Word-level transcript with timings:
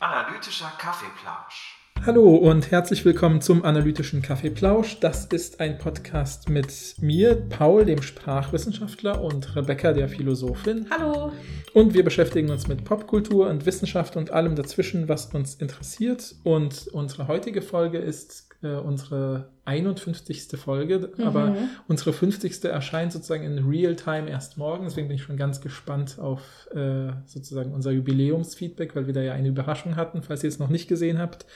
Analytischer 0.00 0.72
Kaffeeplausch. 0.78 1.78
Hallo 2.04 2.34
und 2.34 2.70
herzlich 2.70 3.04
willkommen 3.04 3.40
zum 3.40 3.64
Analytischen 3.64 4.20
Kaffeeplausch. 4.20 5.00
Das 5.00 5.26
ist 5.26 5.60
ein 5.60 5.78
Podcast 5.78 6.48
mit 6.50 6.96
mir, 7.00 7.36
Paul, 7.36 7.84
dem 7.86 8.02
Sprachwissenschaftler, 8.02 9.22
und 9.22 9.56
Rebecca, 9.56 9.92
der 9.92 10.08
Philosophin. 10.08 10.86
Hallo. 10.90 11.32
Und 11.72 11.94
wir 11.94 12.04
beschäftigen 12.04 12.50
uns 12.50 12.66
mit 12.66 12.84
Popkultur 12.84 13.48
und 13.48 13.64
Wissenschaft 13.64 14.16
und 14.16 14.30
allem 14.30 14.56
dazwischen, 14.56 15.08
was 15.08 15.26
uns 15.26 15.54
interessiert. 15.54 16.34
Und 16.42 16.88
unsere 16.88 17.28
heutige 17.28 17.62
Folge 17.62 17.98
ist 17.98 18.51
äh, 18.62 18.74
unsere 18.74 19.48
51. 19.64 20.48
Folge, 20.58 21.10
mhm. 21.16 21.24
aber 21.24 21.56
unsere 21.88 22.12
50. 22.12 22.64
erscheint 22.64 23.12
sozusagen 23.12 23.44
in 23.44 23.66
Real-Time 23.66 24.28
erst 24.28 24.56
morgen. 24.56 24.84
Deswegen 24.84 25.08
bin 25.08 25.16
ich 25.16 25.22
schon 25.22 25.36
ganz 25.36 25.60
gespannt 25.60 26.18
auf 26.18 26.68
äh, 26.74 27.12
sozusagen 27.26 27.72
unser 27.72 27.92
Jubiläumsfeedback, 27.92 28.96
weil 28.96 29.06
wir 29.06 29.14
da 29.14 29.20
ja 29.20 29.32
eine 29.32 29.48
Überraschung 29.48 29.96
hatten, 29.96 30.22
falls 30.22 30.42
ihr 30.42 30.48
es 30.48 30.58
noch 30.58 30.68
nicht 30.68 30.88
gesehen 30.88 31.18
habt. 31.18 31.46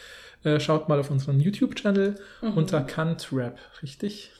Äh, 0.45 0.60
schaut 0.60 0.88
mal 0.88 1.01
auf 1.01 1.10
unseren 1.10 1.41
YouTube-Channel 1.41 2.16
mhm. 2.42 2.52
unter 2.52 2.80
Kant 2.82 3.29
Rap, 3.32 3.59
richtig? 3.82 4.30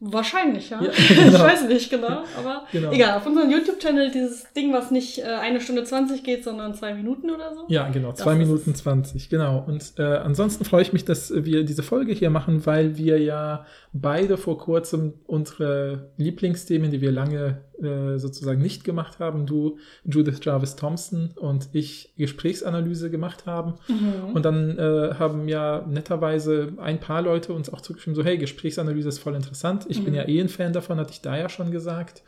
Wahrscheinlich, 0.00 0.70
ja. 0.70 0.80
ja 0.80 0.90
genau. 1.08 1.26
ich 1.26 1.42
weiß 1.42 1.68
nicht 1.68 1.90
genau, 1.90 2.22
aber 2.36 2.64
genau. 2.70 2.92
egal. 2.92 3.16
Auf 3.16 3.26
unserem 3.26 3.50
YouTube-Channel 3.50 4.10
dieses 4.12 4.52
Ding, 4.52 4.72
was 4.72 4.90
nicht 4.90 5.18
äh, 5.18 5.24
eine 5.24 5.60
Stunde 5.60 5.82
20 5.84 6.22
geht, 6.22 6.44
sondern 6.44 6.74
zwei 6.74 6.94
Minuten 6.94 7.30
oder 7.30 7.54
so. 7.54 7.64
Ja, 7.68 7.88
genau, 7.88 8.12
zwei 8.12 8.36
Minuten 8.36 8.74
20, 8.74 9.28
genau. 9.28 9.64
Und 9.66 9.94
äh, 9.98 10.02
ansonsten 10.02 10.64
freue 10.64 10.82
ich 10.82 10.92
mich, 10.92 11.04
dass 11.04 11.32
wir 11.34 11.64
diese 11.64 11.82
Folge 11.82 12.12
hier 12.12 12.30
machen, 12.30 12.64
weil 12.64 12.96
wir 12.96 13.18
ja 13.20 13.66
beide 13.92 14.36
vor 14.36 14.58
kurzem 14.58 15.14
unsere 15.26 16.10
Lieblingsthemen, 16.16 16.90
die 16.90 17.00
wir 17.00 17.10
lange 17.10 17.62
äh, 17.82 18.18
sozusagen 18.18 18.60
nicht 18.60 18.84
gemacht 18.84 19.18
haben, 19.18 19.46
du 19.46 19.78
Judith 20.04 20.40
Jarvis 20.42 20.76
Thompson 20.76 21.30
und 21.36 21.68
ich 21.72 22.12
Gesprächsanalyse 22.16 23.10
gemacht 23.10 23.46
haben. 23.46 23.74
Mhm. 23.88 24.34
Und 24.34 24.44
dann 24.44 24.78
äh, 24.78 25.14
haben 25.18 25.48
ja 25.48 25.84
netterweise 25.86 26.72
ein 26.78 27.00
paar 27.00 27.22
Leute 27.22 27.52
uns 27.52 27.72
auch 27.72 27.80
zugeschrieben, 27.80 28.14
so 28.14 28.24
hey, 28.24 28.38
Gesprächsanalyse 28.38 29.08
ist 29.08 29.18
voll 29.18 29.34
interessant. 29.34 29.86
Ich 29.88 30.00
mhm. 30.00 30.04
bin 30.04 30.14
ja 30.14 30.28
eh 30.28 30.40
ein 30.40 30.48
Fan 30.48 30.72
davon, 30.72 30.98
hatte 30.98 31.12
ich 31.12 31.20
da 31.20 31.36
ja 31.36 31.48
schon 31.48 31.70
gesagt. 31.70 32.22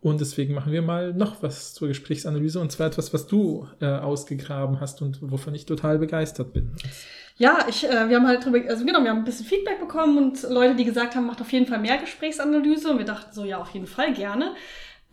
Und 0.00 0.20
deswegen 0.20 0.52
machen 0.52 0.70
wir 0.70 0.82
mal 0.82 1.14
noch 1.14 1.42
was 1.42 1.72
zur 1.72 1.88
Gesprächsanalyse 1.88 2.60
und 2.60 2.70
zwar 2.70 2.88
etwas, 2.88 3.14
was 3.14 3.26
du 3.26 3.66
äh, 3.80 3.86
ausgegraben 3.86 4.78
hast 4.78 5.00
und 5.00 5.18
wovon 5.22 5.54
ich 5.54 5.64
total 5.64 5.98
begeistert 5.98 6.52
bin. 6.52 6.72
Ja, 7.36 7.66
ich, 7.68 7.84
äh, 7.84 8.08
wir 8.08 8.16
haben 8.16 8.28
halt 8.28 8.44
drüber, 8.44 8.60
also 8.68 8.84
genau, 8.84 9.02
wir 9.02 9.10
haben 9.10 9.18
ein 9.18 9.24
bisschen 9.24 9.46
Feedback 9.46 9.80
bekommen 9.80 10.18
und 10.18 10.42
Leute, 10.42 10.76
die 10.76 10.84
gesagt 10.84 11.16
haben, 11.16 11.26
macht 11.26 11.40
auf 11.40 11.50
jeden 11.52 11.66
Fall 11.66 11.80
mehr 11.80 11.96
Gesprächsanalyse 11.98 12.90
und 12.90 12.98
wir 12.98 13.04
dachten 13.04 13.32
so, 13.32 13.44
ja, 13.44 13.58
auf 13.58 13.70
jeden 13.70 13.86
Fall 13.86 14.12
gerne. 14.12 14.54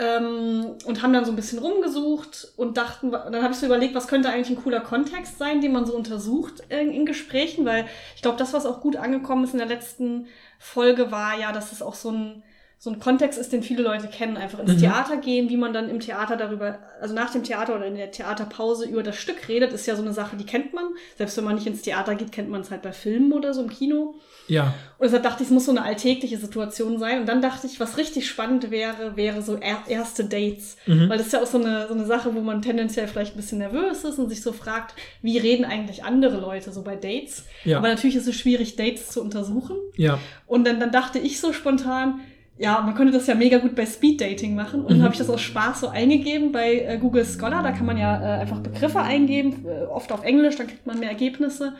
Ähm, 0.01 0.77
und 0.85 1.03
haben 1.03 1.13
dann 1.13 1.25
so 1.25 1.31
ein 1.31 1.35
bisschen 1.35 1.59
rumgesucht 1.59 2.53
und 2.57 2.77
dachten, 2.77 3.11
dann 3.11 3.43
habe 3.43 3.53
ich 3.53 3.59
so 3.59 3.67
überlegt, 3.67 3.93
was 3.93 4.07
könnte 4.07 4.29
eigentlich 4.29 4.49
ein 4.49 4.63
cooler 4.63 4.79
Kontext 4.79 5.37
sein, 5.37 5.61
den 5.61 5.73
man 5.73 5.85
so 5.85 5.95
untersucht 5.95 6.63
in, 6.69 6.89
in 6.89 7.05
Gesprächen, 7.05 7.65
weil 7.65 7.85
ich 8.15 8.23
glaube, 8.23 8.39
das, 8.39 8.51
was 8.51 8.65
auch 8.65 8.81
gut 8.81 8.95
angekommen 8.95 9.43
ist 9.43 9.53
in 9.53 9.59
der 9.59 9.67
letzten 9.67 10.25
Folge, 10.57 11.11
war 11.11 11.37
ja, 11.37 11.51
dass 11.51 11.71
es 11.71 11.83
auch 11.83 11.93
so 11.93 12.09
ein 12.09 12.43
so 12.83 12.89
ein 12.89 12.99
Kontext 12.99 13.37
ist, 13.37 13.53
den 13.53 13.61
viele 13.61 13.83
Leute 13.83 14.07
kennen, 14.07 14.37
einfach 14.37 14.57
ins 14.57 14.73
mhm. 14.73 14.79
Theater 14.79 15.17
gehen, 15.17 15.51
wie 15.51 15.55
man 15.55 15.71
dann 15.71 15.87
im 15.87 15.99
Theater 15.99 16.35
darüber, 16.35 16.79
also 16.99 17.13
nach 17.13 17.29
dem 17.29 17.43
Theater 17.43 17.75
oder 17.75 17.85
in 17.85 17.93
der 17.93 18.09
Theaterpause 18.09 18.87
über 18.87 19.03
das 19.03 19.17
Stück 19.17 19.47
redet, 19.47 19.71
ist 19.71 19.85
ja 19.85 19.95
so 19.95 20.01
eine 20.01 20.13
Sache, 20.13 20.35
die 20.35 20.47
kennt 20.47 20.73
man. 20.73 20.85
Selbst 21.15 21.37
wenn 21.37 21.43
man 21.43 21.53
nicht 21.53 21.67
ins 21.67 21.83
Theater 21.83 22.15
geht, 22.15 22.31
kennt 22.31 22.49
man 22.49 22.61
es 22.61 22.71
halt 22.71 22.81
bei 22.81 22.91
Filmen 22.91 23.33
oder 23.33 23.53
so 23.53 23.61
im 23.61 23.69
Kino. 23.69 24.15
Ja. 24.47 24.73
Und 24.97 25.03
deshalb 25.05 25.21
dachte 25.21 25.43
ich, 25.43 25.49
es 25.49 25.53
muss 25.53 25.65
so 25.65 25.71
eine 25.71 25.83
alltägliche 25.83 26.39
Situation 26.39 26.97
sein. 26.97 27.19
Und 27.19 27.27
dann 27.27 27.43
dachte 27.43 27.67
ich, 27.67 27.79
was 27.79 27.97
richtig 27.97 28.27
spannend 28.27 28.71
wäre, 28.71 29.15
wäre 29.15 29.43
so 29.43 29.57
er 29.57 29.83
erste 29.87 30.25
Dates. 30.25 30.75
Mhm. 30.87 31.07
Weil 31.07 31.19
das 31.19 31.27
ist 31.27 31.33
ja 31.33 31.43
auch 31.43 31.47
so 31.47 31.59
eine, 31.59 31.87
so 31.87 31.93
eine 31.93 32.07
Sache, 32.07 32.33
wo 32.33 32.41
man 32.41 32.63
tendenziell 32.63 33.07
vielleicht 33.07 33.35
ein 33.35 33.37
bisschen 33.37 33.59
nervös 33.59 34.03
ist 34.03 34.17
und 34.17 34.29
sich 34.29 34.41
so 34.41 34.53
fragt, 34.53 34.95
wie 35.21 35.37
reden 35.37 35.65
eigentlich 35.65 36.03
andere 36.03 36.39
Leute 36.39 36.71
so 36.71 36.81
bei 36.81 36.95
Dates. 36.95 37.45
Ja. 37.63 37.77
Aber 37.77 37.89
natürlich 37.89 38.15
ist 38.15 38.27
es 38.27 38.35
schwierig, 38.35 38.75
Dates 38.75 39.09
zu 39.09 39.21
untersuchen. 39.21 39.77
Ja. 39.97 40.17
Und 40.47 40.65
dann, 40.65 40.79
dann 40.79 40.91
dachte 40.91 41.19
ich 41.19 41.39
so 41.39 41.53
spontan, 41.53 42.21
ja, 42.57 42.81
man 42.81 42.93
könnte 42.93 43.13
das 43.13 43.27
ja 43.27 43.35
mega 43.35 43.57
gut 43.57 43.75
bei 43.75 43.85
Speed 43.85 44.21
Dating 44.21 44.55
machen. 44.55 44.81
Und 44.81 44.91
dann 44.91 44.99
mhm. 44.99 45.03
habe 45.03 45.13
ich 45.13 45.19
das 45.19 45.29
aus 45.29 45.41
Spaß 45.41 45.81
so 45.81 45.87
eingegeben 45.87 46.51
bei 46.51 46.79
äh, 46.79 46.97
Google 46.97 47.25
Scholar. 47.25 47.63
Da 47.63 47.71
kann 47.71 47.85
man 47.85 47.97
ja 47.97 48.21
äh, 48.21 48.41
einfach 48.41 48.59
Begriffe 48.59 48.99
eingeben, 48.99 49.65
äh, 49.65 49.85
oft 49.85 50.11
auf 50.11 50.23
Englisch, 50.23 50.57
dann 50.57 50.67
kriegt 50.67 50.85
man 50.85 50.99
mehr 50.99 51.09
Ergebnisse. 51.09 51.73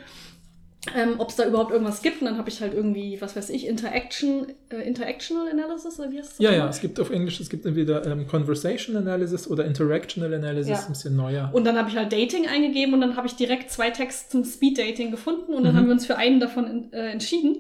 Ähm, 0.96 1.16
ob 1.20 1.30
es 1.30 1.36
da 1.36 1.46
überhaupt 1.46 1.72
irgendwas 1.72 2.02
gibt. 2.02 2.22
Und 2.22 2.26
dann 2.26 2.40
habe 2.40 2.50
ich 2.50 2.60
halt 2.60 2.74
irgendwie, 2.74 3.22
was 3.22 3.36
weiß 3.36 3.52
ich, 3.52 3.68
Interaction, 3.68 4.48
äh, 4.70 4.78
Interactional 4.78 5.48
Analysis 5.48 6.00
oder 6.00 6.12
wie 6.12 6.18
heißt 6.18 6.32
das? 6.32 6.40
Ja, 6.40 6.52
ja, 6.52 6.68
es 6.68 6.82
gibt 6.82 7.00
auf 7.00 7.12
Englisch, 7.12 7.40
es 7.40 7.52
gibt 7.52 7.68
entweder 7.68 8.04
ähm, 8.08 8.26
Conversation 8.26 8.98
Analysis 8.98 9.48
oder 9.48 9.66
Interactional 9.66 10.34
Analysis, 10.34 10.72
ja. 10.72 10.80
ein 10.80 10.94
bisschen 10.94 11.16
neuer. 11.16 11.52
Und 11.54 11.66
dann 11.66 11.78
habe 11.78 11.90
ich 11.90 11.96
halt 11.96 12.12
Dating 12.12 12.48
eingegeben 12.48 12.96
und 12.96 13.02
dann 13.02 13.16
habe 13.16 13.28
ich 13.28 13.36
direkt 13.36 13.70
zwei 13.70 13.92
Texte 13.92 14.32
zum 14.32 14.44
Speed 14.44 14.80
Dating 14.80 15.12
gefunden 15.12 15.54
und 15.54 15.64
dann 15.64 15.74
mhm. 15.74 15.78
haben 15.78 15.86
wir 15.86 15.94
uns 15.94 16.08
für 16.08 16.18
einen 16.18 16.40
davon 16.40 16.66
in, 16.66 16.94
äh, 16.94 17.12
entschieden. 17.12 17.58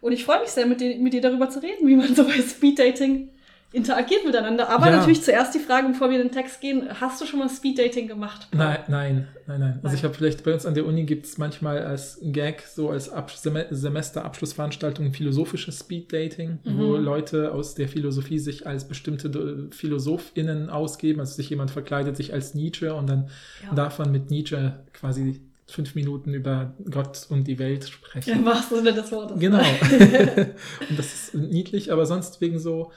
Und 0.00 0.12
ich 0.12 0.24
freue 0.24 0.40
mich 0.40 0.50
sehr, 0.50 0.66
mit 0.66 0.80
dir, 0.80 0.96
mit 0.98 1.12
dir 1.12 1.20
darüber 1.20 1.50
zu 1.50 1.62
reden, 1.62 1.86
wie 1.86 1.96
man 1.96 2.14
so 2.14 2.24
bei 2.24 2.40
Speeddating 2.40 3.30
interagiert 3.72 4.24
miteinander. 4.24 4.68
Aber 4.68 4.86
ja. 4.86 4.96
natürlich 4.96 5.22
zuerst 5.22 5.54
die 5.54 5.60
Frage, 5.60 5.88
bevor 5.88 6.10
wir 6.10 6.20
in 6.20 6.26
den 6.26 6.32
Text 6.32 6.60
gehen, 6.60 6.88
hast 7.00 7.20
du 7.20 7.26
schon 7.26 7.38
mal 7.38 7.48
Speeddating 7.48 8.08
gemacht? 8.08 8.48
Nein, 8.52 8.78
nein, 8.88 9.28
nein, 9.46 9.60
nein. 9.60 9.80
Also 9.82 9.94
ich 9.94 10.02
habe 10.02 10.12
vielleicht 10.12 10.42
bei 10.42 10.52
uns 10.52 10.66
an 10.66 10.74
der 10.74 10.86
Uni 10.86 11.04
gibt 11.04 11.26
es 11.26 11.38
manchmal 11.38 11.84
als 11.84 12.18
Gag, 12.20 12.62
so 12.62 12.90
als 12.90 13.10
Ab 13.10 13.30
Semesterabschlussveranstaltung 13.30 15.12
philosophisches 15.12 15.78
Speeddating, 15.78 16.58
mhm. 16.64 16.78
wo 16.78 16.96
Leute 16.96 17.52
aus 17.52 17.76
der 17.76 17.88
Philosophie 17.88 18.40
sich 18.40 18.66
als 18.66 18.88
bestimmte 18.88 19.68
PhilosophInnen 19.70 20.68
ausgeben. 20.68 21.20
Also 21.20 21.34
sich 21.34 21.50
jemand 21.50 21.70
verkleidet 21.70 22.16
sich 22.16 22.32
als 22.32 22.54
Nietzsche 22.54 22.92
und 22.94 23.08
dann 23.08 23.28
ja. 23.62 23.72
darf 23.74 24.00
man 24.00 24.10
mit 24.10 24.30
Nietzsche 24.30 24.80
quasi 24.92 25.40
fünf 25.70 25.94
Minuten 25.94 26.34
über 26.34 26.74
Gott 26.90 27.26
und 27.28 27.44
die 27.44 27.58
Welt 27.58 27.88
sprechen. 27.88 28.30
Im 28.30 28.44
wahrsten 28.44 28.78
Sinne 28.78 28.92
des 28.92 29.10
Wortes. 29.12 29.38
Genau. 29.38 29.58
und 30.88 30.98
das 30.98 31.06
ist 31.14 31.34
niedlich, 31.34 31.92
aber 31.92 32.06
sonst 32.06 32.40
wegen 32.40 32.58
so, 32.58 32.92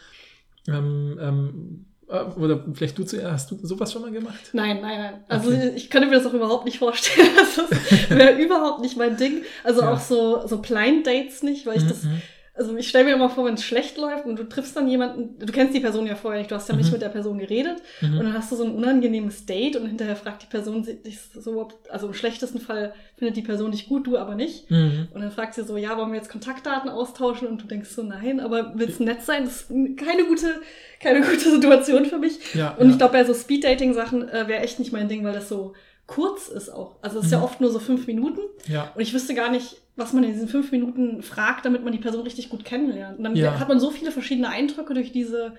ähm, 0.68 1.18
ähm, 1.22 1.86
äh, 2.10 2.24
oder 2.40 2.64
vielleicht 2.74 2.98
du 2.98 3.04
zuerst, 3.04 3.32
hast 3.32 3.52
du 3.52 3.60
sowas 3.66 3.92
schon 3.92 4.02
mal 4.02 4.12
gemacht? 4.12 4.50
Nein, 4.54 4.82
nein, 4.82 5.00
nein. 5.00 5.24
Also 5.28 5.50
okay. 5.50 5.72
ich 5.76 5.90
könnte 5.90 6.08
mir 6.08 6.16
das 6.16 6.26
auch 6.26 6.34
überhaupt 6.34 6.66
nicht 6.66 6.80
vorstellen. 6.80 7.30
das 7.36 8.10
wäre 8.10 8.40
überhaupt 8.42 8.82
nicht 8.82 8.98
mein 8.98 9.18
Ding. 9.18 9.44
Also 9.64 9.82
ja. 9.82 9.94
auch 9.94 10.00
so, 10.00 10.46
so 10.48 10.60
Blind 10.60 11.08
Dates 11.08 11.44
nicht, 11.44 11.66
weil 11.66 11.78
ich 11.78 11.84
mhm. 11.84 11.90
das 11.90 12.04
mhm. 12.04 12.22
Also 12.56 12.78
ich 12.78 12.88
stelle 12.88 13.06
mir 13.06 13.16
immer 13.16 13.31
vor, 13.31 13.46
wenn 13.46 13.56
es 13.56 13.64
schlecht 13.64 13.97
läuft 13.97 14.25
und 14.25 14.38
du 14.38 14.44
triffst 14.44 14.75
dann 14.75 14.88
jemanden, 14.88 15.40
du 15.44 15.52
kennst 15.52 15.74
die 15.74 15.80
Person 15.80 16.06
ja 16.06 16.16
vorher 16.16 16.40
nicht, 16.40 16.52
du 16.52 16.56
hast 16.56 16.69
ja 16.69 16.75
mhm. 16.75 16.81
nicht 16.81 16.91
mit 16.91 17.02
der 17.02 17.09
Person 17.09 17.40
geredet 17.40 17.81
mhm. 18.02 18.19
und 18.19 18.25
dann 18.25 18.34
hast 18.34 18.52
du 18.52 18.56
so 18.56 18.64
ein 18.64 18.75
unangenehmes 18.75 19.47
Date 19.47 19.75
und 19.75 19.88
hinterher 19.88 20.16
fragt 20.16 20.44
die 20.44 20.47
Person 20.47 20.84
dich 20.84 21.19
so, 21.34 21.68
also 21.90 22.08
im 22.08 22.13
schlechtesten 22.13 22.59
Fall 22.59 22.94
findet 23.18 23.38
die 23.38 23.42
Person 23.42 23.72
dich 23.72 23.88
gut, 23.88 24.06
du 24.06 24.18
aber 24.18 24.36
nicht. 24.36 24.69
Mhm. 24.69 25.08
Und 25.13 25.22
dann 25.22 25.31
fragt 25.31 25.56
sie 25.56 25.63
so, 25.63 25.78
ja, 25.78 25.97
wollen 25.97 26.12
wir 26.12 26.18
jetzt 26.18 26.30
Kontaktdaten 26.30 26.90
austauschen? 26.90 27.47
Und 27.47 27.62
du 27.62 27.68
denkst 27.68 27.90
so, 27.90 28.03
nein, 28.03 28.40
aber 28.40 28.74
willst 28.75 29.00
nett 29.00 29.24
sein? 29.24 29.46
Das 29.46 29.62
ist 29.62 29.69
keine 29.97 30.25
gute, 30.25 30.62
keine 31.00 31.22
gute 31.22 31.50
Situation 31.50 32.06
für 32.06 32.18
mich. 32.18 32.53
Ja, 32.53 32.75
und 32.75 32.86
ja. 32.86 32.92
ich 32.92 32.97
glaube, 32.97 33.13
bei 33.13 33.24
so 33.24 33.34
Speed-Dating-Sachen 33.34 34.30
äh, 34.30 34.47
wäre 34.47 34.62
echt 34.62 34.78
nicht 34.80 34.92
mein 34.92 35.08
Ding, 35.08 35.24
weil 35.24 35.34
das 35.34 35.50
so 35.50 35.74
kurz 36.06 36.50
ist 36.50 36.69
auch. 36.69 36.97
Also 37.02 37.19
es 37.19 37.25
ist 37.25 37.31
ja 37.31 37.40
mhm. 37.40 37.46
oft 37.46 37.62
nur 37.62 37.72
so 37.72 37.80
fünf 37.80 38.08
Minuten. 38.08 38.42
Ja. 38.68 38.92
Und 38.94 39.02
ich 39.02 39.13
wüsste 39.13 39.34
gar 39.34 39.50
nicht, 39.50 39.78
was 39.96 40.14
man 40.14 40.24
in 40.24 40.31
diesen 40.34 40.48
fünf 40.48 40.72
Minuten 40.72 41.22
fragt, 41.22 41.66
damit 41.66 41.84
man 41.84 41.92
die 41.92 42.00
Person 42.00 42.24
richtig 42.24 42.50
gut 42.50 42.66
kennenlernt. 42.66 43.20
Und 43.20 43.24
dann 43.24 43.36
ja. 43.36 43.59
hat 43.59 43.68
man 43.68 43.80
so 43.80 43.92
viele 43.92 44.12
verschiedene 44.12 44.50
Eindrücke 44.50 44.94
durch 44.94 45.12
diese, 45.12 45.54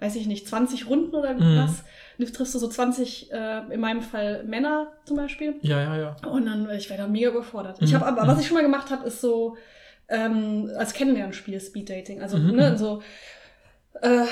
weiß 0.00 0.16
ich 0.16 0.26
nicht, 0.26 0.46
20 0.46 0.88
Runden 0.88 1.14
oder 1.14 1.34
mhm. 1.34 1.58
was. 1.58 1.84
Du 2.18 2.24
triffst 2.24 2.54
du 2.54 2.58
so 2.58 2.68
20, 2.68 3.32
äh, 3.32 3.60
in 3.72 3.80
meinem 3.80 4.02
Fall 4.02 4.44
Männer 4.44 4.92
zum 5.04 5.16
Beispiel. 5.16 5.54
Ja, 5.62 5.80
ja, 5.80 5.96
ja. 5.96 6.28
Und 6.28 6.46
dann, 6.46 6.68
ich 6.70 6.90
wäre 6.90 7.02
da 7.02 7.08
mega 7.08 7.30
überfordert. 7.30 7.80
Mhm. 7.80 7.86
Ich 7.86 7.94
habe 7.94 8.06
aber, 8.06 8.26
was 8.26 8.34
mhm. 8.34 8.40
ich 8.40 8.46
schon 8.48 8.56
mal 8.56 8.62
gemacht 8.62 8.90
habe, 8.90 9.06
ist 9.06 9.20
so 9.20 9.56
ähm, 10.08 10.70
als 10.76 10.92
Kennenlernspiel 10.92 11.58
Speed 11.60 11.88
Dating. 11.88 12.20
Also, 12.20 12.36
mhm. 12.36 12.56
ne, 12.56 12.76
so 12.76 13.02
äh, 14.02 14.24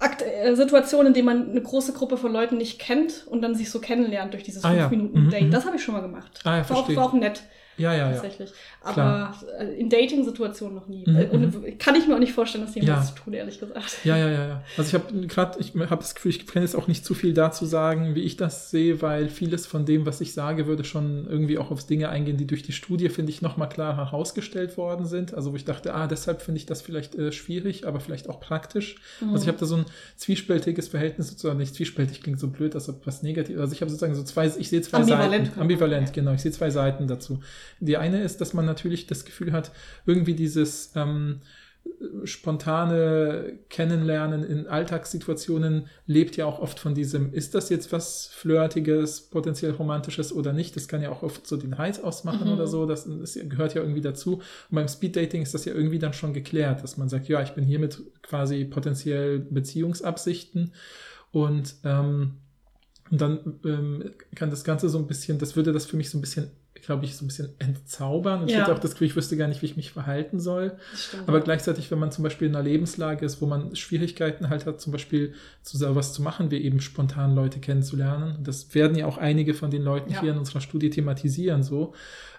Akt, 0.00 0.22
äh, 0.22 0.54
Situationen, 0.56 1.08
in 1.08 1.14
denen 1.14 1.26
man 1.26 1.50
eine 1.50 1.60
große 1.60 1.92
Gruppe 1.92 2.16
von 2.16 2.32
Leuten 2.32 2.56
nicht 2.56 2.80
kennt 2.80 3.26
und 3.28 3.42
dann 3.42 3.54
sich 3.54 3.70
so 3.70 3.80
kennenlernt 3.80 4.32
durch 4.32 4.42
dieses 4.42 4.64
ah, 4.64 4.70
5-Minuten-Date. 4.70 5.40
Ja. 5.40 5.46
Mhm, 5.46 5.50
das 5.50 5.66
habe 5.66 5.76
ich 5.76 5.84
schon 5.84 5.94
mal 5.94 6.00
gemacht. 6.00 6.40
Ah, 6.44 6.56
ja, 6.56 6.70
war, 6.70 6.78
auch, 6.78 6.96
war 6.96 7.04
auch 7.04 7.12
nett. 7.12 7.42
Ja, 7.80 7.94
ja, 7.94 8.12
tatsächlich. 8.12 8.50
Ja. 8.50 8.90
Aber. 8.90 9.34
Äh, 9.58 9.80
in 9.80 9.88
Dating-Situationen 9.88 10.74
noch 10.74 10.88
nie. 10.88 11.04
Mhm, 11.06 11.62
mhm. 11.64 11.78
kann 11.78 11.94
ich 11.94 12.06
mir 12.06 12.14
auch 12.14 12.20
nicht 12.20 12.32
vorstellen, 12.32 12.64
dass 12.64 12.74
die 12.74 12.80
ja. 12.80 13.02
zu 13.02 13.14
tun, 13.14 13.32
ehrlich 13.32 13.58
gesagt. 13.58 14.04
Ja, 14.04 14.16
ja, 14.16 14.28
ja, 14.28 14.48
ja. 14.48 14.64
Also 14.76 14.88
ich 14.88 15.02
habe 15.02 15.26
gerade, 15.26 15.58
ich 15.58 15.74
habe 15.74 15.96
das 15.96 16.14
Gefühl, 16.14 16.30
ich 16.30 16.46
kann 16.46 16.62
jetzt 16.62 16.76
auch 16.76 16.86
nicht 16.86 17.04
zu 17.04 17.14
viel 17.14 17.32
dazu 17.32 17.64
sagen, 17.64 18.14
wie 18.14 18.22
ich 18.22 18.36
das 18.36 18.70
sehe, 18.70 19.00
weil 19.02 19.28
vieles 19.28 19.66
von 19.66 19.86
dem, 19.86 20.06
was 20.06 20.20
ich 20.20 20.32
sage, 20.34 20.66
würde 20.66 20.84
schon 20.84 21.26
irgendwie 21.28 21.58
auch 21.58 21.70
aufs 21.70 21.86
Dinge 21.86 22.08
eingehen, 22.08 22.36
die 22.36 22.46
durch 22.46 22.62
die 22.62 22.72
Studie, 22.72 23.08
finde 23.08 23.30
ich, 23.30 23.42
nochmal 23.42 23.68
klar 23.68 23.96
herausgestellt 23.96 24.76
worden 24.76 25.06
sind. 25.06 25.34
Also 25.34 25.52
wo 25.52 25.56
ich 25.56 25.64
dachte, 25.64 25.94
ah, 25.94 26.06
deshalb 26.06 26.42
finde 26.42 26.58
ich 26.58 26.66
das 26.66 26.82
vielleicht 26.82 27.14
äh, 27.14 27.32
schwierig, 27.32 27.86
aber 27.86 28.00
vielleicht 28.00 28.28
auch 28.28 28.40
praktisch. 28.40 28.96
Mhm. 29.20 29.32
Also 29.32 29.44
ich 29.44 29.48
habe 29.48 29.58
da 29.58 29.66
so 29.66 29.76
ein 29.76 29.86
zwiespältiges 30.16 30.88
Verhältnis 30.88 31.28
sozusagen, 31.28 31.58
nicht 31.58 31.74
zwiespältig 31.74 32.22
klingt 32.22 32.40
so 32.40 32.48
blöd, 32.48 32.74
als 32.74 32.88
ob 32.88 33.06
was 33.06 33.22
Negatives. 33.22 33.60
Also 33.60 33.72
ich 33.72 33.80
habe 33.80 33.90
sozusagen 33.90 34.14
so 34.14 34.22
zwei, 34.22 34.46
ich 34.46 34.68
sehe 34.68 34.82
zwei 34.82 34.98
ambivalent, 34.98 35.46
Seiten. 35.46 35.60
Ambivalent, 35.60 36.12
genau. 36.12 36.32
Ich 36.32 36.42
sehe 36.42 36.52
zwei 36.52 36.70
Seiten 36.70 37.06
dazu. 37.06 37.40
Die 37.78 37.96
eine 37.96 38.22
ist, 38.22 38.40
dass 38.40 38.54
man 38.54 38.66
natürlich 38.66 39.06
das 39.06 39.24
Gefühl 39.24 39.52
hat, 39.52 39.72
irgendwie 40.06 40.34
dieses 40.34 40.92
ähm, 40.96 41.40
spontane 42.24 43.58
Kennenlernen 43.68 44.42
in 44.42 44.66
Alltagssituationen 44.66 45.86
lebt 46.06 46.36
ja 46.36 46.46
auch 46.46 46.58
oft 46.58 46.78
von 46.78 46.94
diesem, 46.94 47.32
ist 47.32 47.54
das 47.54 47.68
jetzt 47.68 47.92
was 47.92 48.26
Flirtiges, 48.26 49.22
potenziell 49.22 49.72
Romantisches 49.72 50.32
oder 50.32 50.52
nicht? 50.52 50.76
Das 50.76 50.88
kann 50.88 51.02
ja 51.02 51.10
auch 51.10 51.22
oft 51.22 51.46
so 51.46 51.56
den 51.56 51.76
Heiß 51.76 52.02
ausmachen 52.02 52.46
mhm. 52.46 52.54
oder 52.54 52.66
so. 52.66 52.86
Das, 52.86 53.06
das, 53.06 53.34
gehört 53.34 53.74
ja 53.74 53.82
irgendwie 53.82 54.00
dazu. 54.00 54.36
Und 54.36 54.42
beim 54.70 54.88
Speeddating 54.88 55.42
ist 55.42 55.54
das 55.54 55.64
ja 55.64 55.74
irgendwie 55.74 55.98
dann 55.98 56.12
schon 56.12 56.32
geklärt, 56.32 56.82
dass 56.82 56.96
man 56.96 57.08
sagt, 57.08 57.28
ja, 57.28 57.42
ich 57.42 57.50
bin 57.50 57.64
hier 57.64 57.78
mit 57.78 58.02
quasi 58.22 58.64
potenziell 58.64 59.38
Beziehungsabsichten 59.38 60.72
und 61.32 61.74
ähm, 61.84 62.36
dann 63.10 63.60
ähm, 63.64 64.10
kann 64.34 64.50
das 64.50 64.64
Ganze 64.64 64.88
so 64.88 64.98
ein 64.98 65.06
bisschen, 65.06 65.38
das 65.38 65.56
würde 65.56 65.72
das 65.72 65.86
für 65.86 65.96
mich 65.96 66.10
so 66.10 66.18
ein 66.18 66.20
bisschen 66.20 66.50
glaube 66.82 67.04
ich, 67.04 67.16
so 67.16 67.24
ein 67.24 67.28
bisschen 67.28 67.50
entzaubern. 67.58 68.42
Und 68.42 68.48
ja. 68.48 68.56
ich 68.56 68.62
hätte 68.62 68.74
auch 68.74 68.78
das 68.78 68.92
Gefühl, 68.92 69.06
ich 69.06 69.16
wüsste 69.16 69.36
gar 69.36 69.48
nicht, 69.48 69.62
wie 69.62 69.66
ich 69.66 69.76
mich 69.76 69.92
verhalten 69.92 70.40
soll. 70.40 70.72
Aber 71.26 71.40
gleichzeitig, 71.40 71.90
wenn 71.90 71.98
man 71.98 72.12
zum 72.12 72.24
Beispiel 72.24 72.48
in 72.48 72.54
einer 72.54 72.64
Lebenslage 72.64 73.24
ist, 73.24 73.40
wo 73.40 73.46
man 73.46 73.74
Schwierigkeiten 73.76 74.48
halt 74.48 74.66
hat, 74.66 74.80
zum 74.80 74.92
Beispiel 74.92 75.34
zu 75.62 75.76
sowas 75.78 76.12
zu 76.12 76.22
machen, 76.22 76.50
wie 76.50 76.58
eben 76.58 76.80
spontan 76.80 77.34
Leute 77.34 77.60
kennenzulernen. 77.60 78.38
Das 78.42 78.74
werden 78.74 78.96
ja 78.96 79.06
auch 79.06 79.18
einige 79.18 79.54
von 79.54 79.70
den 79.70 79.82
Leuten 79.82 80.12
ja. 80.12 80.20
hier 80.20 80.32
in 80.32 80.38
unserer 80.38 80.60
Studie 80.60 80.90
thematisieren, 80.90 81.62
so. 81.62 81.94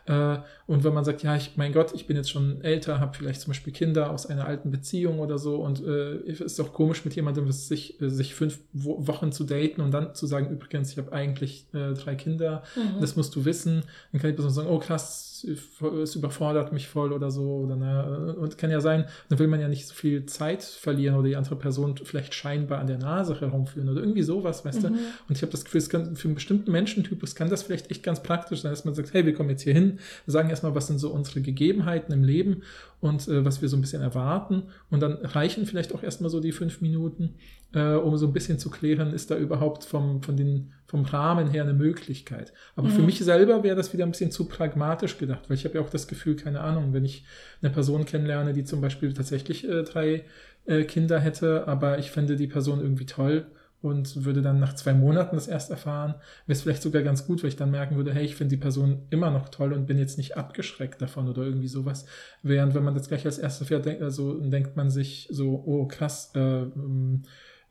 Äh, 0.05 0.37
und 0.67 0.83
wenn 0.83 0.93
man 0.93 1.03
sagt, 1.03 1.23
ja, 1.23 1.35
ich, 1.35 1.57
mein 1.57 1.73
Gott, 1.73 1.93
ich 1.93 2.07
bin 2.07 2.15
jetzt 2.17 2.31
schon 2.31 2.61
älter, 2.61 2.99
habe 2.99 3.15
vielleicht 3.15 3.41
zum 3.41 3.51
Beispiel 3.51 3.73
Kinder 3.73 4.11
aus 4.11 4.25
einer 4.25 4.45
alten 4.45 4.71
Beziehung 4.71 5.19
oder 5.19 5.37
so 5.37 5.57
und 5.57 5.83
äh, 5.85 6.17
ist 6.23 6.59
doch 6.59 6.73
komisch 6.73 7.05
mit 7.05 7.15
jemandem, 7.15 7.51
sich, 7.51 8.01
äh, 8.01 8.09
sich 8.09 8.35
fünf 8.35 8.59
Wochen 8.73 9.31
zu 9.31 9.43
daten 9.43 9.81
und 9.81 9.91
dann 9.91 10.15
zu 10.15 10.25
sagen, 10.25 10.49
übrigens, 10.49 10.91
ich 10.91 10.97
habe 10.97 11.11
eigentlich 11.13 11.67
äh, 11.73 11.93
drei 11.93 12.15
Kinder, 12.15 12.63
mhm. 12.75 13.01
das 13.01 13.15
musst 13.15 13.35
du 13.35 13.45
wissen. 13.45 13.83
Dann 14.11 14.21
kann 14.21 14.29
die 14.29 14.35
Person 14.35 14.51
sagen, 14.51 14.69
oh 14.69 14.79
krass, 14.79 15.31
es 15.43 16.15
überfordert 16.15 16.71
mich 16.73 16.87
voll 16.87 17.13
oder 17.13 17.31
so. 17.31 17.61
Oder, 17.65 17.75
ne? 17.75 18.35
Und 18.39 18.57
kann 18.57 18.71
ja 18.71 18.81
sein, 18.81 19.05
dann 19.29 19.39
will 19.39 19.47
man 19.47 19.59
ja 19.59 19.67
nicht 19.67 19.87
so 19.87 19.93
viel 19.93 20.25
Zeit 20.25 20.63
verlieren 20.63 21.15
oder 21.15 21.27
die 21.27 21.35
andere 21.35 21.55
Person 21.55 21.95
vielleicht 22.03 22.33
scheinbar 22.33 22.79
an 22.79 22.87
der 22.87 22.97
Nase 22.97 23.39
herumführen 23.39 23.89
oder 23.89 24.01
irgendwie 24.01 24.23
sowas, 24.23 24.65
weißt 24.65 24.83
mhm. 24.83 24.87
du? 24.87 24.93
Und 25.27 25.37
ich 25.37 25.41
habe 25.41 25.51
das 25.51 25.65
Gefühl, 25.65 25.79
es 25.79 25.89
kann, 25.89 26.15
für 26.15 26.27
einen 26.27 26.35
bestimmten 26.35 26.71
Menschentypus 26.71 27.35
kann 27.35 27.49
das 27.49 27.63
vielleicht 27.63 27.91
echt 27.91 28.03
ganz 28.03 28.21
praktisch 28.23 28.61
sein, 28.61 28.71
dass 28.71 28.85
man 28.85 28.93
sagt, 28.93 29.13
hey, 29.13 29.25
wir 29.25 29.33
kommen 29.33 29.49
jetzt 29.49 29.63
hier 29.63 29.73
hin, 29.73 29.90
sagen 30.25 30.49
erstmal, 30.49 30.75
was 30.75 30.87
sind 30.87 30.99
so 30.99 31.11
unsere 31.11 31.41
Gegebenheiten 31.41 32.13
im 32.13 32.23
Leben 32.23 32.63
und 32.99 33.27
äh, 33.27 33.43
was 33.43 33.61
wir 33.61 33.69
so 33.69 33.77
ein 33.77 33.81
bisschen 33.81 34.01
erwarten. 34.01 34.63
Und 34.89 35.01
dann 35.01 35.13
reichen 35.13 35.65
vielleicht 35.65 35.93
auch 35.93 36.03
erstmal 36.03 36.29
so 36.29 36.39
die 36.39 36.51
fünf 36.51 36.81
Minuten, 36.81 37.35
äh, 37.73 37.93
um 37.93 38.17
so 38.17 38.27
ein 38.27 38.33
bisschen 38.33 38.59
zu 38.59 38.69
klären, 38.69 39.13
ist 39.13 39.31
da 39.31 39.37
überhaupt 39.37 39.83
vom, 39.83 40.21
von 40.21 40.37
den, 40.37 40.71
vom 40.85 41.05
Rahmen 41.05 41.49
her 41.49 41.63
eine 41.63 41.73
Möglichkeit. 41.73 42.53
Aber 42.75 42.87
mhm. 42.87 42.93
für 42.93 43.01
mich 43.01 43.19
selber 43.19 43.63
wäre 43.63 43.75
das 43.75 43.93
wieder 43.93 44.05
ein 44.05 44.11
bisschen 44.11 44.31
zu 44.31 44.45
pragmatisch 44.45 45.17
gedacht, 45.17 45.49
weil 45.49 45.57
ich 45.57 45.65
habe 45.65 45.75
ja 45.75 45.81
auch 45.81 45.89
das 45.89 46.07
Gefühl, 46.07 46.35
keine 46.35 46.61
Ahnung, 46.61 46.93
wenn 46.93 47.05
ich 47.05 47.25
eine 47.61 47.71
Person 47.71 48.05
kennenlerne, 48.05 48.53
die 48.53 48.63
zum 48.63 48.81
Beispiel 48.81 49.13
tatsächlich 49.13 49.67
äh, 49.67 49.83
drei 49.83 50.25
äh, 50.65 50.83
Kinder 50.83 51.19
hätte, 51.19 51.67
aber 51.67 51.99
ich 51.99 52.11
fände 52.11 52.35
die 52.35 52.47
Person 52.47 52.81
irgendwie 52.81 53.05
toll 53.05 53.47
und 53.81 54.25
würde 54.25 54.41
dann 54.41 54.59
nach 54.59 54.73
zwei 54.73 54.93
Monaten 54.93 55.35
das 55.35 55.47
erst 55.47 55.71
erfahren, 55.71 56.15
wäre 56.45 56.55
es 56.55 56.61
vielleicht 56.61 56.81
sogar 56.83 57.01
ganz 57.01 57.25
gut, 57.25 57.41
weil 57.41 57.49
ich 57.49 57.55
dann 57.55 57.71
merken 57.71 57.95
würde, 57.95 58.13
hey, 58.13 58.23
ich 58.23 58.35
finde 58.35 58.55
die 58.55 58.61
Person 58.61 59.07
immer 59.09 59.31
noch 59.31 59.49
toll 59.49 59.73
und 59.73 59.87
bin 59.87 59.97
jetzt 59.97 60.17
nicht 60.17 60.37
abgeschreckt 60.37 61.01
davon 61.01 61.27
oder 61.27 61.43
irgendwie 61.43 61.67
sowas. 61.67 62.05
Während 62.43 62.75
wenn 62.75 62.83
man 62.83 62.93
das 62.93 63.07
gleich 63.07 63.25
als 63.25 63.39
erstes 63.39 63.67
fährt, 63.67 63.85
denkt, 63.85 64.03
also 64.03 64.39
denkt 64.39 64.75
man 64.75 64.89
sich 64.91 65.27
so, 65.31 65.63
oh 65.65 65.87
krass, 65.87 66.31
äh, 66.35 66.65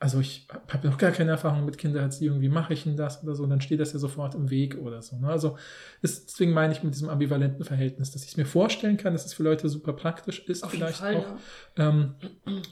also 0.03 0.19
ich 0.19 0.49
habe 0.69 0.89
noch 0.89 0.97
gar 0.97 1.11
keine 1.11 1.33
Erfahrung 1.33 1.67
mit 1.67 1.77
Kindererziehung, 1.77 2.41
wie 2.41 2.49
mache 2.49 2.73
ich 2.73 2.85
denn 2.85 2.97
das 2.97 3.23
oder 3.23 3.35
so, 3.35 3.43
und 3.43 3.51
dann 3.51 3.61
steht 3.61 3.81
das 3.81 3.93
ja 3.93 3.99
sofort 3.99 4.35
im 4.35 4.49
Weg 4.49 4.79
oder 4.79 5.03
so. 5.03 5.17
Ne? 5.17 5.29
Also 5.29 5.59
ist, 6.01 6.31
deswegen 6.31 6.53
meine 6.53 6.73
ich 6.73 6.83
mit 6.83 6.95
diesem 6.95 7.11
ambivalenten 7.11 7.67
Verhältnis, 7.67 8.11
dass 8.11 8.23
ich 8.25 8.31
es 8.31 8.37
mir 8.39 8.47
vorstellen 8.47 8.97
kann, 8.97 9.13
dass 9.13 9.27
es 9.27 9.35
für 9.35 9.43
Leute 9.43 9.69
super 9.69 9.93
praktisch 9.93 10.41
ist, 10.49 10.65
Auf 10.65 10.71
vielleicht 10.71 11.01
Fall, 11.01 11.17
auch. 11.17 11.27
Ja. 11.77 11.91
Ähm, 11.91 12.15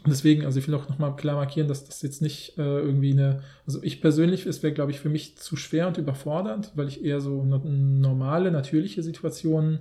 deswegen, 0.07 0.47
also 0.47 0.59
ich 0.59 0.67
will 0.67 0.75
auch 0.75 0.89
nochmal 0.89 1.17
klar 1.17 1.37
markieren, 1.37 1.69
dass 1.69 1.85
das 1.85 2.01
jetzt 2.01 2.23
nicht 2.23 2.57
äh, 2.57 2.63
irgendwie 2.63 3.13
eine, 3.13 3.43
also 3.67 3.83
ich 3.83 4.01
persönlich, 4.01 4.47
es 4.47 4.63
wäre, 4.63 4.73
glaube 4.73 4.93
ich, 4.93 4.99
für 4.99 5.11
mich 5.11 5.37
zu 5.37 5.57
schwer 5.57 5.87
und 5.87 5.99
überfordernd, 5.99 6.73
weil 6.77 6.89
ich 6.89 7.05
eher 7.05 7.21
so 7.21 7.45
normale, 7.45 8.51
natürliche 8.51 9.03
Situationen 9.03 9.81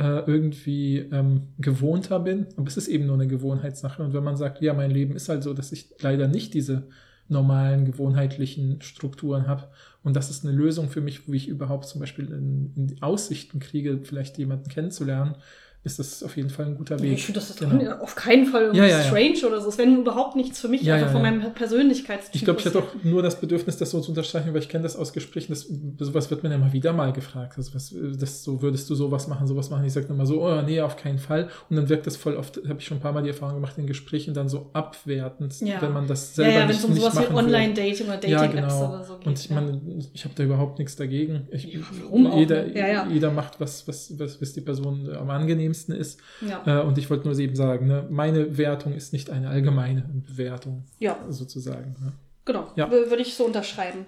äh, 0.00 0.24
irgendwie 0.26 0.98
ähm, 1.12 1.48
gewohnter 1.58 2.20
bin. 2.20 2.46
Aber 2.56 2.66
es 2.66 2.78
ist 2.78 2.88
eben 2.88 3.06
nur 3.06 3.16
eine 3.16 3.28
Gewohnheitssache. 3.28 4.02
Und 4.02 4.14
wenn 4.14 4.24
man 4.24 4.36
sagt, 4.36 4.62
ja, 4.62 4.72
mein 4.72 4.90
Leben 4.90 5.14
ist 5.14 5.28
halt 5.28 5.42
so, 5.42 5.52
dass 5.52 5.72
ich 5.72 5.90
leider 6.00 6.26
nicht 6.26 6.54
diese 6.54 6.88
normalen, 7.28 7.84
gewohnheitlichen 7.84 8.80
Strukturen 8.80 9.46
habe. 9.46 9.68
Und 10.02 10.16
das 10.16 10.30
ist 10.30 10.44
eine 10.44 10.56
Lösung 10.56 10.88
für 10.88 11.02
mich, 11.02 11.30
wie 11.30 11.36
ich 11.36 11.48
überhaupt 11.48 11.84
zum 11.84 12.00
Beispiel 12.00 12.26
in, 12.26 12.72
in 12.76 13.02
Aussichten 13.02 13.60
kriege, 13.60 14.00
vielleicht 14.02 14.38
jemanden 14.38 14.68
kennenzulernen, 14.70 15.36
ist 15.82 15.98
das 15.98 16.22
auf 16.22 16.36
jeden 16.36 16.50
Fall 16.50 16.66
ein 16.66 16.76
guter 16.76 17.00
Weg. 17.00 17.12
Ich 17.12 17.24
finde, 17.24 17.40
das 17.40 17.48
ist 17.48 17.60
genau. 17.60 17.92
auf 18.02 18.14
keinen 18.14 18.44
Fall 18.44 18.64
irgendwie 18.64 18.82
ja, 18.82 18.98
ja, 18.98 19.02
strange 19.02 19.38
ja. 19.40 19.48
oder 19.48 19.62
so. 19.62 19.70
Es 19.70 19.78
wäre 19.78 19.88
überhaupt 19.88 20.36
nichts 20.36 20.60
für 20.60 20.68
mich, 20.68 20.82
ja, 20.82 20.96
einfach 20.96 21.12
von 21.12 21.22
meinem 21.22 21.54
Persönlichkeitstyp. 21.54 22.34
Ich 22.34 22.44
glaube, 22.44 22.60
ich 22.60 22.66
hatte 22.66 22.80
auch 22.80 23.02
nur 23.02 23.22
das 23.22 23.40
Bedürfnis, 23.40 23.78
das 23.78 23.90
so 23.90 24.00
zu 24.00 24.10
unterstreichen, 24.10 24.52
weil 24.52 24.60
ich 24.60 24.68
kenne 24.68 24.82
das 24.82 24.94
aus 24.94 25.14
Gesprächen, 25.14 25.52
das, 25.52 25.66
sowas 25.98 26.30
wird 26.30 26.42
mir 26.42 26.50
ja 26.50 26.56
immer 26.56 26.74
wieder 26.74 26.92
mal 26.92 27.14
gefragt. 27.14 27.54
Also 27.56 27.74
was, 27.74 27.94
das 28.18 28.44
so, 28.44 28.60
würdest 28.60 28.90
du 28.90 28.94
sowas 28.94 29.26
machen, 29.26 29.46
sowas 29.46 29.70
machen? 29.70 29.86
Ich 29.86 29.94
sage 29.94 30.08
immer 30.10 30.26
so, 30.26 30.44
oh 30.44 30.60
nee, 30.60 30.82
auf 30.82 30.96
keinen 30.96 31.18
Fall. 31.18 31.48
Und 31.70 31.76
dann 31.76 31.88
wirkt 31.88 32.06
das 32.06 32.16
voll 32.16 32.36
oft, 32.36 32.60
habe 32.68 32.78
ich 32.78 32.84
schon 32.84 32.98
ein 32.98 33.00
paar 33.00 33.12
Mal 33.12 33.22
die 33.22 33.30
Erfahrung 33.30 33.54
gemacht, 33.54 33.78
in 33.78 33.86
Gesprächen 33.86 34.34
dann 34.34 34.50
so 34.50 34.68
abwertend, 34.74 35.54
wenn 35.62 35.92
man 35.94 36.06
das 36.06 36.34
selber 36.34 36.52
ja, 36.52 36.60
ja, 36.60 36.66
nicht, 36.66 36.84
um 36.84 36.92
nicht 36.92 37.02
machen 37.02 37.24
wie 37.30 37.34
Online-Dating 37.34 38.06
oder 38.06 38.16
Dating-Apps 38.18 38.30
ja, 38.30 38.46
genau. 38.46 38.88
oder 38.90 39.04
so 39.04 39.16
geht. 39.16 39.26
Und 39.26 39.38
ich 39.38 39.48
meine, 39.48 39.80
ich 40.12 40.24
habe 40.24 40.34
da 40.34 40.42
überhaupt 40.42 40.78
nichts 40.78 40.96
dagegen. 40.96 41.48
Ich, 41.50 41.78
Warum 42.02 42.38
jeder, 42.38 43.08
jeder 43.08 43.30
macht 43.30 43.60
was, 43.60 43.88
was, 43.88 44.18
was, 44.18 44.42
was 44.42 44.52
die 44.52 44.60
Person 44.60 45.08
am 45.14 45.30
angenehmsten 45.70 45.94
ist. 45.94 46.20
Ja. 46.40 46.62
Äh, 46.66 46.82
und 46.82 46.98
ich 46.98 47.10
wollte 47.10 47.28
nur 47.28 47.38
eben 47.38 47.56
sagen, 47.56 47.86
ne, 47.86 48.06
meine 48.10 48.58
Wertung 48.58 48.94
ist 48.94 49.12
nicht 49.12 49.30
eine 49.30 49.48
allgemeine 49.48 50.04
Bewertung. 50.26 50.84
Ja. 50.98 51.18
Sozusagen. 51.28 51.96
Ne? 52.00 52.12
Genau, 52.44 52.68
ja. 52.76 52.90
würde 52.90 53.22
ich 53.22 53.34
so 53.34 53.44
unterschreiben. 53.44 54.06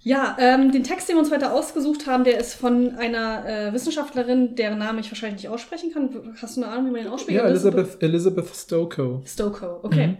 Ja, 0.00 0.36
ähm, 0.38 0.70
den 0.70 0.84
Text, 0.84 1.08
den 1.08 1.16
wir 1.16 1.20
uns 1.20 1.32
heute 1.32 1.50
ausgesucht 1.50 2.06
haben, 2.06 2.24
der 2.24 2.38
ist 2.38 2.54
von 2.54 2.94
einer 2.96 3.46
äh, 3.46 3.72
Wissenschaftlerin, 3.72 4.54
deren 4.54 4.78
Namen 4.78 4.98
ich 4.98 5.10
wahrscheinlich 5.10 5.42
nicht 5.42 5.50
aussprechen 5.50 5.92
kann. 5.94 6.10
Hast 6.42 6.58
du 6.58 6.62
eine 6.62 6.70
Ahnung, 6.70 6.88
wie 6.88 6.90
man 6.90 7.04
den 7.04 7.10
ausspricht? 7.10 7.38
Ja, 7.38 7.46
Elizabeth, 7.46 8.02
Elizabeth 8.02 8.54
Stokoe. 8.54 9.22
Stokoe, 9.24 9.80
okay. 9.82 10.08
Mhm 10.08 10.16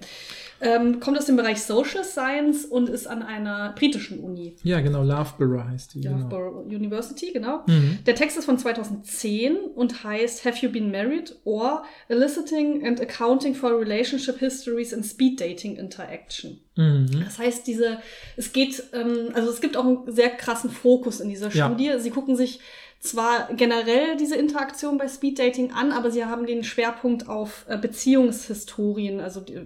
ähm, 0.61 1.01
kommt 1.01 1.19
aus 1.19 1.27
dem 1.27 1.37
Bereich 1.37 1.63
Social 1.63 2.05
Science 2.05 2.65
und 2.65 2.89
ist 2.89 3.07
an 3.07 3.23
einer 3.23 3.75
britischen 3.77 4.21
Uni. 4.21 4.57
Ja, 4.63 4.81
genau, 4.81 5.03
Loughborough 5.03 5.65
heißt 5.65 5.95
die. 5.95 6.01
Genau. 6.03 6.19
Loughborough 6.19 6.65
genau. 6.65 6.77
University, 6.77 7.33
genau. 7.33 7.63
Mhm. 7.67 7.99
Der 8.07 8.15
Text 8.15 8.39
ist 8.39 8.45
von 8.45 8.59
2010 8.59 9.57
und 9.57 10.05
heißt 10.05 10.45
Have 10.45 10.59
You 10.65 10.71
Been 10.71 10.91
Married? 10.91 11.35
or 11.45 11.85
Eliciting 12.09 12.87
and 12.87 13.01
Accounting 13.01 13.55
for 13.55 13.79
Relationship 13.79 14.39
Histories 14.39 14.93
and 14.93 15.05
Speed 15.05 15.41
Dating 15.41 15.77
Interaction. 15.77 16.61
Mhm. 16.77 17.23
Das 17.25 17.39
heißt, 17.39 17.67
diese, 17.67 17.99
es 18.37 18.53
geht, 18.53 18.83
ähm, 18.93 19.31
also 19.35 19.51
es 19.51 19.61
gibt 19.61 19.77
auch 19.77 19.85
einen 19.85 20.13
sehr 20.13 20.31
krassen 20.31 20.71
Fokus 20.71 21.21
in 21.21 21.29
dieser 21.29 21.51
Studie. 21.51 21.87
Ja. 21.87 21.99
Sie 21.99 22.11
gucken 22.11 22.37
sich 22.37 22.61
zwar 23.05 23.49
generell 23.55 24.17
diese 24.19 24.35
Interaktion 24.35 24.97
bei 24.97 25.09
Speeddating 25.09 25.73
an, 25.73 25.93
aber 25.93 26.11
sie 26.11 26.25
haben 26.25 26.47
den 26.47 26.65
Schwerpunkt 26.65 27.29
auf 27.29 27.67
äh, 27.69 27.77
Beziehungshistorien, 27.77 29.21
also 29.21 29.41
die, 29.41 29.61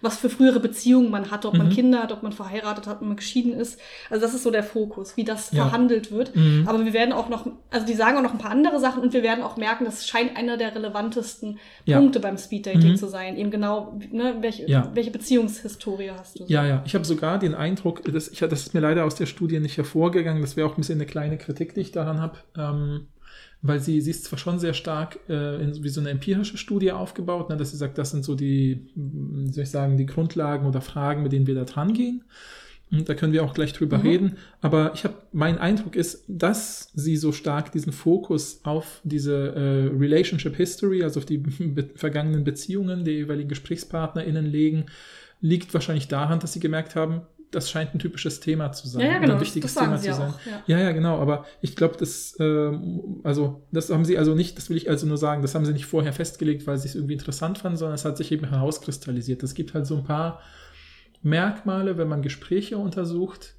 was 0.00 0.16
für 0.16 0.30
frühere 0.30 0.58
Beziehungen 0.58 1.10
man 1.10 1.30
hatte, 1.30 1.48
ob 1.48 1.54
mhm. 1.54 1.58
man 1.58 1.68
Kinder 1.68 2.02
hat, 2.02 2.12
ob 2.12 2.22
man 2.22 2.32
verheiratet 2.32 2.86
hat, 2.86 2.96
ob 2.96 3.02
man 3.02 3.16
geschieden 3.16 3.52
ist. 3.52 3.78
Also 4.08 4.24
das 4.24 4.34
ist 4.34 4.42
so 4.42 4.50
der 4.50 4.62
Fokus, 4.62 5.18
wie 5.18 5.24
das 5.24 5.52
ja. 5.52 5.64
verhandelt 5.64 6.10
wird. 6.10 6.34
Mhm. 6.34 6.64
Aber 6.66 6.82
wir 6.82 6.94
werden 6.94 7.12
auch 7.12 7.28
noch, 7.28 7.46
also 7.68 7.86
die 7.86 7.92
sagen 7.92 8.16
auch 8.16 8.22
noch 8.22 8.32
ein 8.32 8.38
paar 8.38 8.52
andere 8.52 8.80
Sachen 8.80 9.02
und 9.02 9.12
wir 9.12 9.22
werden 9.22 9.44
auch 9.44 9.58
merken, 9.58 9.84
das 9.84 10.06
scheint 10.06 10.34
einer 10.38 10.56
der 10.56 10.74
relevantesten 10.74 11.58
ja. 11.84 11.98
Punkte 11.98 12.20
beim 12.20 12.38
Speeddating 12.38 12.92
mhm. 12.92 12.96
zu 12.96 13.06
sein. 13.06 13.36
Eben 13.36 13.50
genau, 13.50 13.98
ne, 14.10 14.36
welche, 14.40 14.66
ja. 14.66 14.90
welche 14.94 15.10
Beziehungshistorie 15.10 16.12
hast 16.18 16.40
du? 16.40 16.44
Ja, 16.46 16.64
ja. 16.64 16.82
Ich 16.86 16.94
habe 16.94 17.04
sogar 17.04 17.38
den 17.38 17.54
Eindruck, 17.54 18.02
dass 18.10 18.28
ich, 18.28 18.38
das 18.38 18.62
ist 18.62 18.72
mir 18.72 18.80
leider 18.80 19.04
aus 19.04 19.14
der 19.14 19.26
Studie 19.26 19.60
nicht 19.60 19.76
hervorgegangen, 19.76 20.40
das 20.40 20.56
wäre 20.56 20.66
auch 20.66 20.72
ein 20.72 20.78
bisschen 20.78 20.98
eine 20.98 21.06
kleine 21.06 21.36
Kritik, 21.36 21.74
die 21.74 21.82
ich 21.82 21.92
daran 21.92 22.22
habe. 22.22 22.38
Ähm, 22.56 22.77
ähm, 22.78 23.06
weil 23.60 23.80
sie, 23.80 24.00
sie 24.00 24.10
ist 24.10 24.24
zwar 24.24 24.38
schon 24.38 24.58
sehr 24.58 24.74
stark 24.74 25.18
äh, 25.28 25.60
in, 25.62 25.82
wie 25.82 25.88
so 25.88 26.00
eine 26.00 26.10
empirische 26.10 26.56
Studie 26.56 26.92
aufgebaut, 26.92 27.48
ne, 27.48 27.56
dass 27.56 27.72
sie 27.72 27.76
sagt, 27.76 27.98
das 27.98 28.10
sind 28.10 28.24
so 28.24 28.34
die, 28.34 28.86
wie 28.94 29.52
soll 29.52 29.64
ich 29.64 29.70
sagen, 29.70 29.96
die 29.96 30.06
Grundlagen 30.06 30.66
oder 30.66 30.80
Fragen, 30.80 31.22
mit 31.22 31.32
denen 31.32 31.46
wir 31.46 31.54
da 31.54 31.64
dran 31.64 31.92
gehen. 31.92 32.24
Und 32.90 33.08
da 33.08 33.14
können 33.14 33.34
wir 33.34 33.44
auch 33.44 33.52
gleich 33.52 33.72
drüber 33.72 33.98
mhm. 33.98 34.06
reden. 34.06 34.36
Aber 34.60 34.92
ich 34.94 35.04
habe, 35.04 35.14
mein 35.32 35.58
Eindruck 35.58 35.94
ist, 35.94 36.24
dass 36.26 36.90
sie 36.94 37.16
so 37.16 37.32
stark 37.32 37.72
diesen 37.72 37.92
Fokus 37.92 38.60
auf 38.64 39.00
diese 39.04 39.54
äh, 39.54 39.96
Relationship 39.96 40.56
History, 40.56 41.02
also 41.02 41.20
auf 41.20 41.26
die 41.26 41.38
be 41.38 41.90
vergangenen 41.94 42.44
Beziehungen 42.44 43.04
der 43.04 43.14
jeweiligen 43.14 43.48
GesprächspartnerInnen 43.48 44.46
legen, 44.46 44.86
liegt 45.40 45.74
wahrscheinlich 45.74 46.08
daran, 46.08 46.40
dass 46.40 46.52
sie 46.52 46.60
gemerkt 46.60 46.96
haben, 46.96 47.22
das 47.50 47.70
scheint 47.70 47.94
ein 47.94 47.98
typisches 47.98 48.40
Thema 48.40 48.72
zu 48.72 48.88
sein. 48.88 49.02
Ja, 49.02 49.12
ja 49.12 49.18
genau. 49.18 49.34
Ein 49.34 49.40
wichtiges 49.40 49.74
Thema 49.74 49.96
zu 49.96 50.12
sein. 50.12 50.30
Auch, 50.30 50.46
ja. 50.46 50.62
ja. 50.66 50.78
ja, 50.80 50.92
genau. 50.92 51.18
Aber 51.18 51.46
ich 51.60 51.76
glaube, 51.76 51.96
das, 51.98 52.38
äh, 52.38 52.72
also, 53.24 53.62
das 53.72 53.90
haben 53.90 54.04
sie 54.04 54.18
also 54.18 54.34
nicht, 54.34 54.56
das 54.58 54.68
will 54.68 54.76
ich 54.76 54.90
also 54.90 55.06
nur 55.06 55.16
sagen, 55.16 55.42
das 55.42 55.54
haben 55.54 55.64
sie 55.64 55.72
nicht 55.72 55.86
vorher 55.86 56.12
festgelegt, 56.12 56.66
weil 56.66 56.78
sie 56.78 56.88
es 56.88 56.94
irgendwie 56.94 57.14
interessant 57.14 57.58
fanden, 57.58 57.78
sondern 57.78 57.94
es 57.94 58.04
hat 58.04 58.16
sich 58.16 58.32
eben 58.32 58.48
herauskristallisiert. 58.48 59.42
Es 59.42 59.54
gibt 59.54 59.74
halt 59.74 59.86
so 59.86 59.96
ein 59.96 60.04
paar 60.04 60.40
Merkmale, 61.22 61.96
wenn 61.98 62.08
man 62.08 62.22
Gespräche 62.22 62.78
untersucht, 62.78 63.54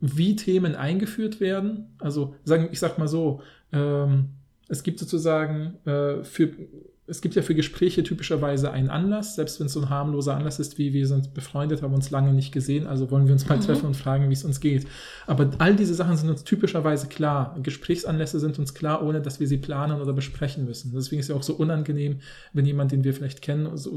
wie 0.00 0.34
Themen 0.34 0.74
eingeführt 0.74 1.40
werden. 1.40 1.94
Also, 1.98 2.34
sagen, 2.44 2.68
ich 2.72 2.80
sag 2.80 2.98
mal 2.98 3.08
so, 3.08 3.42
ähm, 3.72 4.30
es 4.68 4.82
gibt 4.82 4.98
sozusagen 4.98 5.78
äh, 5.84 6.24
für 6.24 6.50
es 7.10 7.20
gibt 7.20 7.34
ja 7.34 7.42
für 7.42 7.56
Gespräche 7.56 8.04
typischerweise 8.04 8.70
einen 8.70 8.88
Anlass, 8.88 9.34
selbst 9.34 9.58
wenn 9.58 9.66
es 9.66 9.72
so 9.72 9.80
ein 9.80 9.90
harmloser 9.90 10.36
Anlass 10.36 10.60
ist, 10.60 10.78
wie 10.78 10.92
wir 10.92 11.08
sind 11.08 11.34
befreundet, 11.34 11.82
haben 11.82 11.92
uns 11.92 12.10
lange 12.10 12.32
nicht 12.32 12.52
gesehen, 12.52 12.86
also 12.86 13.10
wollen 13.10 13.26
wir 13.26 13.32
uns 13.32 13.48
mal 13.48 13.56
mhm. 13.56 13.62
treffen 13.62 13.86
und 13.86 13.96
fragen, 13.96 14.28
wie 14.28 14.34
es 14.34 14.44
uns 14.44 14.60
geht. 14.60 14.86
Aber 15.26 15.50
all 15.58 15.74
diese 15.74 15.94
Sachen 15.94 16.16
sind 16.16 16.30
uns 16.30 16.44
typischerweise 16.44 17.08
klar. 17.08 17.58
Gesprächsanlässe 17.62 18.38
sind 18.38 18.58
uns 18.60 18.74
klar, 18.74 19.02
ohne 19.02 19.20
dass 19.20 19.40
wir 19.40 19.48
sie 19.48 19.58
planen 19.58 20.00
oder 20.00 20.12
besprechen 20.12 20.64
müssen. 20.64 20.92
Deswegen 20.94 21.18
ist 21.18 21.26
es 21.26 21.30
ja 21.30 21.36
auch 21.36 21.42
so 21.42 21.54
unangenehm, 21.54 22.20
wenn 22.52 22.64
jemand, 22.64 22.92
den 22.92 23.02
wir 23.02 23.12
vielleicht 23.12 23.42
kennen, 23.42 23.66
uns, 23.66 23.88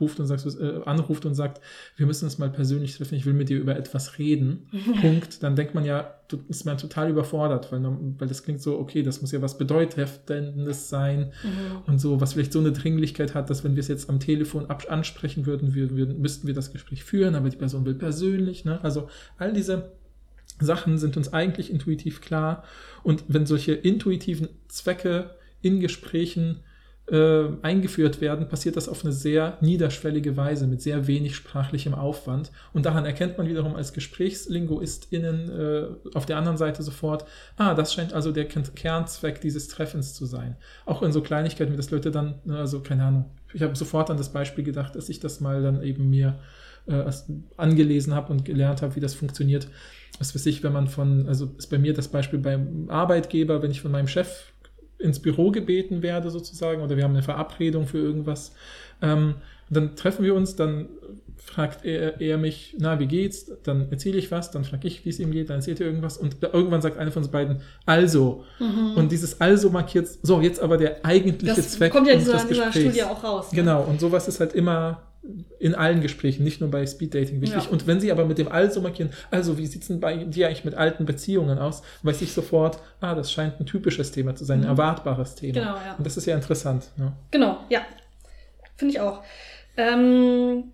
ruft 0.00 0.18
und 0.18 0.26
sagt, 0.26 0.44
äh, 0.46 0.80
anruft 0.84 1.26
und 1.26 1.34
sagt, 1.34 1.60
wir 1.96 2.06
müssen 2.06 2.24
uns 2.24 2.38
mal 2.38 2.50
persönlich 2.50 2.96
treffen, 2.96 3.14
ich 3.14 3.24
will 3.24 3.34
mit 3.34 3.48
dir 3.48 3.58
über 3.58 3.76
etwas 3.76 4.18
reden. 4.18 4.68
Punkt. 5.00 5.42
Dann 5.44 5.54
denkt 5.54 5.74
man 5.74 5.84
ja, 5.84 6.15
ist 6.48 6.64
man 6.64 6.78
total 6.78 7.10
überfordert, 7.10 7.70
weil, 7.72 7.82
weil 7.82 8.28
das 8.28 8.42
klingt 8.42 8.60
so, 8.60 8.78
okay, 8.78 9.02
das 9.02 9.20
muss 9.20 9.32
ja 9.32 9.42
was 9.42 9.58
Bedeutendes 9.58 10.88
sein 10.88 11.32
mhm. 11.42 11.82
und 11.86 11.98
so, 11.98 12.20
was 12.20 12.34
vielleicht 12.34 12.52
so 12.52 12.60
eine 12.60 12.72
Dringlichkeit 12.72 13.34
hat, 13.34 13.50
dass 13.50 13.64
wenn 13.64 13.76
wir 13.76 13.80
es 13.80 13.88
jetzt 13.88 14.10
am 14.10 14.20
Telefon 14.20 14.66
ansprechen 14.66 15.46
würden, 15.46 15.74
wir, 15.74 15.96
wir, 15.96 16.06
müssten 16.06 16.46
wir 16.46 16.54
das 16.54 16.72
Gespräch 16.72 17.04
führen, 17.04 17.34
aber 17.34 17.50
die 17.50 17.56
Person 17.56 17.84
will 17.84 17.94
persönlich. 17.94 18.64
Ne? 18.64 18.82
Also 18.82 19.08
all 19.38 19.52
diese 19.52 19.92
Sachen 20.60 20.98
sind 20.98 21.16
uns 21.16 21.32
eigentlich 21.32 21.70
intuitiv 21.70 22.20
klar. 22.20 22.64
Und 23.02 23.24
wenn 23.28 23.46
solche 23.46 23.72
intuitiven 23.72 24.48
Zwecke 24.68 25.36
in 25.60 25.80
Gesprächen 25.80 26.60
äh, 27.10 27.44
eingeführt 27.62 28.20
werden, 28.20 28.48
passiert 28.48 28.76
das 28.76 28.88
auf 28.88 29.04
eine 29.04 29.12
sehr 29.12 29.58
niederschwellige 29.60 30.36
Weise, 30.36 30.66
mit 30.66 30.82
sehr 30.82 31.06
wenig 31.06 31.36
sprachlichem 31.36 31.94
Aufwand. 31.94 32.50
Und 32.72 32.84
daran 32.84 33.04
erkennt 33.04 33.38
man 33.38 33.48
wiederum 33.48 33.76
als 33.76 33.92
GesprächslinguistInnen 33.92 35.50
äh, 35.50 35.86
auf 36.14 36.26
der 36.26 36.36
anderen 36.36 36.58
Seite 36.58 36.82
sofort, 36.82 37.24
ah, 37.56 37.74
das 37.74 37.94
scheint 37.94 38.12
also 38.12 38.32
der 38.32 38.46
Kernzweck 38.46 39.40
dieses 39.40 39.68
Treffens 39.68 40.14
zu 40.14 40.26
sein. 40.26 40.56
Auch 40.84 41.02
in 41.02 41.12
so 41.12 41.20
Kleinigkeiten, 41.20 41.72
wie 41.72 41.76
das 41.76 41.90
Leute 41.90 42.10
dann, 42.10 42.34
ne, 42.44 42.58
also 42.58 42.80
keine 42.80 43.04
Ahnung, 43.04 43.26
ich 43.52 43.62
habe 43.62 43.76
sofort 43.76 44.10
an 44.10 44.16
das 44.16 44.32
Beispiel 44.32 44.64
gedacht, 44.64 44.96
dass 44.96 45.08
ich 45.08 45.20
das 45.20 45.40
mal 45.40 45.62
dann 45.62 45.82
eben 45.82 46.10
mir 46.10 46.38
äh, 46.86 47.04
angelesen 47.56 48.14
habe 48.14 48.32
und 48.32 48.44
gelernt 48.44 48.82
habe, 48.82 48.96
wie 48.96 49.00
das 49.00 49.14
funktioniert. 49.14 49.68
Was 50.18 50.34
weiß 50.34 50.46
ich, 50.46 50.62
wenn 50.62 50.72
man 50.72 50.88
von, 50.88 51.28
also 51.28 51.54
ist 51.58 51.68
bei 51.68 51.78
mir 51.78 51.94
das 51.94 52.08
Beispiel 52.08 52.38
beim 52.38 52.88
Arbeitgeber, 52.88 53.62
wenn 53.62 53.70
ich 53.70 53.80
von 53.80 53.90
meinem 53.90 54.08
Chef 54.08 54.52
ins 54.98 55.20
Büro 55.20 55.50
gebeten 55.50 56.02
werde 56.02 56.30
sozusagen 56.30 56.82
oder 56.82 56.96
wir 56.96 57.04
haben 57.04 57.12
eine 57.12 57.22
Verabredung 57.22 57.86
für 57.86 57.98
irgendwas. 57.98 58.52
Ähm, 59.02 59.34
dann 59.68 59.96
treffen 59.96 60.24
wir 60.24 60.34
uns, 60.34 60.56
dann 60.56 60.88
fragt 61.36 61.84
er, 61.84 62.20
er, 62.20 62.38
mich, 62.38 62.74
na, 62.78 62.98
wie 62.98 63.06
geht's? 63.06 63.50
Dann 63.62 63.90
erzähle 63.90 64.18
ich 64.18 64.30
was, 64.30 64.50
dann 64.50 64.64
frage 64.64 64.88
ich, 64.88 65.04
wie 65.04 65.10
es 65.10 65.20
ihm 65.20 65.30
geht, 65.30 65.50
dann 65.50 65.56
erzählt 65.56 65.80
er 65.80 65.86
irgendwas 65.86 66.16
und 66.18 66.42
irgendwann 66.42 66.82
sagt 66.82 66.98
einer 66.98 67.12
von 67.12 67.22
uns 67.22 67.30
beiden, 67.30 67.60
also. 67.84 68.44
Mhm. 68.58 68.94
Und 68.96 69.12
dieses 69.12 69.40
also 69.40 69.70
markiert, 69.70 70.08
so, 70.22 70.40
jetzt 70.40 70.60
aber 70.60 70.76
der 70.76 71.04
eigentliche 71.04 71.54
das 71.54 71.72
Zweck. 71.72 71.92
Kommt 71.92 72.08
ja 72.08 72.14
in 72.14 72.20
dieser, 72.20 72.44
dieser 72.44 72.72
Studie 72.72 73.02
auch 73.04 73.22
raus. 73.22 73.52
Ne? 73.52 73.56
Genau, 73.58 73.82
und 73.82 74.00
sowas 74.00 74.28
ist 74.28 74.40
halt 74.40 74.54
immer 74.54 75.02
in 75.58 75.74
allen 75.74 76.00
Gesprächen, 76.00 76.44
nicht 76.44 76.60
nur 76.60 76.70
bei 76.70 76.86
Speeddating 76.86 77.40
wichtig. 77.40 77.64
Ja. 77.64 77.70
Und 77.70 77.86
wenn 77.86 78.00
sie 78.00 78.12
aber 78.12 78.24
mit 78.24 78.38
dem 78.38 78.48
also 78.48 78.80
markieren, 78.80 79.10
also 79.30 79.58
wie 79.58 79.66
sieht 79.66 79.82
es 79.82 79.88
denn 79.88 80.00
bei 80.00 80.24
dir 80.24 80.46
eigentlich 80.46 80.64
mit 80.64 80.74
alten 80.74 81.04
Beziehungen 81.04 81.58
aus, 81.58 81.82
weiß 82.02 82.22
ich 82.22 82.32
sofort, 82.32 82.78
ah, 83.00 83.14
das 83.14 83.32
scheint 83.32 83.58
ein 83.60 83.66
typisches 83.66 84.12
Thema 84.12 84.34
zu 84.34 84.44
sein, 84.44 84.60
ein 84.60 84.64
mhm. 84.64 84.70
erwartbares 84.70 85.34
Thema. 85.34 85.54
Genau, 85.54 85.76
ja. 85.76 85.94
Und 85.96 86.06
das 86.06 86.16
ist 86.16 86.26
ja 86.26 86.34
interessant. 86.34 86.86
Ja. 86.98 87.12
Genau, 87.30 87.58
ja. 87.68 87.80
Finde 88.76 88.94
ich 88.94 89.00
auch. 89.00 89.22
Ähm, 89.76 90.72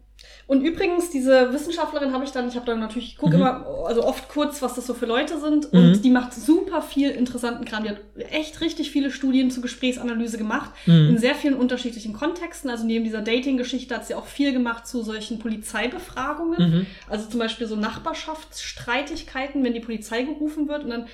und 0.53 0.61
übrigens, 0.61 1.09
diese 1.09 1.51
Wissenschaftlerin 1.55 2.13
habe 2.13 2.25
ich 2.25 2.31
dann, 2.31 2.47
ich 2.47 2.57
habe 2.57 2.67
dann 2.67 2.79
natürlich, 2.79 3.13
ich 3.13 3.17
gucke 3.17 3.37
mhm. 3.37 3.41
immer, 3.41 3.67
also 3.87 4.05
oft 4.05 4.29
kurz, 4.29 4.61
was 4.61 4.75
das 4.75 4.87
so 4.87 4.93
für 4.93 5.07
Leute 5.07 5.41
sind. 5.41 5.73
Und 5.73 5.93
mhm. 5.93 6.03
die 6.03 6.11
macht 6.11 6.35
super 6.35 6.83
viel 6.83 7.09
interessanten 7.09 7.65
Kram. 7.65 7.85
Die 7.85 7.89
hat 7.89 8.01
echt 8.31 8.61
richtig 8.61 8.91
viele 8.91 9.11
Studien 9.11 9.51
zur 9.51 9.63
Gesprächsanalyse 9.63 10.37
gemacht, 10.37 10.71
mhm. 10.85 11.09
in 11.09 11.17
sehr 11.17 11.35
vielen 11.37 11.55
unterschiedlichen 11.55 12.13
Kontexten. 12.13 12.69
Also 12.69 12.85
neben 12.85 13.03
dieser 13.03 13.23
Dating-Geschichte 13.23 13.95
hat 13.95 14.07
sie 14.07 14.15
auch 14.15 14.27
viel 14.27 14.53
gemacht 14.53 14.87
zu 14.87 15.03
solchen 15.03 15.39
Polizeibefragungen. 15.39 16.71
Mhm. 16.71 16.87
Also 17.09 17.31
zum 17.31 17.41
Beispiel 17.41 17.67
so 17.67 17.77
Nachbarschaftsstreitigkeiten, 17.77 19.65
wenn 19.65 19.73
die 19.73 19.81
Polizei 19.81 20.21
gerufen 20.21 20.69
wird 20.69 20.85
und 20.85 20.91
dann 20.91 21.07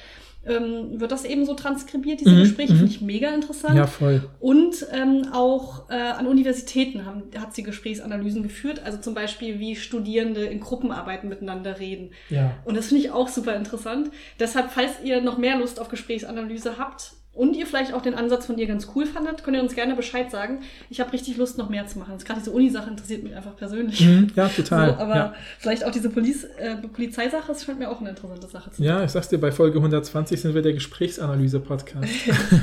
ähm, 0.49 1.01
wird 1.01 1.13
das 1.13 1.25
eben 1.25 1.45
so 1.45 1.55
transkribiert, 1.55 2.21
diese 2.21 2.31
mhm, 2.31 2.41
Gespräche, 2.41 2.69
finde 2.69 2.85
mhm. 2.85 2.91
ich 2.91 3.01
mega 3.01 3.31
interessant. 3.31 3.77
Ja, 3.77 3.87
voll. 3.87 4.29
Und 4.41 4.87
ähm, 4.93 5.29
auch 5.33 5.91
äh, 5.91 5.95
an 5.95 6.27
Universitäten 6.27 7.05
haben, 7.05 7.25
hat 7.39 7.55
sie 7.55 7.63
Gesprächsanalysen 7.63 8.43
geführt, 8.43 8.83
also 8.85 8.99
zum 8.99 9.15
Beispiel, 9.15 9.59
wie 9.59 9.77
Studierende 9.77 10.45
in 10.45 10.61
Gruppenarbeiten 10.61 11.29
miteinander 11.29 11.79
reden. 11.79 12.11
Ja. 12.31 12.57
Und 12.65 12.77
das 12.77 12.89
finde 12.89 13.05
ich 13.05 13.11
auch 13.11 13.29
super 13.29 13.55
interessant. 13.55 14.11
Deshalb, 14.41 14.71
falls 14.71 15.03
ihr 15.05 15.21
noch 15.21 15.39
mehr 15.39 15.59
Lust 15.59 15.81
auf 15.81 15.89
Gesprächsanalyse 15.89 16.79
habt, 16.79 17.13
und 17.39 17.55
ihr 17.55 17.67
vielleicht 17.67 17.95
auch 17.95 18.03
den 18.03 18.15
Ansatz 18.15 18.47
von 18.47 18.59
ihr 18.59 18.67
ganz 18.67 18.89
cool 18.97 19.07
fandet, 19.07 19.45
könnt 19.45 19.57
ihr 19.57 19.63
uns 19.63 19.77
gerne 19.77 19.95
Bescheid 19.95 20.29
sagen. 20.29 20.59
Ich 20.91 20.99
habe 20.99 21.13
richtig 21.13 21.37
Lust, 21.37 21.57
noch 21.57 21.69
mehr 21.69 21.87
zu 21.87 22.01
machen. 22.01 22.19
Gerade 22.19 22.41
diese 22.41 22.51
Uni-Sache 22.51 22.91
interessiert 22.91 23.23
mich 23.23 23.37
einfach 23.37 23.55
persönlich. 23.55 24.01
Mhm, 24.01 24.33
ja, 24.35 24.49
total. 24.49 24.95
So, 24.95 24.97
aber 24.97 25.15
ja. 25.15 25.35
vielleicht 25.61 25.85
auch 25.85 25.93
diese 25.93 26.11
Police, 26.11 26.45
äh, 26.59 26.75
Polizeisache, 26.93 27.47
das 27.47 27.63
scheint 27.63 27.79
mir 27.79 27.91
auch 27.91 28.01
eine 28.01 28.11
interessante 28.11 28.49
Sache 28.49 28.73
zu 28.73 28.79
sein. 28.79 28.87
Ja, 28.87 29.05
ich 29.05 29.13
sag's 29.13 29.29
dir, 29.29 29.39
bei 29.39 29.53
Folge 29.53 29.79
120 29.79 30.41
sind 30.41 30.55
wir 30.55 30.63
der 30.63 30.73
Gesprächsanalyse-Podcast. 30.73 32.09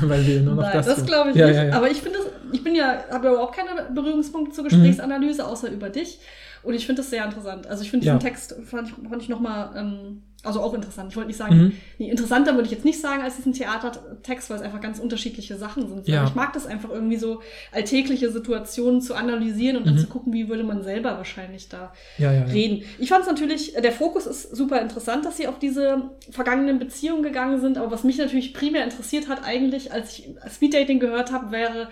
weil 0.02 0.26
wir 0.26 0.42
nur 0.42 0.56
noch 0.56 0.62
Nein, 0.62 0.72
das 0.74 0.86
Das 0.86 1.06
glaube 1.06 1.30
ich 1.30 1.36
ja, 1.36 1.46
nicht. 1.46 1.56
Ja, 1.56 1.72
aber 1.72 1.90
ich 1.90 2.02
finde 2.02 2.18
ich 2.52 2.62
bin 2.62 2.74
ja, 2.74 3.02
habe 3.10 3.28
ja 3.28 3.32
überhaupt 3.32 3.56
keine 3.56 3.90
Berührungspunkte 3.94 4.54
zur 4.54 4.64
Gesprächsanalyse, 4.64 5.42
mhm. 5.42 5.48
außer 5.48 5.70
über 5.70 5.88
dich. 5.88 6.18
Und 6.62 6.74
ich 6.74 6.84
finde 6.84 7.00
das 7.00 7.10
sehr 7.10 7.24
interessant. 7.24 7.66
Also 7.66 7.82
ich 7.82 7.90
finde 7.90 8.04
diesen 8.04 8.20
Text, 8.20 8.56
fand 8.64 8.88
ich, 8.88 9.08
fand 9.08 9.22
ich 9.22 9.28
nochmal 9.28 9.70
ähm, 9.76 10.22
also 10.46 10.60
auch 10.60 10.74
interessant. 10.74 11.10
Ich 11.10 11.16
wollte 11.16 11.28
nicht 11.28 11.36
sagen, 11.36 11.56
mhm. 11.56 11.72
nee, 11.98 12.10
interessanter 12.10 12.54
würde 12.54 12.66
ich 12.66 12.70
jetzt 12.70 12.84
nicht 12.84 13.00
sagen 13.00 13.22
als 13.22 13.36
diesen 13.36 13.52
Theatertext, 13.52 14.48
weil 14.50 14.56
es 14.56 14.62
einfach 14.62 14.80
ganz 14.80 14.98
unterschiedliche 14.98 15.56
Sachen 15.56 15.88
sind. 15.88 16.08
Ja. 16.08 16.20
Aber 16.20 16.28
ich 16.28 16.34
mag 16.34 16.52
das 16.52 16.66
einfach 16.66 16.90
irgendwie 16.90 17.16
so 17.16 17.40
alltägliche 17.72 18.30
Situationen 18.30 19.00
zu 19.00 19.14
analysieren 19.14 19.76
und 19.76 19.84
mhm. 19.84 19.88
dann 19.88 19.98
zu 19.98 20.06
gucken, 20.06 20.32
wie 20.32 20.48
würde 20.48 20.64
man 20.64 20.82
selber 20.82 21.16
wahrscheinlich 21.16 21.68
da 21.68 21.92
ja, 22.18 22.32
ja, 22.32 22.44
reden. 22.44 22.84
Ich 22.98 23.08
fand 23.08 23.22
es 23.22 23.28
natürlich, 23.28 23.74
der 23.74 23.92
Fokus 23.92 24.26
ist 24.26 24.54
super 24.54 24.80
interessant, 24.80 25.24
dass 25.24 25.36
sie 25.36 25.48
auf 25.48 25.58
diese 25.58 26.10
vergangenen 26.30 26.78
Beziehungen 26.78 27.22
gegangen 27.22 27.60
sind. 27.60 27.78
Aber 27.78 27.90
was 27.90 28.04
mich 28.04 28.18
natürlich 28.18 28.54
primär 28.54 28.84
interessiert 28.84 29.28
hat, 29.28 29.44
eigentlich, 29.44 29.92
als 29.92 30.18
ich 30.18 30.28
Speeddating 30.50 31.00
gehört 31.00 31.32
habe, 31.32 31.50
wäre, 31.50 31.88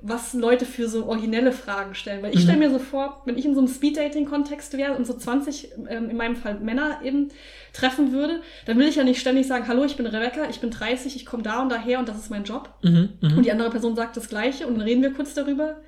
was 0.00 0.32
Leute 0.32 0.64
für 0.64 0.88
so 0.88 1.06
originelle 1.06 1.50
Fragen 1.50 1.94
stellen. 1.94 2.22
Weil 2.22 2.32
ich 2.32 2.42
stelle 2.42 2.56
mhm. 2.56 2.64
mir 2.64 2.70
so 2.70 2.78
vor, 2.78 3.22
wenn 3.24 3.36
ich 3.36 3.44
in 3.44 3.54
so 3.54 3.60
einem 3.60 3.68
Speeddating-Kontext 3.68 4.76
wäre 4.76 4.94
und 4.94 5.06
so 5.06 5.14
20, 5.14 5.72
ähm, 5.88 6.08
in 6.08 6.16
meinem 6.16 6.36
Fall 6.36 6.60
Männer 6.60 7.00
eben 7.02 7.30
treffen 7.72 8.12
würde, 8.12 8.40
dann 8.66 8.78
will 8.78 8.86
ich 8.86 8.94
ja 8.94 9.02
nicht 9.02 9.20
ständig 9.20 9.48
sagen, 9.48 9.66
hallo, 9.66 9.84
ich 9.84 9.96
bin 9.96 10.06
Rebecca, 10.06 10.48
ich 10.48 10.60
bin 10.60 10.70
30, 10.70 11.16
ich 11.16 11.26
komme 11.26 11.42
da 11.42 11.60
und 11.62 11.70
daher 11.70 11.98
und 11.98 12.08
das 12.08 12.16
ist 12.16 12.30
mein 12.30 12.44
Job. 12.44 12.70
Mhm, 12.82 13.14
mh. 13.20 13.36
Und 13.36 13.44
die 13.44 13.50
andere 13.50 13.70
Person 13.70 13.96
sagt 13.96 14.16
das 14.16 14.28
Gleiche 14.28 14.68
und 14.68 14.74
dann 14.74 14.82
reden 14.82 15.02
wir 15.02 15.12
kurz 15.12 15.34
darüber. 15.34 15.80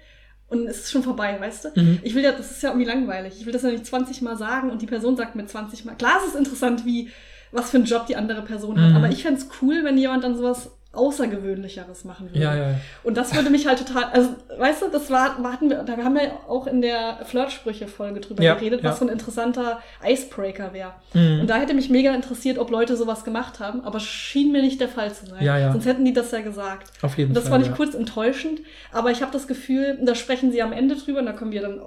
Und 0.49 0.67
es 0.67 0.81
ist 0.81 0.91
schon 0.91 1.05
vorbei, 1.05 1.37
weißt 1.41 1.67
du? 1.67 1.81
Mhm. 1.81 2.01
Ich 2.03 2.17
will 2.17 2.25
ja, 2.25 2.33
das 2.33 2.51
ist 2.51 2.63
ja 2.65 2.71
irgendwie 2.71 2.89
langweilig. 2.89 3.35
Ich 3.39 3.47
will 3.47 3.53
das 3.53 3.63
ja 3.63 3.71
nicht 3.71 3.87
20 3.87 4.23
Mal 4.23 4.37
sagen 4.37 4.71
und 4.71 4.83
die 4.83 4.87
Person 4.87 5.17
sagt 5.17 5.37
mir 5.37 5.47
20 5.47 5.85
Mal. 5.85 5.95
Klar, 5.95 6.19
es 6.21 6.33
ist 6.33 6.37
interessant, 6.37 6.85
wie, 6.85 7.11
was 7.53 7.71
für 7.71 7.77
einen 7.77 7.87
Job 7.87 8.07
die 8.07 8.17
andere 8.17 8.43
Person 8.43 8.81
hat. 8.81 8.91
Mhm. 8.91 8.97
Aber 8.97 9.09
ich 9.09 9.23
fände 9.23 9.41
es 9.41 9.49
cool, 9.63 9.85
wenn 9.85 9.97
jemand 9.97 10.25
dann 10.25 10.35
sowas 10.35 10.73
Außergewöhnlicheres 10.93 12.05
machen 12.05 12.31
würde. 12.31 12.41
Ja, 12.41 12.55
ja. 12.57 12.75
Und 13.05 13.17
das 13.17 13.33
würde 13.35 13.49
mich 13.49 13.69
halt 13.69 13.79
total, 13.79 14.05
also 14.13 14.31
weißt 14.59 14.83
du, 14.83 14.89
das 14.89 15.09
war, 15.09 15.39
hatten 15.41 15.71
wir, 15.71 15.85
da 15.85 15.97
haben 15.99 16.17
wir 16.17 16.33
auch 16.49 16.67
in 16.67 16.83
der 16.83 17.21
Flirtsprüche-Folge 17.25 18.19
drüber 18.19 18.43
ja, 18.43 18.55
geredet, 18.55 18.83
was 18.83 18.95
ja. 18.95 18.99
so 18.99 19.05
ein 19.05 19.13
interessanter 19.13 19.81
Icebreaker 20.05 20.73
wäre. 20.73 20.95
Mhm. 21.15 21.43
Und 21.43 21.47
da 21.47 21.59
hätte 21.59 21.75
mich 21.75 21.91
mega 21.91 22.13
interessiert, 22.13 22.59
ob 22.59 22.71
Leute 22.71 22.97
sowas 22.97 23.23
gemacht 23.23 23.61
haben, 23.61 23.85
aber 23.85 24.01
schien 24.01 24.51
mir 24.51 24.63
nicht 24.63 24.81
der 24.81 24.89
Fall 24.89 25.15
zu 25.15 25.27
sein. 25.27 25.45
Ja, 25.45 25.57
ja. 25.57 25.71
Sonst 25.71 25.87
hätten 25.87 26.05
die 26.05 26.13
das 26.13 26.33
ja 26.33 26.41
gesagt. 26.41 26.91
Auf 27.03 27.17
jeden 27.17 27.31
und 27.31 27.35
das 27.37 27.49
Fall. 27.49 27.59
Das 27.59 27.69
fand 27.69 27.73
ich 27.73 27.77
kurz 27.77 27.95
enttäuschend, 27.95 28.61
aber 28.91 29.13
ich 29.13 29.23
habe 29.23 29.31
das 29.31 29.47
Gefühl, 29.47 29.97
da 30.03 30.17
sprechen 30.17 30.51
sie 30.51 30.61
am 30.61 30.73
Ende 30.73 30.97
drüber, 30.97 31.21
und 31.21 31.27
da 31.27 31.33
können 31.33 31.53
wir 31.53 31.63
dann 31.63 31.81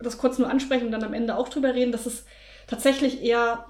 das 0.00 0.18
kurz 0.18 0.36
nur 0.38 0.50
ansprechen 0.50 0.86
und 0.86 0.92
dann 0.92 1.04
am 1.04 1.14
Ende 1.14 1.36
auch 1.36 1.48
drüber 1.48 1.74
reden, 1.74 1.92
dass 1.92 2.06
es 2.06 2.24
tatsächlich 2.66 3.22
eher 3.22 3.66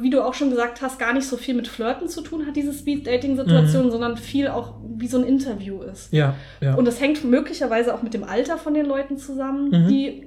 wie 0.00 0.10
du 0.10 0.24
auch 0.24 0.34
schon 0.34 0.50
gesagt 0.50 0.82
hast, 0.82 0.98
gar 0.98 1.12
nicht 1.12 1.26
so 1.26 1.36
viel 1.36 1.54
mit 1.54 1.68
Flirten 1.68 2.08
zu 2.08 2.20
tun 2.22 2.46
hat, 2.46 2.56
diese 2.56 2.72
Speed-Dating-Situation, 2.72 3.86
mhm. 3.86 3.90
sondern 3.90 4.16
viel 4.16 4.48
auch 4.48 4.74
wie 4.96 5.08
so 5.08 5.18
ein 5.18 5.24
Interview 5.24 5.82
ist. 5.82 6.12
Ja, 6.12 6.34
ja. 6.60 6.74
Und 6.74 6.84
das 6.84 7.00
hängt 7.00 7.24
möglicherweise 7.24 7.94
auch 7.94 8.02
mit 8.02 8.14
dem 8.14 8.24
Alter 8.24 8.58
von 8.58 8.74
den 8.74 8.86
Leuten 8.86 9.16
zusammen, 9.16 9.70
mhm. 9.70 9.88
die, 9.88 10.26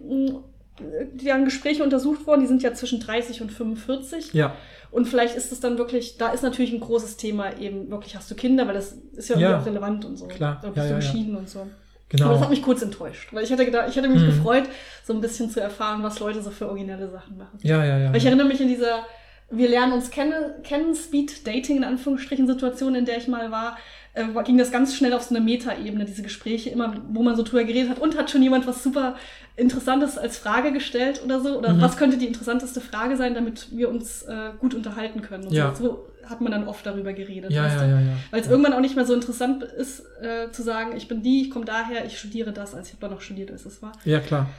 die 1.14 1.32
an 1.32 1.46
Gespräche 1.46 1.84
untersucht 1.84 2.28
wurden. 2.28 2.42
Die 2.42 2.48
sind 2.48 2.64
ja 2.64 2.74
zwischen 2.74 3.00
30 3.00 3.42
und 3.42 3.52
45. 3.52 4.34
Ja. 4.34 4.56
Und 4.92 5.08
vielleicht 5.08 5.36
ist 5.36 5.52
es 5.52 5.60
dann 5.62 5.78
wirklich, 5.78 6.18
da 6.18 6.32
ist 6.32 6.44
natürlich 6.44 6.74
ein 6.74 6.82
großes 6.82 7.16
Thema 7.18 7.58
eben 7.58 7.90
wirklich, 7.90 8.16
hast 8.16 8.30
du 8.30 8.36
Kinder, 8.36 8.68
weil 8.68 8.74
das 8.74 8.98
ist 9.16 9.30
ja, 9.30 9.38
ja. 9.38 9.60
auch 9.60 9.66
relevant 9.66 10.04
und 10.04 10.18
so. 10.18 10.28
Klar. 10.28 10.60
Da 10.62 10.68
bist 10.68 10.78
ja, 10.78 10.84
du 10.84 10.90
ja, 10.90 10.96
entschieden 10.96 11.36
und 11.36 11.50
so. 11.50 11.68
Genau. 12.10 12.26
Aber 12.26 12.34
das 12.34 12.44
hat 12.44 12.50
mich 12.50 12.62
kurz 12.62 12.82
enttäuscht, 12.82 13.30
weil 13.32 13.46
ich 13.46 13.50
hätte 13.50 13.64
gedacht, 13.64 13.88
ich 13.88 13.96
hätte 13.96 14.10
mich 14.10 14.22
mhm. 14.22 14.26
gefreut, 14.26 14.66
so 15.06 15.14
ein 15.14 15.22
bisschen 15.22 15.50
zu 15.50 15.62
erfahren, 15.62 16.04
was 16.04 16.20
Leute 16.20 16.42
so 16.42 16.50
für 16.50 16.68
originelle 16.68 17.10
Sachen 17.10 17.38
machen. 17.38 17.58
Ja, 17.62 17.86
ja, 17.86 17.98
ja. 18.00 18.10
Weil 18.10 18.18
ich 18.18 18.26
erinnere 18.26 18.48
mich 18.48 18.60
in 18.60 18.68
dieser 18.68 19.06
wir 19.52 19.70
lernen 19.70 19.94
uns 19.94 20.10
kennen, 20.10 20.34
kennen 20.64 20.96
Speed 20.96 21.46
Dating 21.46 21.78
in 21.78 21.84
Anführungsstrichen 21.84 22.48
Situation, 22.48 22.96
in 22.96 23.06
der 23.06 23.18
ich 23.18 23.28
mal 23.28 23.52
war. 23.52 23.78
äh, 24.14 24.44
ging 24.44 24.58
das 24.58 24.72
ganz 24.72 24.96
schnell 24.96 25.14
auf 25.14 25.24
so 25.24 25.36
eine 25.36 25.44
Metaebene, 25.44 26.06
diese 26.06 26.24
Gespräche 26.24 26.70
immer, 26.70 26.96
wo 27.10 27.24
man 27.24 27.36
so 27.36 27.44
drüber 27.44 27.64
geredet 27.64 27.90
hat 27.90 28.00
und 28.00 28.18
hat 28.18 28.30
schon 28.30 28.42
jemand 28.42 28.68
was 28.68 28.84
super 28.84 29.16
Interessantes 29.58 30.18
als 30.18 30.38
Frage 30.38 30.72
gestellt 30.72 31.22
oder 31.24 31.40
so? 31.42 31.58
Oder 31.58 31.74
mhm. 31.74 31.82
was 31.82 31.98
könnte 31.98 32.18
die 32.18 32.28
interessanteste 32.28 32.82
Frage 32.82 33.18
sein, 33.18 33.36
damit 33.36 33.68
wir 33.72 33.90
uns 33.90 34.24
äh, 34.24 34.52
gut 34.60 34.74
unterhalten 34.74 35.22
können? 35.22 35.46
Und 35.46 35.54
ja. 35.54 35.76
so. 35.76 36.08
hat 36.26 36.42
man 36.42 36.52
dann 36.52 36.68
oft 36.68 36.86
darüber 36.86 37.14
geredet. 37.14 37.52
Ja, 37.52 37.68
ja, 37.68 37.86
ja, 37.86 38.00
ja, 38.00 38.14
Weil 38.32 38.40
es 38.40 38.48
ja. 38.48 38.52
irgendwann 38.52 38.74
auch 38.74 38.80
nicht 38.80 38.96
mehr 38.96 39.06
so 39.06 39.14
interessant 39.14 39.64
ist, 39.64 40.04
äh, 40.22 40.52
zu 40.52 40.64
sagen, 40.64 40.96
ich 40.96 41.08
bin 41.08 41.22
die, 41.22 41.44
ich 41.44 41.52
komme 41.52 41.66
daher, 41.66 42.06
ich 42.06 42.18
studiere 42.18 42.54
das, 42.54 42.74
als 42.74 42.88
ich 42.88 42.94
habe 42.94 43.08
da 43.08 43.14
noch 43.14 43.22
studiert, 43.22 43.52
als 43.52 43.66
es 43.66 43.82
war. 43.82 43.92
Ja, 44.06 44.20
klar. 44.20 44.50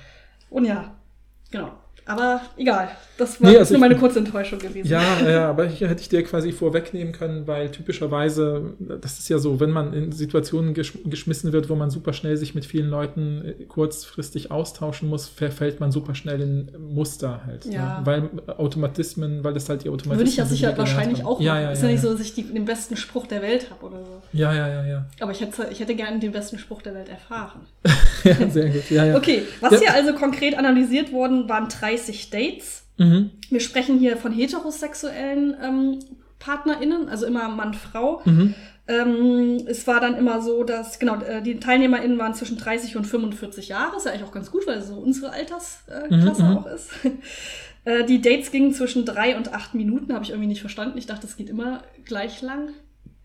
Und 0.50 0.66
ja, 0.66 0.94
genau. 1.50 1.72
Aber 2.04 2.40
egal, 2.56 2.90
das 3.16 3.40
war 3.40 3.50
Nee, 3.50 3.58
also 3.58 3.74
nur 3.74 3.80
meine 3.80 3.96
kurze 3.96 4.18
Enttäuschung 4.18 4.58
gewesen. 4.58 4.88
Ja, 4.88 5.20
ja, 5.28 5.48
aber 5.48 5.66
hier 5.66 5.88
hätte 5.88 6.00
ich 6.00 6.08
dir 6.08 6.22
quasi 6.24 6.52
vorwegnehmen 6.52 7.12
können, 7.12 7.46
weil 7.46 7.70
typischerweise, 7.70 8.74
das 9.00 9.18
ist 9.20 9.28
ja 9.28 9.38
so, 9.38 9.60
wenn 9.60 9.70
man 9.70 9.92
in 9.92 10.10
Situationen 10.10 10.74
gesch 10.74 10.92
geschmissen 11.04 11.52
wird, 11.52 11.68
wo 11.68 11.74
man 11.74 11.90
super 11.90 12.12
schnell 12.12 12.36
sich 12.36 12.54
mit 12.54 12.66
vielen 12.66 12.88
Leuten 12.88 13.44
äh, 13.44 13.64
kurzfristig 13.64 14.50
austauschen 14.50 15.08
muss, 15.08 15.28
verfällt 15.28 15.78
man 15.80 15.92
super 15.92 16.14
schnell 16.14 16.40
in 16.40 16.70
Muster 16.78 17.42
halt. 17.46 17.64
Ja. 17.66 18.00
Ne? 18.00 18.06
Weil 18.06 18.30
Automatismen, 18.58 19.44
weil 19.44 19.52
das 19.52 19.68
halt 19.68 19.84
die 19.84 19.88
Automatismen 19.88 20.18
Würde 20.18 20.30
ich 20.30 20.36
ja 20.36 20.44
sicher 20.44 20.76
wahrscheinlich 20.76 21.20
haben. 21.20 21.26
auch 21.26 21.40
ja, 21.40 21.54
machen. 21.54 21.62
ja, 21.64 21.70
ist 21.70 21.82
ja, 21.82 21.88
ja 21.88 21.92
nicht 21.94 22.04
ja. 22.04 22.10
so, 22.10 22.16
dass 22.16 22.26
ich 22.26 22.34
die, 22.34 22.42
den 22.42 22.64
besten 22.64 22.96
Spruch 22.96 23.26
der 23.26 23.42
Welt 23.42 23.70
habe 23.70 23.86
oder 23.86 24.04
so. 24.04 24.22
Ja, 24.32 24.52
ja, 24.52 24.68
ja, 24.68 24.84
ja. 24.84 25.06
Aber 25.20 25.30
ich 25.30 25.40
hätte, 25.40 25.68
ich 25.70 25.80
hätte 25.80 25.94
gerne 25.94 26.18
den 26.18 26.32
besten 26.32 26.58
Spruch 26.58 26.82
der 26.82 26.94
Welt 26.94 27.08
erfahren. 27.08 27.60
ja, 28.24 28.34
sehr 28.50 28.70
gut. 28.70 28.90
Ja, 28.90 29.04
ja. 29.04 29.16
Okay, 29.16 29.42
was 29.60 29.72
Ja. 29.72 29.78
hier 29.80 29.94
also 29.94 30.12
konkret 30.14 30.56
analysiert 30.56 31.12
worden, 31.12 31.48
waren 31.48 31.68
30 31.68 32.30
Dates. 32.30 32.84
Mhm. 32.98 33.30
Wir 33.50 33.60
sprechen 33.60 33.98
hier 33.98 34.16
von 34.16 34.32
heterosexuellen 34.32 35.56
ähm, 35.62 35.98
PartnerInnen, 36.38 37.08
also 37.08 37.26
immer 37.26 37.48
Mann, 37.48 37.74
Frau. 37.74 38.20
Mhm. 38.24 38.54
Ähm, 38.88 39.58
es 39.68 39.86
war 39.86 40.00
dann 40.00 40.16
immer 40.16 40.42
so, 40.42 40.64
dass, 40.64 40.98
genau, 40.98 41.16
äh, 41.20 41.40
die 41.40 41.58
TeilnehmerInnen 41.60 42.18
waren 42.18 42.34
zwischen 42.34 42.58
30 42.58 42.96
und 42.96 43.04
45 43.06 43.68
Jahre. 43.68 43.96
Ist 43.96 44.06
ja 44.06 44.12
eigentlich 44.12 44.24
auch 44.26 44.32
ganz 44.32 44.50
gut, 44.50 44.66
weil 44.66 44.78
es 44.78 44.88
so 44.88 44.96
unsere 44.96 45.30
Altersklasse 45.32 46.08
Mhm, 46.10 46.20
Klasse 46.22 46.42
mhm. 46.42 46.56
auch 46.58 46.66
ist. 46.66 46.90
Äh, 47.84 48.04
die 48.04 48.20
Dates 48.20 48.52
gingen 48.52 48.72
zwischen 48.72 49.04
drei 49.04 49.36
und 49.36 49.52
acht 49.54 49.74
Minuten, 49.74 50.14
habe 50.14 50.22
ich 50.22 50.30
irgendwie 50.30 50.46
nicht 50.46 50.60
verstanden. 50.60 50.98
Ich 50.98 51.06
dachte, 51.06 51.22
das 51.22 51.36
geht 51.36 51.50
immer 51.50 51.82
gleich 52.04 52.40
lang. 52.40 52.68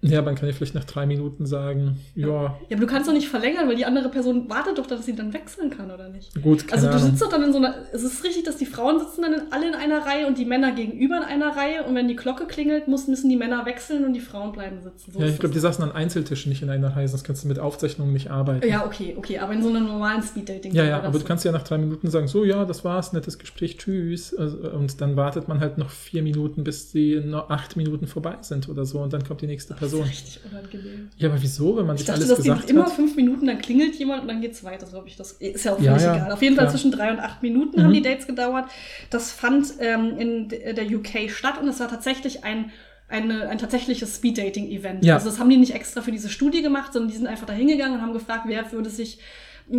Ja, 0.01 0.21
man 0.21 0.35
kann 0.35 0.47
ja 0.47 0.53
vielleicht 0.53 0.75
nach 0.75 0.83
drei 0.83 1.07
Minuten 1.07 1.47
sagen, 1.47 1.97
ja, 2.13 2.27
Ja, 2.27 2.59
aber 2.71 2.81
du 2.81 2.85
kannst 2.85 3.09
doch 3.09 3.13
nicht 3.13 3.29
verlängern, 3.29 3.67
weil 3.67 3.75
die 3.75 3.85
andere 3.85 4.09
Person 4.09 4.47
wartet 4.47 4.77
doch, 4.77 4.85
dass 4.85 5.05
sie 5.05 5.15
dann 5.15 5.33
wechseln 5.33 5.71
kann, 5.71 5.89
oder 5.89 6.09
nicht? 6.09 6.39
gut, 6.43 6.67
keine 6.67 6.87
Also 6.87 6.91
du 6.91 6.99
sitzt 6.99 7.21
doch 7.21 7.29
dann 7.29 7.43
in 7.43 7.51
so 7.51 7.57
einer, 7.57 7.73
es 7.91 8.03
ist 8.03 8.23
richtig, 8.23 8.43
dass 8.43 8.57
die 8.57 8.67
Frauen 8.67 8.99
sitzen 8.99 9.23
dann 9.23 9.47
alle 9.49 9.67
in 9.67 9.73
einer 9.73 10.05
Reihe 10.05 10.27
und 10.27 10.37
die 10.37 10.45
Männer 10.45 10.71
gegenüber 10.71 11.17
in 11.17 11.23
einer 11.23 11.55
Reihe 11.55 11.83
und 11.83 11.95
wenn 11.95 12.07
die 12.07 12.15
Glocke 12.15 12.45
klingelt, 12.45 12.87
müssen 12.87 13.15
die 13.27 13.35
Männer 13.35 13.65
wechseln 13.65 14.05
und 14.05 14.13
die 14.13 14.19
Frauen 14.19 14.51
bleiben 14.51 14.81
sitzen. 14.83 15.11
So 15.13 15.19
ja, 15.19 15.27
ich 15.27 15.39
glaube, 15.39 15.53
die 15.53 15.59
saßen 15.59 15.83
an 15.83 15.91
Einzeltischen, 15.91 16.49
nicht 16.49 16.61
in 16.61 16.69
einer 16.69 16.95
Reihe, 16.95 17.07
sonst 17.07 17.23
kannst 17.23 17.43
du 17.43 17.47
mit 17.47 17.57
Aufzeichnungen 17.57 18.13
nicht 18.13 18.29
arbeiten. 18.29 18.67
Ja, 18.67 18.85
okay, 18.85 19.15
okay, 19.17 19.39
aber 19.39 19.53
in 19.53 19.63
so 19.63 19.69
einem 19.69 19.87
normalen 19.87 20.21
Speeddating. 20.21 20.73
Ja, 20.73 20.83
ja, 20.85 20.99
aber 20.99 21.13
so. 21.13 21.19
du 21.19 21.25
kannst 21.25 21.43
ja 21.43 21.51
nach 21.51 21.63
drei 21.63 21.79
Minuten 21.79 22.11
sagen, 22.11 22.27
so, 22.27 22.45
ja, 22.45 22.65
das 22.65 22.85
war's, 22.85 23.13
nettes 23.13 23.39
Gespräch, 23.39 23.77
tschüss. 23.77 24.35
Also, 24.35 24.57
Und 24.57 25.01
dann 25.01 25.15
wartet 25.15 25.47
man 25.47 25.59
halt 25.59 25.79
noch 25.79 25.89
vier 25.89 26.21
Minuten, 26.21 26.63
bis 26.63 26.91
die 26.91 27.19
noch 27.19 27.49
acht 27.49 27.75
Minuten 27.77 28.05
vorbei 28.05 28.37
sind 28.41 28.69
oder 28.69 28.85
so 28.85 28.99
und 28.99 29.11
dann 29.13 29.23
kommt 29.23 29.41
die 29.41 29.47
nächste 29.47 29.75
Das 29.91 29.93
ist 29.93 29.99
Person. 29.99 30.07
richtig 30.07 30.39
unangenehm. 30.51 31.09
Ja, 31.17 31.29
aber 31.29 31.41
wieso, 31.41 31.77
wenn 31.77 31.85
man 31.85 31.95
Ich 31.95 31.99
sich 32.01 32.07
dachte, 32.07 32.19
alles 32.19 32.29
das 32.29 32.37
gesagt 32.39 32.61
geht 32.61 32.69
immer 32.69 32.85
hat? 32.85 32.93
fünf 32.93 33.15
Minuten, 33.15 33.47
dann 33.47 33.59
klingelt 33.59 33.95
jemand 33.95 34.21
und 34.23 34.27
dann 34.27 34.41
geht's 34.41 34.63
weiter. 34.63 34.85
So 34.87 34.97
habe 34.97 35.07
ich 35.07 35.15
das. 35.15 35.33
Ist 35.33 35.65
ja 35.65 35.73
auch 35.73 35.79
Ja, 35.81 35.91
völlig 35.91 36.05
ja, 36.05 36.15
egal. 36.17 36.31
Auf 36.31 36.41
jeden 36.41 36.55
Fall 36.55 36.69
zwischen 36.69 36.91
drei 36.91 37.11
und 37.11 37.19
acht 37.19 37.41
Minuten 37.43 37.79
Mhm. 37.79 37.83
haben 37.85 37.93
die 37.93 38.01
Dates 38.01 38.27
gedauert. 38.27 38.65
Das 39.09 39.31
fand 39.31 39.73
ähm, 39.79 40.17
in 40.17 40.49
d- 40.49 40.73
der 40.73 40.85
UK 40.85 41.29
statt 41.29 41.59
und 41.61 41.67
es 41.67 41.79
war 41.79 41.87
tatsächlich 41.89 42.43
ein 42.43 42.71
eine, 43.09 43.47
ein 43.47 43.57
tatsächliches 43.57 44.17
Speed-Dating-Event. 44.17 45.05
Ja. 45.05 45.13
Also 45.15 45.29
das 45.29 45.39
haben 45.39 45.49
die 45.49 45.55
nicht 45.55 45.73
extra 45.73 46.01
für 46.01 46.11
diese 46.11 46.27
Studie 46.27 46.61
gemacht, 46.61 46.91
sondern 46.91 47.09
die 47.09 47.15
sind 47.17 47.25
einfach 47.27 47.45
da 47.47 47.53
hingegangen 47.53 47.95
und 47.95 48.01
haben 48.01 48.11
gefragt, 48.11 48.43
wer 48.47 48.69
würde 48.73 48.89
sich 48.89 49.19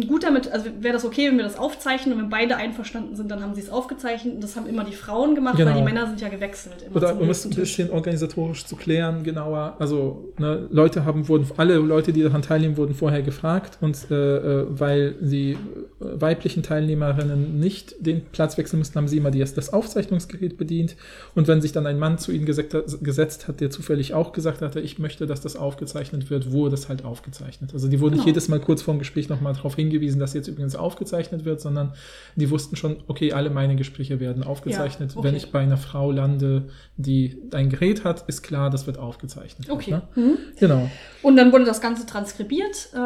gut 0.07 0.23
damit, 0.23 0.53
also 0.53 0.67
wäre 0.81 0.93
das 0.93 1.05
okay, 1.05 1.29
wenn 1.29 1.39
wir 1.39 1.45
das 1.45 1.59
aufzeichnen 1.59 2.15
und 2.15 2.21
wenn 2.23 2.29
beide 2.29 2.57
einverstanden 2.57 3.17
sind, 3.17 3.31
dann 3.31 3.43
haben 3.43 3.55
sie 3.55 3.63
es 3.63 3.71
aufgezeichnet 3.71 4.35
und 4.35 4.43
das 4.45 4.55
haben 4.55 4.67
immer 4.67 4.85
die 4.85 4.93
Frauen 4.93 5.35
gemacht, 5.35 5.57
weil 5.59 5.65
Genau. 5.65 5.79
die 5.79 5.85
Männer 5.85 6.07
sind 6.07 6.21
ja 6.21 6.29
gewechselt. 6.29 6.83
Immer 6.87 6.97
Oder 6.97 7.19
um 7.19 7.31
es 7.31 7.45
ein 7.47 7.51
bisschen 7.55 7.91
organisatorisch 7.91 8.67
zu 8.67 8.77
klären, 8.77 9.23
genauer. 9.25 9.77
Also 9.79 10.29
ne, 10.39 10.69
Leute 10.71 11.05
haben 11.07 11.27
wurden 11.29 11.47
alle 11.57 11.77
Leute, 11.77 12.13
die 12.13 12.23
daran 12.23 12.43
teilnehmen, 12.43 12.77
wurden 12.77 12.95
vorher 12.95 13.23
gefragt 13.23 13.79
und 13.81 14.11
äh, 14.11 14.15
äh, 14.37 14.67
weil 14.69 15.13
die 15.21 15.53
äh, 15.53 15.57
weiblichen 16.01 16.63
Teilnehmerinnen 16.63 17.59
nicht 17.59 17.95
den 17.99 18.27
Platz 18.27 18.59
wechseln 18.59 18.79
mussten, 18.81 18.97
haben 18.99 19.09
sie 19.09 19.17
immer 19.17 19.31
die, 19.31 19.39
das 19.39 19.73
Aufzeichnungsgerät 19.73 20.59
bedient. 20.59 20.97
Und 21.35 21.49
wenn 21.49 21.63
sich 21.63 21.73
dann 21.73 21.87
ein 21.87 21.99
Mann 21.99 22.19
zu 22.19 22.31
ihnen 22.33 22.45
gesetzt 22.45 22.75
hat, 22.75 22.85
gesetzt 23.03 23.49
hat, 23.49 23.61
der 23.61 23.71
zufällig 23.71 24.13
auch 24.13 24.33
gesagt 24.33 24.61
hatte, 24.61 24.81
ich 24.81 24.99
möchte, 24.99 25.27
dass 25.27 25.41
das 25.41 25.57
aufgezeichnet 25.57 26.29
wird, 26.31 26.53
wurde 26.53 26.73
das 26.73 26.89
halt 26.91 27.05
aufgezeichnet. 27.07 27.71
Also 27.73 27.89
die 27.89 28.01
wurden 28.01 28.15
nicht 28.15 28.25
Genau. 28.25 28.29
jedes 28.35 28.49
Mal 28.49 28.61
kurz 28.61 28.83
vor 28.83 28.93
dem 28.95 28.99
Gespräch 28.99 29.29
nochmal 29.31 29.55
darauf 29.55 29.78
hingewiesen, 29.79 30.21
dass 30.21 30.35
jetzt 30.35 30.49
übrigens 30.49 30.77
aufgezeichnet 30.77 31.45
wird, 31.45 31.61
sondern 31.61 31.95
die 32.37 32.51
wussten 32.51 32.77
schon, 32.77 32.97
okay, 33.07 33.33
alle 33.33 33.51
meine 33.51 33.77
Gespräche 33.77 34.21
werden 34.21 34.43
aufgezeichnet. 34.43 35.13
okay. 35.17 35.27
Wenn 35.27 35.35
ich 35.35 35.53
bei 35.53 35.61
einer 35.61 35.77
Frau 35.77 36.11
lande, 36.11 36.69
die 36.97 37.43
ein 37.53 37.69
Gerät 37.69 38.05
hat, 38.05 38.29
ist 38.29 38.43
klar, 38.43 38.71
das 38.71 38.87
wird 38.87 38.99
aufgezeichnet. 38.99 39.71
Okay. 39.71 39.93
Ne? 39.93 40.03
Mhm. 40.15 40.39
Genau. 40.59 40.91
Und 41.23 41.37
dann 41.37 41.53
wurde 41.53 41.65
das 41.65 41.81
Ganze 41.81 42.07
transkribiert. 42.07 42.91
Äh, 42.93 42.99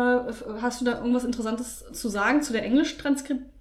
hast 0.61 0.81
du 0.81 0.85
da 0.85 0.99
irgendwas 0.99 1.25
Interessantes 1.25 1.85
zu 1.93 2.09
sagen 2.09 2.43
zu 2.43 2.53
der 2.53 2.65
Englisch-Transkription? 2.65 3.53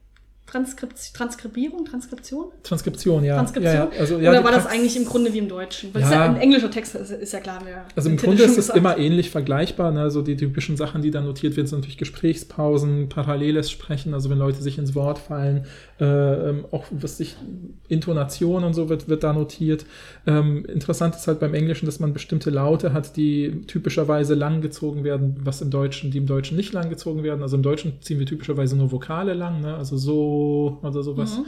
Transkript 0.52 1.14
Transkribierung, 1.14 1.86
Transkription? 1.86 2.48
Transkription, 2.64 3.24
ja. 3.24 3.36
Transkription? 3.38 3.74
Ja, 3.74 3.90
ja. 3.90 4.00
Also, 4.00 4.20
ja, 4.20 4.32
Oder 4.32 4.44
war 4.44 4.52
das 4.52 4.66
eigentlich 4.66 4.98
im 4.98 5.06
Grunde 5.06 5.32
wie 5.32 5.38
im 5.38 5.48
Deutschen? 5.48 5.94
Weil 5.94 6.02
Ja. 6.02 6.26
ein 6.26 6.36
englischer 6.36 6.70
Text 6.70 6.94
ist, 6.96 7.10
ist 7.10 7.32
ja 7.32 7.40
klar. 7.40 7.62
Wer 7.64 7.86
Also 7.96 8.10
im 8.10 8.18
Grunde 8.18 8.44
ist 8.44 8.58
es 8.58 8.68
immer 8.68 8.98
ähnlich 8.98 9.30
vergleichbar. 9.30 9.92
Ne? 9.94 10.12
So 10.12 10.22
die 10.22 10.36
typischen 10.36 10.76
Sachen, 10.76 11.02
die 11.02 11.10
da 11.10 11.22
notiert 11.22 11.56
werden, 11.56 11.68
sind 11.68 11.80
natürlich 11.80 11.98
Gesprächspausen, 11.98 13.08
paralleles 13.08 13.72
Sprechen, 13.72 14.14
also 14.14 14.30
wenn 14.30 14.40
Leute 14.40 14.62
sich 14.62 14.78
ins 14.78 14.94
Wort 14.94 15.20
fallen, 15.20 15.66
äh, 16.02 16.06
ähm, 16.06 16.66
auch 16.72 16.84
was 16.92 17.18
sich 17.18 17.38
Intonation 17.88 18.66
und 18.66 18.74
so 18.74 18.90
wird, 18.90 19.08
wird 19.08 19.24
da 19.24 19.32
notiert. 19.32 19.86
Ähm, 20.28 20.66
interessant 20.66 21.16
ist 21.16 21.28
halt 21.28 21.40
beim 21.40 21.54
Englischen, 21.54 21.86
dass 21.86 22.02
man 22.02 22.12
bestimmte 22.12 22.50
Laute 22.50 22.92
hat, 22.92 23.16
die 23.16 23.62
typischerweise 23.68 24.34
langgezogen 24.34 25.06
werden, 25.06 25.38
was 25.44 25.62
im 25.62 25.70
Deutschen, 25.70 26.12
die 26.12 26.18
im 26.18 26.26
Deutschen 26.26 26.58
nicht 26.58 26.74
langgezogen 26.74 27.24
werden. 27.24 27.42
Also 27.42 27.56
im 27.56 27.64
Deutschen 27.64 28.02
ziehen 28.02 28.20
wir 28.20 28.26
typischerweise 28.26 28.76
nur 28.76 28.92
Vokale 28.92 29.34
lang, 29.34 29.62
ne? 29.62 29.76
also 29.76 29.96
so 29.96 30.31
oder 30.82 31.04
sowas. 31.04 31.38
Mhm. 31.38 31.46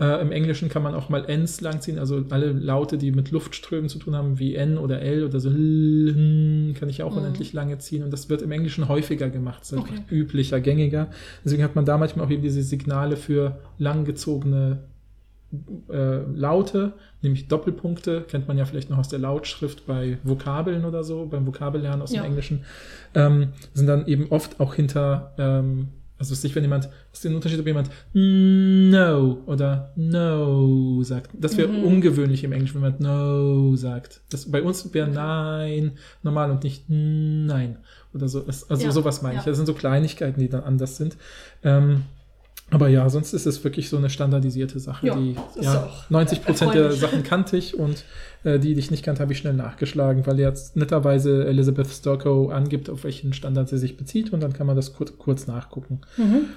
Äh, 0.00 0.20
Im 0.22 0.32
Englischen 0.32 0.68
kann 0.68 0.82
man 0.82 0.92
auch 0.94 1.08
mal 1.08 1.24
Ns 1.28 1.60
langziehen, 1.60 2.00
also 2.00 2.24
alle 2.30 2.50
Laute, 2.50 2.98
die 2.98 3.12
mit 3.12 3.30
Luftströmen 3.30 3.88
zu 3.88 4.00
tun 4.00 4.16
haben, 4.16 4.40
wie 4.40 4.56
N 4.56 4.76
oder 4.76 5.00
L 5.00 5.22
oder 5.24 5.38
so, 5.38 5.50
L, 5.50 6.74
kann 6.78 6.88
ich 6.88 7.04
auch 7.04 7.12
Mhm. 7.12 7.18
unendlich 7.18 7.52
lange 7.52 7.78
ziehen. 7.78 8.02
Und 8.02 8.12
das 8.12 8.28
wird 8.28 8.42
im 8.42 8.50
Englischen 8.50 8.88
häufiger 8.88 9.30
gemacht, 9.30 9.62
ist 9.62 9.72
einfach 9.72 9.88
Okay. 9.88 10.02
üblicher, 10.10 10.60
gängiger. 10.60 11.08
Deswegen 11.44 11.62
hat 11.62 11.76
man 11.76 11.84
da 11.84 11.96
manchmal 11.96 12.26
auch 12.26 12.30
eben 12.30 12.42
diese 12.42 12.62
Signale 12.62 13.16
für 13.16 13.58
langgezogene 13.78 14.80
äh, 15.88 16.22
Laute, 16.34 16.94
nämlich 17.22 17.46
Doppelpunkte, 17.46 18.22
kennt 18.28 18.48
man 18.48 18.58
ja 18.58 18.64
vielleicht 18.64 18.90
noch 18.90 18.98
aus 18.98 19.08
der 19.08 19.20
Lautschrift 19.20 19.86
bei 19.86 20.18
Vokabeln 20.24 20.84
oder 20.84 21.04
so, 21.04 21.26
beim 21.26 21.46
Vokabellernen 21.46 22.02
aus 22.02 22.12
Ja. 22.12 22.22
dem 22.22 22.26
Englischen, 22.30 22.64
ähm, 23.14 23.50
sind 23.72 23.86
dann 23.86 24.08
eben 24.08 24.26
oft 24.30 24.58
auch 24.58 24.74
hinter, 24.74 25.32
ähm, 25.38 25.88
also 26.18 26.30
was 26.32 26.38
weiß 26.38 26.44
ich, 26.44 26.54
wenn 26.54 26.62
jemand, 26.64 26.84
was 27.10 27.18
ist 27.18 27.24
der 27.24 27.34
Unterschied, 27.34 27.58
ob 27.60 27.66
jemand 27.66 27.90
no 28.12 29.38
oder 29.46 29.92
no 29.96 31.02
sagt. 31.02 31.30
Das 31.34 31.56
wäre 31.56 31.68
Mhm. 31.68 31.84
ungewöhnlich 31.84 32.44
im 32.44 32.52
Englischen, 32.52 32.80
wenn 32.82 32.94
jemand 32.94 33.00
no 33.00 33.76
sagt. 33.76 34.20
Das, 34.30 34.50
bei 34.50 34.62
uns 34.62 34.92
wäre 34.94 35.08
nein 35.08 35.92
normal 36.22 36.50
und 36.50 36.62
nicht 36.64 36.84
nein 36.88 37.78
oder 38.14 38.28
so. 38.28 38.40
Das, 38.40 38.68
also 38.70 38.84
Ja, 38.84 38.90
sowas 38.92 39.22
meine 39.22 39.38
ich. 39.38 39.44
ja. 39.44 39.50
Das 39.50 39.56
sind 39.56 39.66
so 39.66 39.74
Kleinigkeiten, 39.74 40.40
die 40.40 40.48
dann 40.48 40.62
anders 40.62 40.96
sind. 40.96 41.16
Ähm, 41.62 42.02
aber 42.70 42.88
ja, 42.88 43.08
sonst 43.10 43.34
ist 43.34 43.44
es 43.46 43.62
wirklich 43.62 43.88
so 43.90 43.98
eine 43.98 44.08
standardisierte 44.08 44.80
Sache. 44.80 45.06
Ja, 45.06 45.14
die, 45.16 45.36
ist 45.56 45.64
ja, 45.64 45.84
auch 45.84 46.08
90 46.10 46.42
Prozent 46.44 46.74
der. 46.74 46.92
Sachen 46.92 47.22
kannte 47.22 47.56
ich 47.58 47.78
und 47.78 47.96
äh, 47.96 48.02
die, 48.44 48.74
die 48.74 48.78
ich 48.78 48.90
nicht 48.90 49.02
kannte, 49.04 49.22
habe 49.22 49.32
ich 49.32 49.38
schnell 49.38 49.54
nachgeschlagen, 49.54 50.26
weil 50.26 50.38
jetzt 50.38 50.76
netterweise 50.76 51.46
Elizabeth 51.46 51.86
Storkow 51.88 52.50
angibt, 52.52 52.90
auf 52.90 53.04
welchen 53.04 53.32
Standard 53.32 53.68
sie 53.68 53.78
sich 53.78 53.96
bezieht 53.96 54.32
und 54.32 54.42
dann 54.42 54.52
kann 54.52 54.66
man 54.66 54.76
das 54.76 54.92
kurz, 54.94 55.16
kurz 55.18 55.46
nachgucken. 55.46 56.00
Mhm. 56.16 56.50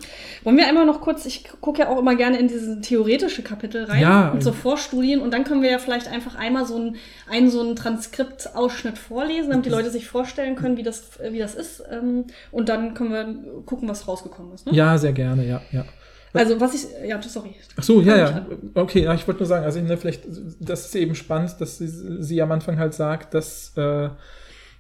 Wollen 0.43 0.57
wir 0.57 0.67
einmal 0.67 0.85
noch 0.85 1.01
kurz, 1.01 1.25
ich 1.25 1.45
gucke 1.61 1.79
ja 1.81 1.89
auch 1.89 1.97
immer 1.99 2.15
gerne 2.15 2.37
in 2.39 2.47
diese 2.49 2.81
theoretische 2.81 3.41
Kapitel 3.41 3.85
rein 3.85 4.01
Ja. 4.01 4.31
und 4.31 4.43
so 4.43 4.51
Vorstudien 4.51 5.21
und 5.21 5.31
dann 5.33 5.43
können 5.45 5.61
wir 5.61 5.71
ja 5.71 5.79
vielleicht 5.79 6.09
einfach 6.09 6.35
einmal 6.35 6.65
so 6.65 6.75
einen, 6.75 6.95
einen 7.29 7.49
so 7.49 7.61
einen 7.61 7.75
Transkriptausschnitt 7.75 8.97
vorlesen, 8.97 9.51
damit 9.51 9.65
die 9.65 9.69
Leute 9.69 9.89
sich 9.89 10.07
vorstellen 10.07 10.55
können, 10.55 10.77
wie 10.77 10.83
das, 10.83 11.17
äh, 11.19 11.31
wie 11.31 11.39
das 11.39 11.55
ist 11.55 11.83
ähm, 11.91 12.25
und 12.51 12.69
dann 12.69 12.93
können 12.93 13.11
wir 13.11 13.63
gucken, 13.65 13.87
was 13.87 14.07
rausgekommen 14.07 14.53
ist. 14.53 14.65
Ne? 14.65 14.73
Ja, 14.73 14.97
sehr 14.97 15.13
gerne, 15.13 15.47
ja, 15.47 15.61
ja. 15.71 15.85
Also 16.37 16.59
was 16.59 16.73
ich, 16.75 16.87
ja, 17.07 17.21
sorry. 17.21 17.55
Ach 17.75 17.83
so, 17.83 18.01
ja, 18.01 18.17
ja. 18.17 18.45
Okay, 18.73 19.03
ja, 19.03 19.13
ich 19.13 19.27
wollte 19.27 19.41
nur 19.41 19.47
sagen, 19.47 19.65
also 19.65 19.79
ne, 19.79 19.97
vielleicht, 19.97 20.23
das 20.59 20.85
ist 20.85 20.95
eben 20.95 21.15
spannend, 21.15 21.55
dass 21.59 21.77
sie, 21.77 21.87
sie 21.87 22.41
am 22.41 22.51
Anfang 22.51 22.77
halt 22.77 22.93
sagt, 22.93 23.33
dass 23.33 23.73
äh, 23.77 24.09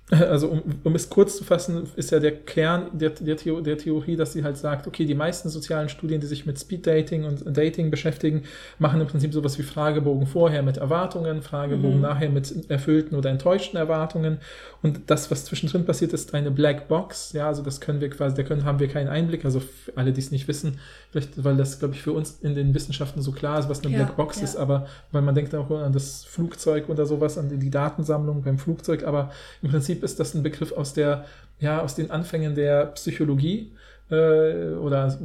also 0.09 0.47
um, 0.47 0.63
um 0.83 0.95
es 0.95 1.09
kurz 1.09 1.35
zu 1.35 1.43
fassen, 1.43 1.85
ist 1.97 2.11
ja 2.11 2.19
der 2.19 2.31
Kern 2.31 2.87
der, 2.93 3.09
der, 3.09 3.35
Theo 3.35 3.59
der 3.59 3.77
Theorie, 3.77 4.15
dass 4.15 4.31
sie 4.31 4.43
halt 4.43 4.57
sagt, 4.57 4.87
okay, 4.87 5.03
die 5.03 5.15
meisten 5.15 5.49
sozialen 5.49 5.89
Studien, 5.89 6.21
die 6.21 6.27
sich 6.27 6.45
mit 6.45 6.57
Speed 6.57 6.87
Dating 6.87 7.25
und 7.25 7.43
Dating 7.45 7.91
beschäftigen, 7.91 8.43
machen 8.79 9.01
im 9.01 9.07
Prinzip 9.07 9.33
sowas 9.33 9.59
wie 9.59 9.63
Fragebogen 9.63 10.25
vorher 10.25 10.63
mit 10.63 10.77
Erwartungen, 10.77 11.41
Fragebogen 11.41 11.97
mhm. 11.97 12.03
nachher 12.03 12.29
mit 12.29 12.69
erfüllten 12.69 13.17
oder 13.17 13.29
enttäuschten 13.29 13.77
Erwartungen. 13.77 14.37
Und 14.83 15.09
das, 15.09 15.31
was 15.31 15.45
zwischendrin 15.45 15.85
passiert, 15.85 16.13
ist 16.13 16.33
eine 16.33 16.51
Black 16.51 16.87
Box. 16.87 17.33
Ja, 17.33 17.47
also 17.47 17.63
das 17.63 17.81
können 17.81 17.99
wir 17.99 18.09
quasi, 18.09 18.35
da 18.35 18.43
können, 18.43 18.63
haben 18.63 18.79
wir 18.79 18.87
keinen 18.87 19.07
Einblick. 19.07 19.43
Also 19.43 19.61
alle, 19.95 20.13
die 20.13 20.21
es 20.21 20.31
nicht 20.31 20.47
wissen, 20.47 20.79
vielleicht, 21.11 21.43
weil 21.43 21.57
das, 21.57 21.79
glaube 21.79 21.95
ich, 21.95 22.01
für 22.01 22.13
uns 22.13 22.39
in 22.41 22.55
den 22.55 22.73
Wissenschaften 22.73 23.21
so 23.21 23.31
klar 23.31 23.59
ist, 23.59 23.69
was 23.69 23.83
eine 23.83 23.91
ja, 23.91 24.03
Black 24.03 24.15
Box 24.15 24.37
ja. 24.37 24.43
ist, 24.43 24.55
aber 24.55 24.87
weil 25.11 25.21
man 25.21 25.35
denkt 25.35 25.55
auch 25.55 25.69
an 25.71 25.93
das 25.93 26.25
Flugzeug 26.25 26.89
oder 26.89 27.05
sowas, 27.05 27.37
an 27.37 27.59
die 27.59 27.69
Datensammlung 27.69 28.43
beim 28.43 28.59
Flugzeug, 28.59 29.03
aber 29.03 29.31
im 29.61 29.69
Prinzip 29.69 30.03
ist 30.03 30.19
das 30.19 30.33
ein 30.33 30.43
Begriff 30.43 30.71
aus 30.71 30.93
der, 30.93 31.25
ja, 31.59 31.81
aus 31.81 31.95
den 31.95 32.11
Anfängen 32.11 32.55
der 32.55 32.87
Psychologie 32.87 33.71
äh, 34.11 34.73
oder 34.75 35.17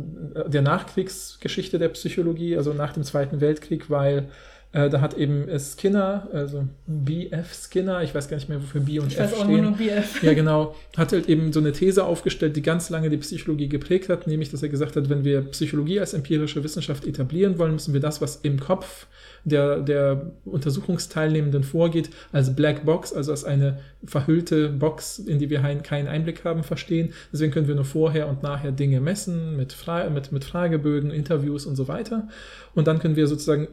der 0.46 0.62
Nachkriegsgeschichte 0.62 1.78
der 1.78 1.90
Psychologie, 1.90 2.56
also 2.56 2.72
nach 2.72 2.92
dem 2.92 3.04
Zweiten 3.04 3.40
Weltkrieg, 3.40 3.90
weil 3.90 4.28
äh, 4.72 4.88
da 4.88 5.02
hat 5.02 5.14
eben 5.14 5.46
Skinner, 5.58 6.28
also 6.32 6.66
B.F. 6.86 7.54
Skinner, 7.54 8.02
ich 8.02 8.14
weiß 8.14 8.28
gar 8.28 8.36
nicht 8.36 8.48
mehr, 8.48 8.60
wofür 8.60 8.80
B 8.80 8.98
und 9.00 9.08
ich 9.12 9.18
F 9.18 9.32
weiß 9.32 9.40
stehen. 9.40 9.66
Auch 9.66 9.70
nur 9.70 9.72
BF. 9.72 10.22
Ja, 10.22 10.32
genau. 10.32 10.74
Hat 10.96 11.12
halt 11.12 11.28
eben 11.28 11.52
so 11.52 11.60
eine 11.60 11.72
These 11.72 12.04
aufgestellt, 12.04 12.56
die 12.56 12.62
ganz 12.62 12.88
lange 12.88 13.10
die 13.10 13.18
Psychologie 13.18 13.68
geprägt 13.68 14.08
hat, 14.08 14.26
nämlich, 14.26 14.50
dass 14.50 14.62
er 14.62 14.70
gesagt 14.70 14.96
hat, 14.96 15.10
wenn 15.10 15.24
wir 15.24 15.42
Psychologie 15.42 16.00
als 16.00 16.14
empirische 16.14 16.64
Wissenschaft 16.64 17.06
etablieren 17.06 17.58
wollen, 17.58 17.72
müssen 17.72 17.92
wir 17.92 18.00
das, 18.00 18.22
was 18.22 18.36
im 18.36 18.58
Kopf 18.58 19.06
der, 19.44 19.80
der 19.80 20.32
Untersuchungsteilnehmenden 20.46 21.64
vorgeht, 21.64 22.08
als 22.32 22.54
Black 22.56 22.86
Box, 22.86 23.12
also 23.12 23.32
als 23.32 23.44
eine 23.44 23.78
verhüllte 24.04 24.70
Box, 24.70 25.18
in 25.18 25.38
die 25.38 25.50
wir 25.50 25.60
keinen 25.82 26.08
Einblick 26.08 26.44
haben, 26.44 26.62
verstehen. 26.62 27.12
Deswegen 27.30 27.52
können 27.52 27.68
wir 27.68 27.74
nur 27.74 27.84
vorher 27.84 28.26
und 28.28 28.42
nachher 28.42 28.72
Dinge 28.72 29.00
messen 29.00 29.54
mit, 29.56 29.74
Fra 29.74 30.08
mit, 30.08 30.32
mit 30.32 30.44
Fragebögen, 30.44 31.10
Interviews 31.10 31.66
und 31.66 31.76
so 31.76 31.88
weiter. 31.88 32.28
Und 32.74 32.86
dann 32.86 33.00
können 33.00 33.16
wir 33.16 33.26
sozusagen 33.26 33.68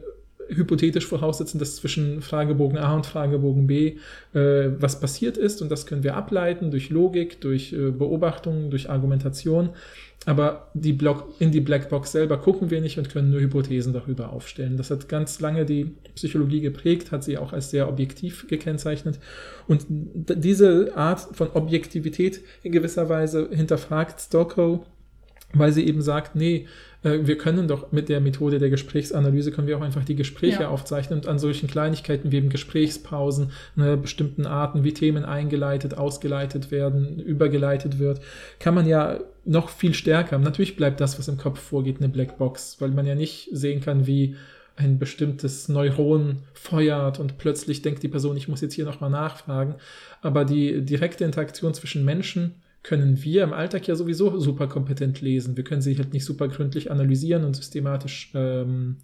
hypothetisch 0.54 1.06
voraussetzen, 1.06 1.58
dass 1.58 1.76
zwischen 1.76 2.22
Fragebogen 2.22 2.78
A 2.78 2.94
und 2.94 3.06
Fragebogen 3.06 3.66
B 3.66 3.96
äh, 4.34 4.70
was 4.78 5.00
passiert 5.00 5.36
ist 5.36 5.62
und 5.62 5.70
das 5.70 5.86
können 5.86 6.02
wir 6.02 6.16
ableiten 6.16 6.70
durch 6.70 6.90
Logik, 6.90 7.40
durch 7.40 7.72
äh, 7.72 7.90
Beobachtungen, 7.90 8.70
durch 8.70 8.90
Argumentation. 8.90 9.70
Aber 10.26 10.68
die 10.74 10.92
Block, 10.92 11.32
in 11.38 11.50
die 11.50 11.62
Blackbox 11.62 12.12
selber 12.12 12.36
gucken 12.36 12.70
wir 12.70 12.82
nicht 12.82 12.98
und 12.98 13.08
können 13.08 13.30
nur 13.30 13.40
Hypothesen 13.40 13.94
darüber 13.94 14.34
aufstellen. 14.34 14.76
Das 14.76 14.90
hat 14.90 15.08
ganz 15.08 15.40
lange 15.40 15.64
die 15.64 15.92
Psychologie 16.14 16.60
geprägt, 16.60 17.10
hat 17.10 17.24
sie 17.24 17.38
auch 17.38 17.54
als 17.54 17.70
sehr 17.70 17.88
objektiv 17.88 18.46
gekennzeichnet. 18.46 19.18
Und 19.66 19.86
diese 19.88 20.92
Art 20.94 21.20
von 21.32 21.48
Objektivität 21.52 22.42
in 22.62 22.72
gewisser 22.72 23.08
Weise 23.08 23.48
hinterfragt 23.50 24.20
Stokoe, 24.20 24.80
weil 25.52 25.72
sie 25.72 25.86
eben 25.86 26.02
sagt, 26.02 26.36
nee, 26.36 26.66
äh, 27.02 27.18
wir 27.22 27.36
können 27.38 27.68
doch 27.68 27.92
mit 27.92 28.08
der 28.08 28.20
Methode 28.20 28.58
der 28.58 28.70
Gesprächsanalyse 28.70 29.52
können 29.52 29.66
wir 29.66 29.76
auch 29.76 29.82
einfach 29.82 30.04
die 30.04 30.14
Gespräche 30.14 30.62
ja. 30.62 30.68
aufzeichnen 30.68 31.20
und 31.20 31.26
an 31.26 31.38
solchen 31.38 31.68
Kleinigkeiten 31.68 32.32
wie 32.32 32.36
eben 32.36 32.48
Gesprächspausen, 32.48 33.50
ne, 33.76 33.96
bestimmten 33.96 34.46
Arten, 34.46 34.84
wie 34.84 34.94
Themen 34.94 35.24
eingeleitet, 35.24 35.96
ausgeleitet 35.96 36.70
werden, 36.70 37.18
übergeleitet 37.18 37.98
wird, 37.98 38.20
kann 38.58 38.74
man 38.74 38.86
ja 38.86 39.20
noch 39.44 39.68
viel 39.70 39.94
stärker. 39.94 40.38
Natürlich 40.38 40.76
bleibt 40.76 41.00
das, 41.00 41.18
was 41.18 41.28
im 41.28 41.38
Kopf 41.38 41.58
vorgeht, 41.60 41.98
eine 41.98 42.08
Blackbox, 42.08 42.80
weil 42.80 42.90
man 42.90 43.06
ja 43.06 43.14
nicht 43.14 43.48
sehen 43.52 43.80
kann, 43.80 44.06
wie 44.06 44.36
ein 44.76 44.98
bestimmtes 44.98 45.68
Neuron 45.68 46.38
feuert 46.54 47.18
und 47.18 47.36
plötzlich 47.36 47.82
denkt 47.82 48.02
die 48.02 48.08
Person, 48.08 48.36
ich 48.36 48.48
muss 48.48 48.62
jetzt 48.62 48.74
hier 48.74 48.86
nochmal 48.86 49.10
nachfragen. 49.10 49.74
Aber 50.22 50.44
die 50.44 50.82
direkte 50.82 51.24
Interaktion 51.24 51.74
zwischen 51.74 52.04
Menschen 52.04 52.54
können 52.82 53.22
wir 53.22 53.44
im 53.44 53.52
Alltag 53.52 53.86
ja 53.86 53.94
sowieso 53.94 54.38
super 54.38 54.66
kompetent 54.66 55.20
lesen. 55.20 55.56
Wir 55.56 55.64
können 55.64 55.82
sie 55.82 55.96
halt 55.96 56.12
nicht 56.12 56.24
super 56.24 56.48
gründlich 56.48 56.90
analysieren 56.90 57.44
und 57.44 57.54
systematisch 57.54 58.30
ähm, 58.34 58.96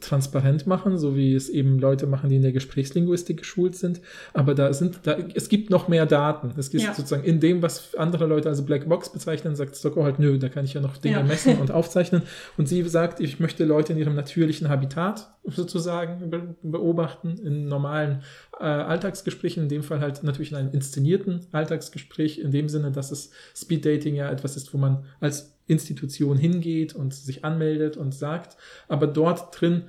transparent 0.00 0.66
machen, 0.66 0.98
so 0.98 1.16
wie 1.16 1.34
es 1.34 1.48
eben 1.48 1.78
Leute 1.78 2.06
machen, 2.06 2.30
die 2.30 2.36
in 2.36 2.42
der 2.42 2.52
Gesprächslinguistik 2.52 3.38
geschult 3.38 3.76
sind. 3.76 4.00
Aber 4.32 4.54
da 4.54 4.72
sind, 4.72 5.00
da, 5.04 5.16
es 5.34 5.48
gibt 5.48 5.70
noch 5.70 5.88
mehr 5.88 6.06
Daten. 6.06 6.52
Es 6.56 6.70
gibt 6.70 6.84
ja. 6.84 6.94
sozusagen 6.94 7.24
in 7.24 7.40
dem, 7.40 7.62
was 7.62 7.94
andere 7.94 8.26
Leute 8.26 8.48
als 8.48 8.64
Blackbox 8.64 9.12
bezeichnen, 9.12 9.56
sagt 9.56 9.76
Stocko 9.76 10.04
halt, 10.04 10.18
nö, 10.18 10.38
da 10.38 10.48
kann 10.48 10.64
ich 10.64 10.74
ja 10.74 10.80
noch 10.80 10.96
Dinge 10.96 11.16
ja. 11.16 11.22
messen 11.22 11.58
und 11.58 11.70
aufzeichnen. 11.70 12.22
Und 12.56 12.68
sie 12.68 12.82
sagt, 12.82 13.20
ich 13.20 13.40
möchte 13.40 13.64
Leute 13.64 13.92
in 13.92 13.98
ihrem 13.98 14.14
natürlichen 14.14 14.68
Habitat 14.68 15.34
sozusagen 15.44 16.30
be 16.30 16.54
beobachten, 16.62 17.38
in 17.38 17.66
normalen 17.66 18.22
äh, 18.60 18.64
Alltagsgesprächen, 18.64 19.64
in 19.64 19.68
dem 19.68 19.82
Fall 19.82 20.00
halt 20.00 20.22
natürlich 20.22 20.52
in 20.52 20.58
einem 20.58 20.72
inszenierten 20.72 21.46
Alltagsgespräch, 21.52 22.38
in 22.38 22.50
dem 22.50 22.68
Sinne, 22.68 22.92
dass 22.92 23.10
es 23.10 23.30
Speed 23.54 23.84
Dating 23.84 24.14
ja 24.14 24.30
etwas 24.30 24.56
ist, 24.56 24.72
wo 24.74 24.78
man 24.78 25.04
als 25.20 25.56
Institution 25.66 26.36
hingeht 26.36 26.94
und 26.94 27.14
sich 27.14 27.44
anmeldet 27.44 27.96
und 27.96 28.14
sagt. 28.14 28.56
Aber 28.88 29.06
dort 29.06 29.60
drin, 29.60 29.84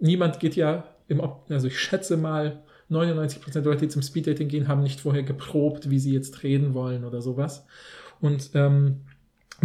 niemand 0.00 0.40
geht 0.40 0.56
ja 0.56 0.84
im, 1.08 1.20
also 1.48 1.66
ich 1.66 1.78
schätze 1.78 2.16
mal, 2.16 2.62
99% 2.90 3.52
der 3.52 3.62
Leute, 3.62 3.86
die 3.86 3.88
zum 3.88 4.02
Speeddating 4.02 4.48
gehen, 4.48 4.68
haben 4.68 4.82
nicht 4.82 5.00
vorher 5.00 5.22
geprobt, 5.22 5.90
wie 5.90 5.98
sie 5.98 6.12
jetzt 6.12 6.42
reden 6.42 6.74
wollen 6.74 7.04
oder 7.04 7.22
sowas. 7.22 7.66
Und 8.20 8.50
ähm, 8.54 9.00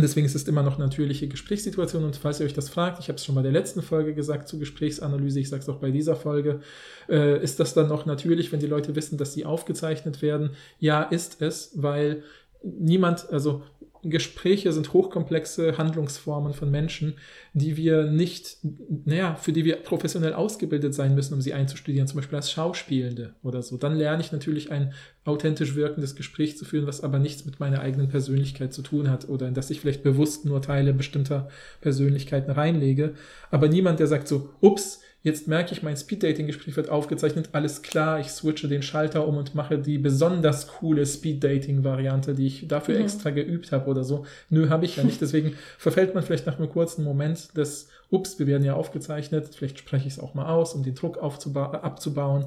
deswegen 0.01 0.25
ist 0.25 0.35
es 0.35 0.47
immer 0.47 0.63
noch 0.63 0.77
natürliche 0.77 1.27
Gesprächssituation. 1.27 2.03
Und 2.03 2.15
falls 2.15 2.39
ihr 2.39 2.45
euch 2.45 2.53
das 2.53 2.69
fragt, 2.69 2.99
ich 2.99 3.07
habe 3.07 3.17
es 3.17 3.25
schon 3.25 3.35
bei 3.35 3.41
der 3.41 3.51
letzten 3.51 3.81
Folge 3.81 4.13
gesagt 4.13 4.47
zu 4.47 4.59
Gesprächsanalyse, 4.59 5.39
ich 5.39 5.49
sage 5.49 5.63
es 5.63 5.69
auch 5.69 5.79
bei 5.79 5.91
dieser 5.91 6.15
Folge, 6.15 6.61
äh, 7.09 7.41
ist 7.41 7.59
das 7.59 7.73
dann 7.73 7.87
noch 7.87 8.05
natürlich, 8.05 8.51
wenn 8.51 8.59
die 8.59 8.67
Leute 8.67 8.95
wissen, 8.95 9.17
dass 9.17 9.33
sie 9.33 9.45
aufgezeichnet 9.45 10.21
werden? 10.21 10.51
Ja, 10.79 11.03
ist 11.03 11.41
es, 11.41 11.71
weil 11.75 12.23
niemand, 12.63 13.29
also 13.31 13.63
Gespräche 14.03 14.71
sind 14.71 14.93
hochkomplexe 14.93 15.77
Handlungsformen 15.77 16.53
von 16.53 16.71
Menschen, 16.71 17.15
die 17.53 17.77
wir 17.77 18.05
nicht, 18.05 18.57
naja, 19.05 19.35
für 19.35 19.51
die 19.51 19.65
wir 19.65 19.77
professionell 19.77 20.33
ausgebildet 20.33 20.93
sein 20.93 21.15
müssen, 21.15 21.33
um 21.33 21.41
sie 21.41 21.53
einzustudieren, 21.53 22.07
zum 22.07 22.17
Beispiel 22.17 22.37
als 22.37 22.51
Schauspielende 22.51 23.35
oder 23.43 23.61
so. 23.61 23.77
Dann 23.77 23.95
lerne 23.95 24.21
ich 24.21 24.31
natürlich 24.31 24.71
ein 24.71 24.93
authentisch 25.25 25.75
wirkendes 25.75 26.15
Gespräch 26.15 26.57
zu 26.57 26.65
führen, 26.65 26.87
was 26.87 27.01
aber 27.01 27.19
nichts 27.19 27.45
mit 27.45 27.59
meiner 27.59 27.81
eigenen 27.81 28.09
Persönlichkeit 28.09 28.73
zu 28.73 28.81
tun 28.81 29.09
hat 29.09 29.27
oder 29.29 29.47
in 29.47 29.53
das 29.53 29.69
ich 29.69 29.81
vielleicht 29.81 30.03
bewusst 30.03 30.45
nur 30.45 30.61
Teile 30.61 30.93
bestimmter 30.93 31.49
Persönlichkeiten 31.81 32.51
reinlege. 32.51 33.15
Aber 33.51 33.67
niemand, 33.67 33.99
der 33.99 34.07
sagt 34.07 34.27
so, 34.27 34.49
ups, 34.61 35.01
Jetzt 35.27 35.45
merke 35.45 35.73
ich, 35.73 35.83
mein 35.83 35.97
Speed-Dating-Gespräch 35.97 36.77
wird 36.77 36.87
aufgezeichnet. 36.87 37.49
Alles 37.51 37.81
klar, 37.81 38.21
ich 38.21 38.29
switche 38.29 38.69
den 38.69 38.81
Schalter 38.81 39.27
um 39.27 39.35
und 39.35 39.55
mache 39.55 39.77
die 39.77 39.97
besonders 39.97 40.67
coole 40.67 41.05
Speed-Dating-Variante, 41.05 42.33
die 42.33 42.47
ich 42.47 42.69
dafür 42.69 42.95
mhm. 42.95 43.01
extra 43.01 43.31
geübt 43.31 43.73
habe 43.73 43.89
oder 43.89 44.05
so. 44.05 44.25
Nö, 44.49 44.69
habe 44.69 44.85
ich 44.85 44.95
ja 44.95 45.03
nicht. 45.03 45.19
Deswegen 45.19 45.57
verfällt 45.77 46.15
man 46.15 46.23
vielleicht 46.23 46.45
nach 46.45 46.57
einem 46.57 46.69
kurzen 46.69 47.03
Moment 47.03 47.57
des, 47.57 47.89
ups, 48.09 48.39
wir 48.39 48.47
werden 48.47 48.63
ja 48.63 48.75
aufgezeichnet. 48.75 49.53
Vielleicht 49.53 49.79
spreche 49.79 50.07
ich 50.07 50.13
es 50.13 50.19
auch 50.19 50.33
mal 50.33 50.47
aus, 50.47 50.73
um 50.73 50.83
den 50.83 50.95
Druck 50.95 51.21
abzubauen 51.21 52.45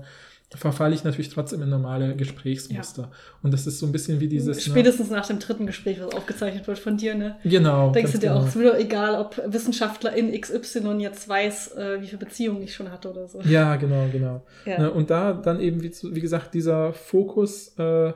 verfalle 0.57 0.95
ich 0.95 1.05
natürlich 1.05 1.29
trotzdem 1.29 1.63
in 1.63 1.69
normale 1.69 2.17
Gesprächsmuster. 2.17 3.03
Ja. 3.03 3.11
Und 3.43 3.53
das 3.53 3.67
ist 3.67 3.79
so 3.79 3.87
ein 3.87 3.93
bisschen 3.93 4.19
wie 4.19 4.27
dieses. 4.27 4.57
Ne 4.57 4.63
Spätestens 4.63 5.09
ne? 5.09 5.17
nach 5.17 5.27
dem 5.27 5.39
dritten 5.39 5.67
Gespräch, 5.67 6.01
was 6.01 6.13
aufgezeichnet 6.13 6.67
wird 6.67 6.79
von 6.79 6.97
dir, 6.97 7.15
ne? 7.15 7.37
Genau. 7.45 7.93
Denkst 7.93 8.13
du 8.13 8.19
dir 8.19 8.29
genau. 8.29 8.41
auch, 8.41 8.47
es 8.47 8.57
ist 8.57 8.61
wieder 8.61 8.79
egal, 8.79 9.15
ob 9.15 9.41
Wissenschaftler 9.47 10.13
in 10.15 10.39
XY 10.39 10.97
jetzt 10.99 11.29
weiß, 11.29 11.77
äh, 11.77 12.03
wie 12.03 12.07
viele 12.07 12.19
Beziehungen 12.19 12.63
ich 12.63 12.75
schon 12.75 12.91
hatte 12.91 13.11
oder 13.11 13.29
so. 13.29 13.41
Ja, 13.43 13.77
genau, 13.77 14.07
genau. 14.11 14.43
Ja. 14.67 14.81
Ne? 14.81 14.91
Und 14.91 15.11
da 15.11 15.35
dann 15.35 15.61
eben, 15.61 15.83
wie, 15.83 15.93
wie 15.93 16.21
gesagt, 16.21 16.53
dieser 16.55 16.93
Fokus, 16.95 17.75
äh, 17.79 18.13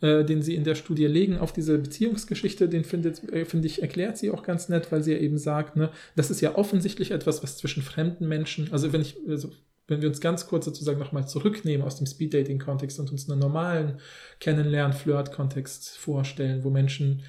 äh, 0.00 0.24
den 0.24 0.42
sie 0.42 0.54
in 0.54 0.64
der 0.64 0.74
Studie 0.74 1.06
legen 1.06 1.38
auf 1.38 1.52
diese 1.52 1.78
Beziehungsgeschichte, 1.78 2.68
den 2.68 2.82
äh, 2.82 3.44
finde 3.44 3.66
ich, 3.66 3.82
erklärt 3.82 4.18
sie 4.18 4.30
auch 4.30 4.42
ganz 4.42 4.68
nett, 4.68 4.90
weil 4.90 5.02
sie 5.02 5.12
ja 5.12 5.18
eben 5.18 5.38
sagt, 5.38 5.76
ne, 5.76 5.90
das 6.16 6.30
ist 6.30 6.40
ja 6.40 6.56
offensichtlich 6.56 7.12
etwas, 7.12 7.42
was 7.42 7.56
zwischen 7.56 7.82
fremden 7.82 8.26
Menschen, 8.26 8.68
also 8.72 8.92
wenn 8.92 9.00
ich, 9.00 9.16
also 9.28 9.50
wenn 9.88 10.02
wir 10.02 10.08
uns 10.08 10.20
ganz 10.20 10.46
kurz 10.46 10.66
sozusagen 10.66 10.98
nochmal 10.98 11.26
zurücknehmen 11.26 11.84
aus 11.84 11.96
dem 11.96 12.06
Speed-Dating-Kontext 12.06 13.00
und 13.00 13.10
uns 13.10 13.28
einen 13.28 13.40
normalen 13.40 13.98
Kennenlernen-Flirt-Kontext 14.38 15.96
vorstellen, 15.96 16.62
wo 16.62 16.70
Menschen 16.70 17.22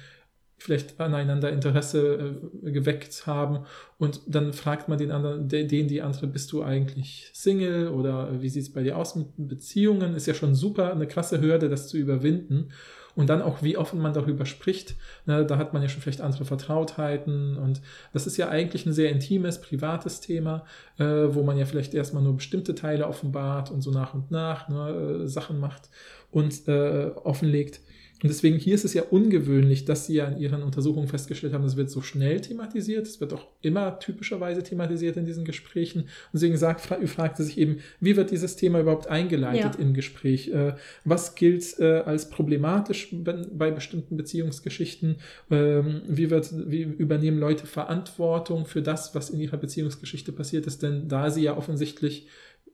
vielleicht 0.58 1.00
aneinander 1.00 1.50
Interesse 1.50 2.36
äh, 2.62 2.70
geweckt 2.70 3.26
haben 3.26 3.64
und 3.98 4.20
dann 4.26 4.52
fragt 4.52 4.88
man 4.88 4.98
den 4.98 5.10
anderen, 5.10 5.48
den 5.48 5.88
die 5.88 6.02
andere, 6.02 6.26
bist 6.26 6.52
du 6.52 6.62
eigentlich 6.62 7.30
Single 7.32 7.88
oder 7.88 8.42
wie 8.42 8.48
sieht 8.50 8.64
es 8.64 8.72
bei 8.72 8.82
dir 8.82 8.98
aus 8.98 9.16
mit 9.16 9.28
Beziehungen? 9.36 10.14
Ist 10.14 10.26
ja 10.26 10.34
schon 10.34 10.54
super, 10.54 10.92
eine 10.92 11.08
krasse 11.08 11.40
Hürde, 11.40 11.70
das 11.70 11.88
zu 11.88 11.96
überwinden. 11.96 12.72
Und 13.20 13.28
dann 13.28 13.42
auch, 13.42 13.62
wie 13.62 13.76
offen 13.76 14.00
man 14.00 14.14
darüber 14.14 14.46
spricht. 14.46 14.94
Ne, 15.26 15.44
da 15.44 15.58
hat 15.58 15.74
man 15.74 15.82
ja 15.82 15.90
schon 15.90 16.00
vielleicht 16.00 16.22
andere 16.22 16.46
Vertrautheiten. 16.46 17.58
Und 17.58 17.82
das 18.14 18.26
ist 18.26 18.38
ja 18.38 18.48
eigentlich 18.48 18.86
ein 18.86 18.94
sehr 18.94 19.10
intimes, 19.10 19.60
privates 19.60 20.22
Thema, 20.22 20.64
äh, 20.96 21.04
wo 21.04 21.42
man 21.42 21.58
ja 21.58 21.66
vielleicht 21.66 21.92
erstmal 21.92 22.22
nur 22.22 22.36
bestimmte 22.36 22.74
Teile 22.74 23.06
offenbart 23.06 23.70
und 23.70 23.82
so 23.82 23.90
nach 23.90 24.14
und 24.14 24.30
nach 24.30 24.70
ne, 24.70 25.24
äh, 25.24 25.26
Sachen 25.28 25.60
macht 25.60 25.90
und 26.30 26.66
äh, 26.66 27.10
offenlegt. 27.22 27.80
Und 28.22 28.28
deswegen 28.28 28.58
hier 28.58 28.74
ist 28.74 28.84
es 28.84 28.92
ja 28.92 29.02
ungewöhnlich, 29.02 29.86
dass 29.86 30.06
sie 30.06 30.14
ja 30.14 30.26
in 30.26 30.38
ihren 30.38 30.62
Untersuchungen 30.62 31.08
festgestellt 31.08 31.54
haben, 31.54 31.64
es 31.64 31.76
wird 31.76 31.90
so 31.90 32.02
schnell 32.02 32.40
thematisiert. 32.40 33.06
Es 33.06 33.20
wird 33.20 33.32
auch 33.32 33.46
immer 33.62 33.98
typischerweise 33.98 34.62
thematisiert 34.62 35.16
in 35.16 35.24
diesen 35.24 35.44
Gesprächen. 35.46 36.02
Und 36.02 36.08
deswegen 36.34 36.58
sagt, 36.58 36.82
fragt 36.82 37.38
sie 37.38 37.44
sich 37.44 37.56
eben, 37.56 37.78
wie 37.98 38.16
wird 38.16 38.30
dieses 38.30 38.56
Thema 38.56 38.80
überhaupt 38.80 39.06
eingeleitet 39.06 39.76
ja. 39.76 39.80
im 39.80 39.94
Gespräch? 39.94 40.48
Äh, 40.48 40.74
was 41.04 41.34
gilt 41.34 41.78
äh, 41.78 42.00
als 42.00 42.28
problematisch 42.28 43.08
bei 43.12 43.70
bestimmten 43.70 44.18
Beziehungsgeschichten? 44.18 45.16
Ähm, 45.50 46.02
wie, 46.06 46.28
wird, 46.28 46.52
wie 46.70 46.82
übernehmen 46.82 47.38
Leute 47.38 47.66
Verantwortung 47.66 48.66
für 48.66 48.82
das, 48.82 49.14
was 49.14 49.30
in 49.30 49.40
ihrer 49.40 49.56
Beziehungsgeschichte 49.56 50.32
passiert 50.32 50.66
ist? 50.66 50.82
Denn 50.82 51.08
da 51.08 51.30
sie 51.30 51.42
ja 51.42 51.56
offensichtlich 51.56 52.26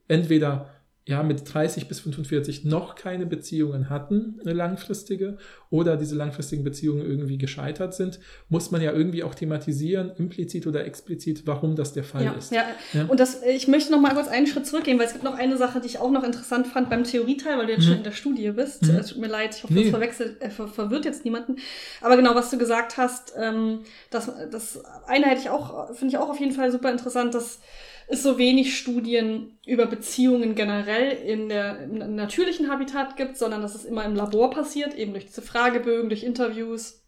entweder 0.08 0.70
ja, 1.08 1.22
mit 1.22 1.54
30 1.54 1.86
bis 1.86 2.00
45 2.00 2.64
noch 2.64 2.96
keine 2.96 3.26
Beziehungen 3.26 3.90
hatten, 3.90 4.40
eine 4.42 4.52
langfristige, 4.52 5.38
oder 5.70 5.96
diese 5.96 6.16
langfristigen 6.16 6.64
Beziehungen 6.64 7.00
irgendwie 7.04 7.38
gescheitert 7.38 7.94
sind, 7.94 8.18
muss 8.48 8.72
man 8.72 8.80
ja 8.82 8.92
irgendwie 8.92 9.22
auch 9.22 9.34
thematisieren, 9.34 10.10
implizit 10.16 10.66
oder 10.66 10.84
explizit, 10.84 11.42
warum 11.46 11.76
das 11.76 11.92
der 11.92 12.02
Fall 12.02 12.24
ja, 12.24 12.32
ist. 12.32 12.50
Ja. 12.50 12.64
ja, 12.92 13.04
und 13.06 13.20
das, 13.20 13.42
ich 13.42 13.68
möchte 13.68 13.92
noch 13.92 14.00
mal 14.00 14.14
kurz 14.14 14.26
einen 14.26 14.48
Schritt 14.48 14.66
zurückgehen, 14.66 14.98
weil 14.98 15.06
es 15.06 15.12
gibt 15.12 15.24
noch 15.24 15.36
eine 15.38 15.56
Sache, 15.56 15.80
die 15.80 15.86
ich 15.86 15.98
auch 15.98 16.10
noch 16.10 16.24
interessant 16.24 16.66
fand 16.66 16.90
beim 16.90 17.04
Theorieteil, 17.04 17.56
weil 17.56 17.66
du 17.66 17.72
jetzt 17.72 17.82
mhm. 17.82 17.88
schon 17.88 17.96
in 17.98 18.04
der 18.04 18.12
Studie 18.12 18.50
bist. 18.50 18.82
Mhm. 18.82 18.96
Es 18.96 19.08
tut 19.08 19.18
mir 19.18 19.28
leid, 19.28 19.54
ich 19.56 19.62
hoffe, 19.62 19.74
nee. 19.74 19.82
das 19.82 19.90
verwechselt, 19.90 20.42
äh, 20.42 20.50
ver 20.50 20.66
verwirrt 20.66 21.04
jetzt 21.04 21.24
niemanden. 21.24 21.56
Aber 22.00 22.16
genau, 22.16 22.34
was 22.34 22.50
du 22.50 22.58
gesagt 22.58 22.96
hast, 22.96 23.32
ähm, 23.38 23.80
das, 24.10 24.30
das 24.50 24.80
eine 25.06 25.26
hätte 25.26 25.40
ich 25.40 25.50
auch, 25.50 25.94
finde 25.94 26.14
ich 26.14 26.18
auch 26.18 26.30
auf 26.30 26.40
jeden 26.40 26.52
Fall 26.52 26.72
super 26.72 26.90
interessant, 26.90 27.34
dass 27.34 27.60
es 28.08 28.22
so 28.22 28.38
wenig 28.38 28.76
Studien 28.76 29.58
über 29.66 29.86
Beziehungen 29.86 30.54
generell 30.54 31.12
in 31.12 31.48
der 31.48 31.82
im 31.82 32.14
natürlichen 32.14 32.70
Habitat 32.70 33.16
gibt, 33.16 33.36
sondern 33.36 33.62
dass 33.62 33.74
es 33.74 33.84
immer 33.84 34.04
im 34.04 34.14
Labor 34.14 34.50
passiert, 34.50 34.94
eben 34.94 35.12
durch 35.12 35.26
diese 35.26 35.42
Fragebögen, 35.42 36.08
durch 36.08 36.22
Interviews. 36.22 37.02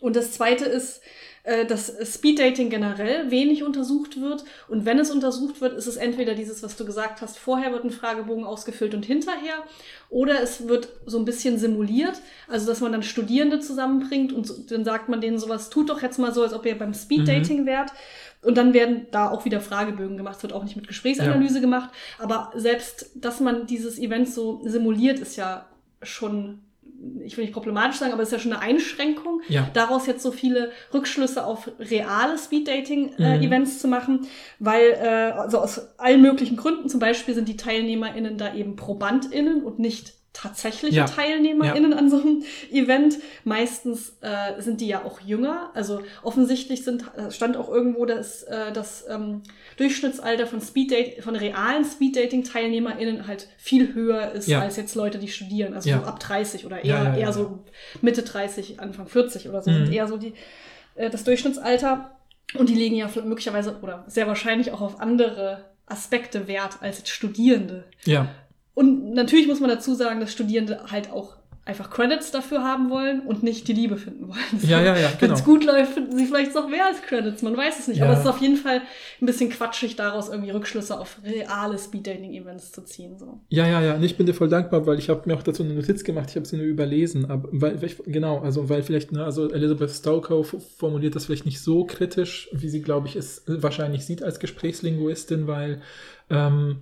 Und 0.00 0.16
das 0.16 0.32
zweite 0.32 0.64
ist, 0.64 1.02
äh, 1.44 1.66
dass 1.66 1.92
Speeddating 2.14 2.70
generell 2.70 3.30
wenig 3.32 3.64
untersucht 3.64 4.20
wird. 4.20 4.44
Und 4.68 4.84
wenn 4.84 5.00
es 5.00 5.10
untersucht 5.10 5.60
wird, 5.60 5.76
ist 5.76 5.88
es 5.88 5.96
entweder 5.96 6.34
dieses, 6.34 6.62
was 6.62 6.76
du 6.76 6.84
gesagt 6.84 7.20
hast, 7.20 7.36
vorher 7.36 7.72
wird 7.72 7.84
ein 7.84 7.90
Fragebogen 7.90 8.44
ausgefüllt 8.44 8.94
und 8.94 9.04
hinterher, 9.04 9.64
oder 10.08 10.40
es 10.40 10.68
wird 10.68 10.88
so 11.04 11.18
ein 11.18 11.24
bisschen 11.24 11.58
simuliert, 11.58 12.20
also 12.46 12.66
dass 12.66 12.80
man 12.80 12.92
dann 12.92 13.02
Studierende 13.02 13.58
zusammenbringt 13.58 14.32
und 14.32 14.70
dann 14.70 14.84
sagt 14.84 15.08
man 15.08 15.20
denen 15.20 15.38
sowas, 15.38 15.68
tut 15.68 15.90
doch 15.90 16.00
jetzt 16.00 16.18
mal 16.18 16.32
so, 16.32 16.42
als 16.42 16.54
ob 16.54 16.64
ihr 16.64 16.78
beim 16.78 16.94
Speeddating 16.94 17.62
mhm. 17.62 17.66
wärt. 17.66 17.90
Und 18.42 18.56
dann 18.56 18.74
werden 18.74 19.06
da 19.12 19.30
auch 19.30 19.44
wieder 19.44 19.60
Fragebögen 19.60 20.16
gemacht. 20.16 20.36
Es 20.36 20.42
wird 20.42 20.52
auch 20.52 20.64
nicht 20.64 20.76
mit 20.76 20.88
Gesprächsanalyse 20.88 21.56
ja. 21.56 21.60
gemacht. 21.60 21.90
Aber 22.18 22.50
selbst, 22.54 23.10
dass 23.14 23.40
man 23.40 23.66
dieses 23.66 23.98
Event 23.98 24.28
so 24.28 24.60
simuliert, 24.64 25.20
ist 25.20 25.36
ja 25.36 25.66
schon, 26.02 26.60
ich 27.24 27.36
will 27.36 27.44
nicht 27.44 27.54
problematisch 27.54 27.98
sagen, 27.98 28.12
aber 28.12 28.22
ist 28.22 28.32
ja 28.32 28.40
schon 28.40 28.52
eine 28.52 28.60
Einschränkung. 28.60 29.42
Ja. 29.48 29.70
Daraus 29.74 30.06
jetzt 30.06 30.22
so 30.22 30.32
viele 30.32 30.72
Rückschlüsse 30.92 31.44
auf 31.44 31.70
reale 31.78 32.36
Speed-Dating-Events 32.36 33.70
äh, 33.70 33.74
mhm. 33.74 33.78
zu 33.78 33.88
machen. 33.88 34.26
Weil, 34.58 34.90
äh, 35.00 35.32
also 35.38 35.58
aus 35.58 35.98
allen 35.98 36.20
möglichen 36.20 36.56
Gründen, 36.56 36.88
zum 36.88 36.98
Beispiel 36.98 37.34
sind 37.34 37.48
die 37.48 37.56
TeilnehmerInnen 37.56 38.38
da 38.38 38.54
eben 38.54 38.74
ProbandInnen 38.74 39.62
und 39.62 39.78
nicht 39.78 40.14
tatsächliche 40.32 40.96
ja. 40.96 41.04
TeilnehmerInnen 41.04 41.92
ja. 41.92 41.98
an 41.98 42.10
so 42.10 42.20
einem 42.20 42.42
Event. 42.70 43.18
Meistens 43.44 44.16
äh, 44.22 44.60
sind 44.60 44.80
die 44.80 44.88
ja 44.88 45.04
auch 45.04 45.20
jünger. 45.20 45.70
Also 45.74 46.02
offensichtlich 46.22 46.84
sind, 46.84 47.04
äh, 47.16 47.30
stand 47.30 47.56
auch 47.56 47.68
irgendwo, 47.68 48.06
dass 48.06 48.42
äh, 48.44 48.72
das 48.72 49.04
ähm, 49.08 49.42
Durchschnittsalter 49.76 50.46
von 50.46 50.60
Speeddate, 50.60 51.20
von 51.22 51.36
realen 51.36 51.84
Speeddating-TeilnehmerInnen 51.84 53.26
halt 53.26 53.48
viel 53.58 53.94
höher 53.94 54.32
ist 54.32 54.48
ja. 54.48 54.60
als 54.60 54.76
jetzt 54.76 54.94
Leute, 54.94 55.18
die 55.18 55.28
studieren. 55.28 55.74
Also 55.74 55.90
so 55.90 55.96
ab 55.96 56.18
30 56.20 56.64
oder 56.64 56.82
eher, 56.82 57.14
eher 57.14 57.32
so 57.32 57.64
Mitte 58.00 58.22
30, 58.22 58.80
Anfang 58.80 59.06
40 59.06 59.48
oder 59.48 59.62
so 59.62 59.70
mhm. 59.70 59.84
sind 59.84 59.94
eher 59.94 60.08
so 60.08 60.16
die, 60.16 60.32
äh, 60.94 61.10
das 61.10 61.24
Durchschnittsalter. 61.24 62.10
Und 62.54 62.68
die 62.68 62.74
legen 62.74 62.96
ja 62.96 63.08
möglicherweise 63.24 63.78
oder 63.82 64.04
sehr 64.08 64.26
wahrscheinlich 64.26 64.72
auch 64.72 64.82
auf 64.82 65.00
andere 65.00 65.64
Aspekte 65.86 66.48
Wert 66.48 66.78
als 66.80 66.98
jetzt 66.98 67.10
Studierende. 67.10 67.84
Ja. 68.04 68.28
Und 68.74 69.12
natürlich 69.12 69.46
muss 69.46 69.60
man 69.60 69.70
dazu 69.70 69.94
sagen, 69.94 70.20
dass 70.20 70.32
Studierende 70.32 70.84
halt 70.90 71.10
auch 71.10 71.36
einfach 71.64 71.90
Credits 71.90 72.32
dafür 72.32 72.64
haben 72.64 72.90
wollen 72.90 73.20
und 73.20 73.44
nicht 73.44 73.68
die 73.68 73.72
Liebe 73.72 73.96
finden 73.96 74.28
wollen. 74.28 74.62
Ja, 74.62 74.82
ja, 74.82 74.96
ja, 74.96 75.10
genau. 75.20 75.20
Wenn 75.20 75.32
es 75.32 75.44
gut 75.44 75.64
läuft, 75.64 75.92
finden 75.92 76.18
sie 76.18 76.26
vielleicht 76.26 76.56
noch 76.56 76.68
mehr 76.68 76.86
als 76.86 77.00
Credits, 77.02 77.40
man 77.42 77.56
weiß 77.56 77.78
es 77.78 77.86
nicht. 77.86 77.98
Ja. 77.98 78.06
Aber 78.06 78.14
es 78.14 78.20
ist 78.20 78.26
auf 78.26 78.40
jeden 78.40 78.56
Fall 78.56 78.82
ein 79.20 79.26
bisschen 79.26 79.48
quatschig, 79.48 79.94
daraus 79.94 80.28
irgendwie 80.28 80.50
Rückschlüsse 80.50 80.98
auf 80.98 81.18
reale 81.24 81.78
Speed-Dating-Events 81.78 82.72
zu 82.72 82.82
ziehen. 82.82 83.16
So. 83.16 83.38
Ja, 83.48 83.68
ja, 83.68 83.80
ja. 83.80 83.94
Und 83.94 84.02
ich 84.02 84.16
bin 84.16 84.26
dir 84.26 84.34
voll 84.34 84.48
dankbar, 84.48 84.86
weil 84.86 84.98
ich 84.98 85.08
habe 85.08 85.22
mir 85.26 85.36
auch 85.36 85.44
dazu 85.44 85.62
eine 85.62 85.74
Notiz 85.74 86.02
gemacht, 86.02 86.30
ich 86.30 86.36
habe 86.36 86.46
sie 86.46 86.56
nur 86.56 86.66
überlesen. 86.66 87.30
Aber 87.30 87.48
weil, 87.52 87.78
genau, 88.06 88.40
also 88.40 88.68
weil 88.68 88.82
vielleicht, 88.82 89.12
ne, 89.12 89.24
also 89.24 89.48
Elizabeth 89.48 89.90
Stokoe 89.90 90.42
formuliert 90.42 91.14
das 91.14 91.26
vielleicht 91.26 91.46
nicht 91.46 91.60
so 91.60 91.84
kritisch, 91.84 92.48
wie 92.52 92.68
sie, 92.68 92.82
glaube 92.82 93.06
ich, 93.06 93.14
es 93.14 93.44
wahrscheinlich 93.46 94.04
sieht 94.04 94.24
als 94.24 94.40
Gesprächslinguistin, 94.40 95.46
weil 95.46 95.80
ähm, 96.28 96.78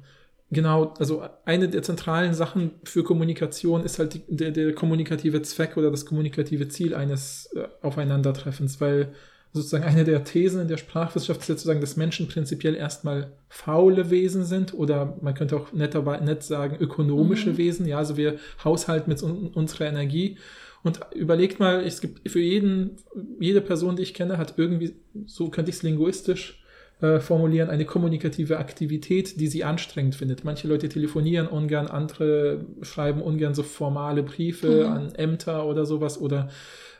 Genau, 0.52 0.94
also 0.98 1.22
eine 1.44 1.68
der 1.68 1.82
zentralen 1.84 2.34
Sachen 2.34 2.72
für 2.82 3.04
Kommunikation 3.04 3.84
ist 3.84 4.00
halt 4.00 4.14
die, 4.14 4.22
der, 4.26 4.50
der 4.50 4.74
kommunikative 4.74 5.42
Zweck 5.42 5.76
oder 5.76 5.92
das 5.92 6.04
kommunikative 6.04 6.66
Ziel 6.66 6.94
eines 6.94 7.48
äh, 7.54 7.68
Aufeinandertreffens, 7.82 8.80
weil 8.80 9.12
sozusagen 9.52 9.84
eine 9.84 10.04
der 10.04 10.24
Thesen 10.24 10.60
in 10.60 10.68
der 10.68 10.76
Sprachwissenschaft 10.76 11.40
ist 11.40 11.46
sozusagen, 11.46 11.80
dass 11.80 11.96
Menschen 11.96 12.26
prinzipiell 12.26 12.74
erstmal 12.74 13.32
faule 13.48 14.10
Wesen 14.10 14.44
sind 14.44 14.74
oder 14.74 15.16
man 15.20 15.34
könnte 15.34 15.56
auch 15.56 15.72
netter, 15.72 16.02
nett 16.20 16.42
sagen 16.42 16.76
ökonomische 16.80 17.50
mhm. 17.50 17.56
Wesen. 17.56 17.86
Ja, 17.86 17.98
also 17.98 18.16
wir 18.16 18.38
haushalten 18.64 19.08
mit 19.08 19.22
un 19.22 19.48
unserer 19.48 19.86
Energie. 19.86 20.36
Und 20.82 21.00
überlegt 21.14 21.60
mal, 21.60 21.84
es 21.84 22.00
gibt 22.00 22.28
für 22.28 22.40
jeden, 22.40 22.96
jede 23.38 23.60
Person, 23.60 23.96
die 23.96 24.02
ich 24.02 24.14
kenne, 24.14 24.38
hat 24.38 24.54
irgendwie, 24.56 24.94
so 25.26 25.50
könnte 25.50 25.70
ich 25.70 25.76
es 25.76 25.82
linguistisch 25.82 26.64
äh, 27.00 27.20
formulieren, 27.20 27.70
eine 27.70 27.84
kommunikative 27.84 28.58
Aktivität, 28.58 29.40
die 29.40 29.46
sie 29.46 29.64
anstrengend 29.64 30.14
findet. 30.14 30.44
Manche 30.44 30.68
Leute 30.68 30.88
telefonieren 30.88 31.46
ungern, 31.46 31.86
andere 31.86 32.66
schreiben 32.82 33.22
ungern 33.22 33.54
so 33.54 33.62
formale 33.62 34.22
Briefe 34.22 34.84
mhm. 34.84 34.92
an 34.92 35.14
Ämter 35.14 35.66
oder 35.66 35.86
sowas 35.86 36.20
oder 36.20 36.48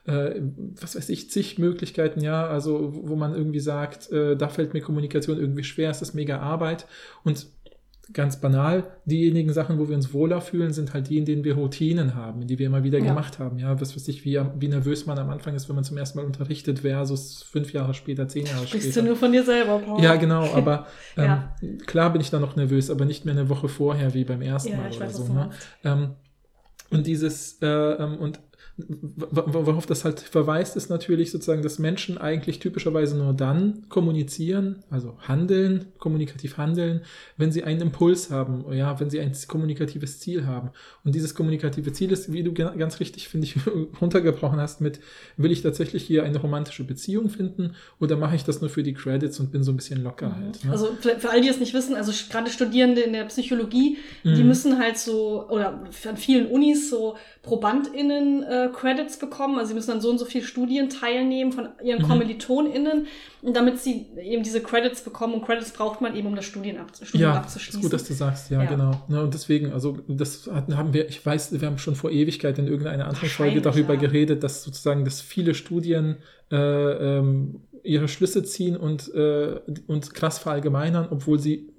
äh, 0.06 0.40
was 0.80 0.96
weiß 0.96 1.08
ich, 1.10 1.30
zig 1.30 1.58
Möglichkeiten, 1.58 2.20
ja, 2.20 2.46
also 2.46 2.92
wo 2.94 3.16
man 3.16 3.34
irgendwie 3.34 3.60
sagt, 3.60 4.10
äh, 4.10 4.36
da 4.36 4.48
fällt 4.48 4.72
mir 4.72 4.80
Kommunikation 4.80 5.38
irgendwie 5.38 5.64
schwer, 5.64 5.90
es 5.90 6.02
ist 6.02 6.14
mega 6.14 6.38
Arbeit 6.38 6.86
und 7.22 7.46
ganz 8.12 8.40
banal, 8.40 8.85
diejenigen 9.05 9.53
Sachen, 9.53 9.79
wo 9.79 9.88
wir 9.88 9.96
uns 9.96 10.12
wohler 10.12 10.40
fühlen, 10.40 10.73
sind 10.73 10.94
halt 10.94 11.09
die, 11.09 11.18
in 11.18 11.25
denen 11.25 11.44
wir 11.44 11.55
Routinen 11.55 12.14
haben, 12.14 12.46
die 12.46 12.59
wir 12.59 12.66
immer 12.66 12.83
wieder 12.83 12.99
ja. 12.99 13.05
gemacht 13.05 13.38
haben. 13.38 13.59
Ja, 13.59 13.81
was 13.81 13.94
weiß 13.94 14.09
ich, 14.09 14.25
wie, 14.25 14.40
wie 14.59 14.68
nervös 14.68 15.07
man 15.07 15.18
am 15.18 15.31
Anfang 15.31 15.55
ist, 15.55 15.68
wenn 15.68 15.77
man 15.77 15.85
zum 15.85 15.96
ersten 15.96 16.18
Mal 16.18 16.25
unterrichtet, 16.25 16.81
versus 16.81 17.42
fünf 17.42 17.73
Jahre 17.73 17.94
später, 17.94 18.27
zehn 18.29 18.46
Jahre 18.46 18.66
Sprichst 18.66 18.73
später. 18.73 18.87
Bist 18.87 18.96
du 18.96 19.03
nur 19.03 19.16
von 19.16 19.33
dir 19.33 19.44
selber, 19.44 19.79
Paul? 19.79 20.03
Ja, 20.03 20.16
genau, 20.16 20.44
aber 20.55 20.87
ähm, 21.16 21.25
ja. 21.25 21.55
klar 21.87 22.12
bin 22.12 22.20
ich 22.20 22.31
da 22.31 22.40
noch 22.40 22.57
nervös, 22.57 22.90
aber 22.90 23.05
nicht 23.05 23.25
mehr 23.25 23.35
eine 23.35 23.49
Woche 23.49 23.68
vorher 23.68 24.14
wie 24.14 24.25
beim 24.25 24.42
ersten 24.42 24.73
ja, 24.73 24.77
Mal 24.79 24.90
oder 24.90 25.01
weiß, 25.01 25.16
so. 25.16 25.33
Ne? 25.33 25.51
Ähm, 25.85 26.11
und 26.90 27.07
dieses, 27.07 27.59
äh, 27.62 27.66
ähm, 27.66 28.18
und 28.18 28.40
worauf 28.86 29.86
das 29.86 30.04
halt 30.04 30.20
verweist, 30.20 30.76
ist 30.76 30.90
natürlich 30.90 31.30
sozusagen, 31.30 31.62
dass 31.62 31.78
Menschen 31.78 32.18
eigentlich 32.18 32.58
typischerweise 32.58 33.16
nur 33.16 33.32
dann 33.32 33.84
kommunizieren, 33.88 34.82
also 34.90 35.16
handeln, 35.26 35.86
kommunikativ 35.98 36.56
handeln, 36.58 37.02
wenn 37.36 37.52
sie 37.52 37.64
einen 37.64 37.80
Impuls 37.80 38.30
haben, 38.30 38.64
ja, 38.72 38.98
wenn 39.00 39.10
sie 39.10 39.20
ein 39.20 39.32
kommunikatives 39.48 40.20
Ziel 40.20 40.46
haben. 40.46 40.70
Und 41.04 41.14
dieses 41.14 41.34
kommunikative 41.34 41.92
Ziel 41.92 42.12
ist, 42.12 42.32
wie 42.32 42.42
du 42.42 42.52
ganz 42.52 43.00
richtig, 43.00 43.28
finde 43.28 43.46
ich, 43.46 43.56
runtergebrochen 44.00 44.60
hast, 44.60 44.80
mit, 44.80 45.00
will 45.36 45.50
ich 45.50 45.62
tatsächlich 45.62 46.02
hier 46.02 46.24
eine 46.24 46.38
romantische 46.38 46.84
Beziehung 46.84 47.30
finden 47.30 47.74
oder 47.98 48.16
mache 48.16 48.36
ich 48.36 48.44
das 48.44 48.60
nur 48.60 48.70
für 48.70 48.82
die 48.82 48.94
Credits 48.94 49.40
und 49.40 49.52
bin 49.52 49.62
so 49.62 49.72
ein 49.72 49.76
bisschen 49.76 50.02
locker 50.02 50.30
mhm. 50.30 50.36
halt. 50.36 50.64
Ne? 50.64 50.70
Also 50.70 50.88
für, 51.00 51.18
für 51.18 51.30
all 51.30 51.40
die 51.40 51.48
es 51.48 51.60
nicht 51.60 51.74
wissen, 51.74 51.94
also 51.94 52.12
gerade 52.30 52.50
Studierende 52.50 53.00
in 53.00 53.12
der 53.12 53.24
Psychologie, 53.24 53.98
mhm. 54.24 54.34
die 54.34 54.44
müssen 54.44 54.78
halt 54.78 54.98
so, 54.98 55.48
oder 55.48 55.84
an 56.08 56.16
vielen 56.16 56.46
Unis 56.46 56.90
so 56.90 57.16
ProbandInnen 57.42 58.42
äh, 58.42 58.69
Credits 58.72 59.18
bekommen. 59.18 59.59
Also 59.59 59.68
sie 59.68 59.74
müssen 59.74 59.90
dann 59.90 60.00
so 60.00 60.11
und 60.11 60.18
so 60.18 60.24
viele 60.24 60.44
Studien 60.44 60.88
teilnehmen 60.88 61.52
von 61.52 61.68
ihren 61.83 62.02
mhm. 62.02 62.09
KommilitonInnen, 62.09 63.06
damit 63.42 63.78
sie 63.78 64.06
eben 64.22 64.42
diese 64.42 64.61
Credits 64.61 65.02
bekommen. 65.02 65.35
Und 65.35 65.44
Credits 65.44 65.72
braucht 65.72 66.00
man 66.00 66.16
eben, 66.16 66.28
um 66.28 66.37
das 66.37 66.44
Studien 66.44 66.78
ab, 66.78 66.90
Studium 66.94 67.30
ja, 67.30 67.37
abzuschließen. 67.37 67.80
Ist 67.80 67.85
gut, 67.85 67.92
dass 67.92 68.04
du 68.04 68.14
sagst, 68.14 68.50
ja, 68.50 68.62
ja. 68.62 68.68
genau. 68.68 68.92
Ja, 69.09 69.20
und 69.20 69.35
deswegen, 69.35 69.72
also 69.72 69.98
das 70.09 70.48
hatten, 70.52 70.76
haben 70.76 70.92
wir, 70.92 71.09
ich 71.09 71.24
weiß, 71.24 71.61
wir 71.61 71.66
haben 71.66 71.78
schon 71.78 71.94
vor 71.94 72.11
Ewigkeit 72.11 72.59
in 72.59 72.66
irgendeiner 72.66 73.06
anderen 73.06 73.28
Folge 73.28 73.61
darüber 73.61 73.94
ja. 73.94 74.00
geredet, 74.00 74.42
dass 74.42 74.64
sozusagen, 74.64 75.04
dass 75.04 75.20
viele 75.20 75.54
Studien 75.54 76.16
äh, 76.50 76.56
ähm, 76.56 77.61
ihre 77.83 78.09
Schlüsse 78.09 78.42
ziehen 78.42 78.76
und, 78.76 79.12
äh, 79.14 79.61
und 79.87 80.14
krass 80.14 80.38
verallgemeinern, 80.38 81.09
obwohl 81.11 81.38
sie 81.38 81.69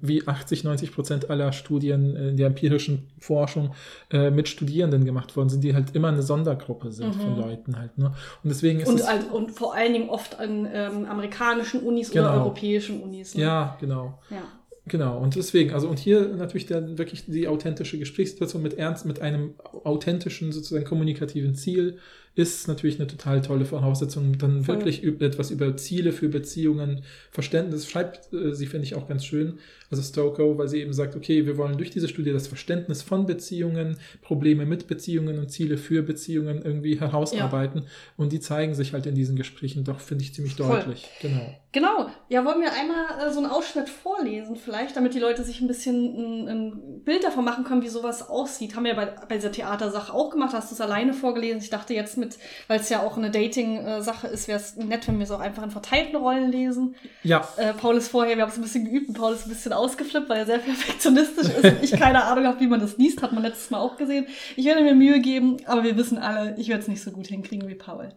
wie 0.00 0.26
80, 0.26 0.64
90 0.64 0.92
Prozent 0.92 1.30
aller 1.30 1.52
Studien 1.52 2.16
in 2.16 2.36
der 2.36 2.48
empirischen 2.48 3.08
Forschung 3.18 3.74
äh, 4.10 4.30
mit 4.30 4.48
Studierenden 4.48 5.04
gemacht 5.04 5.36
worden 5.36 5.48
sind, 5.48 5.62
die 5.62 5.74
halt 5.74 5.94
immer 5.94 6.08
eine 6.08 6.22
Sondergruppe 6.22 6.90
sind 6.90 7.16
mhm. 7.16 7.20
von 7.20 7.36
Leuten 7.36 7.78
halt. 7.78 7.96
Ne? 7.96 8.06
Und 8.42 8.50
deswegen 8.50 8.80
ist 8.80 8.88
und, 8.88 9.00
es, 9.00 9.06
also, 9.06 9.28
und 9.28 9.52
vor 9.52 9.74
allen 9.74 9.92
Dingen 9.92 10.08
oft 10.08 10.38
an 10.38 10.68
ähm, 10.72 11.06
amerikanischen 11.06 11.80
Unis 11.80 12.10
genau. 12.10 12.30
oder 12.30 12.42
europäischen 12.42 13.00
Unis. 13.02 13.34
Ne? 13.34 13.42
Ja, 13.42 13.76
genau. 13.80 14.18
Ja. 14.30 14.42
Genau, 14.86 15.18
und 15.18 15.36
deswegen, 15.36 15.72
also 15.72 15.88
und 15.88 16.00
hier 16.00 16.26
natürlich 16.26 16.66
dann 16.66 16.98
wirklich 16.98 17.26
die 17.26 17.46
authentische 17.46 17.98
Gesprächssituation 17.98 18.62
mit 18.62 18.74
Ernst, 18.74 19.06
mit 19.06 19.20
einem 19.20 19.54
authentischen, 19.84 20.50
sozusagen 20.50 20.84
kommunikativen 20.84 21.54
Ziel 21.54 21.98
ist 22.34 22.66
natürlich 22.66 22.98
eine 22.98 23.06
total 23.06 23.42
tolle 23.42 23.66
Voraussetzung, 23.66 24.38
dann 24.38 24.64
Voll. 24.64 24.76
wirklich 24.76 25.04
etwas 25.04 25.50
über 25.50 25.76
Ziele 25.76 26.12
für 26.12 26.28
Beziehungen, 26.28 27.02
Verständnis, 27.30 27.88
schreibt 27.88 28.32
äh, 28.32 28.54
sie, 28.54 28.66
finde 28.66 28.86
ich 28.86 28.94
auch 28.94 29.06
ganz 29.06 29.24
schön, 29.26 29.58
also 29.90 30.02
Stoko, 30.02 30.56
weil 30.56 30.68
sie 30.68 30.80
eben 30.80 30.94
sagt, 30.94 31.14
okay, 31.14 31.44
wir 31.44 31.58
wollen 31.58 31.76
durch 31.76 31.90
diese 31.90 32.08
Studie 32.08 32.32
das 32.32 32.46
Verständnis 32.46 33.02
von 33.02 33.26
Beziehungen, 33.26 33.98
Probleme 34.22 34.64
mit 34.64 34.86
Beziehungen 34.86 35.38
und 35.38 35.50
Ziele 35.50 35.76
für 35.76 36.02
Beziehungen 36.02 36.62
irgendwie 36.62 36.98
herausarbeiten 36.98 37.82
ja. 37.82 37.88
und 38.16 38.32
die 38.32 38.40
zeigen 38.40 38.74
sich 38.74 38.94
halt 38.94 39.04
in 39.04 39.14
diesen 39.14 39.36
Gesprächen 39.36 39.84
doch, 39.84 40.00
finde 40.00 40.24
ich, 40.24 40.32
ziemlich 40.32 40.54
Voll. 40.54 40.68
deutlich. 40.68 41.10
Genau. 41.20 41.54
Genau. 41.72 42.06
Ja, 42.28 42.44
wollen 42.44 42.60
wir 42.60 42.70
einmal 42.72 43.06
äh, 43.18 43.32
so 43.32 43.40
einen 43.40 43.50
Ausschnitt 43.50 43.88
vorlesen 43.88 44.56
vielleicht, 44.56 44.94
damit 44.94 45.14
die 45.14 45.18
Leute 45.18 45.42
sich 45.42 45.62
ein 45.62 45.68
bisschen 45.68 46.44
ein, 46.44 46.48
ein 46.48 47.02
Bild 47.02 47.24
davon 47.24 47.46
machen 47.46 47.64
können, 47.64 47.82
wie 47.82 47.88
sowas 47.88 48.28
aussieht. 48.28 48.76
Haben 48.76 48.84
wir 48.84 48.92
ja 48.92 48.96
bei, 48.96 49.06
bei 49.26 49.36
dieser 49.36 49.52
Theatersache 49.52 50.12
auch 50.12 50.30
gemacht, 50.30 50.52
hast 50.52 50.70
du 50.70 50.74
es 50.74 50.82
alleine 50.82 51.14
vorgelesen. 51.14 51.62
Ich 51.62 51.70
dachte 51.70 51.94
jetzt 51.94 52.18
mit, 52.22 52.38
weil 52.68 52.80
es 52.80 52.88
ja 52.88 53.02
auch 53.02 53.16
eine 53.16 53.30
Dating-Sache 53.30 54.28
ist, 54.28 54.48
wäre 54.48 54.58
es 54.60 54.76
nett, 54.76 55.08
wenn 55.08 55.18
wir 55.18 55.24
es 55.24 55.30
auch 55.30 55.40
einfach 55.40 55.62
in 55.62 55.70
verteilten 55.70 56.16
Rollen 56.16 56.50
lesen. 56.50 56.94
Ja. 57.22 57.46
Äh, 57.56 57.74
Paul 57.74 57.96
ist 57.96 58.08
vorher, 58.08 58.36
wir 58.36 58.42
haben 58.42 58.50
es 58.50 58.56
ein 58.56 58.62
bisschen 58.62 58.84
geübt 58.84 59.08
und 59.08 59.14
Paul 59.14 59.34
ist 59.34 59.46
ein 59.46 59.50
bisschen 59.50 59.72
ausgeflippt, 59.72 60.28
weil 60.28 60.38
er 60.38 60.46
sehr 60.46 60.58
perfektionistisch 60.58 61.48
ist 61.48 61.64
und 61.64 61.82
ich 61.82 61.92
keine 61.92 62.24
Ahnung 62.24 62.46
habe, 62.46 62.60
wie 62.60 62.68
man 62.68 62.80
das 62.80 62.96
liest, 62.96 63.22
hat 63.22 63.32
man 63.32 63.42
letztes 63.42 63.70
Mal 63.70 63.80
auch 63.80 63.96
gesehen. 63.96 64.26
Ich 64.56 64.64
werde 64.64 64.82
mir 64.82 64.94
Mühe 64.94 65.20
geben, 65.20 65.58
aber 65.66 65.82
wir 65.82 65.96
wissen 65.96 66.18
alle, 66.18 66.54
ich 66.58 66.68
werde 66.68 66.82
es 66.82 66.88
nicht 66.88 67.02
so 67.02 67.10
gut 67.10 67.26
hinkriegen 67.26 67.68
wie 67.68 67.74
Paul. 67.74 68.14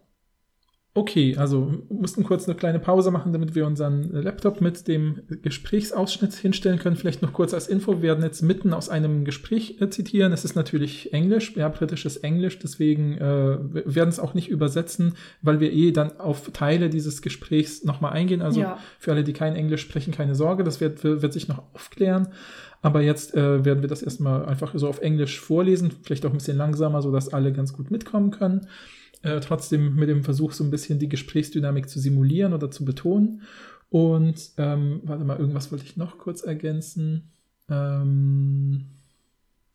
Okay, 0.97 1.36
also 1.36 1.73
mussten 1.89 2.23
kurz 2.23 2.47
eine 2.47 2.55
kleine 2.55 2.79
Pause 2.79 3.12
machen, 3.12 3.34
damit 3.34 3.53
wir 3.53 3.67
unseren 3.67 4.13
Laptop 4.13 4.62
mit 4.62 4.88
dem 4.88 5.23
Gesprächsausschnitt 5.41 6.34
hinstellen 6.34 6.79
können. 6.79 6.95
Vielleicht 6.95 7.21
noch 7.21 7.34
kurz 7.34 7.53
als 7.53 7.67
Info, 7.67 7.95
wir 7.95 8.03
werden 8.03 8.23
jetzt 8.23 8.41
mitten 8.41 8.73
aus 8.73 8.88
einem 8.88 9.25
Gespräch 9.25 9.81
äh, 9.81 9.89
zitieren. 9.89 10.31
Es 10.31 10.45
ist 10.45 10.55
natürlich 10.55 11.12
Englisch, 11.12 11.53
ja, 11.58 11.67
britisches 11.67 12.15
Englisch, 12.15 12.60
deswegen 12.60 13.17
äh, 13.17 13.58
werden 13.93 14.08
es 14.08 14.21
auch 14.21 14.36
nicht 14.36 14.47
übersetzen, 14.47 15.15
weil 15.41 15.60
wir 15.60 15.73
eh 15.73 15.91
dann 15.91 16.17
auf 16.17 16.51
Teile 16.53 16.89
dieses 16.89 17.21
Gesprächs 17.21 17.84
nochmal 17.84 18.13
eingehen. 18.13 18.41
Also 18.41 18.62
ja. 18.62 18.79
für 18.97 19.12
alle, 19.12 19.25
die 19.25 19.34
kein 19.34 19.58
Englisch 19.58 19.81
sprechen, 19.81 20.13
keine 20.13 20.34
Sorge, 20.34 20.63
das 20.63 20.79
wird, 20.79 21.03
wird 21.03 21.34
sich 21.34 21.49
noch 21.49 21.62
aufklären. 21.73 22.29
Aber 22.81 23.01
jetzt 23.01 23.36
äh, 23.36 23.65
werden 23.65 23.81
wir 23.81 23.89
das 23.89 24.01
erstmal 24.01 24.45
einfach 24.45 24.71
so 24.75 24.88
auf 24.88 25.01
Englisch 25.01 25.41
vorlesen, 25.41 25.91
vielleicht 26.03 26.25
auch 26.25 26.31
ein 26.31 26.38
bisschen 26.38 26.55
langsamer, 26.55 27.01
sodass 27.01 27.34
alle 27.34 27.51
ganz 27.51 27.73
gut 27.73 27.91
mitkommen 27.91 28.31
können 28.31 28.67
äh, 29.25 29.39
trotzdem 29.41 29.95
mit 29.95 30.07
dem 30.07 30.23
Versuch, 30.23 30.53
so 30.53 30.63
ein 30.63 30.71
bisschen 30.71 30.99
die 30.99 31.09
Gesprächsdynamik 31.09 31.89
zu 31.89 31.99
simulieren 31.99 32.53
oder 32.53 32.69
zu 32.69 32.85
betonen. 32.85 33.41
Und 33.89 34.51
ähm, 34.57 35.01
warte 35.03 35.23
mal, 35.23 35.38
irgendwas 35.38 35.71
wollte 35.71 35.85
ich 35.85 35.97
noch 35.97 36.17
kurz 36.17 36.43
ergänzen. 36.43 37.31
Ähm, 37.69 38.85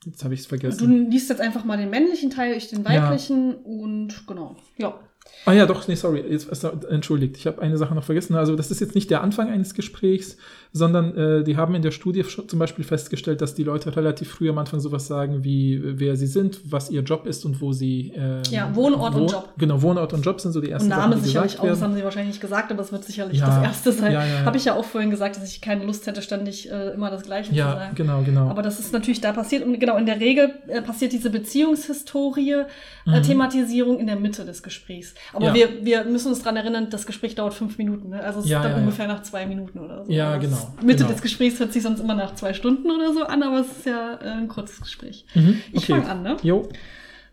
jetzt 0.04 0.22
habe 0.24 0.34
ich 0.34 0.40
es 0.40 0.46
vergessen. 0.46 0.78
Du 0.78 1.10
liest 1.10 1.30
jetzt 1.30 1.40
einfach 1.40 1.64
mal 1.64 1.76
den 1.76 1.90
männlichen 1.90 2.30
Teil, 2.30 2.56
ich 2.56 2.68
den 2.68 2.84
weiblichen 2.84 3.50
ja. 3.50 3.56
und 3.64 4.26
genau. 4.26 4.56
Ja. 4.78 4.98
Ah 5.44 5.52
ja, 5.52 5.66
doch, 5.66 5.86
nee, 5.86 5.94
sorry, 5.94 6.20
jetzt, 6.20 6.64
entschuldigt, 6.64 7.36
ich 7.36 7.46
habe 7.46 7.60
eine 7.60 7.76
Sache 7.76 7.94
noch 7.94 8.04
vergessen. 8.04 8.34
Also 8.36 8.56
das 8.56 8.70
ist 8.70 8.80
jetzt 8.80 8.94
nicht 8.94 9.10
der 9.10 9.22
Anfang 9.22 9.48
eines 9.48 9.74
Gesprächs, 9.74 10.38
sondern 10.72 11.16
äh, 11.16 11.44
die 11.44 11.56
haben 11.56 11.74
in 11.74 11.83
der 11.83 11.90
Studie 11.90 12.22
zum 12.22 12.59
Beispiel 12.59 12.85
festgestellt, 12.85 13.40
dass 13.40 13.54
die 13.54 13.64
Leute 13.64 13.96
relativ 13.96 14.30
früh 14.30 14.48
am 14.48 14.59
Anfang 14.59 14.78
sowas 14.78 15.06
sagen 15.06 15.42
wie, 15.42 15.80
wer 15.83 16.14
sie 16.16 16.26
sind, 16.26 16.61
was 16.70 16.90
ihr 16.90 17.02
Job 17.02 17.26
ist 17.26 17.44
und 17.44 17.61
wo 17.61 17.72
sie... 17.72 18.12
Äh, 18.14 18.42
ja, 18.50 18.74
Wohnort 18.74 19.14
wohn 19.14 19.22
und 19.22 19.33
Job. 19.33 19.52
Genau, 19.59 19.83
Wohnort 19.83 20.12
und 20.12 20.24
Job 20.24 20.40
sind 20.40 20.52
so 20.52 20.61
die 20.61 20.70
ersten 20.70 20.90
und 20.90 20.96
Name 20.96 21.14
Sachen, 21.14 21.22
die 21.22 21.28
sicherlich 21.28 21.59
auch, 21.59 21.66
das 21.66 21.83
haben 21.83 21.94
sie 21.94 22.04
wahrscheinlich 22.04 22.35
nicht 22.35 22.40
gesagt, 22.40 22.70
aber 22.70 22.83
es 22.83 22.92
wird 22.92 23.04
sicherlich 23.04 23.38
ja, 23.38 23.46
das 23.46 23.64
Erste 23.64 23.92
sein. 23.92 24.12
Ja, 24.12 24.24
ja, 24.24 24.44
Habe 24.44 24.56
ich 24.56 24.64
ja 24.64 24.74
auch 24.74 24.85
vorhin 24.85 25.11
gesagt, 25.11 25.37
dass 25.37 25.50
ich 25.50 25.61
keine 25.61 25.85
Lust 25.85 26.06
hätte, 26.06 26.22
ständig 26.22 26.70
äh, 26.70 26.90
immer 26.90 27.11
das 27.11 27.22
Gleiche 27.22 27.52
ja, 27.52 27.72
zu 27.72 27.78
sagen. 27.78 27.94
genau, 27.96 28.22
genau. 28.22 28.48
Aber 28.48 28.62
das 28.62 28.78
ist 28.78 28.92
natürlich 28.92 29.20
da 29.20 29.33
passiert 29.33 29.64
und 29.64 29.78
genau, 29.80 29.96
in 29.96 30.06
der 30.06 30.20
Regel 30.20 30.52
äh, 30.68 30.83
passiert 30.83 31.12
diese 31.12 31.30
Beziehungshistorie, 31.30 32.52
äh, 32.52 32.64
mhm. 33.06 33.22
Thematisierung 33.22 33.98
in 33.98 34.06
der 34.06 34.16
Mitte 34.16 34.44
des 34.44 34.62
Gesprächs. 34.62 35.14
Aber 35.33 35.52
wir, 35.52 35.85
wir 35.85 36.04
müssen 36.04 36.28
uns 36.28 36.40
daran 36.40 36.56
erinnern, 36.56 36.88
das 36.90 37.06
Gespräch 37.06 37.35
dauert 37.35 37.54
fünf 37.54 37.76
Minuten. 37.76 38.11
Ne? 38.11 38.22
Also 38.22 38.40
es 38.40 38.48
ja, 38.48 38.59
ist 38.59 38.64
dann 38.64 38.72
ja, 38.72 38.78
ungefähr 38.78 39.09
nach 39.09 39.22
zwei 39.22 39.46
Minuten 39.46 39.80
oder 39.80 40.04
so. 40.04 40.12
Ja, 40.12 40.33
also 40.33 40.59
genau. 40.66 40.86
Mitte 40.86 40.98
genau. 40.98 41.10
des 41.10 41.22
Gesprächs 41.22 41.60
hört 41.60 41.72
sich 41.72 41.82
sonst 41.82 42.00
immer 42.00 42.14
nach 42.14 42.34
zwei 42.34 42.52
Stunden 42.54 42.90
oder 42.90 43.12
so 43.12 43.24
an, 43.24 43.42
aber 43.42 43.60
es 43.60 43.70
ist 43.78 43.86
ja 43.86 44.14
äh, 44.14 44.28
ein 44.28 44.48
kurzes 44.48 44.80
Gespräch. 44.80 45.24
Mhm, 45.34 45.48
okay. 45.48 45.60
Ich 45.72 45.86
fange 45.86 46.08
an, 46.08 46.22
ne? 46.22 46.36
Jo. 46.42 46.68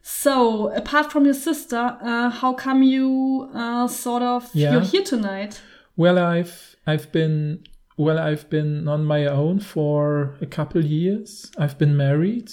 So, 0.02 0.72
apart 0.74 1.12
from 1.12 1.26
your 1.26 1.34
sister, 1.34 2.00
uh, 2.02 2.42
how 2.42 2.56
come 2.56 2.82
you 2.82 3.50
uh, 3.54 3.88
sort 3.88 4.24
of 4.24 4.50
yeah. 4.54 4.72
you're 4.72 4.82
here 4.82 5.04
tonight? 5.04 5.62
Well, 5.98 6.18
I've 6.18 6.78
I've 6.86 7.12
been 7.12 7.64
well, 7.98 8.20
I've 8.20 8.50
been 8.50 8.88
on 8.88 9.04
my 9.04 9.26
own 9.26 9.60
for 9.60 10.36
a 10.40 10.46
couple 10.46 10.86
years. 10.86 11.52
I've 11.58 11.78
been 11.78 11.98
married, 11.98 12.52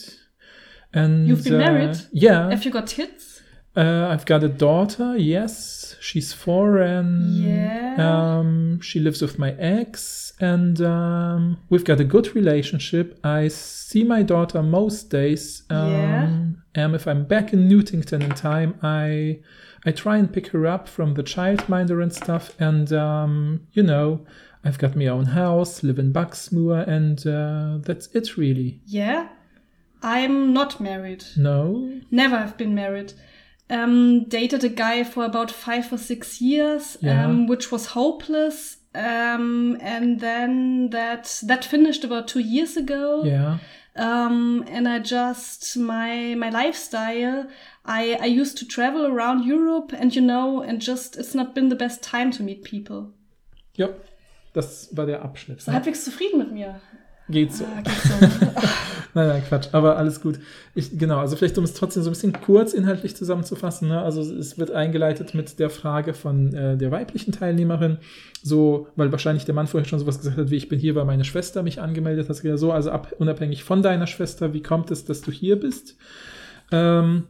and 0.92 1.28
you've 1.28 1.44
been 1.44 1.54
uh, 1.54 1.58
married. 1.58 1.96
Yeah. 2.12 2.50
Have 2.50 2.64
you 2.64 2.70
got 2.70 2.88
kids? 2.88 3.42
Uh, 3.76 4.08
I've 4.10 4.24
got 4.24 4.42
a 4.42 4.48
daughter. 4.48 5.16
Yes, 5.16 5.84
she's 6.05 6.35
and 6.47 7.35
yeah. 7.35 7.97
um, 7.99 8.81
she 8.81 9.01
lives 9.01 9.23
with 9.23 9.38
my 9.38 9.53
ex, 9.53 10.35
and 10.38 10.81
um, 10.83 11.59
we've 11.71 11.85
got 11.85 11.99
a 11.99 12.05
good 12.05 12.35
relationship. 12.35 13.19
I 13.25 13.49
see 13.49 14.05
my 14.05 14.23
daughter 14.23 14.62
most 14.62 15.09
days. 15.11 15.62
Um, 15.71 15.90
yeah. 15.90 16.83
And 16.83 16.95
if 16.95 17.07
I'm 17.07 17.25
back 17.25 17.53
in 17.53 17.69
Newtington 17.69 18.21
in 18.23 18.33
time, 18.33 18.79
I 18.83 19.40
I 19.87 19.93
try 19.93 20.19
and 20.19 20.33
pick 20.33 20.49
her 20.49 20.67
up 20.67 20.88
from 20.88 21.14
the 21.14 21.23
childminder 21.23 22.03
and 22.03 22.12
stuff. 22.12 22.55
And 22.61 22.93
um, 22.93 23.67
you 23.73 23.83
know, 23.83 24.27
I've 24.62 24.79
got 24.79 24.97
my 24.97 25.07
own 25.07 25.27
house, 25.27 25.83
live 25.83 25.99
in 25.99 26.12
Bucksmoor, 26.12 26.87
and 26.87 27.27
uh, 27.27 27.79
that's 27.87 28.09
it 28.09 28.37
really. 28.37 28.81
Yeah. 28.85 29.29
I'm 30.03 30.53
not 30.53 30.81
married. 30.81 31.25
No. 31.35 32.01
Never 32.11 32.37
have 32.37 32.59
been 32.59 32.75
married 32.75 33.14
um, 33.70 34.24
dated 34.29 34.64
a 34.64 34.68
guy 34.68 35.05
for 35.05 35.24
about 35.24 35.50
five 35.50 35.92
or 35.92 35.98
six 35.98 36.40
years, 36.40 36.96
Yeah. 37.00 37.24
um, 37.27 37.46
which 37.46 37.70
was 37.72 37.87
hopeless. 37.87 38.79
Um, 38.94 39.77
and 39.81 40.20
then 40.20 40.90
that 40.90 41.40
that 41.48 41.64
finished 41.64 42.05
about 42.05 42.29
two 42.29 42.40
years 42.40 42.77
ago. 42.77 43.24
Yeah. 43.24 43.59
Um, 43.96 44.64
and 44.68 44.88
I 44.88 44.98
just 45.00 45.77
my 45.77 46.35
my 46.37 46.50
lifestyle. 46.50 47.46
I 47.85 48.16
I 48.20 48.27
used 48.27 48.57
to 48.59 48.66
travel 48.66 49.07
around 49.07 49.44
Europe, 49.44 49.92
and 49.92 50.14
you 50.14 50.22
know, 50.22 50.62
and 50.62 50.81
just 50.81 51.16
it's 51.16 51.35
not 51.35 51.55
been 51.55 51.68
the 51.70 51.77
best 51.77 52.03
time 52.03 52.31
to 52.33 52.42
meet 52.42 52.62
people. 52.62 53.12
Ja, 53.77 53.88
das 54.53 54.88
war 54.96 55.07
der 55.07 55.22
Abschnitt. 55.22 55.61
So 55.62 55.72
halbwegs 55.72 56.05
zufrieden 56.05 56.38
mit 56.38 56.53
mir. 56.53 56.81
Geht 57.28 57.52
so. 57.52 57.64
Ah, 57.64 57.80
geht 57.80 57.94
so. 57.94 58.46
Nein, 59.16 59.28
nein, 59.28 59.42
Quatsch, 59.48 59.68
aber 59.70 59.96
alles 59.96 60.20
gut. 60.20 60.40
Ich, 60.74 60.98
genau, 60.98 61.18
also 61.18 61.37
vielleicht, 61.37 61.56
um 61.56 61.62
es 61.62 61.72
trotzdem 61.72 62.02
so 62.02 62.10
ein 62.10 62.14
bisschen 62.14 62.32
kurz 62.32 62.72
inhaltlich 62.72 63.14
zusammenzufassen, 63.14 63.87
ne? 63.87 64.02
also 64.02 64.22
es 64.22 64.58
wird 64.58 64.72
eingeleitet 64.72 65.34
mit 65.34 65.60
der 65.60 65.70
Frage 65.70 66.14
von 66.14 66.52
äh, 66.52 66.76
der 66.76 66.90
weiblichen 66.90 67.30
Teilnehmerin, 67.30 67.98
so, 68.42 68.88
weil 68.96 69.12
wahrscheinlich 69.12 69.44
der 69.44 69.54
Mann 69.54 69.68
vorher 69.68 69.88
schon 69.88 70.00
sowas 70.00 70.18
gesagt 70.18 70.37
hat, 70.37 70.50
wie 70.50 70.56
ich 70.56 70.68
bin 70.68 70.80
hier, 70.80 70.96
weil 70.96 71.04
meine 71.04 71.24
Schwester 71.24 71.62
mich 71.62 71.80
angemeldet 71.80 72.28
hat, 72.28 72.58
so, 72.58 72.72
also 72.72 72.90
ab, 72.90 73.14
unabhängig 73.18 73.62
von 73.62 73.82
deiner 73.82 74.08
Schwester, 74.08 74.52
wie 74.52 74.62
kommt 74.62 74.90
es, 74.90 75.04
dass 75.04 75.20
du 75.20 75.30
hier 75.30 75.60
bist? 75.60 75.96
Ähm, 76.72 77.28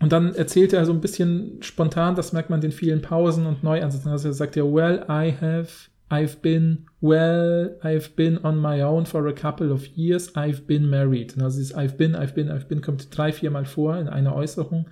und 0.00 0.12
dann 0.12 0.34
erzählt 0.36 0.72
er 0.72 0.84
so 0.84 0.92
ein 0.92 1.00
bisschen 1.00 1.60
spontan, 1.62 2.14
das 2.14 2.32
merkt 2.32 2.50
man 2.50 2.60
den 2.60 2.70
vielen 2.70 3.02
Pausen 3.02 3.46
und 3.46 3.64
Neuansätzen. 3.64 4.12
Also 4.12 4.28
er 4.28 4.34
sagt 4.34 4.54
ja, 4.54 4.62
well, 4.62 5.04
I 5.08 5.34
have 5.40 5.68
I've 6.10 6.40
been, 6.40 6.86
well, 7.00 7.76
I've 7.84 8.16
been 8.16 8.38
on 8.44 8.58
my 8.58 8.80
own 8.80 9.06
for 9.06 9.28
a 9.28 9.32
couple 9.32 9.70
of 9.70 9.86
years, 9.96 10.34
I've 10.34 10.66
been 10.66 10.90
married. 10.90 11.40
Also 11.40 11.58
dieses 11.58 11.76
I've 11.76 11.96
been, 11.96 12.16
I've 12.16 12.34
been, 12.34 12.50
I've 12.50 12.66
been 12.68 12.80
kommt 12.80 13.16
drei, 13.16 13.32
viermal 13.32 13.66
vor 13.66 13.96
in 13.96 14.08
einer 14.08 14.34
Äußerung. 14.34 14.86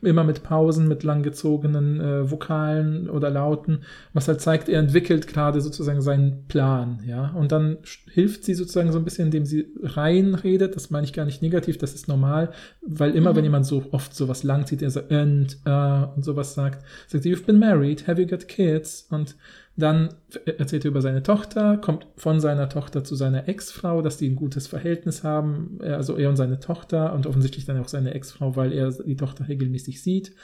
Immer 0.00 0.24
mit 0.24 0.42
Pausen, 0.42 0.88
mit 0.88 1.04
langgezogenen 1.04 2.00
äh, 2.00 2.30
Vokalen 2.30 3.08
oder 3.08 3.30
Lauten, 3.30 3.82
was 4.14 4.26
halt 4.26 4.40
zeigt, 4.40 4.68
er 4.68 4.80
entwickelt 4.80 5.28
gerade 5.28 5.60
sozusagen 5.60 6.00
seinen 6.00 6.48
Plan, 6.48 7.00
ja. 7.06 7.28
Und 7.36 7.52
dann 7.52 7.76
hilft 8.10 8.44
sie 8.44 8.54
sozusagen 8.54 8.90
so 8.90 8.98
ein 8.98 9.04
bisschen, 9.04 9.26
indem 9.26 9.44
sie 9.44 9.68
reinredet. 9.80 10.74
Das 10.74 10.90
meine 10.90 11.04
ich 11.04 11.12
gar 11.12 11.24
nicht 11.24 11.42
negativ, 11.42 11.78
das 11.78 11.94
ist 11.94 12.08
normal, 12.08 12.50
weil 12.80 13.14
immer, 13.14 13.32
mhm. 13.32 13.36
wenn 13.36 13.44
jemand 13.44 13.66
so 13.66 13.84
oft 13.92 14.14
sowas 14.14 14.42
langzieht, 14.42 14.82
er 14.82 14.90
sagt, 14.90 15.12
and, 15.12 15.58
uh, 15.66 16.08
und 16.16 16.24
sowas 16.24 16.54
sagt, 16.54 16.82
sagt 17.06 17.22
sie, 17.22 17.32
you've 17.32 17.44
been 17.44 17.58
married, 17.58 18.08
have 18.08 18.20
you 18.20 18.26
got 18.26 18.48
kids? 18.48 19.06
Und 19.10 19.36
dann 19.76 20.10
erzählt 20.58 20.84
er 20.84 20.90
über 20.90 21.00
seine 21.00 21.22
Tochter, 21.22 21.78
kommt 21.78 22.06
von 22.16 22.40
seiner 22.40 22.68
Tochter 22.68 23.04
zu 23.04 23.14
seiner 23.14 23.48
Ex-Frau, 23.48 24.02
dass 24.02 24.18
die 24.18 24.28
ein 24.28 24.36
gutes 24.36 24.66
Verhältnis 24.66 25.24
haben, 25.24 25.78
also 25.80 26.16
er 26.16 26.28
und 26.28 26.36
seine 26.36 26.60
Tochter 26.60 27.14
und 27.14 27.26
offensichtlich 27.26 27.64
dann 27.64 27.80
auch 27.80 27.88
seine 27.88 28.12
Ex-Frau, 28.12 28.54
weil 28.54 28.72
er 28.72 28.90
die 28.92 29.16
Tochter 29.16 29.48
regelmäßig 29.48 30.02
sieht. 30.02 30.34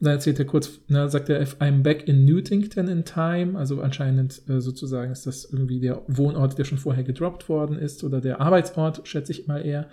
Dann 0.00 0.14
erzählt 0.14 0.38
er 0.38 0.44
kurz, 0.44 0.80
na, 0.88 1.08
sagt 1.08 1.30
er, 1.30 1.42
I'm 1.46 1.82
back 1.82 2.06
in 2.06 2.24
Newtington 2.24 2.88
in 2.88 3.04
time, 3.04 3.58
also 3.58 3.80
anscheinend 3.80 4.42
äh, 4.48 4.60
sozusagen 4.60 5.10
ist 5.10 5.26
das 5.26 5.44
irgendwie 5.50 5.80
der 5.80 6.02
Wohnort, 6.08 6.58
der 6.58 6.64
schon 6.64 6.76
vorher 6.76 7.04
gedroppt 7.04 7.48
worden 7.48 7.78
ist 7.78 8.04
oder 8.04 8.20
der 8.20 8.40
Arbeitsort, 8.40 9.08
schätze 9.08 9.32
ich 9.32 9.46
mal 9.46 9.64
eher. 9.64 9.88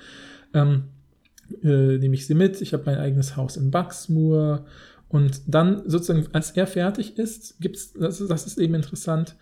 Ähm, 0.53 0.86
äh, 1.62 1.97
nehme 1.99 2.15
ich 2.15 2.25
sie 2.25 2.33
mit, 2.33 2.62
ich 2.62 2.73
habe 2.73 2.83
mein 2.86 2.97
eigenes 2.97 3.38
Haus 3.38 3.55
in 3.55 3.71
Bucksmoor 3.71 4.65
und 5.13 5.41
dann 5.45 5.84
sozusagen, 5.88 6.26
als 6.34 6.49
er 6.52 6.65
fertig 6.65 7.19
ist, 7.19 7.62
gibt's, 7.62 7.93
das, 7.93 8.19
ist, 8.19 8.32
das 8.32 8.47
ist 8.47 8.58
eben 8.58 8.73
interessant, 8.73 9.36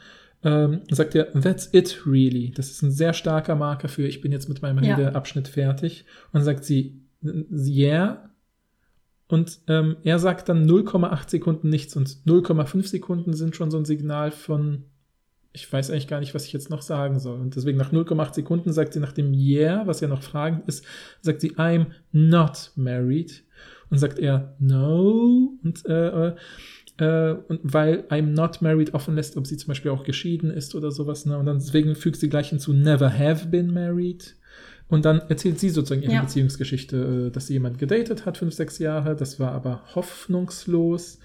ähm, 0.43 0.81
sagt 0.91 1.15
er, 1.15 1.31
that's 1.31 1.69
it 1.71 2.01
really. 2.05 2.51
Das 2.51 2.69
ist 2.69 2.81
ein 2.81 2.91
sehr 2.91 3.13
starker 3.13 3.55
Marker 3.55 3.87
für, 3.87 4.05
ich 4.05 4.19
bin 4.19 4.33
jetzt 4.33 4.49
mit 4.49 4.61
meinem 4.61 4.83
Ja. 4.83 4.97
Redeabschnitt 4.97 5.47
fertig. 5.47 6.03
Und 6.25 6.39
dann 6.39 6.43
sagt 6.43 6.65
sie, 6.65 6.99
yeah. 7.23 8.29
Und 9.29 9.61
ähm, 9.67 9.95
er 10.03 10.19
sagt 10.19 10.49
dann 10.49 10.69
0,8 10.69 11.29
Sekunden 11.29 11.69
nichts 11.69 11.95
und 11.95 12.09
0,5 12.25 12.85
Sekunden 12.87 13.33
sind 13.33 13.55
schon 13.55 13.71
so 13.71 13.77
ein 13.77 13.85
Signal 13.85 14.31
von, 14.31 14.83
ich 15.53 15.71
weiß 15.71 15.89
eigentlich 15.89 16.09
gar 16.09 16.19
nicht, 16.19 16.35
was 16.35 16.45
ich 16.45 16.51
jetzt 16.51 16.69
noch 16.69 16.81
sagen 16.81 17.17
soll. 17.17 17.39
Und 17.39 17.55
deswegen 17.55 17.77
nach 17.77 17.93
0,8 17.93 18.33
Sekunden 18.33 18.73
sagt 18.73 18.91
sie 18.91 18.99
nach 18.99 19.13
dem 19.13 19.33
Yeah, 19.33 19.87
was 19.87 20.01
ja 20.01 20.09
noch 20.09 20.21
fragend 20.21 20.67
ist, 20.67 20.83
sagt 21.21 21.39
sie, 21.39 21.51
I'm 21.51 21.85
not 22.11 22.71
married. 22.75 23.45
Und 23.91 23.99
sagt 23.99 24.17
er, 24.17 24.55
no. 24.57 25.51
Und, 25.63 25.85
äh, 25.85 26.29
äh, 26.29 26.35
äh, 26.97 27.35
und 27.47 27.59
weil 27.63 28.05
I'm 28.09 28.33
not 28.33 28.61
married 28.61 28.93
offen 28.93 29.15
lässt, 29.15 29.37
ob 29.37 29.45
sie 29.45 29.57
zum 29.57 29.67
Beispiel 29.67 29.91
auch 29.91 30.03
geschieden 30.03 30.49
ist 30.49 30.73
oder 30.73 30.91
sowas. 30.91 31.25
Ne? 31.25 31.37
Und 31.37 31.45
dann 31.45 31.59
deswegen 31.59 31.93
fügt 31.93 32.15
sie 32.17 32.29
gleich 32.29 32.49
hinzu, 32.49 32.73
never 32.73 33.17
have 33.17 33.47
been 33.47 33.71
married. 33.73 34.35
Und 34.87 35.05
dann 35.05 35.19
erzählt 35.29 35.59
sie 35.59 35.69
sozusagen 35.69 36.03
ihre 36.03 36.13
Ja. 36.13 36.21
Beziehungsgeschichte, 36.21 37.27
äh, 37.27 37.31
dass 37.31 37.47
sie 37.47 37.53
jemand 37.53 37.79
gedatet 37.79 38.25
hat, 38.25 38.37
fünf, 38.37 38.53
sechs 38.53 38.79
Jahre. 38.79 39.15
Das 39.15 39.39
war 39.39 39.51
aber 39.51 39.83
hoffnungslos. 39.93 41.19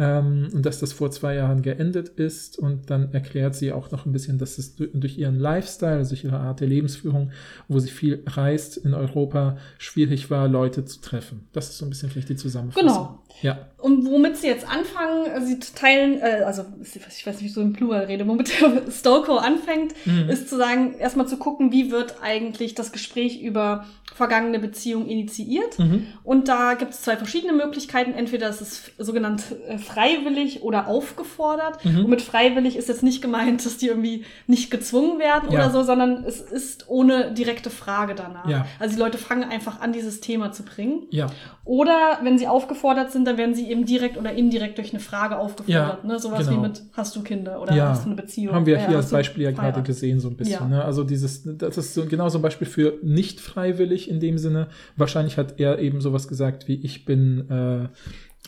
Ähm, 0.00 0.48
und 0.54 0.64
dass 0.64 0.80
das 0.80 0.94
vor 0.94 1.10
zwei 1.10 1.34
Jahren 1.34 1.60
geendet 1.60 2.08
ist. 2.08 2.58
Und 2.58 2.88
dann 2.88 3.12
erklärt 3.12 3.54
sie 3.54 3.70
auch 3.70 3.90
noch 3.90 4.06
ein 4.06 4.12
bisschen, 4.12 4.38
dass 4.38 4.56
es 4.56 4.74
durch, 4.74 5.18
ihren 5.18 5.38
Lifestyle, 5.38 5.96
also 5.98 6.10
durch 6.10 6.24
ihre 6.24 6.38
Art 6.40 6.60
der 6.60 6.68
Lebensführung, 6.68 7.32
wo 7.68 7.78
sie 7.78 7.90
viel 7.90 8.22
reist 8.26 8.78
in 8.78 8.94
Europa, 8.94 9.58
schwierig 9.76 10.30
war, 10.30 10.48
Leute 10.48 10.86
zu 10.86 11.00
treffen. 11.02 11.46
Das 11.52 11.68
ist 11.68 11.78
so 11.78 11.84
ein 11.84 11.90
bisschen 11.90 12.08
vielleicht 12.08 12.30
die 12.30 12.36
Zusammenfassung. 12.36 12.88
Genau. 12.88 13.22
Ja. 13.42 13.68
Und 13.78 14.06
womit 14.06 14.36
sie 14.36 14.46
jetzt 14.48 14.66
anfangen, 14.66 15.26
äh, 15.26 15.40
sie 15.46 15.58
teilen, 15.58 16.18
äh, 16.20 16.44
also 16.44 16.64
ich 16.82 17.26
weiß 17.26 17.26
nicht, 17.26 17.42
wie 17.42 17.46
ich 17.46 17.54
so 17.54 17.60
im 17.60 17.72
Plural 17.74 18.04
rede, 18.04 18.26
womit 18.26 18.50
der 18.60 18.90
Stoko 18.90 19.36
anfängt, 19.36 19.94
Mhm. 20.06 20.28
ist 20.30 20.48
zu 20.48 20.56
sagen, 20.56 20.94
erstmal 20.98 21.26
zu 21.28 21.36
gucken, 21.36 21.72
wie 21.72 21.90
wird 21.90 22.16
eigentlich 22.22 22.74
das 22.74 22.92
Gespräch 22.92 23.40
über 23.42 23.86
vergangene 24.14 24.58
Beziehungen 24.58 25.08
initiiert. 25.08 25.78
Mhm. 25.78 26.06
Und 26.24 26.48
da 26.48 26.74
gibt 26.74 26.92
es 26.92 27.02
zwei 27.02 27.16
verschiedene 27.16 27.52
Möglichkeiten. 27.52 28.12
Entweder 28.12 28.48
ist 28.48 28.60
es 28.60 28.90
sogenannt 28.98 29.44
äh, 29.68 29.78
freiwillig 29.92 30.62
oder 30.62 30.86
aufgefordert. 30.88 31.84
Mhm. 31.84 32.04
Und 32.04 32.10
mit 32.10 32.22
freiwillig 32.22 32.76
ist 32.76 32.88
jetzt 32.88 33.02
nicht 33.02 33.22
gemeint, 33.22 33.64
dass 33.64 33.76
die 33.78 33.86
irgendwie 33.86 34.24
nicht 34.46 34.70
gezwungen 34.70 35.18
werden 35.18 35.50
Ja. 35.50 35.60
oder 35.60 35.70
so, 35.70 35.82
sondern 35.82 36.24
es 36.24 36.40
ist 36.40 36.88
ohne 36.88 37.32
direkte 37.32 37.70
Frage 37.70 38.14
danach. 38.14 38.48
Ja. 38.48 38.66
Also 38.78 38.94
die 38.94 39.00
Leute 39.00 39.18
fangen 39.18 39.44
einfach 39.44 39.80
an, 39.80 39.92
dieses 39.92 40.20
Thema 40.20 40.52
zu 40.52 40.64
bringen. 40.64 41.04
Ja. 41.10 41.26
Oder 41.64 42.18
wenn 42.22 42.38
sie 42.38 42.48
aufgefordert 42.48 43.12
sind, 43.12 43.26
dann 43.26 43.36
werden 43.38 43.54
sie 43.54 43.70
eben 43.70 43.84
direkt 43.84 44.16
oder 44.16 44.32
indirekt 44.32 44.78
durch 44.78 44.92
eine 44.92 45.00
Frage 45.00 45.38
aufgefordert. 45.38 46.04
Ne? 46.04 46.18
Sowas 46.18 46.48
genau. 46.48 46.58
wie 46.58 46.68
mit, 46.68 46.82
hast 46.94 47.14
du 47.14 47.22
Kinder 47.22 47.60
oder 47.60 47.74
hast 47.88 48.04
du 48.04 48.06
eine 48.06 48.16
Beziehung? 48.16 48.54
Haben 48.54 48.66
wir 48.66 48.86
hier 48.86 48.96
als 48.96 49.10
Beispiel 49.10 49.44
ja 49.44 49.50
gerade 49.52 49.82
gesehen, 49.82 50.20
so 50.20 50.28
ein 50.28 50.36
bisschen. 50.36 50.68
Ne? 50.68 50.84
Also 50.84 51.04
dieses, 51.04 51.42
das 51.44 51.76
ist 51.76 51.94
so 51.94 52.06
genau 52.06 52.28
so 52.28 52.38
ein 52.38 52.42
Beispiel 52.42 52.66
für 52.66 52.98
nicht 53.02 53.40
freiwillig 53.40 54.10
in 54.10 54.20
dem 54.20 54.38
Sinne. 54.38 54.68
Wahrscheinlich 54.96 55.36
hat 55.36 55.60
er 55.60 55.78
eben 55.78 56.00
sowas 56.00 56.28
gesagt 56.28 56.68
wie, 56.68 56.74
ich 56.82 57.04
bin, 57.04 57.48
äh, 57.50 57.88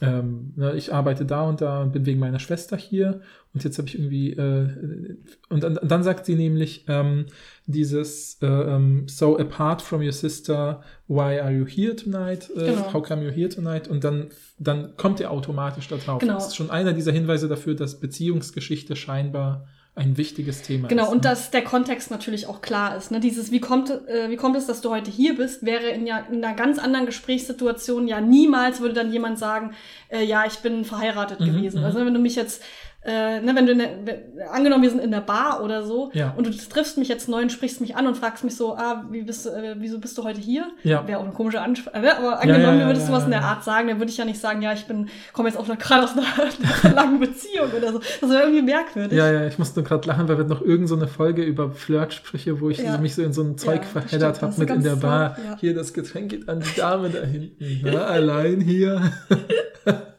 ähm, 0.03 0.53
ne, 0.57 0.74
ich 0.74 0.92
arbeite 0.92 1.24
da 1.24 1.42
und 1.42 1.61
da 1.61 1.82
und 1.82 1.92
bin 1.92 2.05
wegen 2.07 2.20
meiner 2.20 2.38
Schwester 2.38 2.76
hier 2.76 3.20
und 3.55 3.64
jetzt 3.64 3.78
habe 3.78 3.86
ich 3.86 3.98
irgendwie, 3.98 4.32
äh, 4.32 5.16
und 5.50 5.62
dann, 5.62 5.78
dann 5.82 6.03
sagt 6.03 6.24
sie 6.24 6.34
nämlich 6.34 6.86
ähm, 6.88 7.26
dieses, 7.66 8.38
äh, 8.40 8.46
ähm, 8.46 9.07
so 9.09 9.38
apart 9.38 9.82
from 9.82 10.00
your 10.00 10.12
sister, 10.12 10.82
why 11.07 11.38
are 11.38 11.53
you 11.53 11.66
here 11.66 11.94
tonight? 11.94 12.50
Äh, 12.57 12.72
Genau. 12.72 12.92
How 12.92 13.03
come 13.03 13.22
you're 13.22 13.32
here 13.32 13.50
tonight? 13.50 13.88
Und 13.88 14.05
dann, 14.05 14.30
dann 14.59 14.96
kommt 14.96 15.20
er 15.20 15.30
automatisch 15.30 15.88
da 15.88 15.96
drauf. 15.96 16.20
Genau. 16.20 16.34
Das 16.34 16.48
ist 16.48 16.57
schon 16.57 16.70
einer 16.70 16.94
dieser 16.94 17.12
Hinweise 17.12 17.46
dafür, 17.48 17.74
dass 17.74 18.00
Beziehungsgeschichte 18.00 18.96
scheinbar 18.96 19.66
ein 19.95 20.16
wichtiges 20.16 20.62
Thema 20.62 20.88
Genau, 20.88 21.05
ist. 21.05 21.09
und 21.11 21.16
ne? 21.18 21.22
dass 21.30 21.51
der 21.51 21.62
Kontext 21.62 22.11
natürlich 22.11 22.47
auch 22.47 22.62
klar 22.62 22.97
ist. 22.97 23.11
Ne? 23.11 23.20
Dieses, 23.20 23.51
wie 23.51 23.61
kommt, 23.61 23.90
äh, 23.90 24.30
wie 24.30 24.36
kommt 24.36 24.57
es, 24.57 24.66
dass 24.66 24.80
du 24.80 24.88
heute 24.90 25.11
hier 25.11 25.36
bist, 25.36 25.66
wäre 25.66 25.88
in, 25.90 26.07
ja, 26.07 26.18
in 26.30 26.43
einer 26.43 26.55
ganz 26.57 26.78
anderen 26.78 27.05
Gesprächssituation 27.05 28.09
ja 28.09 28.20
niemals 28.20 28.80
würde 28.80 28.95
dann 28.95 29.12
jemand 29.12 29.38
sagen, 29.38 29.74
äh, 30.09 30.24
ja, 30.24 30.47
ich 30.47 30.61
bin 30.61 30.84
verheiratet 30.86 31.40
Mhm, 31.40 31.45
gewesen. 31.47 31.80
mhm. 31.80 31.84
Also 31.86 31.99
wenn 31.99 32.14
du 32.14 32.20
mich 32.20 32.36
jetzt, 32.36 32.62
äh, 33.05 33.40
ne, 33.40 33.53
wenn 33.57 33.66
du, 33.66 33.76
wenn- 33.76 34.48
angenommen, 34.53 34.82
wir 34.82 34.90
sind 34.90 35.00
in 35.00 35.11
der 35.11 35.20
Bar 35.22 35.62
oder 35.64 35.82
so 35.84 36.11
Ja. 36.14 36.34
und 36.36 36.46
du 36.46 36.50
triffst 36.53 36.98
mich 36.98 37.09
jetzt 37.09 37.28
neu 37.28 37.42
und 37.42 37.50
sprichst 37.50 37.80
mich 37.80 37.96
an 37.96 38.07
und 38.07 38.16
fragst 38.16 38.44
mich 38.44 38.55
so, 38.57 38.74
ah, 38.76 39.05
wie 39.11 39.22
bist 39.22 39.44
du, 39.44 39.50
äh, 39.50 39.74
wieso 39.78 39.98
bist 39.98 40.16
du 40.18 40.24
heute 40.24 40.40
hier? 40.40 40.66
Ja. 40.84 41.07
Wäre 41.09 41.18
auch 41.18 41.24
eine 41.24 41.32
komische 41.32 41.61
Ansprache, 41.61 42.00
ne? 42.00 42.16
aber 42.16 42.40
angenommen, 42.40 42.78
ja, 42.78 42.84
du 42.84 42.90
würdest 42.90 43.09
ja, 43.09 43.12
du 43.12 43.16
was 43.18 43.24
in 43.26 43.32
ja, 43.32 43.38
der 43.38 43.46
ja. 43.48 43.53
Art 43.55 43.64
sagen, 43.64 43.88
dann 43.88 43.98
würde 43.98 44.11
ich 44.11 44.16
ja 44.18 44.24
nicht 44.24 44.40
sagen, 44.40 44.62
ja, 44.62 44.72
ich 44.72 44.84
bin, 44.86 45.09
komme 45.32 45.48
jetzt 45.48 45.59
auch 45.59 45.66
noch 45.68 45.78
gerade 45.78 46.05
aus 46.05 46.11
einer, 46.12 46.94
langen 46.94 47.18
Beziehung 47.18 47.70
oder 47.76 47.92
so. 47.92 48.00
Das 48.20 48.30
wäre 48.30 48.42
irgendwie 48.42 48.62
merkwürdig. 48.62 49.18
Ja, 49.18 49.30
ja, 49.32 49.46
ich 49.46 49.59
musste 49.59 49.82
gerade 49.82 50.07
lachen, 50.07 50.28
weil 50.28 50.38
wir 50.38 50.44
noch 50.44 50.62
irgend 50.62 50.88
so 50.88 50.94
eine 50.96 51.09
Folge 51.09 51.42
über 51.42 51.70
Flirtsprüche, 51.72 52.61
wo 52.61 52.70
ich 52.70 52.78
Ja. 52.78 52.98
mich 52.98 53.14
so 53.14 53.22
in 53.22 53.32
so 53.32 53.42
ein 53.42 53.59
Zeug 53.59 53.82
Ja, 53.82 54.00
verheddert 54.00 54.42
habe 54.42 54.55
mit 54.59 54.70
in 54.70 54.82
der 54.84 54.96
Bar. 54.96 55.36
ja. 55.44 55.57
Hier, 55.59 55.74
das 55.74 55.92
Getränk 55.92 56.30
geht 56.30 56.48
an 56.48 56.61
die 56.61 56.78
Dame 56.78 57.11
da 57.11 57.20
hinten. 57.22 57.80
Na, 57.82 58.05
allein 58.05 58.61
hier. 58.61 59.12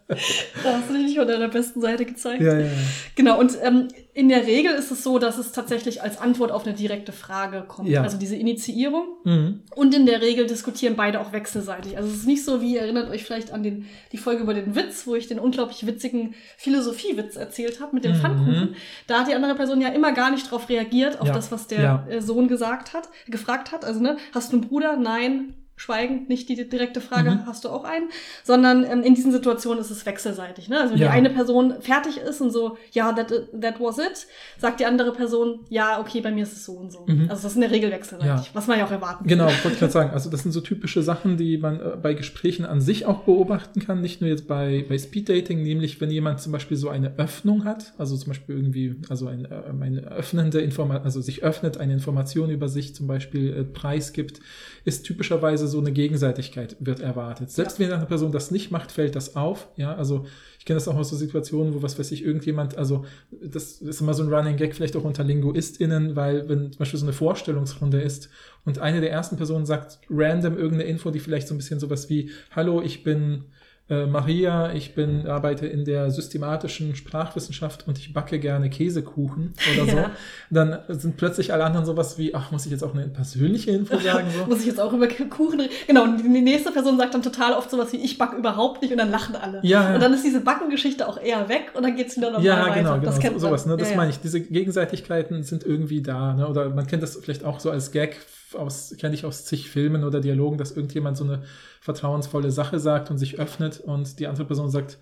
Da 0.64 0.78
hast 0.78 0.90
du 0.90 0.94
dich 0.94 1.04
nicht 1.04 1.18
von 1.18 1.28
deiner 1.28 1.48
besten 1.48 1.82
Seite 1.82 2.06
gezeigt. 2.06 2.42
Ja, 2.42 2.54
ja, 2.54 2.66
ja. 2.66 2.72
Genau, 3.16 3.40
und 3.40 3.58
ähm, 3.62 3.88
in 4.14 4.30
der 4.30 4.46
Regel 4.46 4.74
ist 4.74 4.92
es 4.92 5.04
so, 5.04 5.18
dass 5.20 5.38
es 5.38 5.52
tatsächlich 5.52 6.02
als 6.04 6.20
Antwort 6.20 6.52
auf 6.52 6.66
eine 6.66 6.76
direkte 6.76 7.12
Frage 7.12 7.64
kommt. 7.68 7.90
Ja. 7.90 8.02
Also 8.04 8.18
diese 8.18 8.36
Initiierung. 8.36 9.06
Mhm. 9.24 9.62
Und 9.76 9.96
in 9.96 10.06
der 10.06 10.22
Regel 10.22 10.46
diskutieren 10.46 10.96
beide 10.96 11.20
auch 11.20 11.34
wechselseitig. 11.34 11.98
Also 11.98 12.10
es 12.10 12.18
ist 12.18 12.28
nicht 12.28 12.46
so, 12.46 12.62
wie 12.62 12.76
ihr 12.76 12.82
erinnert 12.82 13.10
euch 13.10 13.24
vielleicht 13.24 13.52
an 13.52 13.64
den, 13.64 13.88
die 14.12 14.18
Folge 14.18 14.44
über 14.44 14.54
den 14.54 14.76
Witz, 14.76 15.08
wo 15.08 15.16
ich 15.16 15.28
den 15.28 15.40
unglaublich 15.40 15.86
witzigen 15.88 16.36
Philosophiewitz 16.58 17.36
erzählt 17.36 17.80
habe 17.82 17.96
mit 17.96 18.04
dem 18.06 18.14
Mhm. 18.14 18.18
Pfannkuchen. 18.22 18.76
Da 19.08 19.20
hat 19.22 19.28
die 19.28 19.34
andere 19.34 19.56
Person 19.56 19.82
ja 19.82 19.90
immer 19.90 20.12
gar 20.12 20.30
nicht 20.32 20.50
drauf 20.52 20.70
reagiert, 20.70 21.20
auf 21.20 21.28
Ja. 21.28 21.34
das, 21.34 21.52
was 21.52 21.68
der 21.68 22.06
Sohn 22.20 22.48
gesagt 22.48 22.94
hat, 22.94 23.10
gefragt 23.28 23.72
hat. 23.72 23.84
Also, 23.86 24.00
ne, 24.00 24.18
hast 24.34 24.52
du 24.52 24.58
einen 24.58 24.68
Bruder? 24.68 24.96
Nein. 24.98 25.56
Schweigend, 25.84 26.30
nicht 26.30 26.48
die 26.48 26.70
direkte 26.70 27.02
Frage, 27.02 27.32
Mhm. 27.32 27.46
hast 27.46 27.66
du 27.66 27.70
auch 27.70 27.84
einen? 27.84 28.06
Sondern 28.46 28.86
ähm, 28.86 29.04
in 29.04 29.16
diesen 29.16 29.34
Situationen 29.34 29.80
ist 29.82 29.92
es 29.92 30.06
wechselseitig. 30.06 30.70
Ne? 30.70 30.80
Also 30.80 30.94
wenn 30.94 31.02
Ja. 31.02 31.08
die 31.08 31.14
eine 31.14 31.30
Person 31.30 31.74
fertig 31.82 32.18
ist 32.18 32.40
und 32.40 32.52
so, 32.52 32.78
ja, 32.94 33.12
that, 33.12 33.28
that 33.60 33.82
was 33.82 33.98
it, 33.98 34.28
sagt 34.58 34.80
die 34.80 34.86
andere 34.86 35.12
Person, 35.12 35.60
ja, 35.70 36.00
okay, 36.00 36.22
bei 36.22 36.32
mir 36.32 36.44
ist 36.44 36.54
es 36.54 36.64
so 36.64 36.72
und 36.74 36.90
so. 36.92 37.06
Mhm. 37.06 37.24
Also 37.30 37.44
das 37.44 37.46
ist 37.52 37.56
in 37.56 37.62
der 37.62 37.72
Regel 37.72 37.92
wechselseitig, 37.92 38.26
Ja. 38.26 38.46
was 38.54 38.68
man 38.68 38.80
ja 38.80 38.86
auch 38.86 38.92
erwarten 38.92 39.28
Genau, 39.28 39.48
kann. 39.48 39.56
wollte 39.56 39.74
ich 39.74 39.80
gerade 39.80 39.92
sagen. 39.92 40.12
Also 40.12 40.30
das 40.30 40.44
sind 40.44 40.54
so 40.54 40.62
typische 40.62 41.04
Sachen, 41.04 41.36
die 41.36 41.58
man 41.58 41.82
äh, 41.82 41.98
bei 42.02 42.14
Gesprächen 42.14 42.64
an 42.66 42.80
sich 42.80 43.06
auch 43.06 43.24
beobachten 43.26 43.82
kann, 43.82 44.00
nicht 44.00 44.22
nur 44.22 44.30
jetzt 44.30 44.48
bei, 44.48 44.86
bei 44.88 44.98
Speeddating, 44.98 45.62
nämlich 45.64 46.00
wenn 46.00 46.10
jemand 46.12 46.40
zum 46.40 46.54
Beispiel 46.54 46.78
so 46.78 46.88
eine 46.88 47.18
Öffnung 47.18 47.66
hat, 47.66 47.94
also 47.98 48.16
zum 48.16 48.30
Beispiel 48.30 48.56
irgendwie, 48.56 48.96
also 49.10 49.28
ein, 49.28 49.44
äh, 49.44 49.50
eine 49.82 50.02
öffnende 50.12 50.62
Information, 50.62 51.04
also 51.04 51.20
sich 51.20 51.44
öffnet, 51.44 51.78
eine 51.78 51.92
Information 51.92 52.50
über 52.52 52.70
sich 52.70 52.96
zum 52.96 53.08
Beispiel 53.08 53.54
äh, 53.54 53.64
preisgibt, 53.66 54.40
ist 54.86 55.04
typischerweise 55.04 55.68
so 55.68 55.80
eine 55.80 55.92
Gegenseitigkeit 55.92 56.76
wird 56.80 57.00
erwartet. 57.00 57.50
Selbst 57.50 57.80
wenn 57.80 57.92
eine 57.92 58.06
Person 58.06 58.32
das 58.32 58.52
nicht 58.52 58.70
macht, 58.70 58.92
fällt 58.92 59.16
das 59.16 59.36
auf. 59.36 59.70
Ja, 59.78 59.96
also 59.96 60.26
ich 60.60 60.66
kenne 60.66 60.78
das 60.78 60.88
auch 60.88 60.96
aus 60.96 61.10
so 61.10 61.16
Situationen, 61.16 61.74
wo 61.74 61.82
was 61.82 61.98
weiß 61.98 62.12
ich, 62.12 62.24
irgendjemand, 62.24 62.78
also 62.78 63.06
das 63.32 63.82
ist 63.82 64.02
immer 64.02 64.14
so 64.14 64.24
ein 64.24 64.34
Running 64.34 64.58
Gag, 64.58 64.76
vielleicht 64.76 64.96
auch 64.96 65.04
unter 65.04 65.24
LinguistInnen, 65.24 66.16
weil 66.16 66.48
wenn 66.50 66.72
zum 66.72 66.80
Beispiel 66.80 67.00
so 67.00 67.06
eine 67.06 67.14
Vorstellungsrunde 67.14 68.02
ist 68.02 68.30
und 68.66 68.80
eine 68.80 69.00
der 69.00 69.12
ersten 69.12 69.38
Personen 69.38 69.66
sagt 69.66 70.00
random 70.10 70.58
irgendeine 70.58 70.90
Info, 70.90 71.12
die 71.12 71.20
vielleicht 71.20 71.48
so 71.48 71.54
ein 71.54 71.58
bisschen 71.58 71.80
sowas 71.80 72.10
wie, 72.10 72.32
hallo, 72.52 72.82
ich 72.82 73.04
bin 73.04 73.46
äh, 73.90 74.06
Maria, 74.06 74.72
ich 74.72 74.96
bin, 74.96 75.28
arbeite 75.28 75.68
in 75.68 75.84
der 75.84 76.10
systematischen 76.10 76.96
Sprachwissenschaft 76.96 77.86
und 77.86 77.98
ich 77.98 78.14
backe 78.14 78.40
gerne 78.40 78.70
Käsekuchen 78.70 79.54
oder 79.76 79.86
so, 79.92 79.98
Ja. 79.98 80.12
dann 80.50 80.80
sind 80.88 81.18
plötzlich 81.18 81.52
alle 81.52 81.66
anderen 81.66 81.86
sowas 81.86 82.18
wie, 82.18 82.34
ach, 82.34 82.50
muss 82.52 82.66
ich 82.66 82.72
jetzt 82.72 82.84
auch 82.84 82.94
eine 82.94 83.08
persönliche 83.10 83.72
Info 83.72 83.98
sagen? 84.00 84.28
So? 84.38 84.46
Muss 84.50 84.62
ich 84.62 84.68
jetzt 84.68 84.80
auch 84.80 84.94
über 84.94 85.08
Kuchen 85.08 85.60
reden? 85.60 85.74
Genau, 85.86 86.04
und 86.04 86.24
die 86.24 86.30
nächste 86.42 86.72
Person 86.72 86.98
sagt 86.98 87.14
dann 87.14 87.22
total 87.22 87.54
oft 87.54 87.70
sowas 87.70 87.92
wie, 87.92 87.98
ich 87.98 88.18
back 88.18 88.32
überhaupt 88.34 88.82
nicht 88.82 88.92
und 88.92 88.98
dann 89.00 89.12
lachen 89.12 89.36
alle. 89.36 89.60
Ja. 89.64 89.94
Und 89.94 90.02
dann 90.02 90.14
ist 90.14 90.24
diese 90.24 90.40
Backengeschichte 90.40 91.08
auch 91.08 91.20
eher 91.22 91.50
weg 91.50 91.72
und 91.74 91.84
dann 91.84 91.96
geht's 91.96 92.16
wieder 92.16 92.32
normal 92.32 92.46
Ja, 92.46 92.64
weiter. 92.64 92.76
genau, 92.76 92.94
genau. 92.94 93.06
Das 93.06 93.20
kennt 93.20 93.34
so, 93.40 93.48
sowas, 93.48 93.66
ne? 93.66 93.76
Das 93.76 93.90
ja. 93.92 93.98
meine 93.98 94.12
ich. 94.12 94.20
Diese 94.20 94.40
Gegenseitigkeiten 94.40 95.44
sind 95.44 95.66
irgendwie 95.66 96.02
da, 96.02 96.34
ne? 96.34 96.48
Oder 96.48 96.70
man 96.70 96.88
kennt 96.88 97.04
das 97.04 97.18
vielleicht 97.22 97.44
auch 97.44 97.60
so 97.60 97.70
als 97.70 97.92
Gag 97.92 98.16
aus, 98.56 98.96
kenne 99.00 99.16
ich 99.16 99.26
aus 99.26 99.46
zig 99.46 99.70
Filmen 99.70 100.04
oder 100.04 100.22
Dialogen, 100.22 100.58
dass 100.58 100.72
irgendjemand 100.72 101.18
so 101.18 101.24
eine 101.24 101.44
vertrauensvolle 101.82 102.52
Sache 102.52 102.80
sagt 102.80 103.12
und 103.12 103.18
sich 103.18 103.40
öffnet 103.40 103.80
und 103.80 104.20
die 104.20 104.28
andere 104.28 104.46
Person 104.46 104.70
sagt, 104.70 105.00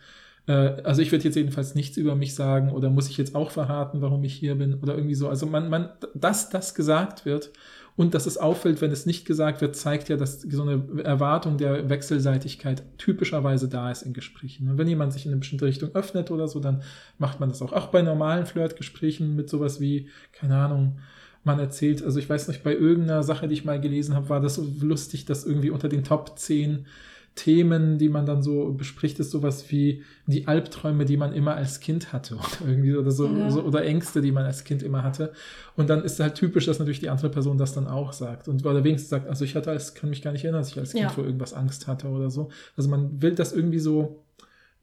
äh, 0.47 0.82
also 0.84 1.02
ich 1.02 1.12
würde 1.12 1.24
jetzt 1.26 1.36
jedenfalls 1.36 1.76
nichts 1.76 1.97
über 1.97 2.16
mich 2.16 2.36
sagen 2.36 2.72
oder 2.72 2.89
muss 2.89 3.10
ich 3.10 3.18
jetzt 3.18 3.36
auch 3.36 3.52
verraten, 3.52 4.02
warum 4.02 4.24
ich 4.24 4.34
hier 4.34 4.56
bin 4.56 4.76
oder 4.76 4.95
irgendwie 4.95 5.16
so. 5.16 5.30
Also 5.30 5.45
man, 5.45 5.70
man, 5.70 5.89
dass 6.14 6.49
das 6.49 6.76
gesagt 6.76 7.26
wird 7.26 7.52
und 7.95 8.14
dass 8.14 8.26
es 8.26 8.38
auffällt, 8.38 8.82
wenn 8.82 8.91
es 8.91 9.06
nicht 9.06 9.26
gesagt 9.26 9.62
wird, 9.62 9.76
zeigt 9.76 10.10
ja, 10.10 10.18
dass 10.18 10.41
so 10.41 10.64
eine 10.64 11.04
Erwartung 11.04 11.58
der 11.58 11.89
Wechselseitigkeit 11.89 12.84
typischerweise 12.97 13.68
da 13.68 13.91
ist 13.91 14.02
in 14.02 14.14
Gesprächen. 14.14 14.70
Und 14.70 14.78
wenn 14.78 14.88
jemand 14.88 15.14
sich 15.14 15.26
in 15.26 15.32
eine 15.32 15.39
bestimmte 15.39 15.66
Richtung 15.66 15.93
öffnet 15.93 16.32
oder 16.32 16.47
so, 16.47 16.60
dann 16.60 16.84
macht 17.18 17.39
man 17.39 17.49
das 17.49 17.62
auch. 17.62 17.74
Auch 17.74 17.88
bei 17.88 18.02
normalen 18.02 18.45
Flirtgesprächen 18.45 19.36
mit 19.36 19.49
sowas 19.49 19.82
wie, 19.82 20.10
keine 20.32 20.56
Ahnung, 20.56 20.99
man 21.44 21.60
erzählt, 21.60 22.04
also 22.04 22.20
ich 22.20 22.30
weiß 22.30 22.48
nicht, 22.50 22.64
bei 22.64 22.74
irgendeiner 22.76 23.24
Sache, 23.24 23.48
die 23.48 23.54
ich 23.56 23.66
mal 23.66 23.80
gelesen 23.82 24.16
habe, 24.16 24.30
war 24.30 24.42
das 24.42 24.56
so 24.56 24.68
lustig, 24.82 25.26
dass 25.26 25.44
irgendwie 25.46 25.70
unter 25.72 25.89
den 25.89 26.04
Top 26.04 26.38
10 26.38 26.86
Themen, 27.34 27.98
die 27.98 28.10
man 28.10 28.26
dann 28.26 28.44
so 28.44 28.74
bespricht, 28.74 29.18
ist 29.22 29.32
sowas 29.32 29.72
wie 29.72 30.04
die 30.28 30.48
Albträume, 30.50 31.06
die 31.06 31.16
man 31.16 31.32
immer 31.32 31.56
als 31.56 31.80
Kind 31.80 32.12
hatte 32.12 32.36
oder 32.36 32.68
irgendwie 32.70 32.94
oder 32.94 33.10
so, 33.12 33.26
Ja. 33.26 33.50
so 33.50 33.62
oder 33.64 33.86
Ängste, 33.86 34.20
die 34.22 34.34
man 34.34 34.44
als 34.44 34.66
Kind 34.66 34.84
immer 34.84 35.02
hatte. 35.02 35.32
Und 35.78 35.89
dann 35.89 36.04
ist 36.04 36.20
halt 36.20 36.36
typisch, 36.36 36.66
dass 36.66 36.80
natürlich 36.80 37.00
die 37.00 37.08
andere 37.10 37.30
Person 37.30 37.58
das 37.58 37.74
dann 37.74 37.88
auch 37.88 38.12
sagt 38.12 38.50
und 38.50 38.66
oder 38.66 38.84
wenigstens 38.84 39.10
sagt, 39.12 39.30
also 39.30 39.46
ich 39.46 39.56
hatte 39.56 39.72
als 39.72 39.94
kann 39.96 40.10
mich 40.10 40.22
gar 40.22 40.34
nicht 40.34 40.44
erinnern, 40.44 40.62
dass 40.62 40.72
ich 40.72 40.78
als 40.78 40.92
Kind 40.92 41.04
Ja. 41.04 41.10
vor 41.10 41.24
irgendwas 41.24 41.54
Angst 41.54 41.88
hatte 41.88 42.10
oder 42.10 42.30
so. 42.30 42.50
Also 42.76 42.89
man 42.89 43.22
will 43.22 43.32
das 43.34 43.54
irgendwie 43.54 43.80
so 43.80 44.21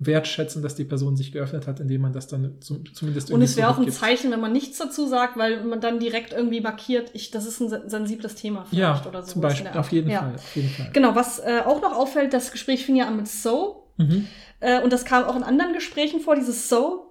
wertschätzen, 0.01 0.63
dass 0.63 0.77
die 0.77 0.85
Person 0.85 1.17
sich 1.17 1.33
geöffnet 1.33 1.67
hat, 1.67 1.81
indem 1.81 2.03
man 2.03 2.13
das 2.13 2.29
dann 2.29 2.61
zum, 2.61 2.85
zumindest 2.95 3.31
Und 3.33 3.43
es 3.43 3.57
wäre 3.57 3.69
auch 3.69 3.79
ein. 3.79 3.91
Zeichen, 3.91 4.31
wenn 4.31 4.41
man 4.41 4.53
nichts 4.53 4.79
dazu 4.79 5.07
sagt, 5.09 5.37
weil 5.37 5.65
man 5.65 5.81
dann 5.81 5.99
direkt 5.99 6.33
irgendwie 6.33 6.61
markiert, 6.61 7.11
ich, 7.15 7.31
das 7.33 7.47
ist 7.47 7.61
ein 7.61 7.69
se- 7.69 7.83
sensibles 7.87 8.37
Thema 8.37 8.65
vielleicht 8.65 9.05
Ja, 9.05 9.09
oder 9.09 9.23
so. 9.23 9.33
zum 9.33 9.43
Beispiel, 9.43 9.71
auf 9.75 9.91
jeden 9.91 10.09
ja. 10.11 10.21
Fall, 10.21 10.35
auf 10.37 10.57
jeden 10.57 10.69
Fall. 10.69 10.91
Genau, 10.93 11.15
was 11.17 11.41
äh, 11.41 11.63
auch 11.65 11.83
noch 11.83 11.97
auffällt, 11.97 12.33
das 12.33 12.53
Gespräch 12.53 12.85
fing 12.87 12.95
ja 12.97 13.09
an 13.09 13.17
mit 13.17 13.27
So. 13.29 13.89
Mhm. 13.97 14.29
Äh, 14.61 14.81
und 14.83 14.93
das 14.93 15.05
kam 15.05 15.25
auch 15.25 15.35
in 15.35 15.43
anderen 15.43 15.73
Gesprächen 15.73 16.21
vor, 16.21 16.37
dieses 16.37 16.69
So. 16.69 17.08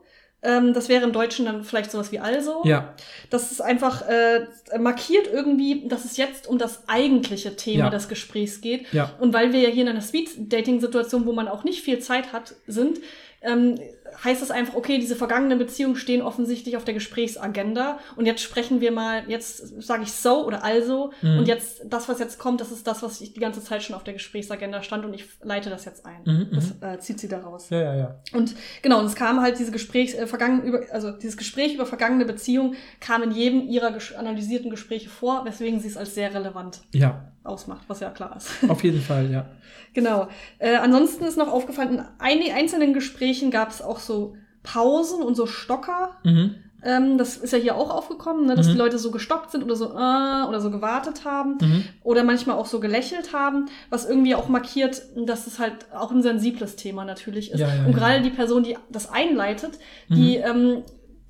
Ähm, 0.48 0.74
das 0.74 0.88
wäre 0.90 1.04
im 1.04 1.12
Deutschen 1.12 1.46
dann 1.46 1.64
vielleicht 1.64 1.92
sowas 1.92 2.12
wie 2.12 2.20
also. 2.20 2.62
Ja, 2.64 2.94
Das 3.30 3.52
ist 3.52 3.62
einfach 3.62 4.04
äh, 4.08 4.48
markiert 4.80 5.28
irgendwie, 5.32 5.88
dass 5.88 6.06
es 6.06 6.16
jetzt 6.18 6.48
um 6.48 6.58
das 6.58 6.88
eigentliche 6.88 7.56
Thema 7.56 7.86
Ja. 7.86 7.90
des 7.90 8.08
Gesprächs 8.08 8.62
geht. 8.62 8.92
ja, 8.94 9.12
Und 9.20 9.34
weil 9.34 9.52
wir 9.54 9.60
ja 9.60 9.70
hier 9.70 9.84
in 9.84 9.90
einer 9.90 10.02
Speed-Dating-Situation, 10.02 11.26
wo 11.26 11.34
man 11.34 11.48
auch 11.48 11.64
nicht 11.64 11.82
viel 11.84 12.00
Zeit 12.00 12.32
hat, 12.34 12.56
sind, 12.68 13.00
ähm, 13.42 13.76
heißt 14.24 14.42
es 14.42 14.52
einfach, 14.52 14.76
okay, 14.76 14.98
diese 14.98 15.16
vergangenen 15.16 15.58
Beziehungen 15.60 15.96
stehen 15.96 16.22
offensichtlich 16.22 16.78
auf 16.78 16.84
der 16.84 16.94
Gesprächsagenda. 16.94 18.00
Und 18.16 18.26
jetzt 18.26 18.42
sprechen 18.42 18.82
wir 18.82 18.92
mal, 18.92 19.24
jetzt 19.28 19.84
sage 19.84 20.04
ich 20.04 20.14
so 20.14 20.46
oder 20.46 20.64
also. 20.64 21.12
Mhm. 21.22 21.40
Und 21.40 21.48
jetzt, 21.48 21.82
das, 21.86 22.10
was 22.10 22.20
jetzt 22.20 22.40
kommt, 22.40 22.62
das 22.62 22.72
ist 22.72 22.88
das, 22.88 23.04
was 23.04 23.22
ich 23.22 23.34
die 23.34 23.40
ganze 23.40 23.64
Zeit 23.64 23.84
schon 23.84 23.96
auf 23.96 24.04
der 24.04 24.14
Gesprächsagenda 24.14 24.82
stand 24.82 25.06
und 25.06 25.14
ich 25.14 25.26
leite 25.44 25.70
das 25.70 25.86
jetzt 25.86 26.06
ein. 26.06 26.22
Mhm, 26.26 26.48
das 26.52 26.74
äh, 26.82 27.00
zieht 27.00 27.20
sie 27.20 27.28
daraus. 27.28 27.70
ja, 27.70 27.80
ja, 27.80 27.96
ja. 27.96 28.16
Und 28.34 28.56
genau, 28.82 29.00
und 29.00 29.06
es 29.06 29.16
kam 29.16 29.42
halt 29.42 29.60
diese 29.60 29.72
Gesprächs, 29.72 30.14
äh, 30.14 30.28
vergangen, 30.28 30.64
über, 30.64 30.82
also 30.92 31.12
dieses 31.12 31.38
Gespräch 31.38 31.76
über 31.76 31.86
vergangene 31.86 32.26
Beziehungen 32.26 32.76
kam 33.00 33.24
in 33.24 33.32
jedem 33.32 33.68
ihrer 33.68 33.92
ges 33.92 34.14
analysierten 34.14 34.70
Gespräche 34.70 35.10
vor, 35.10 35.46
weswegen 35.46 35.80
sie 35.80 35.88
es 35.88 35.98
als 35.98 36.16
sehr 36.16 36.34
relevant 36.34 36.82
Ja, 36.94 37.32
ausmacht, 37.48 37.84
was 37.88 38.00
ja 38.00 38.10
klar 38.10 38.36
ist. 38.38 38.50
auf 38.70 38.84
jeden 38.84 39.02
Fall, 39.02 39.32
ja. 39.32 39.46
genau. 39.94 40.28
Äh, 40.60 40.76
ansonsten 40.76 41.24
ist 41.24 41.38
noch 41.38 41.52
aufgefallen, 41.52 41.96
in 42.00 42.04
ein, 42.20 42.40
einzelnen 42.54 42.94
Gesprächen 42.94 43.52
gab 43.52 43.70
es 43.72 43.82
auch 43.82 44.00
so 44.00 44.36
Pausen 44.64 45.22
und 45.24 45.36
so 45.36 45.46
Stocker. 45.46 46.12
Mhm. 46.24 46.56
Ähm, 46.84 47.18
das 47.18 47.38
ist 47.38 47.52
ja 47.54 47.58
hier 47.58 47.76
auch 47.76 47.90
aufgekommen, 47.90 48.46
ne, 48.46 48.54
dass 48.56 48.68
Mhm. 48.68 48.72
die 48.74 48.78
Leute 48.78 49.00
so 49.00 49.10
gestoppt 49.10 49.50
sind 49.52 49.64
oder 49.64 49.76
so 49.76 49.86
äh, 49.94 50.48
oder 50.48 50.60
so 50.62 50.70
gewartet 50.70 51.26
haben 51.26 51.58
Mhm. 51.60 51.84
oder 52.04 52.24
manchmal 52.24 52.56
auch 52.56 52.68
so 52.68 52.80
gelächelt 52.80 53.34
haben, 53.34 53.66
was 53.90 54.06
irgendwie 54.08 54.36
auch 54.36 54.48
markiert, 54.48 55.02
dass 55.26 55.48
es 55.48 55.58
halt 55.58 55.74
auch 55.92 56.12
ein 56.12 56.22
sensibles 56.22 56.76
Thema 56.76 57.04
natürlich 57.04 57.52
ist. 57.52 57.60
Ja, 57.60 57.68
ja, 57.74 57.86
und 57.86 57.94
ja. 57.94 57.98
gerade 57.98 58.22
die 58.22 58.30
Person, 58.30 58.62
die 58.64 58.78
das 58.92 59.12
einleitet, 59.12 59.80
die, 60.10 60.36
ähm, 60.38 60.84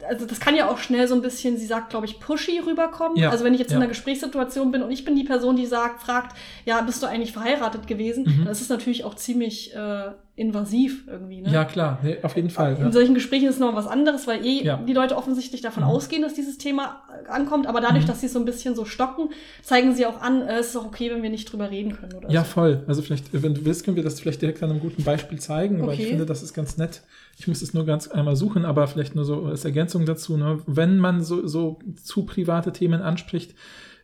also 0.07 0.25
das 0.25 0.39
kann 0.39 0.55
ja 0.55 0.69
auch 0.69 0.77
schnell 0.77 1.07
so 1.07 1.15
ein 1.15 1.21
bisschen, 1.21 1.57
sie 1.57 1.65
sagt, 1.65 1.89
glaube 1.89 2.05
ich, 2.05 2.19
pushy 2.19 2.59
rüberkommen. 2.59 3.17
Ja, 3.17 3.29
Also 3.31 3.43
wenn 3.43 3.53
ich 3.53 3.59
jetzt 3.59 3.69
in 3.71 3.77
ja. 3.77 3.79
einer 3.79 3.87
Gesprächssituation 3.87 4.71
bin 4.71 4.83
und 4.83 4.91
ich 4.91 5.05
bin 5.05 5.15
die 5.15 5.23
Person, 5.23 5.55
die 5.55 5.65
sagt, 5.65 6.01
fragt, 6.03 6.35
ja, 6.65 6.81
bist 6.81 7.01
du 7.01 7.07
eigentlich 7.07 7.31
verheiratet 7.33 7.87
gewesen, 7.87 8.23
Mhm. 8.25 8.43
dann 8.43 8.51
ist 8.51 8.61
es 8.61 8.69
natürlich 8.69 9.03
auch 9.05 9.15
ziemlich 9.15 9.73
äh, 9.75 10.11
invasiv 10.35 11.05
irgendwie. 11.07 11.41
Ne? 11.41 11.51
Ja, 11.51 11.65
klar, 11.65 11.97
nee, 12.03 12.17
auf 12.21 12.35
jeden 12.35 12.51
Fall. 12.51 12.75
In 12.75 12.81
Ja. 12.83 12.91
solchen 12.91 13.15
Gesprächen 13.15 13.47
ist 13.47 13.55
es 13.55 13.59
noch 13.59 13.73
was 13.73 13.87
anderes, 13.87 14.27
weil 14.27 14.45
eh 14.45 14.69
die 14.85 14.93
Leute 14.93 15.17
offensichtlich 15.17 15.61
davon 15.61 15.81
Mhm. 15.83 15.89
ausgehen, 15.89 16.21
dass 16.21 16.35
dieses 16.35 16.59
Thema 16.59 17.01
äh, 17.25 17.27
ankommt. 17.29 17.65
Aber 17.65 17.81
dadurch, 17.81 18.03
Mhm. 18.03 18.07
dass 18.07 18.19
sie 18.21 18.27
es 18.27 18.33
so 18.33 18.39
ein 18.39 18.45
bisschen 18.45 18.75
so 18.75 18.85
stocken, 18.85 19.29
zeigen 19.63 19.95
sie 19.95 20.05
auch 20.05 20.21
an, 20.21 20.43
äh, 20.43 20.59
es 20.59 20.67
ist 20.67 20.75
auch 20.77 20.85
okay, 20.85 21.09
wenn 21.09 21.23
wir 21.23 21.31
nicht 21.31 21.51
drüber 21.51 21.71
reden 21.71 21.93
können. 21.97 22.13
Oder 22.13 22.29
Ja, 22.29 22.43
so. 22.43 22.51
voll. 22.51 22.83
Also 22.87 23.01
vielleicht, 23.01 23.25
wenn 23.33 23.55
du 23.55 23.65
willst, 23.65 23.83
können 23.83 23.97
wir 23.97 24.03
das 24.03 24.19
vielleicht 24.19 24.43
direkt 24.43 24.61
an 24.61 24.69
einem 24.69 24.79
guten 24.79 25.03
Beispiel 25.03 25.39
zeigen, 25.39 25.81
weil 25.81 25.93
ich 25.95 26.01
Okay. 26.01 26.09
finde, 26.09 26.27
das 26.27 26.43
ist 26.43 26.53
ganz 26.53 26.77
nett. 26.77 27.01
Ich 27.39 27.47
muss 27.47 27.61
es 27.61 27.73
nur 27.73 27.85
ganz 27.85 28.07
einmal 28.07 28.35
suchen, 28.35 28.65
aber 28.65 28.87
vielleicht 28.87 29.13
nur 29.13 29.23
so 29.23 29.45
als 29.45 29.63
Ergänzung 29.63 30.05
dazu. 30.05 30.37
Ne? 30.37 30.59
Wenn 30.65 30.97
man 30.97 31.23
so, 31.23 31.45
so 31.45 31.79
zu 32.01 32.25
private 32.25 32.71
Themen 32.71 33.01
anspricht, 33.01 33.53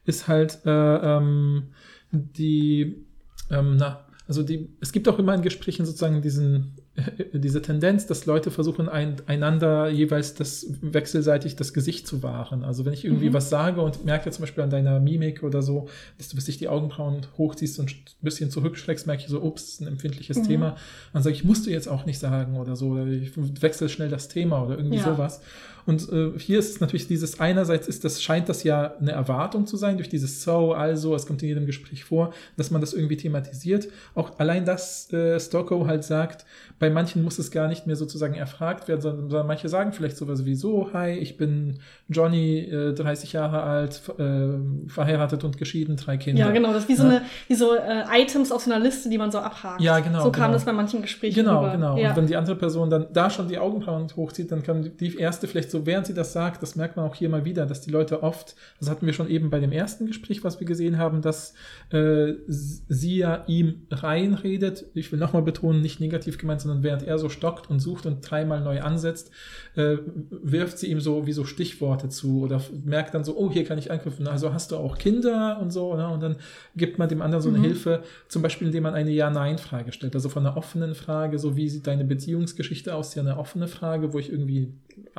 ist 0.05 0.27
halt 0.27 0.59
äh, 0.65 0.69
ähm, 0.69 1.69
die, 2.11 3.05
ähm, 3.49 3.77
na, 3.77 4.05
also 4.27 4.43
die, 4.43 4.69
es 4.81 4.91
gibt 4.91 5.09
auch 5.09 5.17
immer 5.17 5.33
in 5.33 5.41
Gesprächen 5.41 5.85
sozusagen 5.85 6.21
diesen, 6.21 6.75
diese 7.33 7.61
Tendenz, 7.61 8.05
dass 8.05 8.25
Leute 8.27 8.51
versuchen, 8.51 8.87
ein, 8.87 9.15
einander 9.25 9.89
jeweils 9.89 10.35
das 10.35 10.67
wechselseitig 10.81 11.55
das 11.55 11.73
Gesicht 11.73 12.05
zu 12.07 12.21
wahren. 12.21 12.63
Also 12.63 12.85
wenn 12.85 12.93
ich 12.93 13.03
irgendwie 13.03 13.29
Mhm. 13.29 13.33
was 13.33 13.49
sage 13.49 13.81
und 13.81 14.05
merke 14.05 14.29
zum 14.29 14.43
Beispiel 14.43 14.63
an 14.63 14.69
deiner 14.69 14.99
Mimik 14.99 15.41
oder 15.43 15.61
so, 15.63 15.87
dass 16.19 16.29
du 16.29 16.35
bis 16.35 16.45
dich 16.45 16.57
die 16.57 16.67
Augenbrauen 16.67 17.25
hochziehst 17.37 17.79
und 17.79 17.89
ein 17.89 17.95
bisschen 18.21 18.51
zurückschlägst, 18.51 19.07
merke 19.07 19.23
ich 19.23 19.29
so, 19.29 19.41
ups, 19.41 19.79
ein 19.79 19.87
empfindliches 19.87 20.37
Mhm. 20.37 20.43
Thema. 20.47 20.75
Dann 21.13 21.23
sage 21.23 21.35
ich, 21.35 21.43
musst 21.43 21.65
du 21.65 21.71
jetzt 21.71 21.87
auch 21.87 22.05
nicht 22.05 22.19
sagen 22.19 22.57
oder 22.57 22.75
so, 22.75 22.89
oder 22.89 23.07
ich 23.07 23.31
wechsle 23.61 23.89
schnell 23.89 24.09
das 24.09 24.27
Thema 24.27 24.63
oder 24.63 24.77
irgendwie 24.77 24.97
Ja. 24.97 25.03
sowas. 25.15 25.41
Und 25.85 26.09
äh, 26.11 26.31
hier 26.37 26.59
ist 26.59 26.69
es 26.71 26.79
natürlich 26.81 27.07
dieses, 27.07 27.39
einerseits 27.39 27.87
ist 27.87 28.03
das, 28.05 28.21
scheint 28.21 28.47
das 28.49 28.63
ja 28.63 28.93
eine 28.99 29.11
Erwartung 29.11 29.65
zu 29.67 29.75
sein, 29.77 29.97
durch 29.97 30.09
dieses 30.09 30.43
so, 30.43 30.73
also, 30.73 31.13
es 31.15 31.25
kommt 31.25 31.41
in 31.43 31.49
jedem 31.49 31.65
Gespräch 31.65 32.03
vor, 32.03 32.33
dass 32.57 32.71
man 32.71 32.81
das 32.81 32.93
irgendwie 32.93 33.17
thematisiert. 33.17 33.87
Auch 34.15 34.39
allein 34.39 34.65
das 34.65 35.11
äh, 35.11 35.39
Stocko 35.39 35.85
halt 35.87 36.03
sagt, 36.03 36.45
bei 36.79 36.89
manchen 36.89 37.23
muss 37.23 37.39
es 37.39 37.51
gar 37.51 37.67
nicht 37.67 37.85
mehr 37.87 37.95
sozusagen 37.95 38.33
erfragt 38.33 38.87
werden, 38.87 39.01
sondern, 39.01 39.45
manche 39.47 39.69
sagen 39.69 39.93
vielleicht 39.93 40.17
sowas 40.17 40.45
wie 40.45 40.55
so, 40.55 40.89
hi, 40.93 41.11
ich 41.11 41.37
bin 41.37 41.79
Johnny, 42.09 42.59
äh, 42.59 42.93
30 42.93 43.33
Jahre 43.33 43.63
alt, 43.63 44.01
äh, 44.17 44.89
verheiratet 44.89 45.43
und 45.43 45.57
geschieden, 45.57 45.95
drei 45.97 46.17
Kinder. 46.17 46.39
Ja, 46.45 46.51
genau. 46.51 46.73
Das 46.73 46.83
ist 46.83 46.89
wie 46.89 46.95
so, 46.95 47.03
Ja. 47.03 47.09
eine, 47.09 47.21
wie 47.47 47.55
so 47.55 47.73
äh, 47.75 48.03
Items 48.21 48.51
auf 48.51 48.61
so 48.63 48.71
einer 48.71 48.83
Liste, 48.83 49.09
die 49.09 49.17
man 49.17 49.31
so 49.31 49.39
abhakt. 49.39 49.81
Ja, 49.81 49.99
genau, 49.99 50.23
So 50.23 50.31
kam 50.31 50.43
genau. 50.45 50.53
das 50.53 50.65
bei 50.65 50.71
manchen 50.73 51.01
Gesprächen 51.01 51.35
Genau, 51.35 51.59
rüber. 51.59 51.71
genau. 51.73 51.97
Ja. 51.97 52.09
Und 52.11 52.17
wenn 52.17 52.27
die 52.27 52.35
andere 52.35 52.55
Person 52.55 52.89
dann 52.89 53.07
da 53.13 53.29
schon 53.29 53.47
die 53.47 53.57
Augenbrauen 53.57 54.07
hochzieht, 54.15 54.51
dann 54.51 54.63
kann 54.63 54.91
die 54.99 55.17
erste 55.17 55.47
vielleicht 55.47 55.71
so, 55.73 55.85
während 55.85 56.07
sie 56.07 56.13
das 56.13 56.31
sagt, 56.31 56.63
das 56.63 56.77
merkt 56.77 56.95
man 56.95 57.05
auch 57.05 57.15
hier 57.15 57.27
mal 57.27 57.43
wieder, 57.43 57.65
dass 57.65 57.81
die 57.81 57.91
Leute 57.91 58.23
oft, 58.23 58.55
das 58.79 58.89
hatten 58.89 59.05
wir 59.05 59.11
schon 59.11 59.29
eben 59.29 59.49
bei 59.49 59.59
dem 59.59 59.73
ersten 59.73 60.05
Gespräch, 60.05 60.43
was 60.45 60.61
wir 60.61 60.67
gesehen 60.67 60.97
haben, 60.97 61.21
dass 61.21 61.53
äh, 61.89 62.33
sie 62.47 63.17
ja 63.17 63.43
ihm 63.47 63.87
reinredet. 63.91 64.85
Ich 64.93 65.11
will 65.11 65.19
nochmal 65.19 65.41
betonen, 65.41 65.81
nicht 65.81 65.99
negativ 65.99 66.37
gemeint, 66.37 66.61
sondern 66.61 66.83
während 66.83 67.03
er 67.03 67.17
so 67.17 67.27
stockt 67.27 67.69
und 67.69 67.79
sucht 67.79 68.05
und 68.05 68.21
dreimal 68.21 68.61
neu 68.61 68.81
ansetzt, 68.81 69.31
äh, 69.75 69.97
wirft 70.29 70.77
sie 70.77 70.91
ihm 70.91 71.01
so 71.01 71.25
wie 71.25 71.33
so 71.33 71.43
Stichworte 71.43 72.07
zu 72.07 72.43
oder 72.43 72.61
merkt 72.85 73.13
dann 73.13 73.23
so, 73.23 73.35
oh, 73.35 73.51
hier 73.51 73.65
kann 73.65 73.77
ich 73.77 73.91
anknüpfen. 73.91 74.27
Also 74.27 74.53
hast 74.53 74.71
du 74.71 74.77
auch 74.77 74.97
Kinder 74.97 75.59
und 75.59 75.71
so, 75.71 75.95
ne? 75.95 76.07
und 76.07 76.21
dann 76.21 76.35
gibt 76.75 76.99
man 76.99 77.09
dem 77.09 77.21
anderen 77.21 77.41
so 77.41 77.49
eine 77.49 77.57
Mhm. 77.57 77.63
Hilfe, 77.63 78.03
zum 78.27 78.41
Beispiel 78.41 78.67
indem 78.67 78.83
man 78.83 78.93
eine 78.93 79.11
Ja-Nein-Frage 79.11 79.91
stellt. 79.91 80.13
Also 80.15 80.29
von 80.29 80.45
einer 80.45 80.55
offenen 80.57 80.95
Frage, 80.95 81.39
so 81.39 81.55
wie 81.55 81.67
sieht 81.69 81.87
deine 81.87 82.05
Beziehungsgeschichte 82.05 82.93
aus, 82.93 83.15
ja 83.15 83.21
eine 83.21 83.37
offene 83.37 83.67
Frage, 83.67 84.13
wo 84.13 84.19
ich 84.19 84.31
irgendwie 84.31 84.73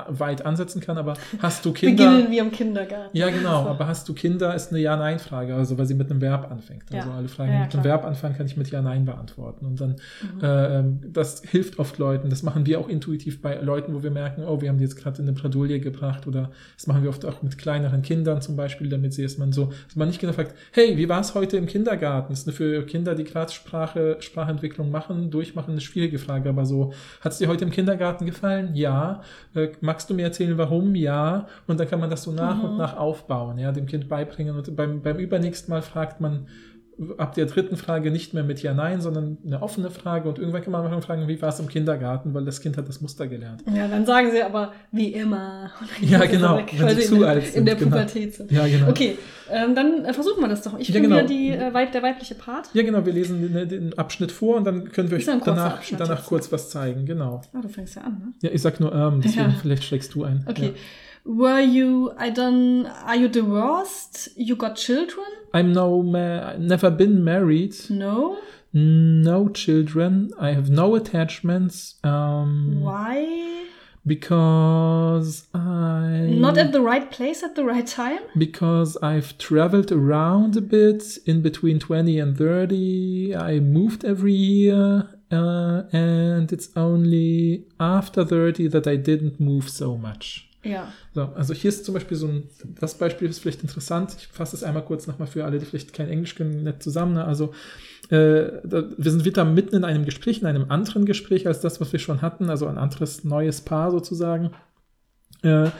weit 0.09 0.45
ansetzen 0.45 0.81
kann, 0.81 0.99
aber 0.99 1.14
hast 1.41 1.64
du 1.64 1.72
Kinder? 1.72 2.11
Beginnen 2.11 2.31
wie 2.31 2.39
im 2.39 2.51
Kindergarten. 2.51 3.16
Ja, 3.16 3.31
genau, 3.31 3.66
aber 3.66 3.87
hast 3.87 4.09
du 4.09 4.14
Kinder, 4.14 4.55
ist 4.55 4.70
eine 4.72 4.81
Ja-Nein-Frage, 4.81 5.55
also 5.55 5.79
weil 5.79 5.87
sie 5.87 5.95
mit 5.95 6.11
einem 6.11 6.20
Verb 6.20 6.51
anfängt. 6.51 6.85
Also 6.93 7.09
Ja. 7.11 7.16
alle 7.16 7.29
Fragen, 7.29 7.51
Ja, 7.53 7.57
die 7.59 7.62
mit 7.64 7.75
einem. 7.75 7.85
Verb 7.85 8.05
anfangen, 8.05 8.37
kann 8.37 8.47
ich 8.47 8.57
mit 8.57 8.70
Ja-Nein 8.70 9.05
beantworten. 9.05 9.66
Und 9.66 9.81
dann, 9.81 9.97
Mhm. 10.35 10.41
äh, 10.45 10.79
ähm, 10.79 11.01
das 11.12 11.43
hilft 11.43 11.79
oft 11.79 11.99
Leuten. 11.99 12.31
Das 12.31 12.43
machen 12.43 12.66
wir 12.66 12.81
auch 12.81 12.89
intuitiv 12.89 13.41
bei 13.43 13.57
Leuten, 13.57 13.95
wo 13.95 14.03
wir 14.03 14.11
merken, 14.11 14.43
oh, 14.45 14.61
wir 14.61 14.68
haben 14.68 14.79
die 14.79 14.85
jetzt 14.85 14.97
gerade 14.97 15.22
in 15.22 15.29
eine 15.29 15.37
Bredouille 15.37 15.81
gebracht. 15.81 16.27
Oder 16.27 16.51
das 16.77 16.87
machen 16.87 17.03
wir 17.03 17.11
oft 17.11 17.25
auch 17.25 17.43
mit 17.43 17.57
kleineren 17.59 18.03
Kindern 18.03 18.41
zum 18.43 18.57
Beispiel, 18.57 18.89
damit 18.89 19.12
sie 19.14 19.22
erstmal 19.22 19.53
so, 19.53 19.72
dass 19.87 19.97
man 19.97 20.09
nicht 20.09 20.20
genau 20.20 20.33
fragt, 20.33 20.55
hey, 20.72 20.97
wie 20.97 21.09
war 21.09 21.20
es 21.20 21.35
heute 21.35 21.57
im 21.57 21.66
Kindergarten? 21.66 22.33
Das 22.33 22.41
ist 22.41 22.49
eine 22.49 22.55
für 22.57 22.85
Kinder, 22.87 23.14
die 23.14 23.25
gerade 23.25 23.53
Sprache, 23.53 24.16
Sprachentwicklung 24.20 24.91
machen, 24.91 25.31
durchmachen, 25.31 25.72
eine 25.72 25.81
schwierige 25.81 26.18
Frage. 26.18 26.49
Aber 26.49 26.66
so, 26.66 26.93
hat 27.20 27.33
es 27.33 27.39
dir 27.39 27.49
heute 27.49 27.64
im 27.64 27.70
Kindergarten 27.70 28.27
gefallen? 28.27 28.70
Ja. 28.75 29.22
Äh, 29.55 29.63
magst 29.80 30.08
du 30.10 30.14
mir 30.14 30.22
erzählen, 30.22 30.56
warum? 30.58 30.94
Ja. 30.94 31.46
Und 31.66 31.78
dann 31.80 31.88
kann 31.88 32.00
man 32.00 32.10
das 32.10 32.22
so 32.22 32.32
nach 32.32 32.56
Mhm. 32.56 32.64
und 32.64 32.76
nach 32.78 32.96
aufbauen, 32.96 33.58
ja, 33.58 33.72
dem 33.72 33.86
Kind 33.86 34.08
beibringen. 34.08 34.56
Und 34.56 34.74
beim, 34.76 35.02
beim 35.02 35.18
übernächsten 35.18 35.72
Mal 35.72 35.82
fragt 35.82 36.20
man, 36.20 36.46
ab 37.18 37.34
der 37.34 37.47
dritten 37.47 37.76
Frage 37.76 38.11
nicht 38.11 38.34
mehr 38.34 38.45
mit 38.45 38.62
Ja, 38.62 38.72
Nein, 38.74 39.01
sondern 39.01 39.38
eine 39.45 39.62
offene 39.62 39.90
Frage. 39.90 40.28
Und 40.28 40.38
irgendwann 40.38 40.62
kann 40.62 40.72
man 40.72 40.88
mal 40.88 41.03
fragen, 41.03 41.26
wie 41.28 41.40
war 41.42 41.49
es 41.49 41.59
im 41.59 41.68
Kindergarten, 41.68 42.34
weil 42.34 42.45
das 42.45 42.61
Kind 42.61 42.76
hat 42.76 42.88
das 42.88 43.01
Muster 43.01 43.26
gelernt. 43.26 43.62
Ja, 43.74 43.88
dann 43.88 44.07
sagen 44.07 44.30
sie 44.30 44.42
aber 44.42 44.72
wie 44.92 45.12
immer. 45.12 45.70
Ja, 46.01 46.24
genau, 46.24 46.59
weg, 46.59 46.72
wenn 46.76 46.97
sie 46.97 47.07
zu 47.07 47.16
in, 47.16 47.24
alt 47.24 47.45
in 47.47 47.53
sind, 47.53 47.66
der 47.66 47.74
genau. 47.74 47.90
Pubertät 47.90 48.34
sind. 48.34 48.51
Ja, 48.51 48.66
genau. 48.66 48.88
Okay, 48.90 49.18
ähm, 49.51 49.74
dann 49.74 50.05
äh, 50.05 50.12
versuchen 50.12 50.40
wir 50.40 50.49
das 50.49 50.62
doch. 50.62 50.78
Ich 50.78 50.88
Ja, 50.88 51.01
genau. 51.01 51.16
wieder 51.16 51.26
die, 51.26 51.51
äh, 51.51 51.90
der 51.90 52.03
weibliche 52.03 52.34
Part. 52.34 52.70
Ja, 52.74 52.82
genau, 52.82 53.05
wir 53.05 53.12
lesen 53.12 53.53
den, 53.53 53.68
den 53.68 53.99
Abschnitt 53.99 54.32
vor 54.32 54.57
und 54.57 54.64
dann 54.64 54.90
können 54.92 55.11
wir 55.11 55.18
euch 55.18 55.26
ja 55.26 55.40
danach, 55.45 55.74
Abschnitt 55.76 56.01
danach 56.01 56.18
jetzt. 56.18 56.28
kurz 56.28 56.53
was 56.53 56.70
zeigen. 56.70 57.07
Genau. 57.07 57.40
Oh, 57.57 57.61
du 57.61 57.68
fängst 57.68 57.97
ja 57.97 58.03
an, 58.03 58.18
ne? 58.18 58.32
Ja, 58.42 58.51
ich 58.53 58.62
sag 58.62 58.80
nur, 58.80 58.95
ähm, 58.95 59.20
deswegen 59.22 59.51
Ja. 59.51 59.57
vielleicht 59.61 59.84
schlägst 59.84 60.14
du 60.14 60.24
ein. 60.24 60.45
Okay. 60.49 60.72
Were 61.25 61.61
you, 61.61 62.12
I 62.18 62.31
don't, 62.31 62.87
are 62.87 63.16
you 63.16 63.29
divorced? 63.29 64.29
You 64.37 64.57
got 64.57 64.77
children? 64.77 65.27
I'm 65.55 65.72
no 65.72 66.03
ma 66.03 66.55
never 66.59 66.91
been 66.91 67.25
married, 67.25 67.75
No. 67.89 68.39
no 68.72 69.49
children, 69.49 70.31
I 70.39 70.53
have 70.53 70.68
no 70.68 70.95
attachments. 70.97 71.95
Um, 72.05 72.81
Why? 72.83 73.66
Because 74.07 75.47
I. 75.55 76.29
Not 76.31 76.59
at 76.59 76.72
the 76.72 76.83
right 76.83 77.11
place 77.11 77.43
at 77.43 77.55
the 77.55 77.64
right 77.64 77.87
time? 77.87 78.20
Because 78.37 78.99
I've 79.03 79.39
traveled 79.39 79.91
around 79.93 80.57
a 80.59 80.61
bit 80.61 81.03
in 81.25 81.41
between 81.41 81.79
20 81.79 82.18
and 82.18 82.37
30. 82.37 83.35
I 83.35 83.61
moved 83.61 84.05
every 84.05 84.35
year. 84.35 85.09
Uh, 85.33 85.83
and 85.93 86.53
it's 86.53 86.68
only 86.77 87.64
after 87.81 88.25
30 88.25 88.68
that 88.68 88.87
I 88.87 88.97
didn't 88.97 89.41
move 89.41 89.68
so 89.70 89.97
much. 89.97 90.51
Ja. 90.64 90.92
So, 91.12 91.22
also 91.34 91.54
hier 91.54 91.68
ist 91.68 91.84
zum 91.84 91.94
Beispiel 91.94 92.16
so 92.16 92.26
ein, 92.26 92.48
das 92.80 92.94
Beispiel 92.94 93.28
ist 93.28 93.40
vielleicht 93.40 93.62
interessant. 93.62 94.16
Ich 94.18 94.26
fasse 94.28 94.56
es 94.56 94.64
einmal 94.64 94.84
kurz 94.84 95.06
nochmal 95.06 95.28
für 95.28 95.44
alle, 95.44 95.58
die 95.58 95.66
vielleicht 95.66 95.92
kein 95.92 96.08
Englisch 96.08 96.34
können, 96.34 96.62
nicht 96.62 96.82
zusammen. 96.82 97.14
Ne? 97.14 97.24
Also 97.24 97.52
äh, 98.10 98.60
da, 98.64 98.84
wir 98.96 99.10
sind 99.10 99.24
wieder 99.24 99.44
mitten 99.44 99.76
in 99.76 99.84
einem 99.84 100.04
Gespräch, 100.04 100.40
in 100.40 100.46
einem 100.46 100.70
anderen 100.70 101.04
Gespräch 101.04 101.46
als 101.46 101.60
das, 101.60 101.80
was 101.80 101.92
wir 101.92 102.00
schon 102.00 102.22
hatten, 102.22 102.50
also 102.50 102.66
ein 102.66 102.78
anderes 102.78 103.24
neues 103.24 103.60
Paar 103.60 103.90
sozusagen, 103.90 104.50
äh, 105.42 105.70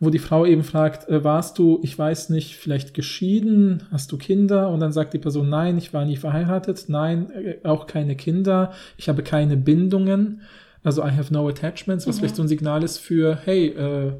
wo 0.00 0.10
die 0.10 0.18
Frau 0.18 0.46
eben 0.46 0.64
fragt, 0.64 1.08
äh, 1.08 1.24
warst 1.24 1.58
du, 1.58 1.80
ich 1.82 1.98
weiß 1.98 2.30
nicht, 2.30 2.56
vielleicht 2.56 2.94
geschieden, 2.94 3.84
hast 3.90 4.12
du 4.12 4.18
Kinder? 4.18 4.70
Und 4.70 4.80
dann 4.80 4.92
sagt 4.92 5.14
die 5.14 5.18
Person, 5.18 5.48
nein, 5.48 5.78
ich 5.78 5.92
war 5.92 6.04
nie 6.04 6.16
verheiratet, 6.16 6.84
nein, 6.88 7.30
äh, 7.30 7.58
auch 7.64 7.86
keine 7.86 8.16
Kinder, 8.16 8.72
ich 8.96 9.08
habe 9.08 9.22
keine 9.22 9.56
Bindungen, 9.56 10.42
also 10.82 11.02
I 11.02 11.10
have 11.10 11.32
no 11.32 11.48
attachments, 11.48 12.06
was 12.06 12.16
mhm. 12.16 12.20
vielleicht 12.20 12.36
so 12.36 12.42
ein 12.42 12.48
Signal 12.48 12.82
ist 12.82 12.98
für, 12.98 13.38
hey, 13.44 13.68
äh, 13.68 14.12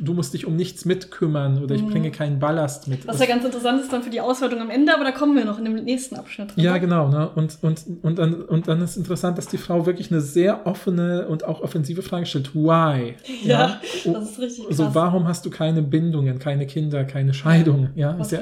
du 0.00 0.14
musst 0.14 0.34
dich 0.34 0.46
um 0.46 0.56
nichts 0.56 0.84
mitkümmern 0.84 1.62
oder 1.62 1.74
ich 1.74 1.82
mhm. 1.82 1.90
bringe 1.90 2.10
keinen 2.10 2.38
Ballast 2.38 2.88
mit. 2.88 3.06
Was 3.06 3.20
ja 3.20 3.26
ganz 3.26 3.44
interessant 3.44 3.80
ist 3.80 3.92
dann 3.92 4.02
für 4.02 4.10
die 4.10 4.20
Auswertung 4.20 4.60
am 4.60 4.70
Ende, 4.70 4.94
aber 4.94 5.04
da 5.04 5.12
kommen 5.12 5.36
wir 5.36 5.44
noch 5.44 5.58
in 5.58 5.64
dem 5.64 5.74
nächsten 5.74 6.16
Abschnitt. 6.16 6.54
Drin. 6.54 6.64
Ja, 6.64 6.78
genau. 6.78 7.08
Ne? 7.08 7.28
Und, 7.34 7.58
und, 7.62 7.84
und, 8.02 8.18
dann, 8.18 8.42
und 8.42 8.68
dann 8.68 8.80
ist 8.82 8.96
interessant, 8.96 9.38
dass 9.38 9.48
die 9.48 9.58
Frau 9.58 9.86
wirklich 9.86 10.10
eine 10.10 10.20
sehr 10.20 10.66
offene 10.66 11.26
und 11.28 11.44
auch 11.44 11.60
offensive 11.60 12.02
Frage 12.02 12.26
stellt. 12.26 12.54
Why? 12.54 13.14
Ja, 13.42 13.80
ja? 14.04 14.12
das 14.12 14.30
ist 14.30 14.38
richtig 14.40 14.66
krass. 14.66 14.76
So, 14.76 14.94
warum 14.94 15.28
hast 15.28 15.44
du 15.46 15.50
keine 15.50 15.82
Bindungen, 15.82 16.38
keine 16.38 16.66
Kinder, 16.66 17.04
keine 17.04 17.34
Scheidung? 17.34 17.90
Ja, 17.94 18.12
ist 18.12 18.32
ja 18.32 18.40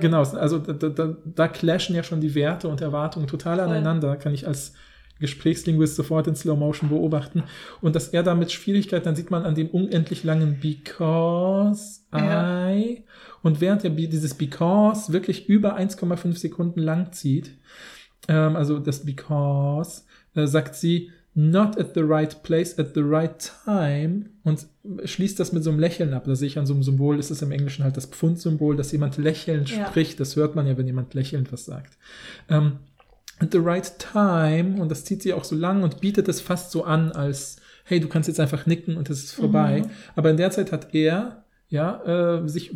genau. 0.00 0.22
Also 0.22 0.58
da, 0.58 0.72
da, 0.72 1.16
da 1.24 1.48
clashen 1.48 1.94
ja 1.94 2.02
schon 2.02 2.20
die 2.20 2.34
Werte 2.34 2.68
und 2.68 2.80
Erwartungen 2.80 3.26
total 3.26 3.56
Voll. 3.58 3.66
aneinander. 3.66 4.16
Kann 4.16 4.32
ich 4.32 4.46
als 4.46 4.72
Gesprächslinguist 5.18 5.96
sofort 5.96 6.26
in 6.26 6.36
Slow 6.36 6.58
Motion 6.58 6.90
beobachten. 6.90 7.44
Und 7.80 7.96
dass 7.96 8.08
er 8.08 8.22
damit 8.22 8.52
Schwierigkeit, 8.52 9.06
dann 9.06 9.16
sieht 9.16 9.30
man 9.30 9.44
an 9.44 9.54
dem 9.54 9.68
unendlich 9.68 10.24
langen 10.24 10.60
Because 10.60 12.00
ja. 12.12 12.70
I. 12.70 13.04
Und 13.42 13.60
während 13.60 13.84
er 13.84 13.90
dieses 13.90 14.34
Because 14.34 15.12
wirklich 15.12 15.48
über 15.48 15.78
1,5 15.78 16.36
Sekunden 16.36 16.80
lang 16.80 17.12
zieht, 17.12 17.52
ähm, 18.28 18.56
also 18.56 18.78
das 18.78 19.04
Because, 19.04 20.02
äh, 20.34 20.46
sagt 20.46 20.74
sie, 20.74 21.10
not 21.36 21.78
at 21.78 21.94
the 21.94 22.00
right 22.00 22.42
place 22.42 22.78
at 22.78 22.94
the 22.94 23.02
right 23.02 23.52
time 23.64 24.30
und 24.42 24.66
schließt 25.04 25.38
das 25.38 25.52
mit 25.52 25.62
so 25.62 25.70
einem 25.70 25.78
Lächeln 25.78 26.14
ab. 26.14 26.24
Da 26.24 26.34
sehe 26.34 26.48
ich 26.48 26.58
an 26.58 26.64
so 26.64 26.72
einem 26.72 26.82
Symbol, 26.82 27.18
ist 27.18 27.30
es 27.30 27.42
im 27.42 27.52
Englischen 27.52 27.84
halt 27.84 27.96
das 27.96 28.06
Pfundsymbol, 28.06 28.74
dass 28.74 28.90
jemand 28.90 29.18
lächelnd 29.18 29.70
ja. 29.70 29.86
spricht. 29.86 30.18
Das 30.18 30.34
hört 30.36 30.56
man 30.56 30.66
ja, 30.66 30.78
wenn 30.78 30.86
jemand 30.86 31.12
lächelnd 31.12 31.52
was 31.52 31.66
sagt. 31.66 31.98
Ähm, 32.48 32.78
at 33.38 33.52
the 33.52 33.58
right 33.58 33.98
time, 33.98 34.80
und 34.80 34.90
das 34.90 35.04
zieht 35.04 35.22
sie 35.22 35.32
auch 35.32 35.44
so 35.44 35.54
lang 35.54 35.82
und 35.82 36.00
bietet 36.00 36.28
es 36.28 36.40
fast 36.40 36.70
so 36.70 36.84
an, 36.84 37.12
als, 37.12 37.56
hey, 37.84 38.00
du 38.00 38.08
kannst 38.08 38.28
jetzt 38.28 38.40
einfach 38.40 38.66
nicken 38.66 38.96
und 38.96 39.10
es 39.10 39.24
ist 39.24 39.32
vorbei. 39.32 39.82
Mhm. 39.82 39.90
Aber 40.14 40.30
in 40.30 40.36
der 40.36 40.50
Zeit 40.50 40.72
hat 40.72 40.94
er, 40.94 41.44
ja, 41.68 42.02
äh, 42.04 42.48
sich 42.48 42.72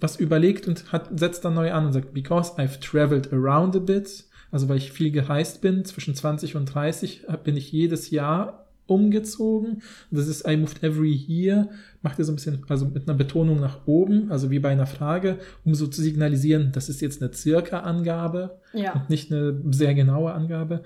was 0.00 0.16
überlegt 0.16 0.68
und 0.68 0.92
hat, 0.92 1.18
setzt 1.18 1.44
dann 1.44 1.54
neu 1.54 1.72
an 1.72 1.86
und 1.86 1.92
sagt, 1.92 2.14
because 2.14 2.52
I've 2.56 2.80
traveled 2.80 3.32
around 3.32 3.76
a 3.76 3.80
bit, 3.80 4.24
also 4.50 4.68
weil 4.68 4.78
ich 4.78 4.92
viel 4.92 5.10
gereist 5.10 5.60
bin, 5.60 5.84
zwischen 5.84 6.14
20 6.14 6.56
und 6.56 6.66
30 6.66 7.26
bin 7.44 7.56
ich 7.56 7.70
jedes 7.70 8.10
Jahr 8.10 8.67
umgezogen. 8.88 9.82
Das 10.10 10.26
ist 10.26 10.46
I 10.46 10.56
moved 10.56 10.82
every 10.82 11.14
year, 11.14 11.68
macht 12.02 12.18
er 12.18 12.24
so 12.24 12.32
ein 12.32 12.36
bisschen, 12.36 12.64
also 12.68 12.86
mit 12.86 13.08
einer 13.08 13.16
Betonung 13.16 13.60
nach 13.60 13.86
oben, 13.86 14.30
also 14.30 14.50
wie 14.50 14.58
bei 14.58 14.70
einer 14.70 14.86
Frage, 14.86 15.38
um 15.64 15.74
so 15.74 15.86
zu 15.86 16.02
signalisieren, 16.02 16.72
das 16.72 16.88
ist 16.88 17.00
jetzt 17.00 17.22
eine 17.22 17.32
circa 17.32 17.80
Angabe 17.80 18.58
ja. 18.72 18.94
und 18.94 19.10
nicht 19.10 19.32
eine 19.32 19.60
sehr 19.70 19.94
genaue 19.94 20.32
Angabe. 20.32 20.82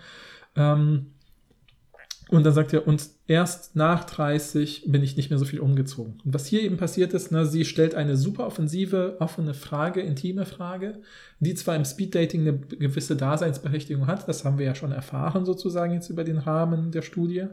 Ähm, 0.56 1.06
und 2.32 2.46
dann 2.46 2.54
sagt 2.54 2.72
er, 2.72 2.86
und 2.86 3.10
erst 3.26 3.76
nach 3.76 4.04
30 4.04 4.84
bin 4.86 5.02
ich 5.02 5.18
nicht 5.18 5.28
mehr 5.28 5.38
so 5.38 5.44
viel 5.44 5.60
umgezogen. 5.60 6.18
Und 6.24 6.32
was 6.32 6.46
hier 6.46 6.62
eben 6.62 6.78
passiert 6.78 7.12
ist, 7.12 7.30
ne, 7.30 7.44
sie 7.44 7.66
stellt 7.66 7.94
eine 7.94 8.16
super 8.16 8.46
offensive, 8.46 9.16
offene 9.20 9.52
Frage, 9.52 10.00
intime 10.00 10.46
Frage, 10.46 11.02
die 11.40 11.52
zwar 11.52 11.76
im 11.76 11.84
Speeddating 11.84 12.40
eine 12.40 12.58
gewisse 12.58 13.16
Daseinsberechtigung 13.16 14.06
hat, 14.06 14.26
das 14.28 14.46
haben 14.46 14.56
wir 14.56 14.64
ja 14.64 14.74
schon 14.74 14.92
erfahren 14.92 15.44
sozusagen 15.44 15.92
jetzt 15.92 16.08
über 16.08 16.24
den 16.24 16.38
Rahmen 16.38 16.90
der 16.90 17.02
Studie, 17.02 17.48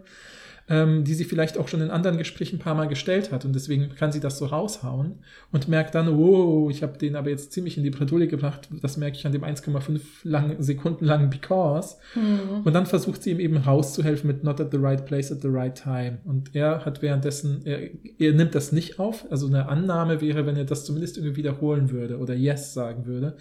ähm, 0.69 1.03
die 1.03 1.15
sie 1.15 1.23
vielleicht 1.23 1.57
auch 1.57 1.67
schon 1.67 1.81
in 1.81 1.89
anderen 1.89 2.17
Gesprächen 2.17 2.57
ein 2.57 2.59
paar 2.59 2.75
Mal 2.75 2.87
gestellt 2.87 3.31
hat. 3.31 3.43
Und 3.43 3.53
deswegen 3.53 3.95
kann 3.95 4.11
sie 4.11 4.19
das 4.19 4.37
so 4.37 4.45
raushauen 4.45 5.15
und 5.51 5.67
merkt 5.67 5.95
dann, 5.95 6.07
oh, 6.07 6.69
ich 6.69 6.83
habe 6.83 6.97
den 6.97 7.15
aber 7.15 7.29
jetzt 7.29 7.51
ziemlich 7.51 7.77
in 7.77 7.83
die 7.83 7.89
Bredouille 7.89 8.27
gebracht. 8.27 8.69
Das 8.81 8.95
merke 8.95 9.17
ich 9.17 9.25
an 9.25 9.31
dem 9.31 9.43
1,5 9.43 9.99
lang, 10.23 10.61
Sekunden 10.61 11.05
langen 11.05 11.31
Because. 11.31 11.97
Mhm. 12.13 12.61
Und 12.63 12.73
dann 12.73 12.85
versucht 12.85 13.23
sie 13.23 13.31
ihm 13.31 13.39
eben 13.39 13.57
rauszuhelfen 13.57 14.27
mit 14.27 14.43
Not 14.43 14.61
at 14.61 14.71
the 14.71 14.77
right 14.77 15.03
place 15.05 15.31
at 15.31 15.41
the 15.41 15.47
right 15.47 15.75
time. 15.75 16.19
Und 16.23 16.55
er 16.55 16.85
hat 16.85 17.01
währenddessen, 17.01 17.65
er, 17.65 17.89
er 18.19 18.33
nimmt 18.33 18.53
das 18.53 18.71
nicht 18.71 18.99
auf. 18.99 19.25
Also 19.31 19.47
eine 19.47 19.67
Annahme 19.69 20.21
wäre, 20.21 20.45
wenn 20.45 20.55
er 20.55 20.65
das 20.65 20.85
zumindest 20.85 21.17
irgendwie 21.17 21.37
wiederholen 21.37 21.89
würde 21.89 22.19
oder 22.19 22.35
Yes 22.35 22.75
sagen 22.75 23.07
würde. 23.07 23.35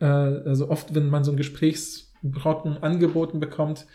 Äh, 0.00 0.06
also 0.06 0.70
oft, 0.70 0.94
wenn 0.94 1.10
man 1.10 1.22
so 1.22 1.32
ein 1.32 1.36
Gesprächsbrocken 1.36 2.82
angeboten 2.82 3.40
bekommt, 3.40 3.86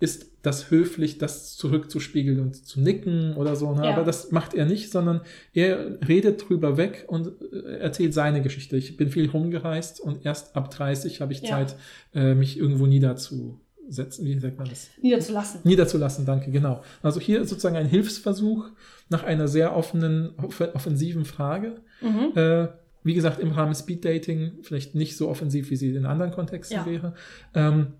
ist 0.00 0.33
das 0.44 0.70
höflich, 0.70 1.16
das 1.16 1.56
zurückzuspiegeln 1.56 2.38
und 2.38 2.66
zu 2.66 2.80
nicken 2.80 3.34
oder 3.34 3.56
so. 3.56 3.74
Ne? 3.74 3.84
Ja. 3.84 3.92
Aber 3.94 4.04
das 4.04 4.30
macht 4.30 4.52
er 4.52 4.66
nicht, 4.66 4.90
sondern 4.90 5.22
er 5.54 5.98
redet 6.06 6.48
drüber 6.48 6.76
weg 6.76 7.06
und 7.08 7.32
äh, 7.52 7.78
erzählt 7.78 8.12
seine 8.12 8.42
Geschichte. 8.42 8.76
Ich 8.76 8.96
bin 8.98 9.10
viel 9.10 9.30
rumgereist 9.30 10.00
und 10.00 10.24
erst 10.26 10.54
ab 10.54 10.70
30 10.70 11.22
habe 11.22 11.32
ich 11.32 11.40
ja. 11.40 11.48
Zeit, 11.50 11.76
äh, 12.14 12.34
mich 12.34 12.58
irgendwo 12.58 12.86
niederzusetzen. 12.86 14.26
Wie 14.26 14.38
sagt 14.38 14.58
man 14.58 14.68
das? 14.68 14.90
Niederzulassen. 15.00 15.60
Niederzulassen, 15.64 16.26
danke, 16.26 16.50
genau. 16.50 16.82
Also 17.02 17.20
hier 17.20 17.44
sozusagen 17.46 17.76
ein 17.76 17.86
Hilfsversuch 17.86 18.66
nach 19.08 19.22
einer 19.22 19.48
sehr 19.48 19.74
offenen, 19.74 20.34
offensiven 20.74 21.24
Frage. 21.24 21.80
Mhm. 22.02 22.36
Äh, 22.36 22.68
wie 23.02 23.14
gesagt, 23.14 23.38
im 23.40 23.52
Rahmen 23.52 23.74
Speed 23.74 24.04
Dating 24.04 24.52
vielleicht 24.62 24.94
nicht 24.94 25.16
so 25.16 25.28
offensiv, 25.28 25.70
wie 25.70 25.76
sie 25.76 25.94
in 25.94 26.04
anderen 26.04 26.32
Kontexten 26.32 26.78
ja. 26.78 26.86
wäre. 26.86 27.14
Ähm, 27.54 27.94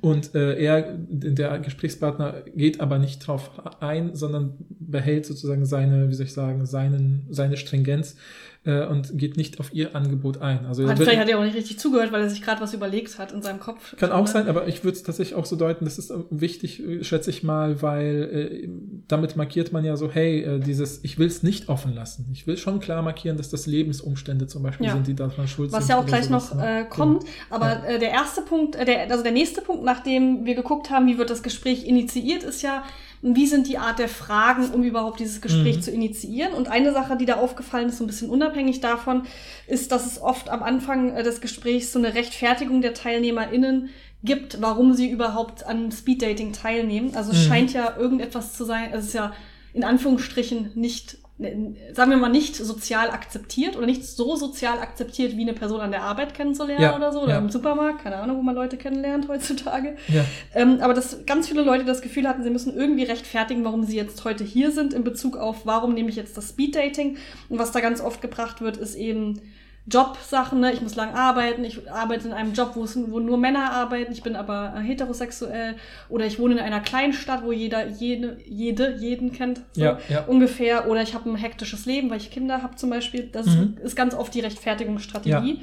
und 0.00 0.34
äh, 0.34 0.56
er, 0.56 0.96
der 0.98 1.58
Gesprächspartner, 1.58 2.42
geht 2.54 2.80
aber 2.80 2.98
nicht 2.98 3.26
drauf 3.26 3.50
ein, 3.80 4.14
sondern 4.14 4.56
behält 4.68 5.26
sozusagen 5.26 5.66
seine, 5.66 6.08
wie 6.08 6.14
soll 6.14 6.26
ich 6.26 6.32
sagen, 6.32 6.66
seinen, 6.66 7.26
seine 7.30 7.56
Stringenz 7.56 8.16
äh, 8.64 8.86
und 8.86 9.18
geht 9.18 9.36
nicht 9.36 9.60
auf 9.60 9.72
ihr 9.72 9.94
Angebot 9.94 10.40
ein. 10.40 10.66
Also 10.66 10.88
hat, 10.88 10.98
vielleicht 10.98 11.20
hat 11.20 11.28
er 11.28 11.38
auch 11.38 11.44
nicht 11.44 11.56
richtig 11.56 11.78
zugehört, 11.78 12.12
weil 12.12 12.22
er 12.22 12.30
sich 12.30 12.42
gerade 12.42 12.60
was 12.60 12.72
überlegt 12.74 13.18
hat 13.18 13.32
in 13.32 13.42
seinem 13.42 13.60
Kopf. 13.60 13.96
Kann 13.96 14.12
auch 14.12 14.26
sein, 14.26 14.48
aber 14.48 14.66
ich 14.68 14.84
würde 14.84 14.96
es 14.96 15.02
tatsächlich 15.02 15.36
auch 15.36 15.44
so 15.44 15.56
deuten, 15.56 15.84
das 15.84 15.98
ist 15.98 16.12
wichtig, 16.30 16.82
schätze 17.02 17.30
ich 17.30 17.42
mal, 17.42 17.82
weil 17.82 18.62
äh, 18.64 18.68
damit 19.08 19.36
markiert 19.36 19.72
man 19.72 19.84
ja 19.84 19.96
so, 19.96 20.10
hey, 20.10 20.42
äh, 20.42 20.60
dieses, 20.60 21.04
ich 21.04 21.18
will 21.18 21.26
es 21.26 21.42
nicht 21.42 21.68
offen 21.68 21.94
lassen. 21.94 22.28
Ich 22.32 22.46
will 22.46 22.56
schon 22.56 22.80
klar 22.80 23.02
markieren, 23.02 23.36
dass 23.36 23.50
das 23.50 23.66
Lebensumstände 23.66 24.46
zum 24.46 24.62
Beispiel 24.62 24.86
ja. 24.86 24.92
sind, 24.94 25.06
die 25.06 25.14
daran 25.14 25.46
schuld 25.46 25.72
was 25.72 25.86
sind. 25.86 25.88
Was 25.88 25.88
ja 25.88 25.98
auch 25.98 26.06
gleich 26.06 26.24
sowas, 26.24 26.50
noch 26.50 26.56
ne? 26.56 26.80
äh, 26.80 26.84
kommt. 26.84 27.24
Aber 27.50 27.66
ja. 27.66 27.84
äh, 27.84 27.98
der 27.98 28.10
erste 28.10 28.42
Punkt, 28.42 28.76
äh, 28.76 28.84
der, 28.84 29.10
also 29.10 29.22
der 29.22 29.32
nächste 29.32 29.60
Punkt, 29.60 29.84
nachdem 29.84 30.44
wir 30.44 30.54
geguckt 30.54 30.90
haben, 30.90 31.06
wie 31.06 31.18
wird 31.18 31.30
das 31.30 31.42
Gespräch 31.42 31.86
initiiert, 31.86 32.42
ist 32.42 32.62
ja, 32.62 32.84
wie 33.26 33.46
sind 33.46 33.68
die 33.68 33.78
Art 33.78 33.98
der 33.98 34.08
Fragen, 34.08 34.70
um 34.70 34.82
überhaupt 34.82 35.18
dieses 35.18 35.40
Gespräch 35.40 35.76
mhm. 35.76 35.82
zu 35.82 35.90
initiieren. 35.90 36.52
Und 36.52 36.68
eine 36.68 36.92
Sache, 36.92 37.16
die 37.16 37.24
da 37.24 37.36
aufgefallen 37.36 37.88
ist, 37.88 37.96
so 37.96 38.04
ein 38.04 38.06
bisschen 38.06 38.28
unabhängig 38.28 38.80
davon, 38.80 39.22
ist, 39.66 39.92
dass 39.92 40.06
es 40.06 40.20
oft 40.20 40.50
am 40.50 40.62
Anfang 40.62 41.16
äh, 41.16 41.22
des 41.22 41.40
Gesprächs 41.40 41.90
so 41.90 41.98
eine 41.98 42.14
Rechtfertigung 42.14 42.82
der 42.82 42.92
TeilnehmerInnen 42.92 43.88
gibt, 44.22 44.60
warum 44.60 44.92
sie 44.92 45.08
überhaupt 45.08 45.64
an 45.64 45.90
Speeddating 45.90 46.52
teilnehmen. 46.52 47.14
Also 47.14 47.32
es 47.32 47.44
mhm. 47.44 47.48
scheint 47.48 47.72
ja 47.72 47.96
irgendetwas 47.96 48.52
zu 48.52 48.64
sein, 48.64 48.90
es 48.92 49.06
ist 49.06 49.14
ja 49.14 49.32
in 49.72 49.84
Anführungsstrichen 49.84 50.72
nicht 50.74 51.18
sagen 51.36 52.12
wir 52.12 52.16
mal, 52.16 52.28
nicht 52.28 52.54
sozial 52.54 53.10
akzeptiert 53.10 53.76
oder 53.76 53.86
nicht 53.86 54.04
so 54.04 54.36
sozial 54.36 54.78
akzeptiert, 54.78 55.36
wie 55.36 55.42
eine 55.42 55.52
Person 55.52 55.80
an 55.80 55.90
der 55.90 56.02
Arbeit 56.02 56.32
kennenzulernen 56.32 56.82
ja, 56.82 56.94
oder 56.94 57.12
so, 57.12 57.22
oder 57.22 57.32
ja. 57.32 57.38
im 57.38 57.50
Supermarkt, 57.50 58.04
keine 58.04 58.16
Ahnung, 58.16 58.36
wo 58.36 58.42
man 58.42 58.54
Leute 58.54 58.76
kennenlernt 58.76 59.26
heutzutage. 59.26 59.96
Ja. 60.06 60.24
Ähm, 60.54 60.78
aber 60.80 60.94
dass 60.94 61.26
ganz 61.26 61.48
viele 61.48 61.62
Leute 61.62 61.84
das 61.84 62.02
Gefühl 62.02 62.28
hatten, 62.28 62.44
sie 62.44 62.50
müssen 62.50 62.76
irgendwie 62.76 63.02
rechtfertigen, 63.02 63.64
warum 63.64 63.82
sie 63.82 63.96
jetzt 63.96 64.24
heute 64.24 64.44
hier 64.44 64.70
sind 64.70 64.94
in 64.94 65.02
Bezug 65.02 65.36
auf, 65.36 65.66
warum 65.66 65.94
nehme 65.94 66.08
ich 66.08 66.16
jetzt 66.16 66.36
das 66.36 66.50
Speeddating. 66.50 67.16
Und 67.48 67.58
was 67.58 67.72
da 67.72 67.80
ganz 67.80 68.00
oft 68.00 68.22
gebracht 68.22 68.60
wird, 68.60 68.76
ist 68.76 68.94
eben, 68.94 69.40
Jobsachen, 69.86 70.60
ne? 70.60 70.72
ich 70.72 70.80
muss 70.80 70.94
lang 70.94 71.12
arbeiten, 71.14 71.62
ich 71.62 71.90
arbeite 71.90 72.26
in 72.26 72.32
einem 72.32 72.54
Job, 72.54 72.70
wo, 72.74 72.84
es, 72.84 72.96
wo 73.10 73.20
nur 73.20 73.36
Männer 73.36 73.70
arbeiten, 73.72 74.12
ich 74.12 74.22
bin 74.22 74.34
aber 74.34 74.74
äh, 74.76 74.80
heterosexuell 74.80 75.76
oder 76.08 76.24
ich 76.24 76.38
wohne 76.38 76.54
in 76.54 76.60
einer 76.60 76.82
Stadt, 77.12 77.44
wo 77.44 77.52
jeder 77.52 77.86
jede, 77.86 78.38
jede 78.46 78.96
jeden 78.96 79.32
kennt, 79.32 79.60
so 79.72 79.82
ja, 79.82 79.98
ja. 80.08 80.24
ungefähr, 80.24 80.88
oder 80.88 81.02
ich 81.02 81.14
habe 81.14 81.28
ein 81.28 81.36
hektisches 81.36 81.84
Leben, 81.84 82.08
weil 82.08 82.16
ich 82.16 82.30
Kinder 82.30 82.62
habe 82.62 82.76
zum 82.76 82.88
Beispiel. 82.88 83.28
Das 83.30 83.46
mhm. 83.46 83.76
ist 83.82 83.94
ganz 83.94 84.14
oft 84.14 84.34
die 84.34 84.40
Rechtfertigungsstrategie, 84.40 85.60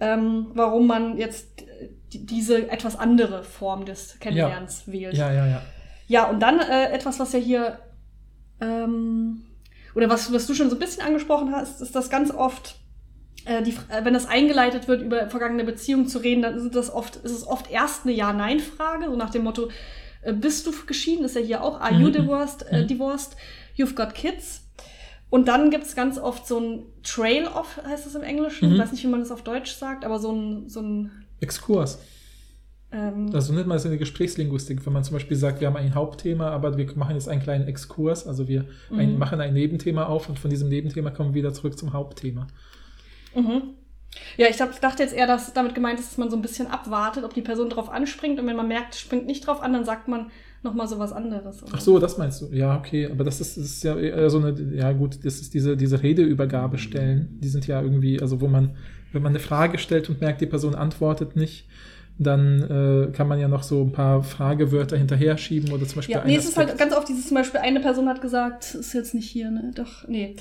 ja. 0.00 0.14
ähm, 0.14 0.48
warum 0.52 0.86
man 0.86 1.16
jetzt 1.16 1.64
diese 2.12 2.70
etwas 2.70 2.96
andere 2.98 3.42
Form 3.42 3.86
des 3.86 4.18
Kennenlernens 4.20 4.84
wählt. 4.86 5.14
Ja, 5.14 5.32
ja, 5.32 5.46
ja. 5.46 5.62
Ja, 6.08 6.24
und 6.26 6.40
dann 6.40 6.60
äh, 6.60 6.92
etwas, 6.92 7.18
was 7.18 7.32
ja 7.32 7.38
hier 7.38 7.78
ähm, 8.60 9.42
oder 9.94 10.08
was, 10.10 10.32
was 10.32 10.46
du 10.46 10.54
schon 10.54 10.68
so 10.68 10.76
ein 10.76 10.78
bisschen 10.78 11.04
angesprochen 11.04 11.52
hast, 11.52 11.80
ist 11.80 11.94
das 11.94 12.10
ganz 12.10 12.30
oft, 12.30 12.76
äh, 13.46 13.62
die, 13.62 13.70
äh, 13.70 14.04
wenn 14.04 14.14
das 14.14 14.26
eingeleitet 14.26 14.88
wird, 14.88 15.02
über 15.02 15.28
vergangene 15.30 15.64
Beziehungen 15.64 16.08
zu 16.08 16.18
reden, 16.18 16.42
dann 16.42 16.54
ist 16.54 16.74
das 16.74 16.92
oft, 16.92 17.16
ist 17.16 17.32
es 17.32 17.46
oft 17.46 17.70
erst 17.70 18.04
eine 18.04 18.12
Ja-Nein-Frage, 18.12 19.06
so 19.06 19.16
nach 19.16 19.30
dem 19.30 19.44
Motto, 19.44 19.70
äh, 20.22 20.32
bist 20.32 20.66
du 20.66 20.72
geschieden? 20.86 21.24
Ist 21.24 21.36
ja 21.36 21.40
hier 21.40 21.62
auch, 21.62 21.80
are 21.80 21.94
you 21.94 22.08
mhm. 22.08 22.12
divorced? 22.12 22.66
Mhm. 22.70 22.86
divorced? 22.86 23.36
You've 23.76 23.94
got 23.94 24.14
kids? 24.14 24.62
Und 25.30 25.48
dann 25.48 25.70
gibt 25.70 25.84
es 25.84 25.94
ganz 25.94 26.18
oft 26.18 26.46
so 26.46 26.58
ein 26.58 26.82
Trail-Off, 27.02 27.80
heißt 27.84 28.06
das 28.06 28.14
im 28.14 28.22
Englischen. 28.22 28.68
Mhm. 28.68 28.74
Ich 28.74 28.80
weiß 28.80 28.92
nicht, 28.92 29.04
wie 29.04 29.08
man 29.08 29.20
das 29.20 29.30
auf 29.30 29.42
Deutsch 29.42 29.72
sagt, 29.72 30.04
aber 30.04 30.18
so 30.18 30.32
ein, 30.32 30.68
so 30.68 30.80
ein 30.80 31.10
Exkurs. 31.40 32.00
Ähm, 32.92 33.30
also 33.32 33.52
nennt 33.52 33.66
man 33.66 33.76
es 33.76 33.84
in 33.84 33.90
der 33.90 33.98
Gesprächslinguistik, 33.98 34.84
wenn 34.86 34.92
man 34.92 35.04
zum 35.04 35.14
Beispiel 35.14 35.36
sagt, 35.36 35.60
wir 35.60 35.66
haben 35.66 35.76
ein 35.76 35.94
Hauptthema, 35.94 36.50
aber 36.50 36.76
wir 36.76 36.86
machen 36.96 37.14
jetzt 37.14 37.28
einen 37.28 37.42
kleinen 37.42 37.66
Exkurs, 37.66 38.26
also 38.26 38.48
wir 38.48 38.66
mhm. 38.90 38.98
ein, 38.98 39.18
machen 39.18 39.40
ein 39.40 39.54
Nebenthema 39.54 40.04
auf 40.06 40.28
und 40.28 40.38
von 40.38 40.50
diesem 40.50 40.68
Nebenthema 40.68 41.10
kommen 41.10 41.30
wir 41.30 41.42
wieder 41.42 41.52
zurück 41.52 41.76
zum 41.78 41.92
Hauptthema. 41.92 42.46
Mhm. 43.36 43.62
Ja, 44.36 44.48
ich 44.48 44.56
dachte 44.56 45.02
jetzt 45.02 45.14
eher, 45.14 45.26
dass 45.26 45.52
damit 45.52 45.74
gemeint 45.74 45.98
ist, 46.00 46.10
dass 46.10 46.18
man 46.18 46.30
so 46.30 46.36
ein 46.36 46.42
bisschen 46.42 46.68
abwartet, 46.68 47.24
ob 47.24 47.34
die 47.34 47.42
Person 47.42 47.68
drauf 47.68 47.90
anspringt 47.90 48.40
und 48.40 48.46
wenn 48.46 48.56
man 48.56 48.68
merkt, 48.68 48.94
springt 48.94 49.26
nicht 49.26 49.46
drauf 49.46 49.62
an, 49.62 49.72
dann 49.72 49.84
sagt 49.84 50.08
man 50.08 50.30
nochmal 50.62 50.88
so 50.88 50.98
was 50.98 51.12
anderes. 51.12 51.62
Oder? 51.62 51.72
Ach 51.74 51.80
so, 51.80 51.98
das 51.98 52.18
meinst 52.18 52.40
du. 52.42 52.46
Ja, 52.52 52.76
okay, 52.76 53.08
aber 53.10 53.24
das 53.24 53.40
ist, 53.40 53.56
ist 53.56 53.84
ja 53.84 53.96
eher 53.96 54.30
so 54.30 54.38
eine, 54.38 54.54
ja 54.74 54.92
gut, 54.92 55.24
das 55.24 55.40
ist 55.40 55.54
diese, 55.54 55.76
diese 55.76 56.02
Redeübergabestellen, 56.02 57.38
die 57.40 57.48
sind 57.48 57.66
ja 57.66 57.80
irgendwie, 57.80 58.20
also 58.20 58.40
wo 58.40 58.48
man, 58.48 58.76
wenn 59.12 59.22
man 59.22 59.30
eine 59.30 59.40
Frage 59.40 59.78
stellt 59.78 60.08
und 60.08 60.20
merkt, 60.20 60.40
die 60.40 60.46
Person 60.46 60.74
antwortet 60.74 61.36
nicht, 61.36 61.68
dann 62.18 62.62
äh, 62.62 63.12
kann 63.12 63.28
man 63.28 63.38
ja 63.38 63.46
noch 63.46 63.62
so 63.62 63.82
ein 63.82 63.92
paar 63.92 64.22
Fragewörter 64.22 64.96
hinterher 64.96 65.36
schieben 65.36 65.70
oder 65.72 65.86
zum 65.86 65.96
Beispiel. 65.96 66.14
Ja, 66.14 66.24
nee, 66.24 66.36
es 66.36 66.46
ist 66.46 66.56
halt 66.56 66.76
ganz 66.78 66.94
oft 66.94 67.08
dieses 67.08 67.28
zum 67.28 67.36
Beispiel, 67.36 67.60
eine 67.60 67.80
Person 67.80 68.08
hat 68.08 68.22
gesagt, 68.22 68.74
ist 68.74 68.94
jetzt 68.94 69.14
nicht 69.14 69.28
hier, 69.28 69.50
ne? 69.50 69.72
Doch, 69.74 70.08
nee. 70.08 70.36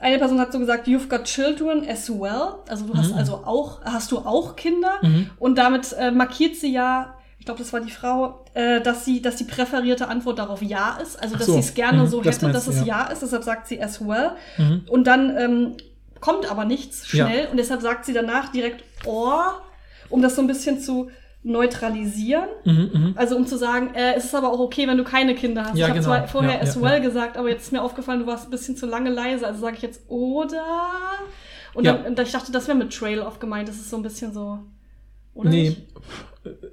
Eine 0.00 0.18
Person 0.18 0.40
hat 0.40 0.52
so 0.52 0.58
gesagt, 0.58 0.86
you've 0.86 1.08
got 1.08 1.24
children 1.24 1.86
as 1.88 2.10
well. 2.10 2.56
Also 2.68 2.86
du 2.86 2.94
hast 2.94 3.12
mhm. 3.12 3.18
also 3.18 3.34
auch, 3.44 3.82
hast 3.84 4.10
du 4.12 4.18
auch 4.18 4.56
Kinder? 4.56 4.94
Mhm. 5.02 5.30
Und 5.38 5.56
damit 5.58 5.92
äh, 5.92 6.10
markiert 6.10 6.56
sie 6.56 6.72
ja, 6.72 7.14
ich 7.38 7.44
glaube, 7.44 7.58
das 7.60 7.72
war 7.72 7.80
die 7.80 7.90
Frau, 7.90 8.44
äh, 8.54 8.80
dass 8.80 9.04
sie, 9.04 9.22
dass 9.22 9.36
die 9.36 9.44
präferierte 9.44 10.08
Antwort 10.08 10.38
darauf 10.38 10.62
ja 10.62 10.98
ist. 11.02 11.22
Also 11.22 11.36
dass 11.36 11.46
so. 11.46 11.52
sie 11.52 11.60
es 11.60 11.74
gerne 11.74 12.02
mhm. 12.02 12.06
so 12.08 12.24
hätte, 12.24 12.46
das 12.46 12.66
dass 12.66 12.66
es 12.66 12.80
ja. 12.80 13.04
ja 13.04 13.06
ist. 13.06 13.22
Deshalb 13.22 13.44
sagt 13.44 13.68
sie 13.68 13.82
as 13.82 14.00
well. 14.00 14.32
Mhm. 14.58 14.84
Und 14.88 15.06
dann 15.06 15.36
ähm, 15.36 15.76
kommt 16.20 16.50
aber 16.50 16.64
nichts 16.64 17.06
schnell 17.06 17.44
ja. 17.44 17.50
und 17.50 17.56
deshalb 17.56 17.80
sagt 17.80 18.04
sie 18.04 18.12
danach 18.12 18.52
direkt 18.52 18.84
or 19.06 19.62
um 20.10 20.22
das 20.22 20.36
so 20.36 20.42
ein 20.42 20.46
bisschen 20.46 20.80
zu 20.80 21.10
neutralisieren. 21.42 22.48
Mhm, 22.64 22.90
mh. 22.92 23.12
Also 23.16 23.36
um 23.36 23.46
zu 23.46 23.56
sagen, 23.56 23.94
äh, 23.94 24.14
es 24.16 24.24
ist 24.24 24.34
aber 24.34 24.52
auch 24.52 24.60
okay, 24.60 24.86
wenn 24.86 24.98
du 24.98 25.04
keine 25.04 25.34
Kinder 25.34 25.64
hast. 25.64 25.76
Ja, 25.76 25.86
ich 25.86 25.90
habe 25.90 26.00
genau. 26.00 26.04
zwar 26.04 26.28
vorher 26.28 26.54
ja, 26.54 26.60
as 26.60 26.74
ja, 26.74 26.82
well 26.82 26.92
ja. 26.92 26.98
gesagt, 26.98 27.36
aber 27.36 27.48
jetzt 27.48 27.62
ist 27.62 27.72
mir 27.72 27.82
aufgefallen, 27.82 28.20
du 28.20 28.26
warst 28.26 28.46
ein 28.46 28.50
bisschen 28.50 28.76
zu 28.76 28.86
lange 28.86 29.10
leise. 29.10 29.46
Also 29.46 29.60
sage 29.60 29.76
ich 29.76 29.82
jetzt 29.82 30.02
oder. 30.08 30.64
Und 31.72 31.86
dann, 31.86 32.04
und 32.04 32.18
ich 32.18 32.32
dachte, 32.32 32.52
das 32.52 32.66
wäre 32.68 32.76
mit 32.76 32.92
Trail-Off 32.92 33.38
gemeint. 33.38 33.68
Das 33.68 33.76
ist 33.76 33.90
so 33.90 33.96
ein 33.96 34.02
bisschen 34.02 34.32
so. 34.32 34.58
Oder 35.32 35.50
nee. 35.50 35.68
Nicht? 35.70 35.86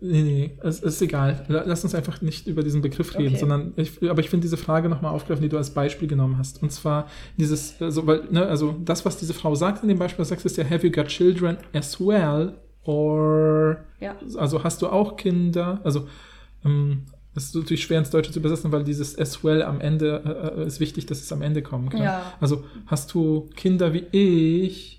Nee, 0.01 0.21
nee, 0.21 0.57
es 0.63 0.79
ist 0.79 1.01
egal. 1.01 1.45
Lass 1.49 1.83
uns 1.83 1.93
einfach 1.93 2.21
nicht 2.21 2.47
über 2.47 2.63
diesen 2.63 2.81
Begriff 2.81 3.17
reden, 3.17 3.31
okay. 3.31 3.39
sondern 3.39 3.73
ich, 3.75 4.09
aber 4.09 4.21
ich 4.21 4.29
finde 4.29 4.43
diese 4.43 4.55
Frage 4.55 4.87
nochmal 4.87 5.13
aufgreifen, 5.13 5.43
die 5.43 5.49
du 5.49 5.57
als 5.57 5.71
Beispiel 5.71 6.07
genommen 6.07 6.37
hast. 6.37 6.63
Und 6.63 6.71
zwar 6.71 7.07
dieses, 7.37 7.81
also, 7.81 8.07
weil, 8.07 8.23
ne, 8.31 8.45
also 8.45 8.75
das, 8.83 9.05
was 9.05 9.17
diese 9.17 9.33
Frau 9.33 9.55
sagt 9.55 9.83
in 9.83 9.89
dem 9.89 9.99
Beispiel, 9.99 10.23
sagst, 10.23 10.45
ist 10.45 10.55
ja, 10.55 10.63
have 10.63 10.87
you 10.87 10.91
got 10.91 11.07
children 11.07 11.57
as 11.73 11.99
well? 11.99 12.53
Or, 12.87 13.77
ja. 13.99 14.15
also 14.37 14.63
hast 14.63 14.81
du 14.81 14.87
auch 14.87 15.17
Kinder? 15.17 15.81
Also, 15.83 16.07
ähm, 16.63 17.03
ist 17.35 17.53
natürlich 17.53 17.83
schwer 17.83 17.99
ins 17.99 18.09
Deutsche 18.09 18.31
zu 18.31 18.39
übersetzen, 18.39 18.71
weil 18.71 18.83
dieses 18.83 19.17
as 19.17 19.43
well 19.43 19.61
am 19.61 19.79
Ende 19.79 20.23
äh, 20.57 20.61
äh, 20.61 20.65
ist 20.65 20.79
wichtig, 20.79 21.05
dass 21.05 21.21
es 21.21 21.31
am 21.31 21.41
Ende 21.41 21.61
kommen 21.61 21.89
kann. 21.89 22.01
Ja. 22.01 22.33
Also 22.39 22.63
hast 22.87 23.13
du 23.13 23.49
Kinder 23.55 23.93
wie 23.93 24.05
ich 24.11 24.96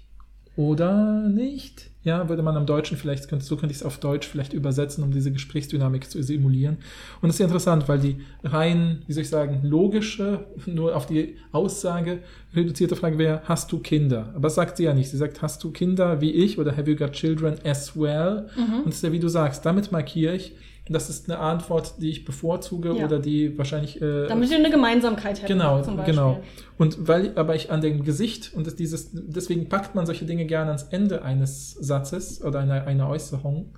oder 0.59 1.29
nicht? 1.29 1.89
Ja, 2.03 2.29
würde 2.29 2.43
man 2.43 2.57
am 2.57 2.67
Deutschen 2.67 2.97
vielleicht, 2.97 3.31
so 3.43 3.57
könnte 3.57 3.73
ich 3.73 3.79
es 3.79 3.83
auf 3.85 3.99
Deutsch 3.99 4.27
vielleicht 4.27 4.53
übersetzen, 4.53 5.05
um 5.05 5.13
diese 5.13 5.31
Gesprächsdynamik 5.31 6.11
zu 6.11 6.21
simulieren. 6.21 6.79
Und 7.21 7.29
das 7.29 7.37
ist 7.37 7.39
ja 7.39 7.47
interessant, 7.47 7.89
weil 7.89 8.01
die 8.01 8.17
rein, 8.43 9.03
wie 9.07 9.13
soll 9.13 9.23
ich 9.23 9.29
sagen, 9.29 9.61
logische, 9.63 10.47
nur 10.67 10.97
auf 10.97 11.07
die 11.07 11.37
Aussage 11.53 12.19
reduzierte 12.57 12.97
Frage 12.97 13.19
wäre, 13.19 13.43
hast 13.45 13.71
du 13.71 13.79
Kinder? 13.79 14.31
Aber 14.35 14.49
das 14.49 14.57
sagt 14.57 14.79
sie 14.79 14.85
ja 14.85 14.95
nicht. 14.95 15.11
Sie 15.11 15.17
sagt, 15.17 15.43
hast 15.43 15.63
du 15.63 15.71
Kinder 15.71 16.21
wie 16.21 16.33
ich 16.33 16.59
oder 16.59 16.77
have 16.77 16.91
you 16.91 16.97
got 16.97 17.13
children 17.13 17.55
as 17.65 17.97
well? 17.97 18.49
Mhm. 18.57 18.79
Und 18.79 18.87
das 18.87 18.97
ist 18.97 19.05
ja, 19.05 19.13
wie 19.13 19.21
du 19.21 19.29
sagst, 19.29 19.65
damit 19.65 19.93
markiere 19.93 20.35
ich, 20.35 20.57
das 20.89 21.11
ist 21.11 21.30
eine 21.30 21.39
Antwort, 21.39 21.95
die 21.99 22.11
ich 22.11 22.24
bevorzuge 22.24 22.97
ja. 22.97 23.05
oder 23.05 23.18
die 23.18 23.57
wahrscheinlich. 23.59 24.01
Äh, 24.01 24.26
Damit 24.26 24.51
wir 24.51 24.59
eine 24.59 24.70
Gemeinsamkeit 24.70 25.43
hätten. 25.43 25.59
Genau, 25.59 25.82
genau. 26.05 26.41
Und 26.76 27.09
weil 27.09 27.32
aber 27.36 27.55
ich 27.55 27.70
an 27.70 27.80
dem 27.80 28.05
Gesicht 28.05 28.53
und 28.55 28.78
dieses, 28.78 29.11
deswegen 29.12 29.68
packt 29.68 29.95
man 29.95 30.07
solche 30.07 30.24
Dinge 30.24 30.47
gerne 30.47 30.70
ans 30.70 30.84
Ende 30.84 31.22
eines 31.22 31.72
Satzes 31.72 32.43
oder 32.43 32.61
einer, 32.61 32.86
einer 32.86 33.09
Äußerung, 33.09 33.74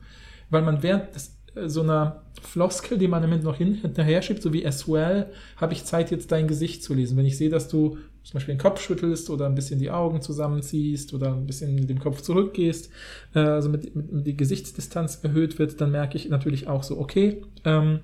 weil 0.51 0.63
man 0.63 0.83
während 0.83 1.15
des, 1.15 1.39
äh, 1.55 1.69
so 1.69 1.83
einer 1.83 2.23
Floskel, 2.43 2.99
die 2.99 3.09
man 3.09 3.23
damit 3.23 3.43
noch 3.43 3.57
hinterher 3.57 4.23
schiebt, 4.23 4.43
so 4.43 4.53
wie 4.53 4.67
as 4.67 4.89
well, 4.89 5.27
habe 5.57 5.73
ich 5.73 5.85
Zeit, 5.85 6.11
jetzt 6.11 6.33
dein 6.33 6.49
Gesicht 6.49 6.83
zu 6.83 6.95
lesen. 6.95 7.17
Wenn 7.17 7.27
ich 7.27 7.37
sehe, 7.37 7.51
dass 7.51 7.69
du 7.69 7.99
zum 8.23 8.35
Beispiel 8.35 8.55
den 8.55 8.61
Kopf 8.61 8.81
schüttelst 8.81 9.31
oder 9.31 9.47
ein 9.47 9.55
bisschen 9.55 9.79
die 9.79 9.91
Augen 9.91 10.21
zusammenziehst 10.21 11.15
oder 11.15 11.35
ein 11.35 11.47
bisschen 11.47 11.75
mit 11.75 11.89
dem 11.89 12.01
Kopf 12.01 12.21
zurückgehst, 12.21 12.91
äh, 13.35 13.41
also 13.41 13.69
mit, 13.69 13.95
mit, 13.95 14.13
mit 14.13 14.27
die 14.27 14.37
Gesichtsdistanz 14.37 15.21
erhöht 15.23 15.59
wird, 15.59 15.81
dann 15.81 15.91
merke 15.91 16.17
ich 16.17 16.29
natürlich 16.29 16.69
auch 16.69 16.83
so, 16.83 16.99
okay, 16.99 17.43
ähm, 17.65 18.01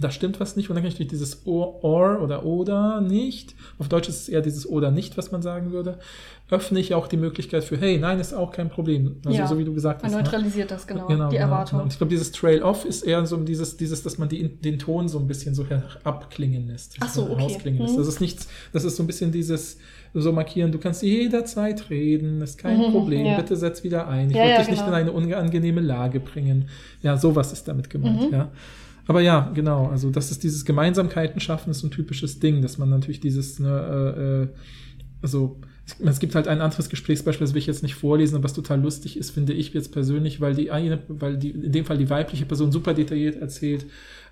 da 0.00 0.10
stimmt 0.10 0.40
was 0.40 0.56
nicht 0.56 0.68
und 0.68 0.76
dann 0.76 0.84
kann 0.84 0.92
ich 0.92 0.96
durch 0.96 1.08
dieses 1.08 1.46
or, 1.46 1.82
or 1.82 2.20
oder 2.22 2.44
oder 2.44 3.00
nicht, 3.00 3.54
auf 3.78 3.88
Deutsch 3.88 4.08
ist 4.08 4.22
es 4.22 4.28
eher 4.28 4.40
dieses 4.40 4.68
oder 4.68 4.90
nicht, 4.90 5.16
was 5.16 5.32
man 5.32 5.42
sagen 5.42 5.72
würde, 5.72 5.98
öffne 6.50 6.80
ich 6.80 6.94
auch 6.94 7.08
die 7.08 7.18
Möglichkeit 7.18 7.64
für, 7.64 7.76
hey, 7.76 7.98
nein, 7.98 8.18
ist 8.20 8.32
auch 8.32 8.52
kein 8.52 8.70
Problem. 8.70 9.16
Also 9.24 9.38
ja, 9.38 9.46
so 9.46 9.58
wie 9.58 9.64
du 9.64 9.74
gesagt 9.74 10.02
hast. 10.02 10.10
Man 10.10 10.18
ne? 10.18 10.24
neutralisiert 10.24 10.70
ne? 10.70 10.76
das 10.76 10.86
genau, 10.86 11.06
genau 11.06 11.28
die 11.28 11.36
genau, 11.36 11.46
Erwartung. 11.46 11.78
Genau. 11.78 11.82
Und 11.82 11.92
ich 11.92 11.98
glaube, 11.98 12.10
dieses 12.10 12.32
Trail-Off 12.32 12.84
ist 12.86 13.02
eher 13.02 13.26
so 13.26 13.36
dieses, 13.36 13.76
dieses, 13.76 14.02
dass 14.02 14.16
man 14.16 14.28
die, 14.28 14.48
den 14.48 14.78
Ton 14.78 15.08
so 15.08 15.18
ein 15.18 15.26
bisschen 15.26 15.54
so 15.54 15.66
abklingen 16.04 16.68
lässt. 16.68 16.96
Ach 17.00 17.08
so, 17.08 17.30
okay. 17.30 17.42
Ausklingen 17.42 17.82
lässt. 17.82 17.94
Mhm. 17.94 17.98
Das 17.98 18.08
ist 18.08 18.20
nichts, 18.20 18.48
das 18.72 18.84
ist 18.84 18.96
so 18.96 19.02
ein 19.02 19.06
bisschen 19.06 19.30
dieses 19.30 19.78
so 20.14 20.32
markieren, 20.32 20.72
du 20.72 20.78
kannst 20.78 21.02
jederzeit 21.02 21.90
reden, 21.90 22.40
ist 22.40 22.58
kein 22.58 22.78
mhm, 22.78 22.92
Problem, 22.92 23.26
ja. 23.26 23.36
bitte 23.36 23.56
setz 23.56 23.84
wieder 23.84 24.08
ein. 24.08 24.30
Ich 24.30 24.36
ja, 24.36 24.44
will 24.44 24.56
dich 24.56 24.66
genau. 24.66 24.70
nicht 24.70 24.88
in 24.88 24.94
eine 24.94 25.12
unangenehme 25.12 25.80
Lage 25.80 26.20
bringen. 26.20 26.68
Ja, 27.02 27.16
sowas 27.16 27.52
ist 27.52 27.68
damit 27.68 27.90
gemeint, 27.90 28.30
mhm. 28.30 28.32
ja. 28.32 28.50
Aber 29.08 29.22
ja, 29.22 29.50
genau, 29.54 29.86
also 29.86 30.10
das 30.10 30.30
ist 30.30 30.44
dieses 30.44 30.66
Gemeinsamkeiten 30.66 31.40
schaffen, 31.40 31.70
ist 31.70 31.82
ein 31.82 31.90
typisches 31.90 32.40
Ding, 32.40 32.60
dass 32.60 32.76
man 32.76 32.90
natürlich 32.90 33.20
dieses, 33.20 33.58
ne, 33.58 34.14
äh, 34.16 34.42
äh 34.44 34.48
also 35.22 35.58
es 36.04 36.20
gibt 36.20 36.34
halt 36.34 36.46
ein 36.46 36.60
anderes 36.60 36.90
Gesprächsbeispiel, 36.90 37.46
das 37.46 37.54
will 37.54 37.60
ich 37.60 37.66
jetzt 37.66 37.82
nicht 37.82 37.94
vorlesen, 37.94 38.36
aber 38.36 38.44
was 38.44 38.52
total 38.52 38.80
lustig 38.80 39.16
ist, 39.16 39.30
finde 39.30 39.54
ich 39.54 39.72
jetzt 39.72 39.90
persönlich, 39.90 40.40
weil 40.40 40.54
die 40.54 40.70
eine, 40.70 41.02
weil 41.08 41.38
die, 41.38 41.50
in 41.50 41.72
dem 41.72 41.86
Fall 41.86 41.96
die 41.96 42.10
weibliche 42.10 42.44
Person 42.44 42.70
super 42.70 42.92
detailliert 42.92 43.36
erzählt, 43.36 43.86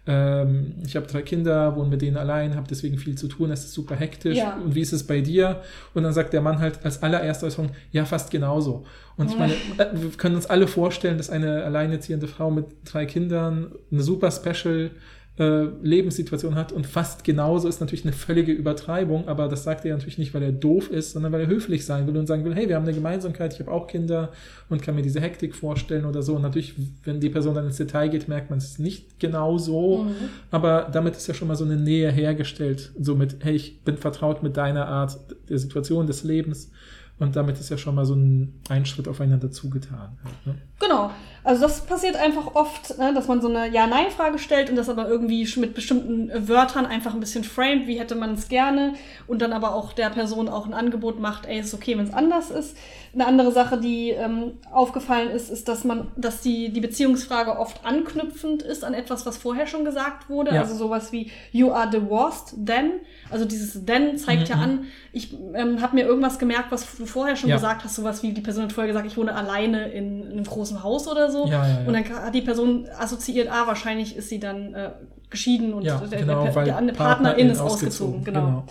ähm, 0.07 0.74
ich 0.86 0.94
habe 0.94 1.07
drei 1.07 1.22
Kinder, 1.22 1.74
wohne 1.76 1.88
mit 1.88 2.00
denen 2.00 2.16
allein, 2.16 2.54
habe 2.54 2.66
deswegen 2.68 2.96
viel 2.98 3.16
zu 3.16 3.26
tun, 3.26 3.50
es 3.50 3.64
ist 3.64 3.72
super 3.72 3.96
hektisch. 3.96 4.38
Ja. 4.38 4.57
Und 4.57 4.74
wie 4.74 4.80
ist 4.80 4.92
es 4.92 5.07
bei 5.07 5.20
dir? 5.20 5.62
Und 5.94 6.04
dann 6.04 6.12
sagt 6.12 6.32
der 6.32 6.40
Mann 6.40 6.61
halt 6.61 6.84
als 6.84 7.02
allererste 7.02 7.46
Äußerung, 7.46 7.70
ja, 7.90 8.04
fast 8.04 8.30
genauso. 8.30 8.84
Und 9.16 9.30
ich 9.30 9.38
meine, 9.38 9.54
äh, 9.54 9.86
wir 9.94 10.11
können 10.11 10.36
uns 10.36 10.46
alle 10.46 10.68
vorstellen, 10.68 11.16
dass 11.18 11.30
eine 11.30 11.64
alleinerziehende 11.64 12.28
Frau 12.28 12.50
mit 12.50 12.66
drei 12.84 13.07
Kindern 13.07 13.72
eine 13.90 14.02
super 14.02 14.30
special 14.30 14.90
äh, 15.39 15.64
Lebenssituation 15.82 16.55
hat 16.55 16.72
und 16.72 16.87
fast 16.87 17.22
genauso 17.22 17.68
ist 17.68 17.80
natürlich 17.80 18.05
eine 18.05 18.14
völlige 18.14 18.53
Übertreibung, 18.53 19.28
aber 19.28 19.49
das 19.49 19.64
sagt 19.64 19.84
er 19.84 19.95
natürlich 19.95 20.16
nicht, 20.16 20.32
weil 20.32 20.43
er 20.43 20.53
doof 20.53 20.91
ist, 20.91 21.12
sondern 21.12 21.30
weil 21.32 21.43
er 21.43 21.47
höflich 21.47 21.84
sein 21.84 22.07
will 22.07 22.16
und 22.16 22.26
sagen 22.26 22.45
will, 22.45 22.55
hey, 22.55 22.68
wir 22.68 22.76
haben 22.76 22.84
eine 22.84 22.95
Gemeinsamkeit, 22.95 23.53
ich 23.53 23.61
habe 23.61 23.70
auch 23.70 23.87
Kinder 23.87 24.32
und 24.70 24.80
kann 24.80 24.95
mir 24.95 25.03
diese 25.03 25.20
Hektik 25.20 25.55
vorstellen 25.55 26.07
oder 26.07 26.22
so. 26.22 26.37
Und 26.37 26.43
natürlich, 26.43 26.74
wenn 27.05 27.20
die 27.20 27.28
Person 27.28 27.55
dann 27.55 27.66
ins 27.66 27.76
Detail 27.76 28.09
geht, 28.09 28.28
merkt 28.28 28.49
man 28.49 28.59
es 28.59 28.78
nicht 28.78 29.20
genau 29.20 29.59
so, 29.59 30.05
mhm. 30.05 30.14
aber 30.51 30.89
damit 30.91 31.16
ist 31.16 31.26
ja 31.26 31.34
schon 31.34 31.49
mal 31.49 31.57
so 31.57 31.64
eine 31.64 31.76
Nähe 31.76 32.11
hergestellt, 32.11 32.93
so 32.99 33.14
mit, 33.14 33.37
hey, 33.41 33.57
ich 33.57 33.80
bin 33.80 33.99
vertraut 33.99 34.43
mit 34.43 34.57
deiner 34.57 34.87
Art 34.89 35.18
der 35.51 35.59
Situation 35.59 36.07
des 36.07 36.24
Lebens 36.24 36.70
und 37.19 37.35
damit 37.35 37.59
ist 37.59 37.71
ja 37.71 37.79
schon 37.79 37.95
mal 37.95 38.05
so 38.05 38.14
ein, 38.14 38.61
ein 38.69 38.85
Schritt 38.85 39.09
aufeinander 39.09 39.51
zugetan. 39.51 40.19
Ne? 40.45 40.55
Genau. 40.79 41.11
Also 41.45 41.62
das 41.62 41.81
passiert 41.87 42.17
einfach 42.17 42.55
oft, 42.55 42.99
ne, 42.99 43.14
dass 43.14 43.27
man 43.27 43.41
so 43.41 43.49
eine 43.49 43.73
Ja-Nein-Frage 43.73 44.39
stellt 44.39 44.69
und 44.69 44.77
das 44.77 44.91
aber 44.91 45.09
irgendwie 45.09 45.49
mit 45.59 45.75
bestimmten 45.75 46.31
Wörtern 46.49 46.85
einfach 46.85 47.14
ein 47.14 47.21
bisschen 47.21 47.45
framed, 47.45 47.87
wie 47.87 47.99
hätte 47.99 48.17
man 48.17 48.35
es 48.35 48.49
gerne 48.49 48.95
und 49.27 49.41
dann 49.41 49.55
aber 49.55 49.75
auch 49.75 49.95
der 49.95 50.11
Person 50.11 50.49
auch 50.49 50.67
ein 50.67 50.75
Angebot 50.75 51.19
macht, 51.19 51.47
ey, 51.47 51.61
ist 51.61 51.73
okay, 51.73 51.97
wenn 51.97 52.07
es 52.07 52.12
anders 52.12 52.51
ist. 52.51 52.77
Eine 53.17 53.27
andere 53.27 53.51
Sache, 53.51 53.81
die 53.81 54.11
ähm, 54.11 54.59
aufgefallen 54.71 55.31
ist, 55.31 55.51
ist, 55.51 55.69
dass 55.69 55.85
man, 55.85 56.09
dass 56.17 56.43
die, 56.43 56.71
die 56.71 56.81
Beziehungsfrage 56.81 57.59
oft 57.59 57.85
anknüpfend 57.85 58.62
ist 58.62 58.85
an 58.85 58.93
etwas, 58.93 59.25
was 59.25 59.39
vorher 59.39 59.67
schon 59.67 59.87
gesagt 59.87 60.29
wurde. 60.29 60.55
Ja. 60.55 60.61
Also 60.61 60.75
sowas 60.75 61.12
wie 61.12 61.31
You 61.51 61.73
are 61.73 61.89
divorced, 61.89 62.55
then. 62.64 63.01
Also 63.31 63.47
dieses 63.47 63.87
then 63.87 64.19
zeigt 64.19 64.43
mhm. 64.43 64.55
ja 64.55 64.57
an, 64.57 64.85
ich 65.12 65.35
ähm, 65.55 65.81
habe 65.81 65.97
mir 65.97 66.05
irgendwas 66.05 66.39
gemerkt, 66.39 66.71
was 66.71 66.97
du 66.99 67.07
vorher 67.07 67.37
schon 67.37 67.49
ja. 67.49 67.57
gesagt 67.57 67.85
hast, 67.85 67.97
sowas 67.97 68.23
wie 68.23 68.33
die 68.33 68.43
Person 68.43 68.64
hat 68.64 68.73
vorher 68.73 68.93
gesagt, 68.93 69.07
ich 69.07 69.17
wohne 69.17 69.35
alleine 69.35 69.89
in, 69.89 70.23
in 70.23 70.33
einem 70.33 70.45
großen 70.45 70.83
Haus 70.83 71.09
oder 71.09 71.31
so. 71.31 71.47
Ja, 71.47 71.81
und 71.87 71.95
dann 71.95 72.07
hat 72.07 72.35
die 72.35 72.43
Person 72.43 72.87
assoziiert, 72.99 73.49
ah, 73.51 73.67
wahrscheinlich 73.67 74.14
ist 74.14 74.29
sie 74.29 74.39
dann, 74.39 74.75
äh, 74.75 74.91
geschieden 75.31 75.73
und 75.73 75.85
Ja, 75.85 75.99
der, 75.99 76.21
genau, 76.21 76.45
der, 76.45 76.53
der, 76.53 76.64
der 76.64 76.73
Partnerin 76.73 76.97
Partnerin 76.97 77.51
ist 77.51 77.61
ausgezogen. 77.61 78.25
Genau. 78.25 78.64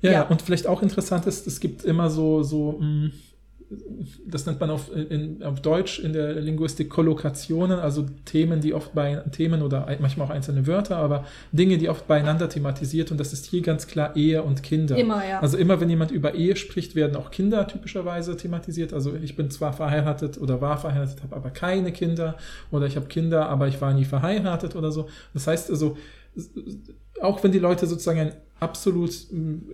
Ja, 0.00 0.10
Ja. 0.10 0.12
ja, 0.12 0.22
und 0.22 0.42
vielleicht 0.42 0.66
auch 0.66 0.82
interessant 0.82 1.26
ist, 1.26 1.46
es 1.46 1.60
gibt 1.60 1.84
immer 1.84 2.08
so, 2.08 2.42
so 2.42 2.78
mh, 2.80 3.10
das 4.26 4.46
nennt 4.46 4.60
man 4.60 4.70
auf, 4.70 4.90
in, 4.94 5.42
auf 5.42 5.60
Deutsch 5.60 5.98
in 5.98 6.14
der 6.14 6.34
Linguistik 6.40 6.88
Kollokationen, 6.88 7.78
also 7.78 8.06
Themen, 8.24 8.60
die 8.60 8.72
oft 8.72 8.94
bei 8.94 9.16
Themen 9.32 9.60
oder 9.60 9.86
manchmal 10.00 10.26
auch 10.26 10.30
einzelne 10.30 10.66
Wörter, 10.66 10.96
aber 10.96 11.26
Dinge, 11.52 11.76
die 11.76 11.90
oft 11.90 12.06
beieinander 12.06 12.48
thematisiert 12.48 13.10
und 13.10 13.20
das 13.20 13.34
ist 13.34 13.44
hier 13.44 13.60
ganz 13.60 13.86
klar 13.86 14.16
Ehe 14.16 14.42
und 14.42 14.62
Kinder. 14.62 14.96
Immer, 14.96 15.26
ja. 15.26 15.40
Also 15.40 15.58
immer, 15.58 15.80
wenn 15.80 15.90
jemand 15.90 16.10
über 16.10 16.34
Ehe 16.34 16.56
spricht, 16.56 16.94
werden 16.94 17.14
auch 17.16 17.30
Kinder 17.30 17.66
typischerweise 17.68 18.36
thematisiert. 18.36 18.94
Also 18.94 19.14
ich 19.14 19.36
bin 19.36 19.50
zwar 19.50 19.74
verheiratet 19.74 20.38
oder 20.38 20.62
war 20.62 20.78
verheiratet, 20.78 21.22
habe 21.22 21.36
aber 21.36 21.50
keine 21.50 21.92
Kinder 21.92 22.36
oder 22.70 22.86
ich 22.86 22.96
habe 22.96 23.06
Kinder, 23.06 23.50
aber 23.50 23.68
ich 23.68 23.80
war 23.82 23.92
nie 23.92 24.06
verheiratet 24.06 24.76
oder 24.76 24.92
so. 24.92 25.08
Das 25.34 25.46
heißt 25.46 25.70
also, 25.70 25.98
auch 27.20 27.42
wenn 27.44 27.52
die 27.52 27.58
Leute 27.58 27.86
sozusagen 27.86 28.20
ein 28.20 28.32
absolut 28.60 29.10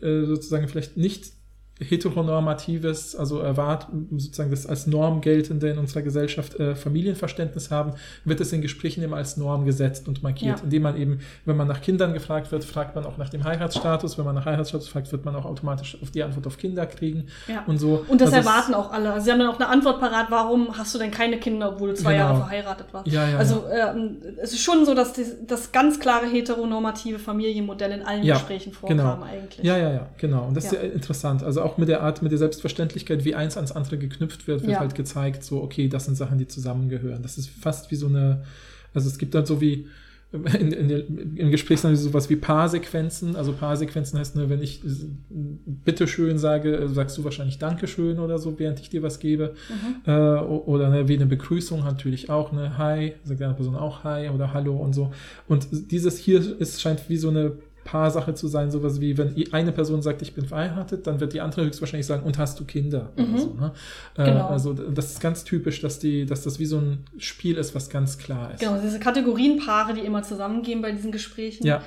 äh, 0.02 0.24
sozusagen 0.24 0.66
vielleicht 0.66 0.96
nicht 0.96 1.32
heteronormatives, 1.80 3.16
also 3.16 3.40
erwart 3.40 3.88
sozusagen 4.16 4.50
das 4.50 4.66
als 4.66 4.86
Norm 4.86 5.20
geltende 5.20 5.68
in 5.70 5.78
unserer 5.78 6.02
Gesellschaft 6.02 6.58
äh, 6.60 6.74
Familienverständnis 6.74 7.70
haben, 7.70 7.92
wird 8.24 8.40
es 8.40 8.52
in 8.52 8.62
Gesprächen 8.62 9.02
immer 9.02 9.16
als 9.16 9.36
Norm 9.36 9.64
gesetzt 9.64 10.06
und 10.08 10.22
markiert, 10.22 10.58
Ja. 10.58 10.64
indem 10.64 10.82
man 10.82 10.96
eben, 10.96 11.20
wenn 11.44 11.56
man 11.56 11.66
nach 11.66 11.80
Kindern 11.80 12.12
gefragt 12.14 12.52
wird, 12.52 12.64
fragt 12.64 12.94
man 12.94 13.04
auch 13.04 13.16
nach 13.18 13.28
dem 13.28 13.44
Heiratsstatus, 13.44 14.18
wenn 14.18 14.24
man 14.24 14.34
nach 14.34 14.44
Heiratsstatus 14.46 14.88
fragt, 14.88 15.10
wird 15.12 15.24
man 15.24 15.34
auch 15.34 15.44
automatisch 15.44 15.98
auf 16.00 16.10
die 16.10 16.22
Antwort 16.22 16.46
auf 16.46 16.58
Kinder 16.58 16.86
kriegen 16.86 17.26
Ja. 17.48 17.64
und 17.66 17.78
so. 17.78 18.04
Und 18.08 18.20
das 18.20 18.32
Also 18.32 18.48
erwarten 18.48 18.74
auch 18.74 18.92
alle. 18.92 19.12
Also 19.12 19.24
sie 19.24 19.32
haben 19.32 19.38
dann 19.40 19.48
auch 19.48 19.58
eine 19.58 19.68
Antwort 19.68 20.00
parat, 20.00 20.26
warum 20.30 20.76
hast 20.78 20.94
du 20.94 20.98
denn 20.98 21.10
keine 21.10 21.38
Kinder, 21.38 21.72
obwohl 21.72 21.90
du 21.90 21.94
zwei 21.96 22.12
Genau. 22.12 22.24
Jahre 22.24 22.36
verheiratet 22.38 22.86
warst. 22.92 23.06
Ja, 23.08 23.28
ja, 23.28 23.38
also 23.38 23.64
ähm, 23.72 24.18
es 24.40 24.52
ist 24.52 24.60
schon 24.62 24.84
so, 24.86 24.94
dass 24.94 25.12
das 25.46 25.72
ganz 25.72 25.98
klare 25.98 26.26
heteronormative 26.26 27.18
Familienmodell 27.18 27.92
in 27.92 28.02
allen 28.02 28.24
Gesprächen 28.24 28.72
vorkam 28.72 28.96
genau. 28.96 29.22
eigentlich. 29.22 29.64
Ja, 29.64 29.76
ja, 29.76 29.90
ja, 29.92 30.06
genau. 30.18 30.44
Und 30.46 30.56
das 30.56 30.66
ist 30.66 30.72
ja 30.72 30.80
interessant. 30.80 31.42
Also 31.42 31.63
auch 31.64 31.78
mit 31.78 31.88
der 31.88 32.02
Art, 32.02 32.22
mit 32.22 32.30
der 32.32 32.38
Selbstverständlichkeit, 32.38 33.24
wie 33.24 33.34
eins 33.34 33.56
ans 33.56 33.72
andere 33.72 33.98
geknüpft 33.98 34.46
wird, 34.46 34.62
wird 34.62 34.72
Ja. 34.72 34.80
halt 34.80 34.94
gezeigt, 34.94 35.42
so, 35.42 35.62
okay, 35.62 35.88
das 35.88 36.04
sind 36.04 36.16
Sachen, 36.16 36.38
die 36.38 36.46
zusammengehören. 36.46 37.22
Das 37.22 37.38
ist 37.38 37.48
fast 37.48 37.90
wie 37.90 37.96
so 37.96 38.06
eine, 38.06 38.44
also 38.92 39.08
es 39.08 39.18
gibt 39.18 39.34
dann 39.34 39.46
so 39.46 39.60
wie, 39.60 39.86
in, 40.32 40.72
in 40.72 40.88
der, 40.88 40.98
im 41.08 41.50
Gespräch 41.52 41.80
dann 41.80 41.94
sowas 41.94 42.28
wie 42.28 42.34
Paarsequenzen. 42.34 43.36
Also 43.36 43.52
Paarsequenzen 43.52 44.18
heißt, 44.18 44.34
ne, 44.34 44.50
wenn 44.50 44.60
ich 44.62 44.84
äh, 44.84 44.88
bitteschön 45.30 46.38
sage, 46.38 46.74
äh, 46.76 46.88
sagst 46.88 47.16
du 47.16 47.22
wahrscheinlich 47.24 47.58
Dankeschön 47.58 48.18
oder 48.18 48.38
so, 48.38 48.58
während 48.58 48.80
ich 48.80 48.90
dir 48.90 49.02
was 49.02 49.20
gebe. 49.20 49.54
Mhm. 49.68 50.10
Äh, 50.10 50.38
oder 50.40 50.90
ne, 50.90 51.08
wie 51.08 51.14
eine 51.14 51.26
Begrüßung 51.26 51.84
natürlich 51.84 52.30
auch, 52.30 52.50
ne, 52.52 52.76
Hi, 52.78 53.12
sagt 53.22 53.42
eine 53.42 53.54
Person 53.54 53.76
auch 53.76 54.02
Hi 54.02 54.28
oder 54.28 54.52
Hallo 54.52 54.76
und 54.76 54.92
so. 54.92 55.12
Und 55.46 55.68
dieses 55.92 56.18
hier 56.18 56.60
ist, 56.60 56.80
scheint 56.82 57.08
wie 57.08 57.16
so 57.16 57.28
eine 57.28 57.52
Paarsache 57.84 58.34
zu 58.34 58.48
sein, 58.48 58.70
sowas 58.70 59.00
wie, 59.00 59.16
wenn 59.18 59.34
eine 59.52 59.72
Person 59.72 60.02
sagt, 60.02 60.22
ich 60.22 60.34
bin 60.34 60.46
verheiratet, 60.46 61.06
dann 61.06 61.20
wird 61.20 61.32
die 61.32 61.40
andere 61.40 61.64
höchstwahrscheinlich 61.64 62.06
sagen, 62.06 62.24
und 62.24 62.38
hast 62.38 62.58
du 62.58 62.64
Kinder? 62.64 63.10
Mhm. 63.16 63.38
so, 63.38 63.54
ne? 63.54 63.72
äh, 64.16 64.24
Genau. 64.24 64.48
Also 64.48 64.72
das 64.72 65.12
ist 65.12 65.20
ganz 65.20 65.44
typisch, 65.44 65.80
dass 65.80 65.98
die, 65.98 66.26
dass 66.26 66.42
das 66.42 66.58
wie 66.58 66.66
so 66.66 66.78
ein 66.78 67.04
Spiel 67.18 67.56
ist, 67.56 67.74
was 67.74 67.90
ganz 67.90 68.18
klar 68.18 68.52
ist. 68.52 68.60
Genau, 68.60 68.80
diese 68.80 68.98
Kategorienpaare, 68.98 69.94
die 69.94 70.00
immer 70.00 70.22
zusammengehen 70.22 70.82
bei 70.82 70.92
diesen 70.92 71.12
Gesprächen. 71.12 71.66
Ja, 71.66 71.82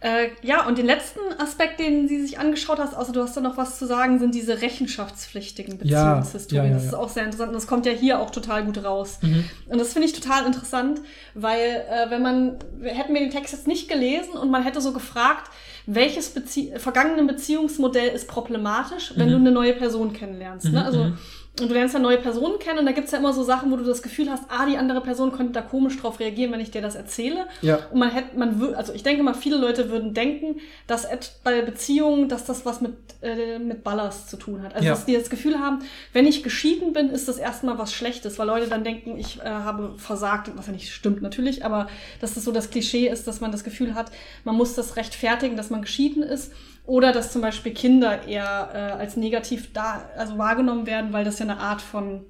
Äh, 0.00 0.28
ja, 0.42 0.66
und 0.66 0.76
den 0.76 0.84
letzten 0.84 1.20
Aspekt, 1.38 1.80
den 1.80 2.08
sie 2.08 2.20
sich 2.20 2.38
angeschaut 2.38 2.78
hast, 2.78 2.94
außer 2.94 3.12
du 3.12 3.22
hast 3.22 3.36
da 3.36 3.40
noch 3.40 3.56
was 3.56 3.78
zu 3.78 3.86
sagen, 3.86 4.18
sind 4.18 4.34
diese 4.34 4.60
rechenschaftspflichtigen 4.60 5.78
Ja, 5.82 6.16
Beziehungshistorien. 6.16 6.64
ja, 6.64 6.70
ja, 6.70 6.74
das 6.76 6.84
ist 6.86 6.92
ja. 6.92 6.98
auch 6.98 7.08
sehr 7.08 7.24
interessant 7.24 7.48
und 7.48 7.54
das 7.54 7.66
kommt 7.66 7.86
ja 7.86 7.92
hier 7.92 8.20
auch 8.20 8.30
total 8.30 8.64
gut 8.64 8.84
raus. 8.84 9.18
Mhm. 9.22 9.44
Und 9.68 9.80
das 9.80 9.92
finde 9.92 10.08
ich 10.08 10.12
total 10.14 10.44
interessant, 10.46 11.00
weil 11.34 11.58
äh, 11.90 12.10
wenn 12.10 12.22
man, 12.22 12.56
hätten 12.82 13.14
wir 13.14 13.20
den 13.20 13.30
Text 13.30 13.52
jetzt 13.54 13.66
nicht 13.66 13.88
gelesen 13.88 14.34
und 14.34 14.50
man 14.50 14.62
hätte 14.62 14.80
so 14.80 14.92
gefragt, 14.92 15.50
welches 15.86 16.30
Bezie 16.30 16.72
vergangene 16.76 17.24
Beziehungsmodell 17.24 18.08
ist 18.08 18.28
problematisch, 18.28 19.12
wenn 19.16 19.26
Mhm. 19.28 19.32
du 19.32 19.36
eine 19.38 19.50
neue 19.52 19.72
Person 19.74 20.12
kennenlernst. 20.12 20.66
Mhm, 20.66 20.72
Ne? 20.72 20.84
Also 20.84 21.04
mhm. 21.04 21.18
Und 21.60 21.68
du 21.70 21.74
lernst 21.74 21.94
ja 21.94 22.00
neue 22.00 22.18
Personen 22.18 22.58
kennen 22.58 22.80
und 22.80 22.86
da 22.86 22.90
gibt's 22.92 23.12
ja 23.12 23.18
immer 23.18 23.32
so 23.32 23.44
Sachen, 23.44 23.70
wo 23.70 23.76
du 23.76 23.84
das 23.84 24.02
Gefühl 24.02 24.28
hast, 24.28 24.42
ah, 24.48 24.66
die 24.66 24.76
andere 24.76 25.00
Person 25.00 25.30
könnte 25.30 25.52
da 25.52 25.62
komisch 25.62 25.96
drauf 26.00 26.18
reagieren, 26.18 26.50
wenn 26.50 26.58
ich 26.58 26.72
dir 26.72 26.82
das 26.82 26.96
erzähle. 26.96 27.46
ja, 27.62 27.78
Und 27.92 28.00
man 28.00 28.10
hätte, 28.10 28.36
man 28.36 28.58
würde, 28.58 28.76
also 28.76 28.92
ich 28.92 29.04
denke 29.04 29.22
mal, 29.22 29.34
viele 29.34 29.56
Leute 29.56 29.88
würden 29.88 30.14
denken, 30.14 30.60
dass 30.88 31.06
bei 31.44 31.62
Beziehungen, 31.62 32.28
dass 32.28 32.44
das 32.44 32.66
was 32.66 32.80
mit, 32.80 32.94
äh, 33.22 33.60
mit 33.60 33.84
Ballast 33.84 34.30
zu 34.30 34.36
tun 34.36 34.62
hat. 34.64 34.74
Also, 34.74 34.84
Ja. 34.86 34.94
dass 34.94 35.04
die 35.06 35.14
das 35.14 35.30
Gefühl 35.30 35.60
haben, 35.60 35.84
wenn 36.12 36.26
ich 36.26 36.42
geschieden 36.42 36.92
bin, 36.92 37.08
ist 37.10 37.28
das 37.28 37.38
erstmal 37.38 37.78
was 37.78 37.92
Schlechtes, 37.92 38.36
weil 38.40 38.48
Leute 38.48 38.66
dann 38.66 38.82
denken, 38.82 39.16
ich 39.16 39.40
äh, 39.40 39.44
habe 39.44 39.94
versagt, 39.96 40.50
was 40.56 40.66
ja 40.66 40.72
nicht 40.72 40.92
stimmt 40.92 41.22
natürlich, 41.22 41.64
aber 41.64 41.86
dass 42.20 42.34
das 42.34 42.42
so 42.44 42.50
das 42.50 42.70
Klischee 42.70 43.08
ist, 43.08 43.28
dass 43.28 43.40
man 43.40 43.52
das 43.52 43.62
Gefühl 43.62 43.94
hat, 43.94 44.10
man 44.42 44.56
muss 44.56 44.74
das 44.74 44.96
rechtfertigen, 44.96 45.56
dass 45.56 45.70
man 45.70 45.82
geschieden 45.82 46.24
ist. 46.24 46.52
Oder 46.84 47.12
dass 47.12 47.32
zum 47.32 47.40
Beispiel 47.40 47.72
Kinder 47.72 48.26
eher 48.26 48.70
äh, 48.74 49.00
als 49.00 49.16
negativ 49.16 49.72
da, 49.72 50.08
also 50.16 50.36
wahrgenommen 50.36 50.86
werden, 50.86 51.12
weil 51.12 51.24
das 51.24 51.38
ja 51.38 51.46
eine 51.46 51.58
Art 51.58 51.80
von 51.80 52.26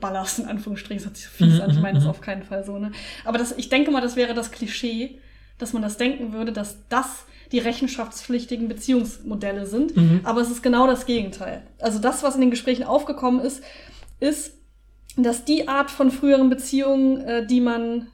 Ballast 0.00 0.40
in 0.40 0.46
Anführungsstrichen, 0.46 0.98
das 0.98 1.06
hört 1.06 1.16
sich 1.16 1.26
so 1.26 1.30
fies 1.32 1.54
Mhm, 1.54 1.60
an, 1.60 1.70
ich 1.70 1.80
meine 1.80 1.94
das 1.94 2.04
mhm. 2.04 2.10
auf 2.10 2.20
keinen 2.20 2.42
Fall 2.42 2.64
so, 2.64 2.78
ne? 2.78 2.92
Aber 3.24 3.38
das, 3.38 3.52
ich 3.56 3.68
denke 3.68 3.90
mal, 3.90 4.00
das 4.00 4.16
wäre 4.16 4.34
das 4.34 4.50
Klischee, 4.50 5.20
dass 5.58 5.72
man 5.72 5.82
das 5.82 5.96
denken 5.96 6.32
würde, 6.32 6.52
dass 6.52 6.88
das 6.88 7.24
die 7.52 7.58
rechenschaftspflichtigen 7.58 8.68
Beziehungsmodelle 8.68 9.66
sind. 9.66 9.96
Mhm. 9.96 10.20
Aber 10.24 10.40
es 10.40 10.50
ist 10.50 10.62
genau 10.62 10.86
das 10.86 11.06
Gegenteil. 11.06 11.62
Also 11.78 11.98
das, 11.98 12.22
was 12.22 12.34
in 12.34 12.40
den 12.40 12.50
Gesprächen 12.50 12.84
aufgekommen 12.84 13.40
ist, 13.40 13.62
ist, 14.18 14.54
dass 15.16 15.44
die 15.44 15.68
Art 15.68 15.90
von 15.90 16.10
früheren 16.10 16.50
Beziehungen, 16.50 17.20
äh, 17.20 17.46
die 17.46 17.60
man, 17.60 18.08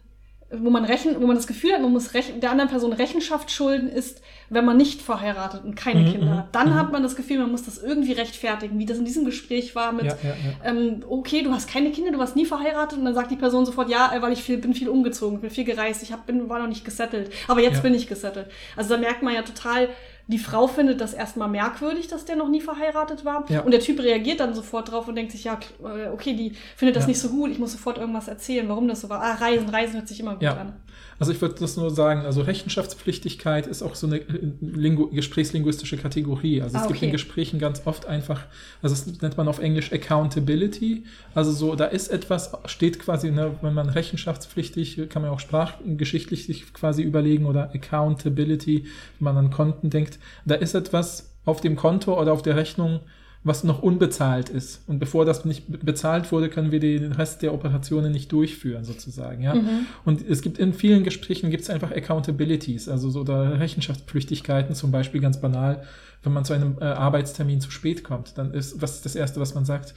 wo 0.59 0.69
man 0.69 0.85
rechen, 0.85 1.15
wo 1.19 1.25
man 1.25 1.35
das 1.35 1.47
Gefühl 1.47 1.73
hat, 1.73 1.81
man 1.81 1.91
muss 1.91 2.09
der 2.11 2.51
anderen 2.51 2.69
Person 2.69 2.93
Rechenschaft 2.93 3.51
schulden, 3.51 3.89
ist, 3.89 4.21
wenn 4.49 4.65
man 4.65 4.77
nicht 4.77 5.01
verheiratet 5.01 5.63
und 5.63 5.75
keine 5.75 6.01
Mhm, 6.01 6.11
Kinder 6.11 6.27
mhm, 6.27 6.37
hat. 6.37 6.55
Dann 6.55 6.69
mhm. 6.69 6.75
hat 6.75 6.91
man 6.91 7.03
das 7.03 7.15
Gefühl, 7.15 7.39
man 7.39 7.51
muss 7.51 7.63
das 7.63 7.77
irgendwie 7.77 8.13
rechtfertigen, 8.13 8.77
wie 8.77 8.85
das 8.85 8.97
in 8.97 9.05
diesem 9.05 9.25
Gespräch 9.25 9.75
war 9.75 9.91
mit, 9.91 10.05
ja, 10.05 10.17
ja, 10.23 10.29
ja. 10.29 10.71
ähm, 10.71 11.03
okay, 11.07 11.41
du 11.41 11.51
hast 11.51 11.69
keine 11.69 11.91
Kinder, 11.91 12.11
du 12.11 12.19
warst 12.19 12.35
nie 12.35 12.45
verheiratet 12.45 12.99
und 12.99 13.05
dann 13.05 13.13
sagt 13.13 13.31
die 13.31 13.35
Person 13.35 13.65
sofort, 13.65 13.89
ja, 13.89 14.13
äh, 14.13 14.21
weil 14.21 14.33
ich 14.33 14.43
viel, 14.43 14.57
bin 14.57 14.73
viel 14.73 14.89
umgezogen, 14.89 15.41
bin 15.41 15.49
viel 15.49 15.63
gereist, 15.63 16.03
ich 16.03 16.11
hab, 16.11 16.25
bin, 16.25 16.49
war 16.49 16.59
noch 16.59 16.67
nicht 16.67 16.85
gesettelt, 16.85 17.31
aber 17.47 17.61
jetzt 17.61 17.81
bin 17.81 17.93
ich 17.93 18.07
gesettelt. 18.07 18.47
Also 18.75 18.89
da 18.89 18.99
merkt 18.99 19.23
man 19.23 19.33
ja 19.33 19.41
total, 19.41 19.89
die 20.27 20.37
Frau 20.37 20.67
findet 20.67 21.01
das 21.01 21.13
erstmal 21.13 21.49
merkwürdig, 21.49 22.07
dass 22.07 22.23
der 22.25 22.35
noch 22.37 22.47
nie 22.49 22.61
verheiratet 22.61 23.25
war 23.25 23.45
Ja. 23.49 23.61
und 23.61 23.71
der 23.71 23.81
Typ 23.81 23.99
reagiert 24.01 24.39
dann 24.39 24.53
sofort 24.53 24.89
drauf 24.91 25.07
und 25.07 25.15
denkt 25.15 25.31
sich, 25.33 25.43
ja, 25.43 25.59
äh, 25.83 26.07
okay, 26.09 26.33
die 26.35 26.53
findet 26.77 26.95
das 26.95 27.03
Ja. 27.03 27.07
nicht 27.09 27.19
so 27.19 27.29
gut, 27.29 27.51
ich 27.51 27.59
muss 27.59 27.73
sofort 27.73 27.97
irgendwas 27.97 28.27
erzählen, 28.29 28.67
warum 28.69 28.87
das 28.87 29.01
so 29.01 29.09
war. 29.09 29.21
Ah, 29.21 29.33
Reisen, 29.33 29.67
Reisen 29.69 29.95
hört 29.95 30.07
sich 30.07 30.19
immer 30.21 30.33
gut 30.33 30.43
Ja. 30.43 30.53
an. 30.57 30.73
Also 31.19 31.31
ich 31.31 31.41
würde 31.41 31.55
das 31.59 31.77
nur 31.77 31.91
sagen, 31.91 32.21
also 32.21 32.41
Rechenschaftspflichtigkeit 32.41 33.67
ist 33.67 33.81
auch 33.83 33.95
so 33.95 34.07
eine 34.07 34.17
äh, 34.17 34.25
Lingu 34.61 35.07
gesprächslinguistische 35.09 35.97
Kategorie. 35.97 36.61
Also 36.61 36.77
es 36.77 36.83
Ah, 36.83 36.87
gibt 36.87 37.01
in 37.01 37.07
okay. 37.07 37.11
Gesprächen 37.11 37.59
ganz 37.59 37.81
oft 37.85 38.05
einfach, 38.05 38.41
also 38.81 38.95
das 38.95 39.21
nennt 39.21 39.37
man 39.37 39.47
auf 39.47 39.59
Englisch 39.59 39.91
Accountability. 39.93 41.03
Also 41.35 41.51
so, 41.51 41.75
da 41.75 41.85
ist 41.85 42.09
etwas, 42.09 42.51
steht 42.65 42.99
quasi, 42.99 43.31
ne, 43.31 43.51
wenn 43.61 43.73
man 43.73 43.89
rechenschaftspflichtig, 43.89 45.09
kann 45.09 45.21
man 45.21 45.31
auch 45.31 45.39
sprachgeschichtlich 45.39 46.45
sich 46.45 46.73
quasi 46.73 47.03
überlegen 47.03 47.45
oder 47.45 47.71
Accountability, 47.73 48.85
wenn 49.19 49.25
man 49.33 49.37
an 49.37 49.51
Konten 49.51 49.89
denkt, 49.89 50.12
da 50.45 50.55
ist 50.55 50.73
etwas 50.73 51.33
auf 51.45 51.61
dem 51.61 51.75
Konto 51.75 52.19
oder 52.19 52.33
auf 52.33 52.41
der 52.41 52.55
Rechnung, 52.55 53.01
was 53.45 53.63
noch 53.65 53.81
unbezahlt 53.83 54.49
ist. 54.49 54.81
Und 54.87 54.99
bevor 54.99 55.25
das 55.25 55.43
nicht 55.43 55.67
be- 55.69 55.77
bezahlt 55.77 56.31
wurde, 56.31 56.47
können 56.49 56.71
wir 56.71 56.79
den 56.79 57.11
Rest 57.11 57.41
der 57.41 57.53
Operationen 57.53 58.11
nicht 58.11 58.31
durchführen, 58.31 58.85
sozusagen. 58.85 59.43
Ja? 59.43 59.55
Mhm. 59.55 59.85
Und 60.05 60.27
es 60.27 60.41
gibt 60.41 60.57
in 60.59 60.73
vielen 60.73 61.03
Gesprächen 61.03 61.49
gibt 61.51 61.63
es 61.63 61.69
einfach 61.69 61.91
Accountabilities, 61.91 62.87
also 62.87 63.09
so 63.09 63.21
oder 63.21 63.59
Rechenschaftspflichtigkeiten, 63.59 64.75
zum 64.75 64.91
Beispiel 64.91 65.21
ganz 65.21 65.39
banal, 65.41 65.83
wenn 66.23 66.31
man 66.31 66.45
zu 66.45 66.53
einem 66.53 66.77
äh, 66.79 66.85
Arbeitstermin 66.85 67.59
zu 67.59 67.69
spät 67.69 68.05
kommt, 68.05 68.37
dann 68.37 68.53
ist 68.53 68.81
was 68.81 68.95
ist 68.95 69.05
das 69.05 69.15
Erste, 69.15 69.41
was 69.41 69.55
man 69.55 69.65
sagt, 69.65 69.93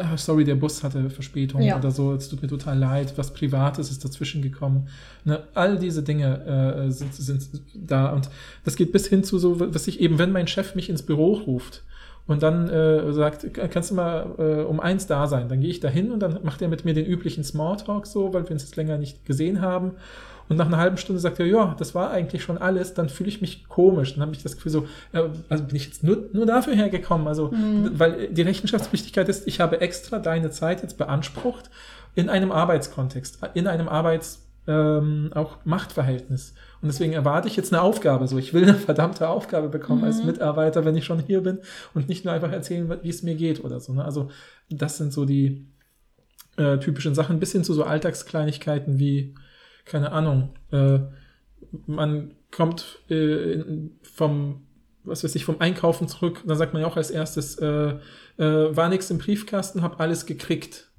ah, 0.00 0.16
sorry, 0.16 0.44
der 0.44 0.54
Bus 0.54 0.82
hatte 0.82 1.10
Verspätung 1.10 1.60
Ja. 1.60 1.76
oder 1.78 1.90
so, 1.90 2.14
es 2.14 2.30
tut 2.30 2.40
mir 2.40 2.48
total 2.48 2.78
leid, 2.78 3.12
was 3.16 3.34
Privates 3.34 3.90
ist 3.90 4.02
dazwischen 4.02 4.40
gekommen. 4.40 4.88
Ne? 5.26 5.42
All 5.52 5.78
diese 5.78 6.02
Dinge 6.02 6.86
äh, 6.86 6.90
sind, 6.90 7.12
sind 7.14 7.46
da 7.74 8.08
und 8.08 8.30
das 8.64 8.76
geht 8.76 8.90
bis 8.90 9.06
hin 9.06 9.22
zu 9.22 9.38
so, 9.38 9.60
was 9.60 9.86
ich 9.86 10.00
eben, 10.00 10.18
wenn 10.18 10.32
mein 10.32 10.46
Chef 10.48 10.74
mich 10.74 10.88
ins 10.88 11.02
Büro 11.02 11.34
ruft, 11.34 11.82
und 12.26 12.42
dann 12.42 12.68
äh, 12.68 13.12
sagt, 13.12 13.46
kannst 13.70 13.90
du 13.90 13.94
mal 13.94 14.34
äh, 14.38 14.62
um 14.62 14.80
eins 14.80 15.06
da 15.06 15.26
sein? 15.26 15.48
Dann 15.48 15.60
gehe 15.60 15.70
ich 15.70 15.80
da 15.80 15.88
hin 15.88 16.10
und 16.10 16.20
dann 16.20 16.40
macht 16.42 16.60
er 16.60 16.68
mit 16.68 16.84
mir 16.84 16.92
den 16.92 17.06
üblichen 17.06 17.44
Smalltalk 17.44 18.06
so, 18.06 18.34
weil 18.34 18.44
wir 18.44 18.50
uns 18.50 18.62
jetzt 18.62 18.76
länger 18.76 18.98
nicht 18.98 19.24
gesehen 19.24 19.60
haben. 19.60 19.92
Und 20.48 20.56
nach 20.56 20.66
einer 20.66 20.76
halben 20.76 20.96
Stunde 20.96 21.20
sagt 21.20 21.40
er, 21.40 21.46
ja, 21.46 21.74
das 21.78 21.94
war 21.94 22.10
eigentlich 22.10 22.42
schon 22.42 22.58
alles, 22.58 22.94
dann 22.94 23.08
fühle 23.08 23.28
ich 23.28 23.40
mich 23.40 23.68
komisch. 23.68 24.14
Dann 24.14 24.22
habe 24.22 24.32
ich 24.32 24.42
das 24.42 24.56
Gefühl 24.56 24.72
so, 24.72 24.86
äh, 25.12 25.22
also 25.48 25.64
bin 25.64 25.76
ich 25.76 25.86
jetzt 25.86 26.04
nur, 26.04 26.28
nur 26.32 26.46
dafür 26.46 26.74
hergekommen. 26.74 27.26
Also, 27.26 27.52
weil 27.52 28.28
die 28.28 28.42
Rechenschaftspflichtigkeit 28.42 29.28
ist, 29.28 29.46
ich 29.46 29.60
habe 29.60 29.80
extra 29.80 30.18
deine 30.18 30.50
Zeit 30.50 30.82
jetzt 30.82 30.98
beansprucht 30.98 31.70
in 32.14 32.28
einem 32.28 32.52
Arbeitskontext, 32.52 33.38
in 33.54 33.66
einem 33.66 33.88
Arbeits 33.88 34.46
ähm, 34.66 35.30
auch 35.34 35.58
Machtverhältnis. 35.64 36.54
Und 36.86 36.92
deswegen 36.92 37.14
erwarte 37.14 37.48
ich 37.48 37.56
jetzt 37.56 37.72
eine 37.72 37.82
Aufgabe. 37.82 38.28
So, 38.28 38.38
ich 38.38 38.54
will 38.54 38.62
eine 38.62 38.74
verdammte 38.74 39.28
Aufgabe 39.28 39.68
bekommen 39.68 40.04
als 40.04 40.22
Mitarbeiter, 40.22 40.84
wenn 40.84 40.96
ich 40.96 41.04
schon 41.04 41.18
hier 41.18 41.42
bin 41.42 41.58
und 41.94 42.08
nicht 42.08 42.24
nur 42.24 42.32
einfach 42.32 42.52
erzählen, 42.52 42.98
wie 43.02 43.08
es 43.08 43.22
mir 43.22 43.34
geht 43.34 43.64
oder 43.64 43.80
so. 43.80 43.92
Ne? 43.92 44.04
Also 44.04 44.30
das 44.70 44.96
sind 44.96 45.12
so 45.12 45.24
die 45.24 45.66
äh, 46.56 46.78
typischen 46.78 47.14
Sachen, 47.14 47.40
bis 47.40 47.52
hin 47.52 47.64
zu 47.64 47.74
so 47.74 47.84
Alltagskleinigkeiten 47.84 48.98
wie, 48.98 49.34
keine 49.84 50.12
Ahnung, 50.12 50.50
äh, 50.70 51.00
man 51.86 52.34
kommt 52.50 53.00
äh, 53.10 53.64
vom 54.02 54.62
was 55.06 55.24
weiß 55.24 55.34
ich, 55.36 55.44
vom 55.44 55.60
Einkaufen 55.60 56.08
zurück, 56.08 56.42
dann 56.44 56.58
sagt 56.58 56.72
man 56.72 56.82
ja 56.82 56.88
auch 56.88 56.96
als 56.96 57.10
erstes, 57.10 57.56
äh, 57.58 57.94
äh, 58.38 58.76
war 58.76 58.88
nichts 58.88 59.10
im 59.10 59.18
Briefkasten, 59.18 59.82
hab 59.82 60.00
alles 60.00 60.26
gekriegt. 60.26 60.90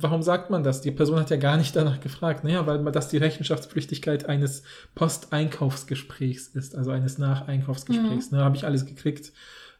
Warum 0.00 0.22
sagt 0.22 0.50
man 0.50 0.62
das? 0.62 0.80
Die 0.80 0.90
Person 0.90 1.18
hat 1.18 1.30
ja 1.30 1.36
gar 1.36 1.56
nicht 1.56 1.76
danach 1.76 2.00
gefragt. 2.00 2.44
Naja, 2.44 2.66
weil 2.66 2.82
das 2.92 3.08
die 3.08 3.18
Rechenschaftspflichtigkeit 3.18 4.28
eines 4.28 4.62
Posteinkaufsgesprächs 4.94 6.48
ist, 6.48 6.74
also 6.74 6.90
eines 6.90 7.18
Nacheinkaufsgesprächs. 7.18 8.30
Mhm. 8.30 8.38
Ne, 8.38 8.44
Habe 8.44 8.56
ich 8.56 8.64
alles 8.64 8.86
gekriegt? 8.86 9.32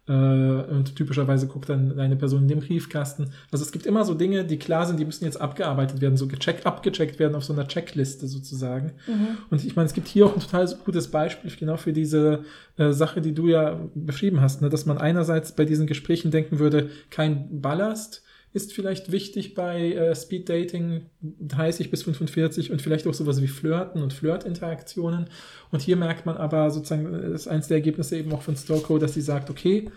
Äh, 0.08 0.12
und 0.12 0.96
typischerweise 0.96 1.46
guckt 1.46 1.68
dann 1.68 1.98
eine 2.00 2.16
Person 2.16 2.42
in 2.42 2.48
den 2.48 2.60
Briefkasten. 2.60 3.30
Also 3.52 3.64
es 3.64 3.70
gibt 3.70 3.86
immer 3.86 4.04
so 4.04 4.14
Dinge, 4.14 4.44
die 4.44 4.58
klar 4.58 4.86
sind, 4.86 4.98
die 4.98 5.04
müssen 5.04 5.24
jetzt 5.24 5.40
abgearbeitet 5.40 6.00
werden, 6.00 6.16
so 6.16 6.26
gecheckt, 6.26 6.66
abgecheckt 6.66 7.18
werden 7.18 7.36
auf 7.36 7.44
so 7.44 7.52
einer 7.52 7.68
Checkliste 7.68 8.26
sozusagen. 8.26 8.92
Mhm. 9.06 9.38
Und 9.50 9.64
ich 9.64 9.76
meine, 9.76 9.86
es 9.86 9.94
gibt 9.94 10.08
hier 10.08 10.26
auch 10.26 10.34
ein 10.34 10.40
total 10.40 10.66
gutes 10.84 11.08
Beispiel 11.12 11.50
genau 11.56 11.76
für 11.76 11.92
diese 11.92 12.44
äh, 12.76 12.92
Sache, 12.92 13.20
die 13.20 13.34
du 13.34 13.46
ja 13.46 13.78
beschrieben 13.94 14.40
hast, 14.40 14.62
ne? 14.62 14.68
dass 14.68 14.84
man 14.84 14.98
einerseits 14.98 15.52
bei 15.52 15.64
diesen 15.64 15.86
Gesprächen 15.86 16.30
denken 16.30 16.58
würde, 16.58 16.90
kein 17.10 17.60
Ballast, 17.60 18.24
ist 18.52 18.72
vielleicht 18.72 19.12
wichtig 19.12 19.54
bei 19.54 19.92
äh, 19.92 20.14
Speed 20.14 20.48
Dating 20.48 21.06
30 21.22 21.90
bis 21.90 22.02
45 22.02 22.72
und 22.72 22.82
vielleicht 22.82 23.06
auch 23.06 23.14
sowas 23.14 23.40
wie 23.40 23.48
Flirten 23.48 24.02
und 24.02 24.12
Flirtinteraktionen. 24.12 25.26
Und 25.70 25.82
hier 25.82 25.96
merkt 25.96 26.26
man 26.26 26.36
aber 26.36 26.70
sozusagen, 26.70 27.12
das 27.12 27.22
äh, 27.22 27.34
ist 27.34 27.48
eins 27.48 27.68
der 27.68 27.76
Ergebnisse 27.76 28.18
eben 28.18 28.32
auch 28.32 28.42
von 28.42 28.56
Stoko, 28.56 28.98
dass 28.98 29.14
sie 29.14 29.20
sagt, 29.20 29.50
okay, 29.50 29.90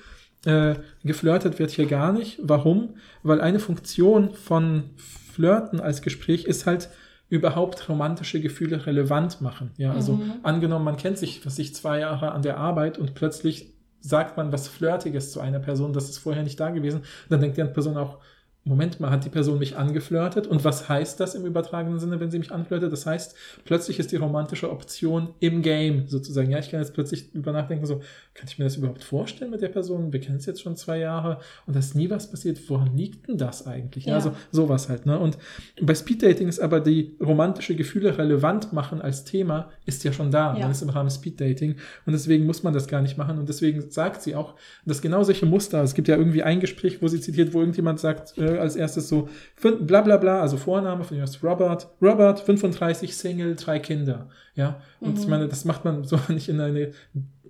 äh, 0.45 0.76
geflirtet 1.04 1.58
wird 1.58 1.72
hier 1.72 1.88
gar 1.88 2.14
nicht. 2.14 2.39
Warum? 2.43 2.95
Weil 3.24 3.41
eine 3.41 3.60
Funktion 3.60 4.34
von 4.34 4.91
Flirten 4.97 5.80
als 5.80 6.01
Gespräch 6.01 6.45
ist 6.45 6.66
halt 6.68 6.89
überhaupt 7.30 7.89
romantische 7.89 8.39
Gefühle 8.39 8.86
relevant 8.86 9.41
machen. 9.41 9.72
Ja, 9.78 9.93
also 9.93 10.14
mhm. 10.18 10.34
angenommen, 10.43 10.86
man 10.86 10.97
kennt 10.97 11.18
sich, 11.18 11.43
was 11.45 11.56
sich 11.56 11.74
zwei 11.74 11.99
Jahre 11.99 12.32
an 12.34 12.43
der 12.43 12.58
Arbeit 12.58 12.99
und 12.99 13.16
plötzlich 13.16 13.74
sagt 13.99 14.38
man 14.38 14.51
was 14.51 14.68
Flirtiges 14.68 15.32
zu 15.32 15.39
einer 15.39 15.60
Person, 15.60 15.93
das 15.93 16.10
ist 16.10 16.18
vorher 16.20 16.43
nicht 16.43 16.60
da 16.60 16.70
gewesen, 16.70 17.01
dann 17.30 17.41
denkt 17.41 17.58
die 17.58 17.64
Person 17.64 17.97
auch, 17.97 18.20
Moment 18.66 19.01
mal, 19.01 19.11
hat 19.11 19.26
die 19.26 19.30
Person 19.30 19.59
mich 19.59 19.76
angeflirtet? 19.76 20.47
Und 20.47 20.64
was 20.64 20.88
heißt 20.88 21.20
das 21.20 21.36
im 21.36 21.45
übertragenen 21.45 21.99
Sinne, 21.99 22.22
wenn 22.22 22.32
sie 22.32 22.39
mich 22.39 22.51
anflirtet? 22.51 22.93
Das 22.93 23.05
heißt, 23.05 23.36
plötzlich 23.66 23.99
ist 23.99 24.14
die 24.14 24.16
romantische 24.16 24.72
Option 24.72 25.34
im 25.41 25.61
Game 25.61 26.07
sozusagen. 26.07 26.49
Ja, 26.49 26.59
ich 26.59 26.72
kann 26.72 26.80
jetzt 26.80 26.93
plötzlich 26.93 27.34
über 27.34 27.51
nachdenken, 27.51 27.86
so, 27.86 28.01
kann 28.34 28.47
ich 28.47 28.57
mir 28.57 28.64
das 28.64 28.78
überhaupt 28.78 29.03
vorstellen 29.03 29.51
mit 29.51 29.61
der 29.61 29.68
Person? 29.68 30.14
Wir 30.14 30.22
kennen 30.22 30.38
es 30.38 30.45
jetzt 30.45 30.61
schon 30.61 30.78
zwei 30.78 30.99
Jahre 30.99 31.39
und 31.66 31.76
da 31.76 31.80
ist 31.80 31.93
nie 31.93 32.09
was 32.09 32.32
passiert. 32.32 32.57
Woran 32.70 32.95
liegt 32.95 33.28
denn 33.28 33.38
das 33.38 33.68
eigentlich? 33.68 34.05
Ja, 34.05 34.16
also 34.16 34.32
sowas 34.51 34.88
halt. 34.88 35.05
Ne? 35.05 35.20
Und 35.20 35.38
bei 35.82 35.93
Speeddating 35.93 36.47
ist 36.47 36.59
aber 36.59 36.80
die 36.80 37.18
romantische 37.20 37.76
Gefühle 37.76 38.18
relevant 38.18 38.72
machen 38.72 39.01
als 39.01 39.26
Thema, 39.26 39.72
ist 39.86 40.05
ja 40.05 40.14
schon 40.14 40.32
da. 40.32 40.53
Ja. 40.53 40.61
Man 40.61 40.72
ist 40.72 40.82
im 40.82 40.89
Rahmen 40.89 41.09
Speeddating 41.09 41.76
und 42.05 42.14
deswegen 42.14 42.45
muss 42.45 42.64
man 42.64 42.74
das 42.74 42.88
gar 42.88 43.01
nicht 43.01 43.18
machen. 43.18 43.38
Und 43.39 43.49
deswegen 43.49 43.91
sagt 43.91 44.22
sie 44.22 44.36
auch, 44.36 44.55
dass 44.86 45.01
genau 45.01 45.22
solche 45.24 45.45
Muster, 45.45 45.84
es 45.84 45.93
gibt 45.93 46.07
ja 46.07 46.16
irgendwie 46.16 46.43
ein 46.43 46.61
Gespräch, 46.61 47.01
wo 47.01 47.09
sie 47.09 47.20
zitiert, 47.20 47.53
wo 47.53 47.59
irgendjemand 47.59 47.99
sagt, 47.99 48.38
äh, 48.38 48.53
als 48.60 48.76
erstes 48.76 49.08
so 49.08 49.30
bla 49.62 50.01
bla 50.01 50.18
bla, 50.18 50.41
also 50.41 50.58
Vorname 50.58 51.04
von 51.04 51.18
ihm 51.18 51.24
ist 51.24 51.43
Robert, 51.43 51.89
Robert, 52.01 52.39
35, 52.39 53.16
Single, 53.16 53.56
drei 53.56 53.80
Kinder. 53.80 54.30
Ja, 54.56 54.82
und 54.99 55.16
mhm. 55.16 55.22
ich 55.22 55.28
meine, 55.28 55.47
das 55.47 55.66
macht 55.66 55.86
man 55.86 56.04
so 56.04 56.20
nicht 56.30 56.49
in 56.49 56.60
eine 56.60 56.91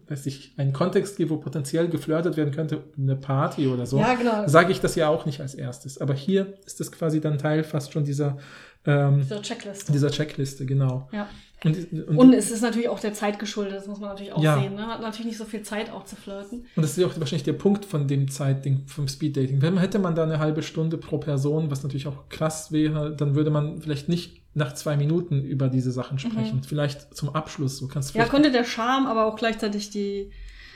weiß 0.08 0.26
ich, 0.26 0.54
einen 0.58 0.74
Kontext 0.74 1.18
gibt, 1.18 1.32
wo 1.32 1.38
potenziell 1.38 1.88
geflirtet 1.88 2.36
werden 2.38 2.54
könnte, 2.54 2.84
eine 2.97 3.16
Party 3.16 3.68
oder 3.68 3.86
so, 3.86 3.99
ja, 3.99 4.16
genau. 4.16 4.47
sage 4.47 4.72
ich 4.72 4.82
das 4.82 4.95
ja 4.95 5.08
auch 5.08 5.26
nicht 5.26 5.39
als 5.39 5.56
erstes. 5.56 5.97
Aber 5.97 6.14
hier 6.14 6.54
ist 6.66 6.80
das 6.80 6.91
quasi 6.91 7.22
dann 7.22 7.38
Teil 7.38 7.64
fast 7.64 7.93
schon 7.93 8.04
dieser, 8.04 8.38
ähm, 8.86 9.22
dieser 9.22 9.41
Checkliste. 9.41 9.91
Dieser 9.91 10.12
Checkliste, 10.12 10.66
genau. 10.66 11.08
Ja. 11.12 11.28
Und, 11.64 11.93
und, 11.93 12.18
und, 12.18 12.34
es 12.34 12.51
ist 12.51 12.61
natürlich 12.61 12.89
auch 12.89 12.99
der 12.99 13.14
Zeit 13.14 13.39
geschuldet, 13.39 13.76
das 13.76 13.88
muss 13.88 13.99
man 13.99 14.09
natürlich 14.09 14.34
auch 14.34 14.43
ja. 14.43 14.59
sehen. 14.59 14.76
Ne? 14.76 14.86
Hat 14.88 15.01
natürlich 15.01 15.28
nicht 15.28 15.38
so 15.38 15.45
viel 15.45 15.61
Zeit 15.61 15.91
auch 15.91 16.05
zu 16.05 16.16
flirten. 16.16 16.66
Und 16.76 16.84
das 16.84 16.97
ist 16.97 17.03
auch 17.05 17.18
wahrscheinlich 17.18 17.43
der 17.43 17.53
Punkt 17.53 17.86
von 17.86 18.07
dem 18.07 18.30
Zeitding, 18.30 18.84
vom 18.86 19.07
Speeddating. 19.07 19.61
Wenn 19.61 19.78
hätte 19.78 19.99
man 19.99 20.16
da 20.16 20.24
eine 20.24 20.39
halbe 20.39 20.61
Stunde 20.61 20.97
pro 20.97 21.18
Person, 21.18 21.72
was 21.72 21.84
natürlich 21.84 22.07
auch 22.07 22.30
krass 22.30 22.72
wäre, 22.72 23.16
dann 23.16 23.36
würde 23.36 23.49
man 23.49 23.82
vielleicht 23.82 24.09
nicht 24.09 24.41
nach 24.55 24.74
zwei 24.74 24.97
Minuten 24.97 25.43
über 25.43 25.70
diese 25.70 25.91
Sachen 25.91 26.20
sprechen. 26.20 26.57
Mhm. 26.57 26.64
Vielleicht 26.64 27.16
zum 27.16 27.34
Abschluss. 27.34 27.78
So 27.78 27.88
kannst 27.88 28.14
ja, 28.14 28.26
könnte 28.26 28.51
der 28.51 28.66
Charme, 28.66 29.07
aber 29.07 29.26
auch 29.26 29.36
gleichzeitig 29.36 29.89
die, 29.89 30.32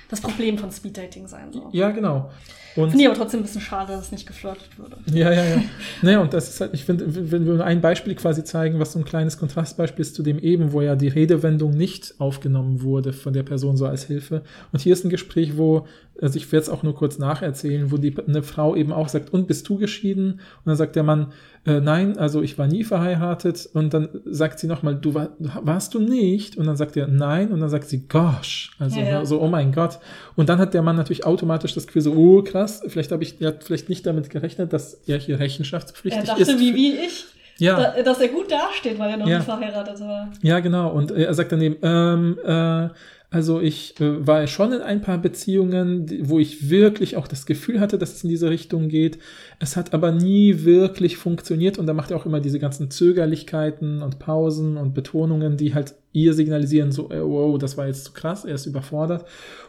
das 0.09 0.21
Problem 0.21 0.57
von 0.57 0.71
Speeddating 0.71 1.27
sein. 1.27 1.51
So. 1.51 1.69
Ja, 1.73 1.91
genau. 1.91 2.31
Finde 2.86 3.01
ich 3.01 3.07
aber 3.07 3.17
trotzdem 3.17 3.39
ein 3.39 3.43
bisschen 3.43 3.61
schade, 3.61 3.93
dass 3.93 4.05
es 4.05 4.11
nicht 4.11 4.28
geflirtet 4.28 4.69
wurde. 4.78 4.97
Ja, 5.11 5.32
ja, 5.32 5.43
ja. 5.43 5.63
naja, 6.01 6.21
und 6.21 6.34
das 6.34 6.49
ist 6.49 6.61
halt, 6.61 6.73
ich 6.73 6.86
finde, 6.86 7.05
wenn 7.32 7.45
wir 7.45 7.63
ein 7.65 7.82
Beispiel 7.82 8.15
quasi 8.15 8.43
zeigen, 8.43 8.80
was 8.80 8.93
so 8.93 8.99
ein 8.99 9.05
kleines 9.05 9.38
Kontrastbeispiel 9.38 10.01
ist 10.01 10.15
zu 10.15 10.23
dem 10.23 10.39
eben, 10.39 10.71
wo 10.71 10.82
ja 10.82 10.95
die 10.95 11.07
Redewendung 11.07 11.71
nicht 11.71 12.15
aufgenommen 12.19 12.82
wurde 12.82 13.13
von 13.13 13.34
der 13.34 13.43
Person 13.43 13.78
so 13.78 13.86
als 13.86 14.03
Hilfe. 14.03 14.43
Und 14.71 14.82
hier 14.82 14.93
ist 14.93 15.03
ein 15.03 15.09
Gespräch, 15.09 15.57
wo 15.57 15.86
also 16.21 16.38
ich 16.38 16.51
werde 16.51 16.63
es 16.63 16.69
auch 16.69 16.84
nur 16.84 16.95
kurz 16.95 17.19
nacherzählen, 17.19 17.91
wo 17.91 17.97
die, 17.97 18.15
eine 18.17 18.43
Frau 18.43 18.75
eben 18.75 18.91
auch 18.91 19.09
sagt, 19.09 19.34
und 19.34 19.47
bist 19.47 19.67
du 19.69 19.78
geschieden? 19.78 20.34
Und 20.34 20.65
dann 20.65 20.75
sagt 20.75 20.95
der 20.95 21.03
Mann, 21.03 21.32
äh, 21.65 21.80
nein, 21.80 22.17
also 22.17 22.41
ich 22.41 22.57
war 22.57 22.67
nie 22.67 22.84
verheiratet. 22.84 23.69
Und 23.73 23.93
dann 23.93 24.09
sagt 24.25 24.59
sie 24.59 24.67
nochmal, 24.67 24.95
du 24.95 25.13
war, 25.13 25.30
warst 25.39 25.93
du 25.93 25.99
nicht? 25.99 26.57
Und 26.57 26.65
dann 26.65 26.78
sagt 26.78 26.97
er, 26.97 27.07
nein. 27.07 27.51
Und 27.51 27.59
dann 27.59 27.69
sagt 27.69 27.88
sie, 27.88 28.07
gosh. 28.07 28.71
Also 28.80 28.99
ja, 28.99 29.05
ja. 29.05 29.25
so, 29.25 29.41
oh 29.41 29.47
mein 29.47 29.71
Gott. 29.71 29.99
Und 30.36 30.49
dann 30.49 30.59
hat 30.59 30.73
der 30.73 30.82
Mann 30.82 30.95
natürlich 30.95 31.25
automatisch 31.25 31.73
das 31.73 31.88
Gefühl 31.88 32.01
so, 32.01 32.13
oh 32.13 32.41
krass, 32.41 32.66
vielleicht 32.68 33.11
habe 33.11 33.24
ich 33.24 33.39
ja 33.39 33.53
vielleicht 33.59 33.89
nicht 33.89 34.05
damit 34.05 34.30
gerechnet, 34.30 34.74
dass 34.74 34.95
er 35.07 35.18
hier 35.18 35.39
rechenschaftspflichtig 35.39 36.24
ist. 36.24 36.30
Er 36.30 36.36
dachte, 36.36 36.51
ist. 36.51 36.59
wie, 36.59 36.76
wie 36.76 36.93
ich. 36.93 37.26
Ja. 37.59 37.93
Da, 37.93 38.03
dass 38.03 38.20
er 38.20 38.28
gut 38.28 38.51
dasteht, 38.51 38.99
weil 38.99 39.11
er 39.11 39.18
noch 39.18 39.28
ja. 39.28 39.38
nicht 39.38 39.45
verheiratet 39.45 39.99
war. 40.01 40.32
Ja, 40.41 40.59
genau. 40.59 40.91
Und 40.91 41.11
er 41.11 41.34
sagt 41.34 41.51
dann 41.51 41.61
eben, 41.61 41.78
ähm, 41.82 42.38
äh, 42.45 42.89
also 43.30 43.59
ich 43.59 43.99
äh, 43.99 44.26
war 44.26 44.45
schon 44.47 44.72
in 44.72 44.82
ein 44.82 45.01
paar 45.01 45.18
Beziehungen, 45.18 46.30
wo 46.30 46.39
ich 46.39 46.70
wirklich 46.70 47.18
auch 47.18 47.28
das 47.28 47.45
Gefühl 47.45 47.80
hatte, 47.80 47.97
dass 47.97 48.13
es 48.13 48.24
in 48.24 48.30
diese 48.30 48.49
Richtung 48.49 48.88
geht. 48.88 49.20
Es 49.59 49.75
hat 49.75 49.93
aber 49.93 50.11
nie 50.11 50.65
wirklich 50.65 51.17
funktioniert 51.17 51.79
und 51.79 51.87
da 51.87 51.93
macht 51.93 52.11
er 52.11 52.17
auch 52.17 52.27
immer 52.27 52.39
diese 52.39 52.59
ganzen 52.59 52.91
Zögerlichkeiten 52.91 54.03
und 54.03 54.19
Pausen 54.19 54.77
und 54.77 54.93
Betonungen, 54.93 55.57
die 55.57 55.73
halt 55.73 55.95
ihr 56.17 56.33
signalisieren, 56.33 56.91
so, 56.91 57.11
äh, 57.11 57.21
wow, 57.21 57.57
das 57.59 57.77
war 57.77 57.85
jetzt 57.85 58.05
zu 58.05 58.11
krass, 58.11 58.43
er 58.43 58.55
ist 58.55 58.65
überfordert. 58.65 59.25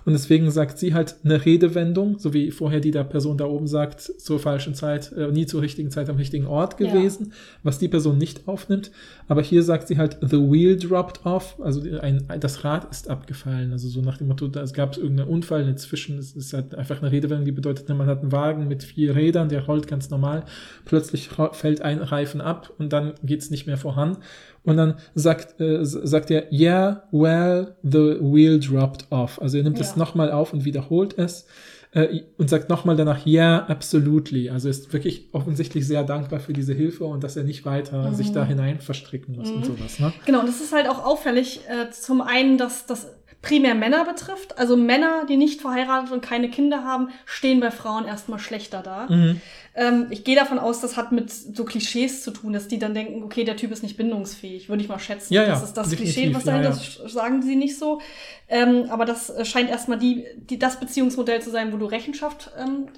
Und 0.06 0.14
deswegen 0.14 0.50
sagt 0.50 0.78
sie 0.78 0.94
halt 0.94 1.16
eine 1.22 1.44
Redewendung, 1.44 2.18
so 2.18 2.32
wie 2.32 2.50
vorher 2.50 2.80
die 2.80 2.90
der 2.90 3.04
Person 3.04 3.36
da 3.36 3.44
oben 3.44 3.66
sagt, 3.66 4.00
zur 4.00 4.38
falschen 4.38 4.74
Zeit, 4.74 5.12
äh, 5.12 5.30
nie 5.30 5.44
zur 5.44 5.60
richtigen 5.60 5.90
Zeit 5.90 6.08
am 6.08 6.16
richtigen 6.16 6.46
Ort 6.46 6.78
gewesen, 6.78 7.26
ja. 7.28 7.36
was 7.64 7.78
die 7.78 7.88
Person 7.88 8.16
nicht 8.16 8.48
aufnimmt. 8.48 8.90
Aber 9.26 9.42
hier 9.42 9.62
sagt 9.62 9.88
sie 9.88 9.98
halt, 9.98 10.16
the 10.22 10.38
wheel 10.38 10.78
dropped 10.78 11.26
off, 11.26 11.60
also 11.60 11.82
ein, 12.00 12.26
das 12.40 12.64
Rad 12.64 12.90
ist 12.90 13.10
abgefallen. 13.10 13.72
Also 13.72 13.88
so 13.88 14.00
nach 14.00 14.16
dem 14.16 14.28
Motto, 14.28 14.48
da 14.48 14.64
gab 14.64 14.92
es 14.92 14.98
irgendeinen 14.98 15.28
Unfall 15.28 15.68
inzwischen. 15.68 16.18
Es 16.18 16.34
ist 16.34 16.54
halt 16.54 16.74
einfach 16.74 17.02
eine 17.02 17.12
Redewendung, 17.12 17.44
die 17.44 17.52
bedeutet, 17.52 17.90
man 17.90 18.06
hat 18.06 18.22
einen 18.22 18.32
Wagen 18.32 18.68
mit 18.68 18.84
vier 18.84 19.14
Rädern, 19.14 19.50
der 19.50 19.66
rollt 19.66 19.77
ganz 19.86 20.10
normal. 20.10 20.44
Plötzlich 20.84 21.30
fällt 21.52 21.82
ein 21.82 22.00
Reifen 22.00 22.40
ab 22.40 22.72
und 22.78 22.92
dann 22.92 23.14
geht's 23.22 23.50
nicht 23.50 23.66
mehr 23.66 23.76
voran. 23.76 24.18
Und 24.64 24.76
dann 24.76 24.94
sagt, 25.14 25.60
äh, 25.60 25.84
sagt 25.84 26.30
er, 26.30 26.52
yeah, 26.52 27.04
well, 27.12 27.76
the 27.82 28.18
wheel 28.20 28.58
dropped 28.58 29.06
off. 29.10 29.40
Also 29.40 29.56
er 29.56 29.62
nimmt 29.62 29.78
ja. 29.78 29.84
es 29.84 29.96
nochmal 29.96 30.30
auf 30.32 30.52
und 30.52 30.64
wiederholt 30.64 31.16
es 31.16 31.46
äh, 31.92 32.22
und 32.36 32.50
sagt 32.50 32.68
nochmal 32.68 32.96
danach, 32.96 33.24
yeah, 33.26 33.64
absolutely. 33.66 34.50
Also 34.50 34.68
ist 34.68 34.92
wirklich 34.92 35.28
offensichtlich 35.32 35.86
sehr 35.86 36.04
dankbar 36.04 36.40
für 36.40 36.52
diese 36.52 36.74
Hilfe 36.74 37.04
und 37.04 37.24
dass 37.24 37.36
er 37.36 37.44
nicht 37.44 37.64
weiter 37.64 38.10
mhm. 38.10 38.14
sich 38.14 38.32
da 38.32 38.44
hinein 38.44 38.80
verstricken 38.80 39.36
muss 39.36 39.50
mhm. 39.50 39.56
und 39.56 39.66
sowas. 39.66 39.98
Ne? 39.98 40.12
Genau, 40.26 40.40
und 40.40 40.48
das 40.48 40.60
ist 40.60 40.72
halt 40.72 40.88
auch 40.88 41.04
auffällig. 41.04 41.60
Äh, 41.68 41.90
zum 41.90 42.20
einen, 42.20 42.58
dass 42.58 42.86
das 42.86 43.06
primär 43.42 43.74
Männer 43.74 44.04
betrifft. 44.04 44.58
Also 44.58 44.76
Männer, 44.76 45.24
die 45.28 45.36
nicht 45.36 45.60
verheiratet 45.60 46.12
und 46.12 46.20
keine 46.20 46.50
Kinder 46.50 46.84
haben, 46.84 47.10
stehen 47.24 47.60
bei 47.60 47.70
Frauen 47.70 48.04
erstmal 48.04 48.38
schlechter 48.38 48.82
da. 48.82 49.06
Mhm. 49.08 49.40
Ähm, 49.74 50.06
ich 50.10 50.24
gehe 50.24 50.34
davon 50.34 50.58
aus, 50.58 50.80
das 50.80 50.96
hat 50.96 51.12
mit 51.12 51.30
so 51.30 51.64
Klischees 51.64 52.22
zu 52.22 52.32
tun, 52.32 52.52
dass 52.52 52.66
die 52.66 52.78
dann 52.78 52.94
denken, 52.94 53.22
okay, 53.22 53.44
der 53.44 53.56
Typ 53.56 53.70
ist 53.70 53.82
nicht 53.82 53.96
bindungsfähig, 53.96 54.68
würde 54.68 54.82
ich 54.82 54.88
mal 54.88 54.98
schätzen. 54.98 55.32
Ja, 55.32 55.44
ja, 55.44 55.50
das 55.50 55.62
ist 55.62 55.74
das 55.74 55.90
Klischee, 55.94 56.34
was 56.34 56.44
dahinter 56.44 56.70
ja, 56.70 57.02
ja. 57.02 57.08
sagen 57.08 57.42
sie 57.42 57.54
nicht 57.54 57.78
so. 57.78 58.00
Ähm, 58.48 58.86
aber 58.90 59.04
das 59.04 59.32
scheint 59.48 59.70
erstmal 59.70 59.98
die, 59.98 60.24
die, 60.36 60.58
das 60.58 60.80
Beziehungsmodell 60.80 61.40
zu 61.40 61.50
sein, 61.50 61.72
wo 61.72 61.76
du 61.76 61.86
Rechenschaft 61.86 62.50
ähm, 62.58 62.88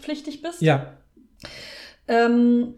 bist. 0.42 0.62
Ja. 0.62 0.94
Ähm, 2.08 2.74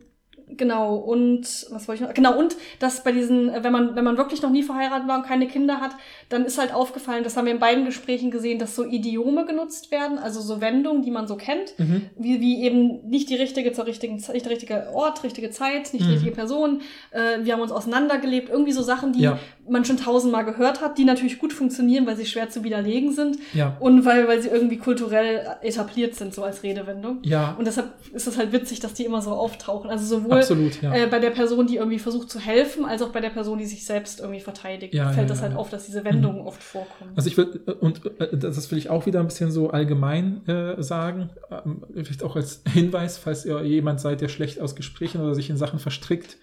Genau, 0.57 0.97
und 0.97 1.43
was 1.71 1.89
wollte 1.89 2.03
ich 2.03 2.09
noch? 2.09 2.15
Genau, 2.15 2.39
und 2.39 2.57
dass 2.79 3.05
bei 3.05 3.13
diesen, 3.13 3.51
wenn 3.63 3.73
man, 3.73 3.95
wenn 3.97 4.05
man 4.05 4.17
wirklich 4.17 4.43
noch 4.43 4.51
nie 4.51 4.63
verheiratet 4.63 5.09
war 5.09 5.19
und 5.19 5.27
keine 5.27 5.47
Kinder 5.47 5.81
hat, 5.81 5.93
dann 6.29 6.45
ist 6.45 6.59
halt 6.59 6.75
aufgefallen, 6.75 7.25
das 7.25 7.37
haben 7.37 7.47
wir 7.47 7.53
in 7.53 7.59
beiden 7.59 7.85
Gesprächen 7.85 8.31
gesehen, 8.31 8.59
dass 8.59 8.75
so 8.75 8.85
Idiome 8.85 9.45
genutzt 9.47 9.91
werden, 9.91 10.19
also 10.19 10.41
so 10.41 10.61
Wendungen, 10.61 11.03
die 11.03 11.11
man 11.11 11.27
so 11.27 11.37
kennt, 11.37 11.79
mhm. 11.79 12.11
wie, 12.17 12.41
wie 12.41 12.63
eben 12.63 13.09
nicht 13.09 13.31
die 13.31 13.37
richtige 13.37 13.73
zur 13.73 13.87
richtigen 13.87 14.19
Zeit, 14.19 14.35
nicht 14.35 14.47
der 14.47 14.53
richtige 14.53 14.89
Ort, 14.93 15.25
richtige 15.25 15.51
Zeit, 15.51 15.93
nicht 15.93 16.05
die 16.05 16.09
mhm. 16.09 16.13
richtige 16.15 16.33
Person, 16.33 16.81
äh, 17.11 17.45
wir 17.45 17.53
haben 17.53 17.61
uns 17.61 17.73
auseinandergelebt, 17.73 18.49
irgendwie 18.49 18.73
so 18.73 18.83
Sachen, 18.83 19.13
die, 19.13 19.23
ja. 19.23 19.39
Man 19.69 19.85
schon 19.85 19.97
tausendmal 19.97 20.45
gehört 20.45 20.81
hat, 20.81 20.99
die 20.99 21.05
natürlich 21.05 21.39
gut 21.39 21.53
funktionieren, 21.53 22.07
weil 22.07 22.17
sie 22.17 22.27
schwer 22.27 22.51
zu 22.51 22.65
widerlegen 22.65 23.13
sind 23.13 23.39
Ja. 23.55 23.77
und 23.79 24.05
weil, 24.05 24.27
weil 24.27 24.43
sie 24.43 24.49
irgendwie 24.49 24.77
kulturell 24.77 25.47
etabliert 25.63 26.15
sind, 26.17 26.35
so 26.35 26.43
als 26.43 26.63
Redewendung. 26.63 27.19
Ja, 27.23 27.55
Und 27.59 27.67
deshalb 27.67 27.93
ist 28.13 28.27
es 28.27 28.37
halt 28.37 28.53
witzig, 28.53 28.81
dass 28.81 28.95
die 28.95 29.05
immer 29.05 29.23
so 29.23 29.31
auftauchen. 29.31 29.89
Also 29.89 30.05
sowohl 30.05 30.39
absolut, 30.39 30.83
ja. 30.83 30.95
äh, 30.95 31.07
bei 31.07 31.21
der 31.21 31.31
Person, 31.31 31.67
die 31.67 31.77
irgendwie 31.77 31.99
versucht 32.01 32.29
zu 32.31 32.41
helfen, 32.41 32.85
als 32.85 33.03
auch 33.03 33.11
bei 33.11 33.21
der 33.21 33.31
Person, 33.31 33.59
die 33.59 33.67
sich 33.67 33.85
selbst 33.85 34.21
irgendwie 34.21 34.41
verteidigt, 34.41 34.95
Ja, 34.95 35.11
fällt 35.13 35.31
das 35.31 35.43
halt 35.43 35.55
auf, 35.57 35.71
dass 35.71 35.87
diese 35.87 36.05
Wendungen 36.05 36.41
oft 36.43 36.63
vorkommen. 36.63 37.13
Also 37.15 37.29
ich 37.29 37.37
will, 37.37 37.61
und 37.81 38.01
äh, 38.21 38.37
das 38.37 38.71
will 38.71 38.79
ich 38.79 38.91
auch 38.91 39.07
wieder 39.07 39.21
ein 39.21 39.27
bisschen 39.27 39.51
so 39.53 39.71
allgemein 39.71 40.47
äh, 40.49 40.83
sagen, 40.83 41.31
ähm, 41.51 41.85
vielleicht 41.95 42.23
auch 42.25 42.35
als 42.37 42.63
Hinweis, 42.73 43.17
falls 43.19 43.45
ihr 43.45 43.63
jemand 43.63 44.01
seid, 44.01 44.21
der 44.21 44.29
schlecht 44.29 44.61
aus 44.61 44.75
Gesprächen 44.75 45.21
oder 45.21 45.35
sich 45.35 45.51
in 45.51 45.57
Sachen 45.57 45.79
verstrickt, 45.79 46.37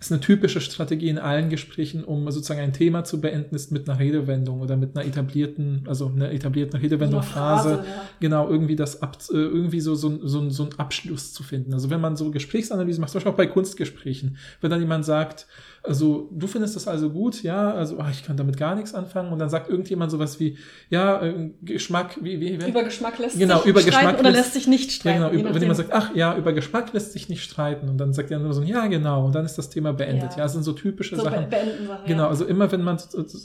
ist 0.00 0.12
eine 0.12 0.20
typische 0.20 0.60
Strategie 0.60 1.08
in 1.08 1.18
allen 1.18 1.50
Gesprächen, 1.50 2.04
um 2.04 2.30
sozusagen 2.30 2.60
ein 2.60 2.72
Thema 2.72 3.02
zu 3.02 3.20
beenden, 3.20 3.56
ist 3.56 3.72
mit 3.72 3.88
einer 3.88 3.98
Redewendung 3.98 4.60
oder 4.60 4.76
mit 4.76 4.96
einer 4.96 5.04
etablierten, 5.04 5.84
also 5.88 6.06
einer 6.06 6.30
etablierten 6.30 6.78
Redewendung, 6.78 7.22
So 7.22 7.26
eine 7.26 7.34
Phrase, 7.34 7.68
Phrase, 7.76 7.88
ja. 7.88 8.08
genau, 8.20 8.48
irgendwie 8.48 8.76
das 8.76 9.02
ab, 9.02 9.18
äh, 9.30 9.34
irgendwie 9.34 9.80
so, 9.80 9.96
so, 9.96 10.24
so, 10.26 10.48
so 10.50 10.62
einen 10.62 10.78
Abschluss 10.78 11.32
zu 11.32 11.42
finden. 11.42 11.74
Also 11.74 11.90
wenn 11.90 12.00
man 12.00 12.16
so 12.16 12.30
Gesprächsanalysen 12.30 13.00
macht, 13.00 13.10
zum 13.10 13.18
Beispiel 13.18 13.32
auch 13.32 13.36
bei 13.36 13.48
Kunstgesprächen, 13.48 14.36
wenn 14.60 14.70
dann 14.70 14.80
jemand 14.80 15.04
sagt, 15.04 15.48
also 15.82 16.28
du 16.32 16.46
findest 16.46 16.76
das 16.76 16.86
also 16.88 17.10
gut, 17.10 17.42
ja, 17.42 17.72
also 17.72 17.98
ach, 17.98 18.10
ich 18.10 18.24
kann 18.24 18.36
damit 18.36 18.56
gar 18.56 18.74
nichts 18.74 18.94
anfangen 18.94 19.32
und 19.32 19.38
dann 19.38 19.48
sagt 19.48 19.70
irgendjemand 19.70 20.10
sowas 20.10 20.38
wie, 20.40 20.58
ja, 20.90 21.22
äh, 21.22 21.50
Geschmack, 21.62 22.16
wie, 22.20 22.40
wie, 22.40 22.60
wie 22.60 22.68
Über 22.68 22.82
Geschmack 22.84 23.18
lässt 23.18 23.38
Genau, 23.38 23.58
sich 23.58 23.66
über 23.66 23.80
streiten 23.80 23.96
Geschmack 23.98 24.20
oder 24.20 24.30
lässt- 24.30 24.44
lässt 24.44 24.54
sich 24.54 24.66
nicht 24.66 24.90
ja, 24.90 24.96
streiten. 24.96 25.18
genau, 25.22 25.32
je 25.32 25.40
über, 25.40 25.54
wenn 25.54 25.62
jemand 25.62 25.76
sagt, 25.78 25.90
ach 25.92 26.14
ja, 26.14 26.36
über 26.36 26.52
Geschmack 26.52 26.92
lässt 26.92 27.12
sich 27.12 27.28
nicht 27.28 27.42
streiten 27.42 27.88
und 27.88 27.98
dann 27.98 28.12
sagt 28.12 28.30
er 28.30 28.38
nur 28.38 28.52
so, 28.52 28.62
ja, 28.62 28.86
genau, 28.86 29.24
und 29.24 29.34
dann 29.34 29.44
ist 29.44 29.56
das 29.56 29.70
Thema 29.70 29.92
beendet. 29.92 30.32
Ja. 30.32 30.38
Ja, 30.38 30.42
das 30.44 30.52
sind 30.52 30.62
so 30.64 30.72
typische 30.72 31.16
so 31.16 31.22
Sachen. 31.24 31.48
beenden 31.48 31.86
Sachen. 31.86 32.06
Genau, 32.06 32.24
Ja. 32.24 32.28
also 32.28 32.44
immer 32.44 32.70
wenn 32.72 32.82
man 32.82 32.98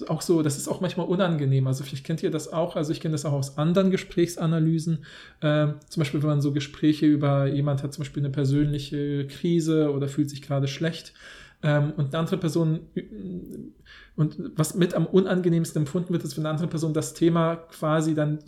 auch 0.07 0.21
so, 0.21 0.41
das 0.41 0.57
ist 0.57 0.67
auch 0.67 0.81
manchmal 0.81 1.07
unangenehm. 1.07 1.67
Also 1.67 1.83
vielleicht 1.83 2.05
kennt 2.05 2.23
ihr 2.23 2.31
das 2.31 2.51
auch. 2.51 2.75
Also 2.75 2.91
ich 2.91 2.99
kenne 2.99 3.13
das 3.13 3.25
auch 3.25 3.33
aus 3.33 3.57
anderen 3.57 3.91
Gesprächsanalysen. 3.91 5.05
Ähm, 5.41 5.75
zum 5.87 6.01
Beispiel, 6.01 6.21
wenn 6.21 6.29
man 6.29 6.41
so 6.41 6.51
Gespräche 6.51 7.05
über 7.05 7.47
jemand 7.47 7.83
hat 7.83 7.93
zum 7.93 8.03
Beispiel 8.03 8.21
eine 8.23 8.31
persönliche 8.31 9.27
Krise 9.27 9.91
oder 9.91 10.07
fühlt 10.07 10.29
sich 10.29 10.41
gerade 10.41 10.67
schlecht 10.67 11.13
ähm, 11.63 11.93
und 11.97 12.07
eine 12.07 12.19
andere 12.19 12.37
Person 12.37 12.81
und 14.15 14.37
was 14.55 14.75
mit 14.75 14.93
am 14.93 15.07
unangenehmsten 15.07 15.81
empfunden 15.81 16.13
wird, 16.13 16.23
ist, 16.23 16.37
wenn 16.37 16.45
eine 16.45 16.51
andere 16.51 16.67
Person 16.67 16.93
das 16.93 17.15
Thema 17.15 17.55
quasi 17.55 18.13
dann 18.13 18.39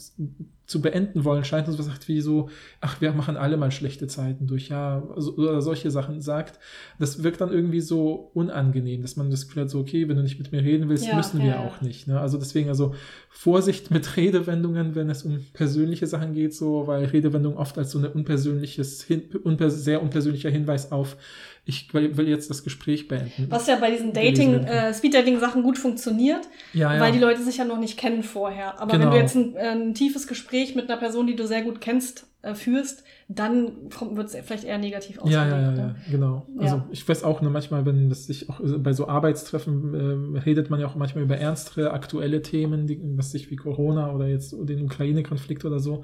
zu 0.68 0.82
beenden 0.82 1.24
wollen 1.24 1.44
scheint 1.44 1.68
und 1.68 1.74
so 1.74 1.80
was 1.80 1.86
sagt 1.86 2.08
wie 2.08 2.22
so, 2.22 2.50
ach, 2.82 3.02
wir 3.02 3.14
machen 3.14 3.38
alle 3.38 3.58
mal 3.58 3.72
schlechte 3.72 4.08
Zeiten 4.08 4.48
durch, 4.48 4.70
ja, 4.70 5.02
oder 5.02 5.62
solche 5.62 5.92
Sachen 5.92 6.22
sagt. 6.22 6.60
Das 7.00 7.24
wirkt 7.24 7.42
dann 7.42 7.52
irgendwie 7.52 7.82
so 7.82 8.32
unangenehm, 8.34 9.02
dass 9.02 9.16
man 9.16 9.30
das 9.30 9.48
Gefühl 9.48 9.64
hat, 9.64 9.70
so, 9.70 9.80
okay, 9.80 10.08
wenn 10.08 10.18
du 10.18 10.24
nicht 10.24 10.40
mit 10.40 10.52
mir 10.52 10.64
reden 10.64 10.90
willst, 10.90 11.06
Ja, 11.08 11.16
müssen 11.16 11.40
wir 11.40 11.48
ja, 11.48 11.56
ja. 11.56 11.68
auch 11.68 11.82
nicht. 11.82 12.08
Ne? 12.08 12.20
Also 12.20 12.38
deswegen, 12.38 12.70
also 12.70 12.96
Vorsicht 13.30 13.92
mit 13.92 14.18
Redewendungen, 14.18 14.96
wenn 14.96 15.10
es 15.10 15.24
um 15.24 15.40
persönliche 15.54 16.08
Sachen 16.08 16.34
geht, 16.34 16.56
so, 16.56 16.88
weil 16.88 17.06
Redewendung 17.06 17.58
oft 17.58 17.78
als 17.78 17.92
so 17.92 18.00
eine 18.00 18.10
unpersönliches, 18.10 19.04
hin, 19.04 19.24
unper, 19.44 19.70
sehr 19.70 20.02
unpersönlicher 20.02 20.50
Hinweis 20.50 20.92
auf, 20.92 21.18
ich 21.66 21.94
will 21.94 22.28
jetzt 22.28 22.50
das 22.50 22.64
Gespräch 22.64 23.08
beenden. 23.08 23.48
Was 23.50 23.66
ja 23.68 23.76
bei 23.78 23.90
diesen 23.92 24.14
Dating, 24.14 24.54
äh, 24.66 24.94
Speed-Dating-Sachen 24.94 25.64
gut 25.64 25.78
funktioniert, 25.80 26.48
ja, 26.74 26.94
ja. 26.94 27.02
weil 27.02 27.12
die 27.12 27.20
Leute 27.20 27.42
sich 27.42 27.58
ja 27.58 27.66
noch 27.66 27.80
nicht 27.80 27.98
kennen 27.98 28.22
vorher. 28.24 28.80
Aber 28.80 28.94
wenn 28.94 29.00
Genau. 29.02 29.14
du 29.14 29.18
jetzt 29.18 29.36
ein, 29.36 29.56
äh, 29.56 29.70
ein 29.72 29.94
tiefes 29.96 30.28
Gespräch 30.28 30.76
mit 30.76 30.90
einer 30.90 31.00
Person, 31.00 31.26
die 31.28 31.36
du 31.36 31.48
sehr 31.48 31.64
gut 31.64 31.82
kennst, 31.82 32.28
äh, 32.44 32.54
führst, 32.54 33.04
dann 33.28 33.72
wird 34.12 34.28
es 34.28 34.36
vielleicht 34.46 34.66
eher 34.66 34.78
negativ 34.78 35.16
Ja, 35.16 35.22
ausgelegt. 35.24 35.50
ja, 35.52 35.62
ja, 35.62 35.72
ne? 35.72 35.96
ja, 36.06 36.12
genau. 36.12 36.46
Also 36.60 36.76
Ja. 36.76 36.88
ich 36.92 37.10
weiß 37.10 37.24
auch 37.24 37.42
nur 37.42 37.50
manchmal, 37.50 37.84
wenn 37.88 38.10
das 38.10 38.28
sich 38.28 38.48
auch 38.48 38.60
äh, 38.60 38.78
bei 38.78 38.94
so 38.94 39.08
Arbeitstreffen 39.08 39.96
ähm, 39.96 40.36
redet 40.36 40.70
man 40.70 40.80
ja 40.80 40.86
auch 40.86 40.94
manchmal 40.94 41.24
über 41.24 41.38
ernstere 41.38 41.90
aktuelle 41.92 42.44
Themen, 42.44 42.86
die, 42.86 43.00
was 43.18 43.32
sich 43.32 43.50
wie 43.50 43.56
Corona 43.56 44.12
oder 44.14 44.28
jetzt 44.28 44.54
den 44.56 44.84
Ukraine-Konflikt 44.84 45.66
oder 45.66 45.80
so. 45.80 46.04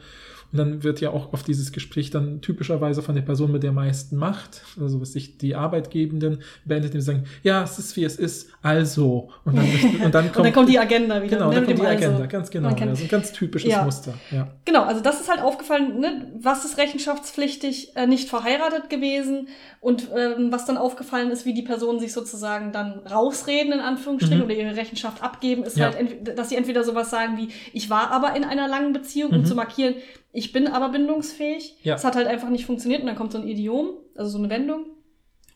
Und 0.51 0.57
dann 0.57 0.83
wird 0.83 0.99
ja 1.01 1.11
auch 1.11 1.31
auf 1.33 1.43
dieses 1.43 1.71
Gespräch 1.71 2.09
dann 2.09 2.41
typischerweise 2.41 3.01
von 3.01 3.15
der 3.15 3.21
Person 3.21 3.51
mit 3.51 3.63
der 3.63 3.71
meisten 3.71 4.17
Macht, 4.17 4.63
also 4.79 4.99
was 4.99 5.13
sich 5.13 5.37
die 5.37 5.55
Arbeitgebenden 5.55 6.41
beendet, 6.65 6.93
die 6.93 6.99
sagen, 7.01 7.23
ja, 7.43 7.63
es 7.63 7.79
ist 7.79 7.95
wie 7.95 8.03
es 8.03 8.17
ist, 8.17 8.49
also. 8.61 9.29
Und 9.45 9.55
dann, 9.57 9.65
und 10.05 10.13
dann 10.13 10.25
kommt, 10.25 10.37
Und 10.37 10.43
dann 10.43 10.53
kommt 10.53 10.69
die 10.69 10.77
Agenda 10.79 11.21
wieder. 11.23 11.37
genau, 11.37 11.49
ne, 11.49 11.55
dann 11.55 11.65
kommt 11.65 11.79
die 11.79 11.85
Also. 11.85 12.05
Agenda, 12.07 12.25
ganz 12.25 12.49
genau. 12.51 12.67
Man 12.69 12.75
kennt- 12.77 12.89
Ja, 12.91 12.95
so 12.95 13.03
ein 13.03 13.09
ganz 13.09 13.31
typisches 13.31 13.71
Ja. 13.71 13.83
Muster. 13.83 14.13
Ja. 14.31 14.47
Genau, 14.65 14.83
also 14.83 15.01
das 15.01 15.21
ist 15.21 15.29
halt 15.29 15.41
aufgefallen, 15.41 15.99
ne? 15.99 16.31
was 16.41 16.65
ist 16.65 16.77
rechenschaftspflichtig, 16.77 17.95
äh, 17.95 18.07
nicht 18.07 18.29
verheiratet 18.29 18.89
gewesen 18.89 19.47
und 19.79 20.09
ähm, 20.15 20.51
was 20.51 20.65
dann 20.65 20.77
aufgefallen 20.77 21.31
ist, 21.31 21.45
wie 21.45 21.53
die 21.53 21.61
Personen 21.63 21.99
sich 21.99 22.13
sozusagen 22.13 22.71
dann 22.71 22.99
rausreden, 23.09 23.73
in 23.73 23.79
Anführungsstrichen, 23.79 24.39
Mhm. 24.39 24.45
oder 24.45 24.55
ihre 24.55 24.75
Rechenschaft 24.75 25.23
abgeben, 25.23 25.63
ist 25.63 25.77
Ja. 25.77 25.91
halt, 25.93 26.37
dass 26.37 26.49
sie 26.49 26.55
entweder 26.55 26.83
sowas 26.83 27.09
sagen 27.09 27.37
wie, 27.37 27.49
ich 27.73 27.89
war 27.89 28.11
aber 28.11 28.35
in 28.35 28.43
einer 28.43 28.67
langen 28.67 28.93
Beziehung, 28.93 29.31
um 29.31 29.39
Mhm. 29.41 29.45
zu 29.45 29.55
markieren, 29.55 29.95
ich 30.33 30.51
bin 30.51 30.67
aber 30.67 30.89
bindungsfähig. 30.89 31.77
Ja. 31.83 31.95
Es 31.95 32.03
hat 32.03 32.15
halt 32.15 32.27
einfach 32.27 32.49
nicht 32.49 32.65
funktioniert 32.65 33.01
und 33.01 33.07
dann 33.07 33.15
kommt 33.15 33.31
so 33.31 33.37
ein 33.37 33.47
Idiom, 33.47 33.89
also 34.15 34.31
so 34.31 34.37
eine 34.37 34.49
Wendung. 34.49 34.85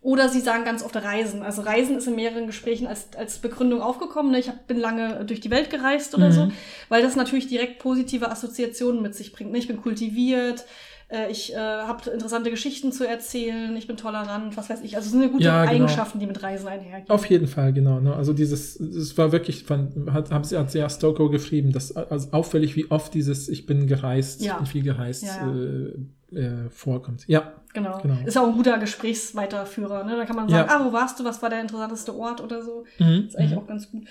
Oder 0.01 0.29
sie 0.29 0.39
sagen 0.39 0.65
ganz 0.65 0.83
oft 0.83 0.95
Reisen. 0.95 1.41
Also 1.41 1.63
Reisen 1.63 1.97
ist 1.97 2.05
in 2.05 2.13
mehreren 2.13 2.45
Gesprächen 2.45 2.85
als, 2.85 3.07
als 3.17 3.39
Begründung 3.39 3.81
aufgekommen. 3.81 4.31
Ne? 4.31 4.37
Ich 4.39 4.47
hab, 4.49 4.67
bin 4.67 4.77
lange 4.77 5.25
durch 5.25 5.39
die 5.39 5.49
Welt 5.49 5.71
gereist 5.71 6.13
oder 6.13 6.27
Mhm. 6.27 6.31
so, 6.31 6.51
weil 6.89 7.01
das 7.01 7.15
natürlich 7.15 7.47
direkt 7.47 7.79
positive 7.79 8.29
Assoziationen 8.29 9.01
mit 9.01 9.15
sich 9.15 9.33
bringt. 9.33 9.51
Ne? 9.51 9.57
Ich 9.57 9.67
bin 9.67 9.81
kultiviert, 9.81 10.65
äh, 11.09 11.29
ich 11.31 11.53
äh, 11.53 11.57
habe 11.57 12.09
interessante 12.09 12.49
Geschichten 12.49 12.91
zu 12.91 13.07
erzählen, 13.07 13.75
ich 13.77 13.87
bin 13.87 13.97
tolerant, 13.97 14.55
was 14.57 14.69
weiß 14.69 14.81
ich. 14.81 14.95
Also 14.95 15.07
es 15.07 15.11
sind 15.11 15.21
ja 15.21 15.27
gute 15.27 15.43
Ja, 15.43 15.61
genau. 15.65 15.73
Eigenschaften, 15.75 16.19
die 16.19 16.27
mit 16.27 16.41
Reisen 16.41 16.67
einhergehen. 16.67 17.09
Auf 17.09 17.25
jeden 17.27 17.47
Fall, 17.47 17.73
genau. 17.73 17.99
Ne? 17.99 18.15
Also 18.15 18.33
dieses, 18.33 18.79
es 18.79 19.17
war 19.17 19.31
wirklich, 19.31 19.63
von, 19.63 20.11
hat, 20.13 20.31
haben 20.31 20.43
sie 20.43 20.57
hat 20.57 20.71
sehr 20.71 20.89
Stoker 20.89 21.29
geschrieben, 21.29 21.71
dass 21.71 21.95
also 21.95 22.29
auffällig, 22.31 22.75
wie 22.75 22.89
oft 22.89 23.13
dieses 23.13 23.49
Ich 23.49 23.65
bin 23.65 23.87
gereist 23.87 24.41
Ja. 24.41 24.57
und 24.57 24.67
viel 24.67 24.83
gereist 24.83 25.23
Ja, 25.23 25.47
ja. 25.47 25.55
Äh, 25.55 26.65
äh, 26.65 26.69
vorkommt. 26.69 27.27
Ja, 27.27 27.53
Genau. 27.75 27.99
Genau. 28.01 28.15
Ist 28.25 28.35
ja 28.35 28.41
auch 28.41 28.47
ein 28.47 28.55
guter 28.55 28.77
Gesprächsweiterführer. 28.77 30.05
Ne? 30.05 30.15
Da 30.15 30.25
kann 30.25 30.35
man 30.37 30.47
Ja. 30.47 30.59
sagen, 30.59 30.69
ah, 30.71 30.85
wo 30.87 30.93
warst 30.93 31.19
du, 31.19 31.25
was 31.25 31.41
war 31.41 31.49
der 31.49 31.61
interessanteste 31.61 32.15
Ort 32.15 32.41
oder 32.41 32.63
so. 32.63 32.85
Mhm, 32.99 33.25
Ist 33.27 33.37
eigentlich 33.37 33.51
mhm. 33.51 33.57
auch 33.57 33.67
ganz 33.67 33.91
gut. 33.91 34.03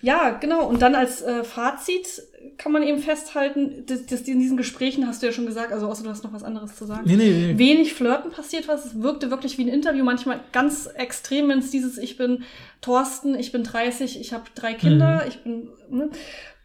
Ja, 0.00 0.30
genau. 0.30 0.66
Und 0.66 0.82
dann 0.82 0.94
als 0.94 1.22
äh, 1.22 1.44
Fazit 1.44 2.22
kann 2.58 2.72
man 2.72 2.82
eben 2.82 2.98
festhalten, 2.98 3.84
dass, 3.86 4.06
dass 4.06 4.22
in 4.22 4.38
diesen 4.38 4.56
Gesprächen 4.56 5.06
hast 5.06 5.22
du 5.22 5.26
ja 5.26 5.32
schon 5.32 5.46
gesagt, 5.46 5.72
also 5.72 5.86
außer 5.88 6.02
du 6.02 6.10
hast 6.10 6.24
noch 6.24 6.32
was 6.32 6.42
anderes 6.42 6.76
zu 6.76 6.86
sagen. 6.86 7.02
Nee, 7.06 7.16
nee, 7.16 7.30
nee. 7.30 7.58
Wenig 7.58 7.94
Flirten 7.94 8.30
passiert 8.30 8.68
was. 8.68 8.86
Es 8.86 9.02
wirkte 9.02 9.30
wirklich 9.30 9.58
wie 9.58 9.62
ein 9.62 9.68
Interview, 9.68 10.04
manchmal 10.04 10.40
ganz 10.52 10.86
extrem, 10.86 11.48
wenn 11.48 11.58
es 11.58 11.70
dieses 11.70 11.98
Ich 11.98 12.16
bin 12.16 12.44
Thorsten, 12.80 13.34
ich 13.34 13.52
bin 13.52 13.64
30, 13.64 14.20
ich 14.20 14.32
habe 14.32 14.44
drei 14.54 14.74
Kinder, 14.74 15.22
Mhm. 15.22 15.28
ich 15.28 15.38
bin, 15.42 15.68
ne, 15.90 16.10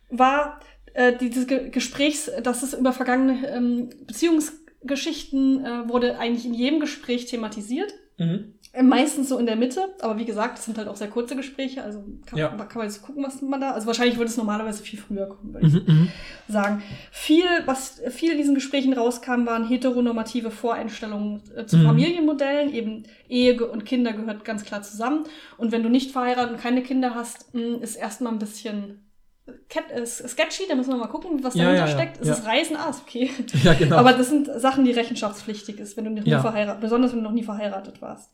war 0.09 0.59
äh, 0.93 1.13
dieses 1.15 1.47
Ge 1.47 1.69
Gesprächs, 1.69 2.31
dass 2.43 2.63
es 2.63 2.73
über 2.73 2.93
vergangene 2.93 3.47
ähm, 3.49 3.89
Beziehungsgeschichten 4.05 5.65
äh, 5.65 5.89
wurde 5.89 6.17
eigentlich 6.19 6.45
in 6.45 6.53
jedem 6.53 6.79
Gespräch 6.79 7.25
thematisiert. 7.25 7.93
Mhm. 8.17 8.55
Meistens 8.83 9.29
so 9.29 9.37
in 9.37 9.45
der 9.45 9.55
Mitte, 9.55 9.95
aber 10.01 10.17
wie 10.19 10.25
gesagt, 10.25 10.59
es 10.59 10.65
sind 10.65 10.77
halt 10.77 10.87
auch 10.87 10.95
sehr 10.95 11.07
kurze 11.09 11.35
Gespräche, 11.35 11.83
also 11.83 12.03
kann, 12.25 12.37
Ja. 12.37 12.49
kann 12.49 12.67
man 12.77 12.85
jetzt 12.87 13.01
gucken, 13.01 13.23
was 13.23 13.41
man 13.41 13.59
da. 13.61 13.71
Also 13.71 13.87
wahrscheinlich 13.87 14.17
würde 14.17 14.29
es 14.29 14.37
normalerweise 14.37 14.83
viel 14.83 14.99
früher 14.99 15.27
kommen, 15.27 15.53
würde 15.53 15.67
ich 15.67 15.73
Mhm, 15.73 15.83
mhm. 15.87 16.11
sagen. 16.47 16.83
Viel, 17.11 17.45
was 17.65 18.01
viel 18.09 18.31
in 18.33 18.37
diesen 18.37 18.55
Gesprächen 18.55 18.93
rauskam, 18.93 19.45
waren 19.45 19.67
heteronormative 19.67 20.51
Voreinstellungen 20.51 21.41
äh, 21.55 21.65
zu 21.65 21.77
Mhm. 21.77 21.85
Familienmodellen. 21.85 22.73
Eben 22.73 23.03
Ehe 23.27 23.65
und 23.65 23.85
Kinder 23.85 24.13
gehört 24.13 24.45
ganz 24.45 24.63
klar 24.63 24.81
zusammen. 24.81 25.23
Und 25.57 25.71
wenn 25.71 25.83
du 25.83 25.89
nicht 25.89 26.11
verheiratet 26.11 26.53
und 26.53 26.59
keine 26.61 26.83
Kinder 26.83 27.15
hast, 27.15 27.53
mh, 27.53 27.77
ist 27.81 27.95
erstmal 27.95 28.33
ein 28.33 28.39
bisschen 28.39 29.03
äh, 29.47 30.05
sketchy. 30.05 30.63
Da 30.67 30.75
müssen 30.75 30.89
wir 30.91 30.97
mal 30.97 31.07
gucken, 31.07 31.41
was 31.43 31.53
dahinter 31.53 31.73
ja, 31.75 31.85
ja, 31.85 31.87
steckt. 31.87 32.17
Ist 32.17 32.27
ja. 32.27 32.33
es 32.33 32.45
Reisen? 32.45 32.75
Ah, 32.75 32.89
ist 32.89 33.01
okay. 33.07 33.29
Ja, 33.63 33.73
genau. 33.73 33.95
Aber 33.95 34.13
das 34.13 34.29
sind 34.29 34.49
Sachen, 34.57 34.83
die 34.85 34.91
rechenschaftspflichtig 34.91 35.79
ist, 35.79 35.95
wenn 35.97 36.03
du 36.05 36.11
noch 36.11 36.23
nie 36.23 36.31
verheiratet, 36.31 36.81
besonders 36.81 37.11
wenn 37.11 37.19
du 37.19 37.23
noch 37.23 37.31
nie 37.31 37.43
verheiratet 37.43 38.01
warst. 38.01 38.29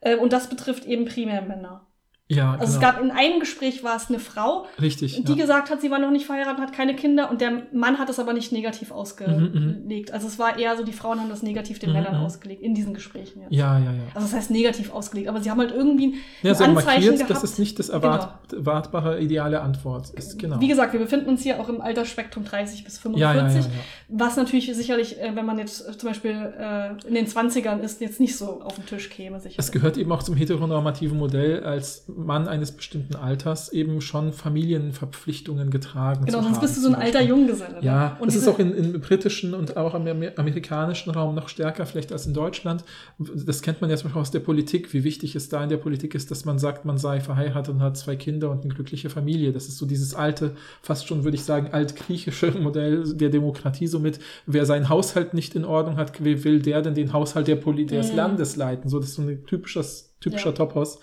Äh, 0.00 0.16
Und 0.16 0.32
das 0.32 0.48
betrifft 0.48 0.84
eben 0.84 1.04
primär 1.06 1.42
Männer. 1.42 1.89
Ja, 2.30 2.52
Also 2.52 2.74
es 2.74 2.80
genau. 2.80 2.92
gab 2.92 3.02
in 3.02 3.10
einem 3.10 3.40
Gespräch 3.40 3.82
war 3.82 3.96
es 3.96 4.08
eine 4.08 4.18
Frau, 4.20 4.66
Richtig. 4.80 5.24
die 5.24 5.32
ja. 5.32 5.36
gesagt 5.38 5.68
hat, 5.70 5.80
sie 5.80 5.90
war 5.90 5.98
noch 5.98 6.10
nicht 6.12 6.26
verheiratet, 6.26 6.60
hat 6.62 6.72
keine 6.72 6.94
Kinder 6.94 7.28
und 7.30 7.40
der 7.40 7.64
Mann 7.72 7.98
hat 7.98 8.08
das 8.08 8.18
aber 8.18 8.32
nicht 8.32 8.52
negativ 8.52 8.90
Mhm, 8.90 8.96
ausgelegt. 8.96 10.12
Also 10.12 10.28
es 10.28 10.38
war 10.38 10.58
eher 10.58 10.76
so, 10.76 10.84
die 10.84 10.92
Frauen 10.92 11.20
haben 11.20 11.28
das 11.28 11.42
negativ 11.42 11.78
den 11.80 11.90
Mhm, 11.90 11.96
Männern 11.96 12.18
mhm. 12.18 12.24
ausgelegt 12.24 12.62
in 12.62 12.74
diesen 12.74 12.94
Gesprächen. 12.94 13.42
Jetzt. 13.42 13.52
ja, 13.52 13.78
ja, 13.78 13.84
ja. 13.84 13.90
Also 14.14 14.26
das 14.28 14.32
heißt 14.34 14.50
negativ 14.50 14.92
ausgelegt, 14.92 15.28
aber 15.28 15.40
sie 15.40 15.50
haben 15.50 15.58
halt 15.58 15.72
irgendwie 15.72 16.14
Ja, 16.42 16.50
ein 16.52 16.56
sie 16.56 16.64
haben 16.64 16.76
Anzeichen 16.78 17.00
markiert, 17.00 17.14
gehabt. 17.16 17.30
dass 17.30 17.42
es 17.42 17.58
nicht 17.58 17.78
das 17.78 17.88
erwart 17.88 18.52
erwartbare 18.52 19.20
ideale 19.20 19.60
Antwort 19.60 20.10
ist. 20.10 20.38
Genau. 20.38 20.60
Wie 20.60 20.68
gesagt, 20.68 20.92
wir 20.92 21.00
befinden 21.00 21.28
uns 21.30 21.42
hier 21.42 21.60
auch 21.60 21.68
im 21.68 21.80
Altersspektrum 21.80 22.44
30 22.44 22.84
bis 22.84 22.98
45. 22.98 23.20
ja, 23.20 23.34
ja, 23.34 23.48
ja, 23.52 23.58
ja. 23.60 23.64
Was 24.08 24.36
natürlich 24.36 24.72
sicherlich, 24.74 25.20
äh, 25.20 25.34
wenn 25.34 25.46
man 25.46 25.58
jetzt 25.58 25.88
äh, 25.88 25.96
zum 25.98 26.08
Beispiel 26.10 26.30
äh, 26.58 26.90
in 27.08 27.14
den 27.14 27.26
20ern 27.26 27.80
ist, 27.80 28.00
jetzt 28.00 28.20
nicht 28.20 28.36
so 28.36 28.60
auf 28.62 28.74
den 28.76 28.86
Tisch 28.86 29.08
käme. 29.10 29.40
Sicher. 29.40 29.56
Es 29.58 29.72
gehört 29.72 29.96
eben 29.96 30.10
auch 30.12 30.22
zum 30.22 30.36
heteronormativen 30.36 31.18
Modell, 31.18 31.64
als 31.64 32.04
Mann 32.26 32.48
eines 32.48 32.72
bestimmten 32.72 33.16
Alters 33.16 33.72
eben 33.72 34.00
schon 34.00 34.32
Familienverpflichtungen 34.32 35.70
getragen. 35.70 36.24
Genau, 36.24 36.42
sonst 36.42 36.56
haben, 36.56 36.60
bist 36.62 36.76
du 36.76 36.80
so 36.80 36.88
ein 36.88 36.94
alter 36.94 37.22
Junggeselle. 37.22 37.74
Ne? 37.74 37.78
Ja, 37.82 38.16
und 38.20 38.28
es 38.28 38.36
ist 38.36 38.48
auch 38.48 38.58
in, 38.58 38.72
im 38.72 39.00
britischen 39.00 39.54
und 39.54 39.76
auch 39.76 39.94
im 39.94 40.06
amerikanischen 40.36 41.10
Raum 41.10 41.34
noch 41.34 41.48
stärker 41.48 41.86
vielleicht 41.86 42.12
als 42.12 42.26
in 42.26 42.34
Deutschland. 42.34 42.84
Das 43.18 43.62
kennt 43.62 43.80
man 43.80 43.90
ja 43.90 43.96
zum 43.96 44.08
Beispiel 44.08 44.20
aus 44.20 44.30
der 44.30 44.40
Politik, 44.40 44.92
wie 44.92 45.04
wichtig 45.04 45.36
es 45.36 45.48
da 45.48 45.62
in 45.62 45.68
der 45.68 45.76
Politik 45.76 46.14
ist, 46.14 46.30
dass 46.30 46.44
man 46.44 46.58
sagt, 46.58 46.84
man 46.84 46.98
sei 46.98 47.20
verheiratet 47.20 47.74
und 47.74 47.82
hat 47.82 47.96
zwei 47.96 48.16
Kinder 48.16 48.50
und 48.50 48.64
eine 48.64 48.74
glückliche 48.74 49.10
Familie. 49.10 49.52
Das 49.52 49.66
ist 49.66 49.78
so 49.78 49.86
dieses 49.86 50.14
alte, 50.14 50.56
fast 50.82 51.08
schon 51.08 51.24
würde 51.24 51.36
ich 51.36 51.44
sagen, 51.44 51.68
altgriechische 51.72 52.50
Modell 52.60 53.14
der 53.14 53.30
Demokratie, 53.30 53.86
somit 53.86 54.20
wer 54.46 54.66
seinen 54.66 54.88
Haushalt 54.88 55.34
nicht 55.34 55.54
in 55.54 55.64
Ordnung 55.64 55.96
hat, 55.96 56.22
wie 56.24 56.44
will 56.44 56.60
der 56.60 56.82
denn 56.82 56.94
den 56.94 57.12
Haushalt 57.12 57.48
der 57.48 57.56
Poli 57.56 57.86
des 57.86 58.10
mhm. 58.10 58.16
Landes 58.16 58.56
leiten? 58.56 58.88
So, 58.88 58.98
das 58.98 59.10
ist 59.10 59.14
so 59.16 59.22
ein 59.22 59.44
typisches, 59.46 60.14
typischer 60.20 60.50
ja. 60.50 60.52
Topos. 60.52 61.00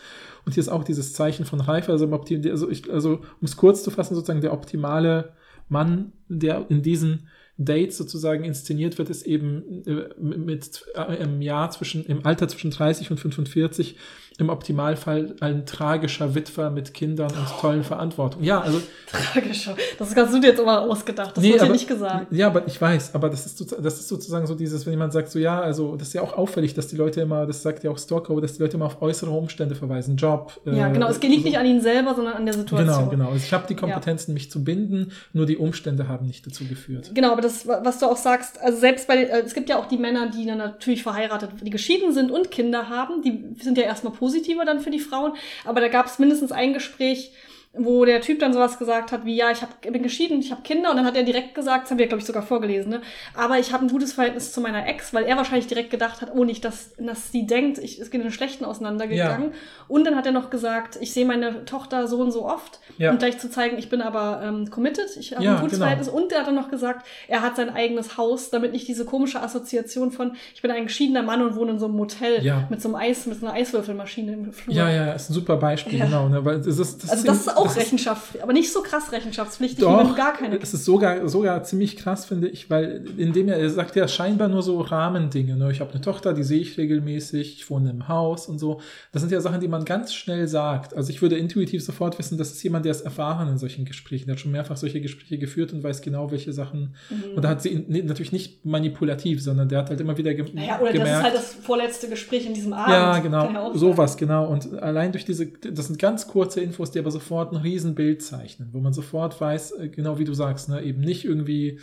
Und 0.48 0.54
hier 0.54 0.62
ist 0.62 0.70
auch 0.70 0.86
dieses 0.86 1.12
Zeichen 1.12 1.44
von 1.44 1.60
Reife, 1.60 1.92
also, 1.92 2.10
also, 2.10 2.70
also 2.90 3.14
um 3.16 3.22
es 3.42 3.58
kurz 3.58 3.84
zu 3.84 3.92
fassen, 3.92 4.16
sozusagen 4.16 4.40
der 4.40 4.54
optimale 4.54 5.34
Mann, 5.68 6.14
der 6.30 6.68
in 6.70 6.82
diesen 6.82 7.28
Dates 7.58 7.98
sozusagen 7.98 8.46
inszeniert 8.46 8.98
wird, 8.98 9.10
ist 9.10 9.24
eben 9.24 9.84
äh, 9.86 10.08
mit 10.18 10.86
äh, 10.96 11.22
im 11.22 11.42
Jahr 11.42 11.70
zwischen, 11.72 12.06
im 12.06 12.26
Alter 12.26 12.48
zwischen 12.48 12.72
30 12.72 13.12
und 13.12 13.20
45 13.20 13.98
im 14.40 14.50
Optimalfall 14.50 15.36
ein 15.40 15.66
tragischer 15.66 16.36
Witwer 16.36 16.70
mit 16.70 16.94
Kindern 16.94 17.32
und 17.32 17.48
oh. 17.58 17.62
tollen 17.62 17.84
Verantwortungen. 17.84 18.46
Ja, 18.46 18.62
also. 18.62 18.80
Tragischer. 19.08 19.76
Das 19.98 20.16
hast 20.16 20.34
du 20.34 20.40
dir 20.40 20.50
jetzt 20.50 20.60
immer 20.60 20.82
ausgedacht. 20.82 21.36
Das 21.36 21.44
nee, 21.44 21.54
wird 21.54 21.64
ja 21.64 21.70
nicht 21.70 21.88
gesagt. 21.88 22.32
Ja, 22.32 22.48
aber 22.48 22.68
ich 22.68 22.80
weiß, 22.80 23.16
aber 23.16 23.30
das 23.30 23.46
ist, 23.48 23.76
das 23.80 24.00
ist 24.00 24.08
sozusagen 24.08 24.46
so 24.46 24.54
dieses, 24.54 24.86
wenn 24.86 24.94
jemand 24.94 25.14
sagt, 25.14 25.32
so 25.32 25.40
ja, 25.40 25.60
also 25.60 25.96
das 25.96 26.10
ist 26.10 26.14
ja 26.14 26.22
auch 26.22 26.38
auffällig, 26.38 26.76
dass 26.76 26.88
die 26.88 26.98
Leute 26.98 27.22
immer, 27.22 27.48
das 27.48 27.64
sagt 27.64 27.84
ja 27.84 27.90
auch 27.90 27.98
Stalker, 27.98 28.40
dass 28.40 28.54
die 28.54 28.62
Leute 28.62 28.78
immer 28.78 28.86
auf 28.86 29.02
äußere 29.02 29.32
Umstände 29.32 29.74
verweisen. 29.74 30.18
Job. 30.18 30.54
Ja, 30.66 30.88
äh, 30.88 30.92
genau. 30.94 31.08
Es 31.08 31.20
liegt 31.22 31.42
so. 31.42 31.48
nicht 31.48 31.58
an 31.58 31.66
ihnen 31.66 31.82
selber, 31.82 32.14
sondern 32.14 32.36
an 32.36 32.46
der 32.46 32.54
Situation. 32.54 32.88
Genau, 32.88 33.10
genau. 33.10 33.26
Also 33.30 33.38
ich 33.38 33.54
habe 33.54 33.66
die 33.68 33.76
Kompetenzen, 33.76 34.32
ja. 34.32 34.34
mich 34.36 34.52
zu 34.52 34.64
binden, 34.64 35.12
nur 35.34 35.48
die 35.48 35.58
Umstände 35.58 36.08
haben 36.08 36.28
nicht 36.28 36.46
dazu 36.46 36.66
geführt. 36.66 37.12
Genau, 37.16 37.32
aber 37.32 37.42
das, 37.42 37.68
was 37.68 38.00
du 38.00 38.06
auch 38.06 38.18
sagst, 38.18 38.62
also 38.62 38.78
selbst 38.78 39.08
bei, 39.08 39.24
äh, 39.24 39.42
es 39.44 39.54
gibt 39.56 39.70
ja 39.70 39.80
auch 39.80 39.88
die 39.88 39.98
Männer, 39.98 40.30
die 40.30 40.46
dann 40.46 40.60
natürlich 40.60 41.02
verheiratet, 41.02 41.50
die 41.62 41.70
geschieden 41.72 42.14
sind 42.14 42.30
und 42.30 42.52
Kinder 42.52 42.90
haben, 42.90 43.22
die 43.24 43.64
sind 43.64 43.78
ja 43.78 43.86
erstmal 43.86 44.14
positiver 44.28 44.66
dann 44.66 44.82
für 44.82 44.90
die 44.90 45.00
Frauen. 45.00 45.34
Aber 45.64 45.80
da 45.80 45.88
gab 45.88 46.08
es 46.08 46.20
mindestens 46.20 46.52
ein 46.52 46.74
Gespräch, 46.74 47.32
wo 47.74 48.06
der 48.06 48.22
Typ 48.22 48.40
dann 48.40 48.54
sowas 48.54 48.80
gesagt 48.80 49.12
hat 49.12 49.26
wie, 49.26 49.36
ja, 49.36 49.52
ich 49.52 49.62
hab, 49.62 49.82
bin 49.82 50.04
geschieden, 50.04 50.40
ich 50.40 50.52
habe 50.52 50.62
Kinder. 50.62 50.90
Und 50.90 50.98
dann 50.98 51.06
hat 51.06 51.16
er 51.16 51.24
direkt 51.24 51.56
gesagt, 51.56 51.84
das 51.84 51.92
haben 51.92 51.98
wir, 51.98 52.08
glaube 52.08 52.22
ich, 52.22 52.28
sogar 52.28 52.44
vorgelesen, 52.44 52.90
ne? 52.90 53.02
aber 53.36 53.60
ich 53.60 53.74
habe 53.74 53.86
ein 53.86 53.90
gutes 53.90 54.14
Verhältnis 54.14 54.52
zu 54.52 54.62
meiner 54.62 54.88
Ex, 54.88 55.14
weil 55.14 55.26
er 55.26 55.38
wahrscheinlich 55.38 55.68
direkt 55.68 55.92
gedacht 55.92 56.22
hat, 56.22 56.32
oh, 56.34 56.44
nicht, 56.44 56.66
dass, 56.66 56.92
dass 56.98 57.32
sie 57.32 57.46
denkt, 57.46 57.78
ich 57.78 58.00
ist 58.00 58.14
in 58.14 58.22
den 58.22 58.32
Schlechten 58.32 58.66
auseinandergegangen. 58.66 59.52
Ja. 59.52 59.58
Und 59.88 60.06
dann 60.06 60.16
hat 60.16 60.26
er 60.26 60.32
noch 60.32 60.50
gesagt, 60.50 60.98
ich 61.02 61.14
sehe 61.14 61.26
meine 61.26 61.66
Tochter 61.66 62.08
so 62.08 62.20
und 62.20 62.32
so 62.32 62.46
oft, 62.46 62.80
ja. 62.98 63.12
um 63.12 63.18
gleich 63.18 63.38
zu 63.38 63.50
zeigen, 63.50 63.78
ich 63.78 63.90
bin 63.90 64.02
aber 64.02 64.42
ähm, 64.44 64.70
committed, 64.70 65.16
ich 65.18 65.34
habe 65.34 65.44
ja, 65.44 65.56
ein 65.56 65.62
gutes 65.62 65.74
genau. 65.74 65.86
Verhältnis. 65.86 66.10
Und 66.10 66.32
er 66.32 66.40
hat 66.40 66.48
dann 66.48 66.56
noch 66.56 66.70
gesagt, 66.70 67.06
er 67.28 67.42
hat 67.42 67.56
sein 67.56 67.70
eigenes 67.70 68.18
Haus, 68.18 68.50
damit 68.50 68.72
nicht 68.72 68.88
diese 68.88 69.06
komische 69.06 69.42
Assoziation 69.42 70.12
von, 70.12 70.36
ich 70.56 70.62
bin 70.62 70.72
ein 70.72 70.86
geschiedener 70.86 71.24
Mann 71.24 71.42
und 71.42 71.56
wohne 71.56 71.72
in 71.72 71.80
so 71.80 71.86
einem 71.86 71.96
Motel 71.96 72.42
mit 72.70 72.82
so 72.82 72.90
einem 72.90 72.96
Eis, 72.96 73.26
mit 73.26 73.40
so 73.40 73.46
einer 73.46 73.56
Eiswürfelmaschine 73.56 74.34
im 74.34 74.54
Flur. 74.54 74.74
Ja, 74.74 74.90
ja, 74.90 75.14
ist 75.14 75.30
ein 75.30 75.34
super 75.34 75.58
Beispiel, 75.58 76.00
genau. 76.00 76.28
Ne? 76.30 76.44
Weil 76.44 76.60
ist, 76.60 76.80
das 77.04 77.10
also 77.10 77.26
das 77.26 77.38
ist 77.42 77.57
auch 77.58 77.76
Rechenschaft, 77.76 78.42
aber 78.42 78.54
nicht 78.54 78.72
so 78.72 78.82
krass 78.82 79.12
rechenschaftspflichtig, 79.12 79.80
Doch, 79.80 80.00
wenn 80.00 80.08
du 80.08 80.16
gar 80.16 80.34
keine 80.34 80.60
Es 80.60 80.74
ist 80.74 80.86
sogar, 80.86 81.28
sogar 81.28 81.64
ziemlich 81.64 81.98
krass, 81.98 82.26
finde 82.26 82.48
ich, 82.48 82.70
weil 82.70 83.06
indem 83.18 83.50
er, 83.50 83.58
er 83.58 83.70
sagt 83.70 83.96
ja 83.96 84.08
scheinbar 84.08 84.48
nur 84.48 84.62
so 84.62 84.80
Rahmendinge. 84.82 85.56
Ne? 85.56 85.72
Ich 85.72 85.80
habe 85.80 85.92
eine 85.92 86.02
Tochter, 86.02 86.34
die 86.34 86.44
sehe 86.44 86.60
ich 86.60 86.78
regelmäßig, 86.78 87.58
ich 87.58 87.70
wohne 87.70 87.90
im 87.90 88.08
Haus 88.08 88.48
und 88.48 88.60
so. 88.60 88.82
Das 89.12 89.22
sind 89.22 89.32
ja 89.32 89.42
Sachen, 89.42 89.60
die 89.60 89.68
man 89.68 89.86
ganz 89.86 90.14
schnell 90.14 90.48
sagt. 90.48 90.96
Also 90.96 91.10
ich 91.10 91.22
würde 91.22 91.38
intuitiv 91.38 91.84
sofort 91.84 92.18
wissen, 92.20 92.38
das 92.38 92.52
ist 92.52 92.64
jemand, 92.64 92.86
der 92.86 92.92
ist 92.92 93.02
erfahren 93.02 93.48
in 93.50 93.58
solchen 93.58 93.86
Gesprächen. 93.86 94.26
Der 94.28 94.36
hat 94.36 94.40
schon 94.40 94.52
mehrfach 94.52 94.78
solche 94.78 95.02
Gespräche 95.02 95.38
geführt 95.38 95.74
und 95.74 95.84
weiß 95.84 96.02
genau, 96.02 96.32
welche 96.32 96.54
Sachen. 96.54 96.96
Mhm. 97.10 97.36
Und 97.36 97.44
da 97.44 97.50
hat 97.50 97.62
sie 97.62 97.86
natürlich 97.88 98.32
nicht 98.32 98.66
manipulativ, 98.66 99.42
sondern 99.42 99.70
der 99.70 99.80
hat 99.80 99.90
halt 99.90 100.00
immer 100.00 100.18
wieder 100.18 100.34
ge 100.34 100.46
naja, 100.54 100.80
oder 100.80 100.92
gemerkt. 100.92 101.10
das 101.10 101.18
ist 101.18 101.24
halt 101.24 101.36
das 101.36 101.54
vorletzte 101.66 102.10
Gespräch 102.10 102.46
in 102.46 102.54
diesem 102.54 102.74
Abend. 102.74 102.94
Ja, 102.94 103.20
genau. 103.20 103.74
Sowas, 103.74 104.18
genau. 104.18 104.48
Und 104.48 104.82
allein 104.82 105.12
durch 105.12 105.26
diese, 105.26 105.48
das 105.48 105.88
sind 105.88 106.00
ganz 106.00 106.28
kurze 106.28 106.62
Infos, 106.62 106.92
die 106.92 107.00
aber 107.00 107.12
sofort 107.12 107.47
ein 107.52 107.58
Riesenbild 107.58 108.22
zeichnen, 108.22 108.70
wo 108.72 108.80
man 108.80 108.94
sofort 108.94 109.40
weiß, 109.40 109.72
äh, 109.72 109.90
genau 109.90 110.20
wie 110.20 110.26
du 110.26 110.34
sagst, 110.34 110.70
ne, 110.70 110.82
eben 110.82 111.02
nicht 111.02 111.26
irgendwie 111.26 111.80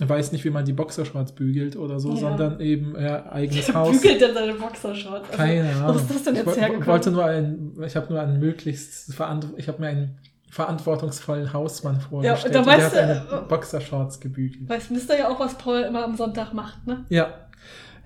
weiß 0.00 0.30
nicht, 0.30 0.44
wie 0.44 0.50
man 0.50 0.64
die 0.64 0.72
Boxershorts 0.72 1.32
bügelt 1.32 1.76
oder 1.76 1.98
so, 1.98 2.10
ja. 2.10 2.16
sondern 2.16 2.60
eben 2.60 2.94
ja, 3.00 3.30
eigenes 3.32 3.74
Haus. 3.74 4.00
Bügelt 4.00 4.20
denn 4.20 4.34
seine 4.34 4.54
Boxershorts? 4.54 5.30
Also, 5.30 5.42
Keine 5.42 5.74
Ahnung. 5.74 5.96
Was 5.96 6.02
ist 6.02 6.14
das 6.14 6.22
denn 6.22 6.36
jetzt 6.36 6.48
ich 6.48 6.56
hergekommen? 6.56 6.86
wollte 6.86 7.10
nur 7.10 7.24
ein, 7.24 7.72
ich 7.84 7.96
habe 7.96 8.12
nur 8.12 8.20
einen 8.20 8.38
möglichst 8.38 9.10
ich 9.10 9.18
habe 9.68 9.80
mir 9.80 9.88
einen 9.88 10.18
verantwortungsvollen 10.50 11.52
Hausmann 11.52 12.00
vorgestellt. 12.00 12.54
Ja, 12.54 12.60
und 12.60 12.66
da 12.66 12.72
weißt 12.72 12.94
der 12.94 13.08
hat 13.08 13.32
eine 13.32 13.42
Boxershorts 13.42 14.20
gebügelt. 14.20 14.68
Weißt, 14.68 14.90
wisst 14.90 15.10
ihr 15.10 15.18
ja 15.18 15.28
auch, 15.28 15.40
was 15.40 15.58
Paul 15.58 15.80
immer 15.80 16.04
am 16.04 16.16
Sonntag 16.16 16.54
macht, 16.54 16.86
ne? 16.86 17.04
Ja, 17.08 17.47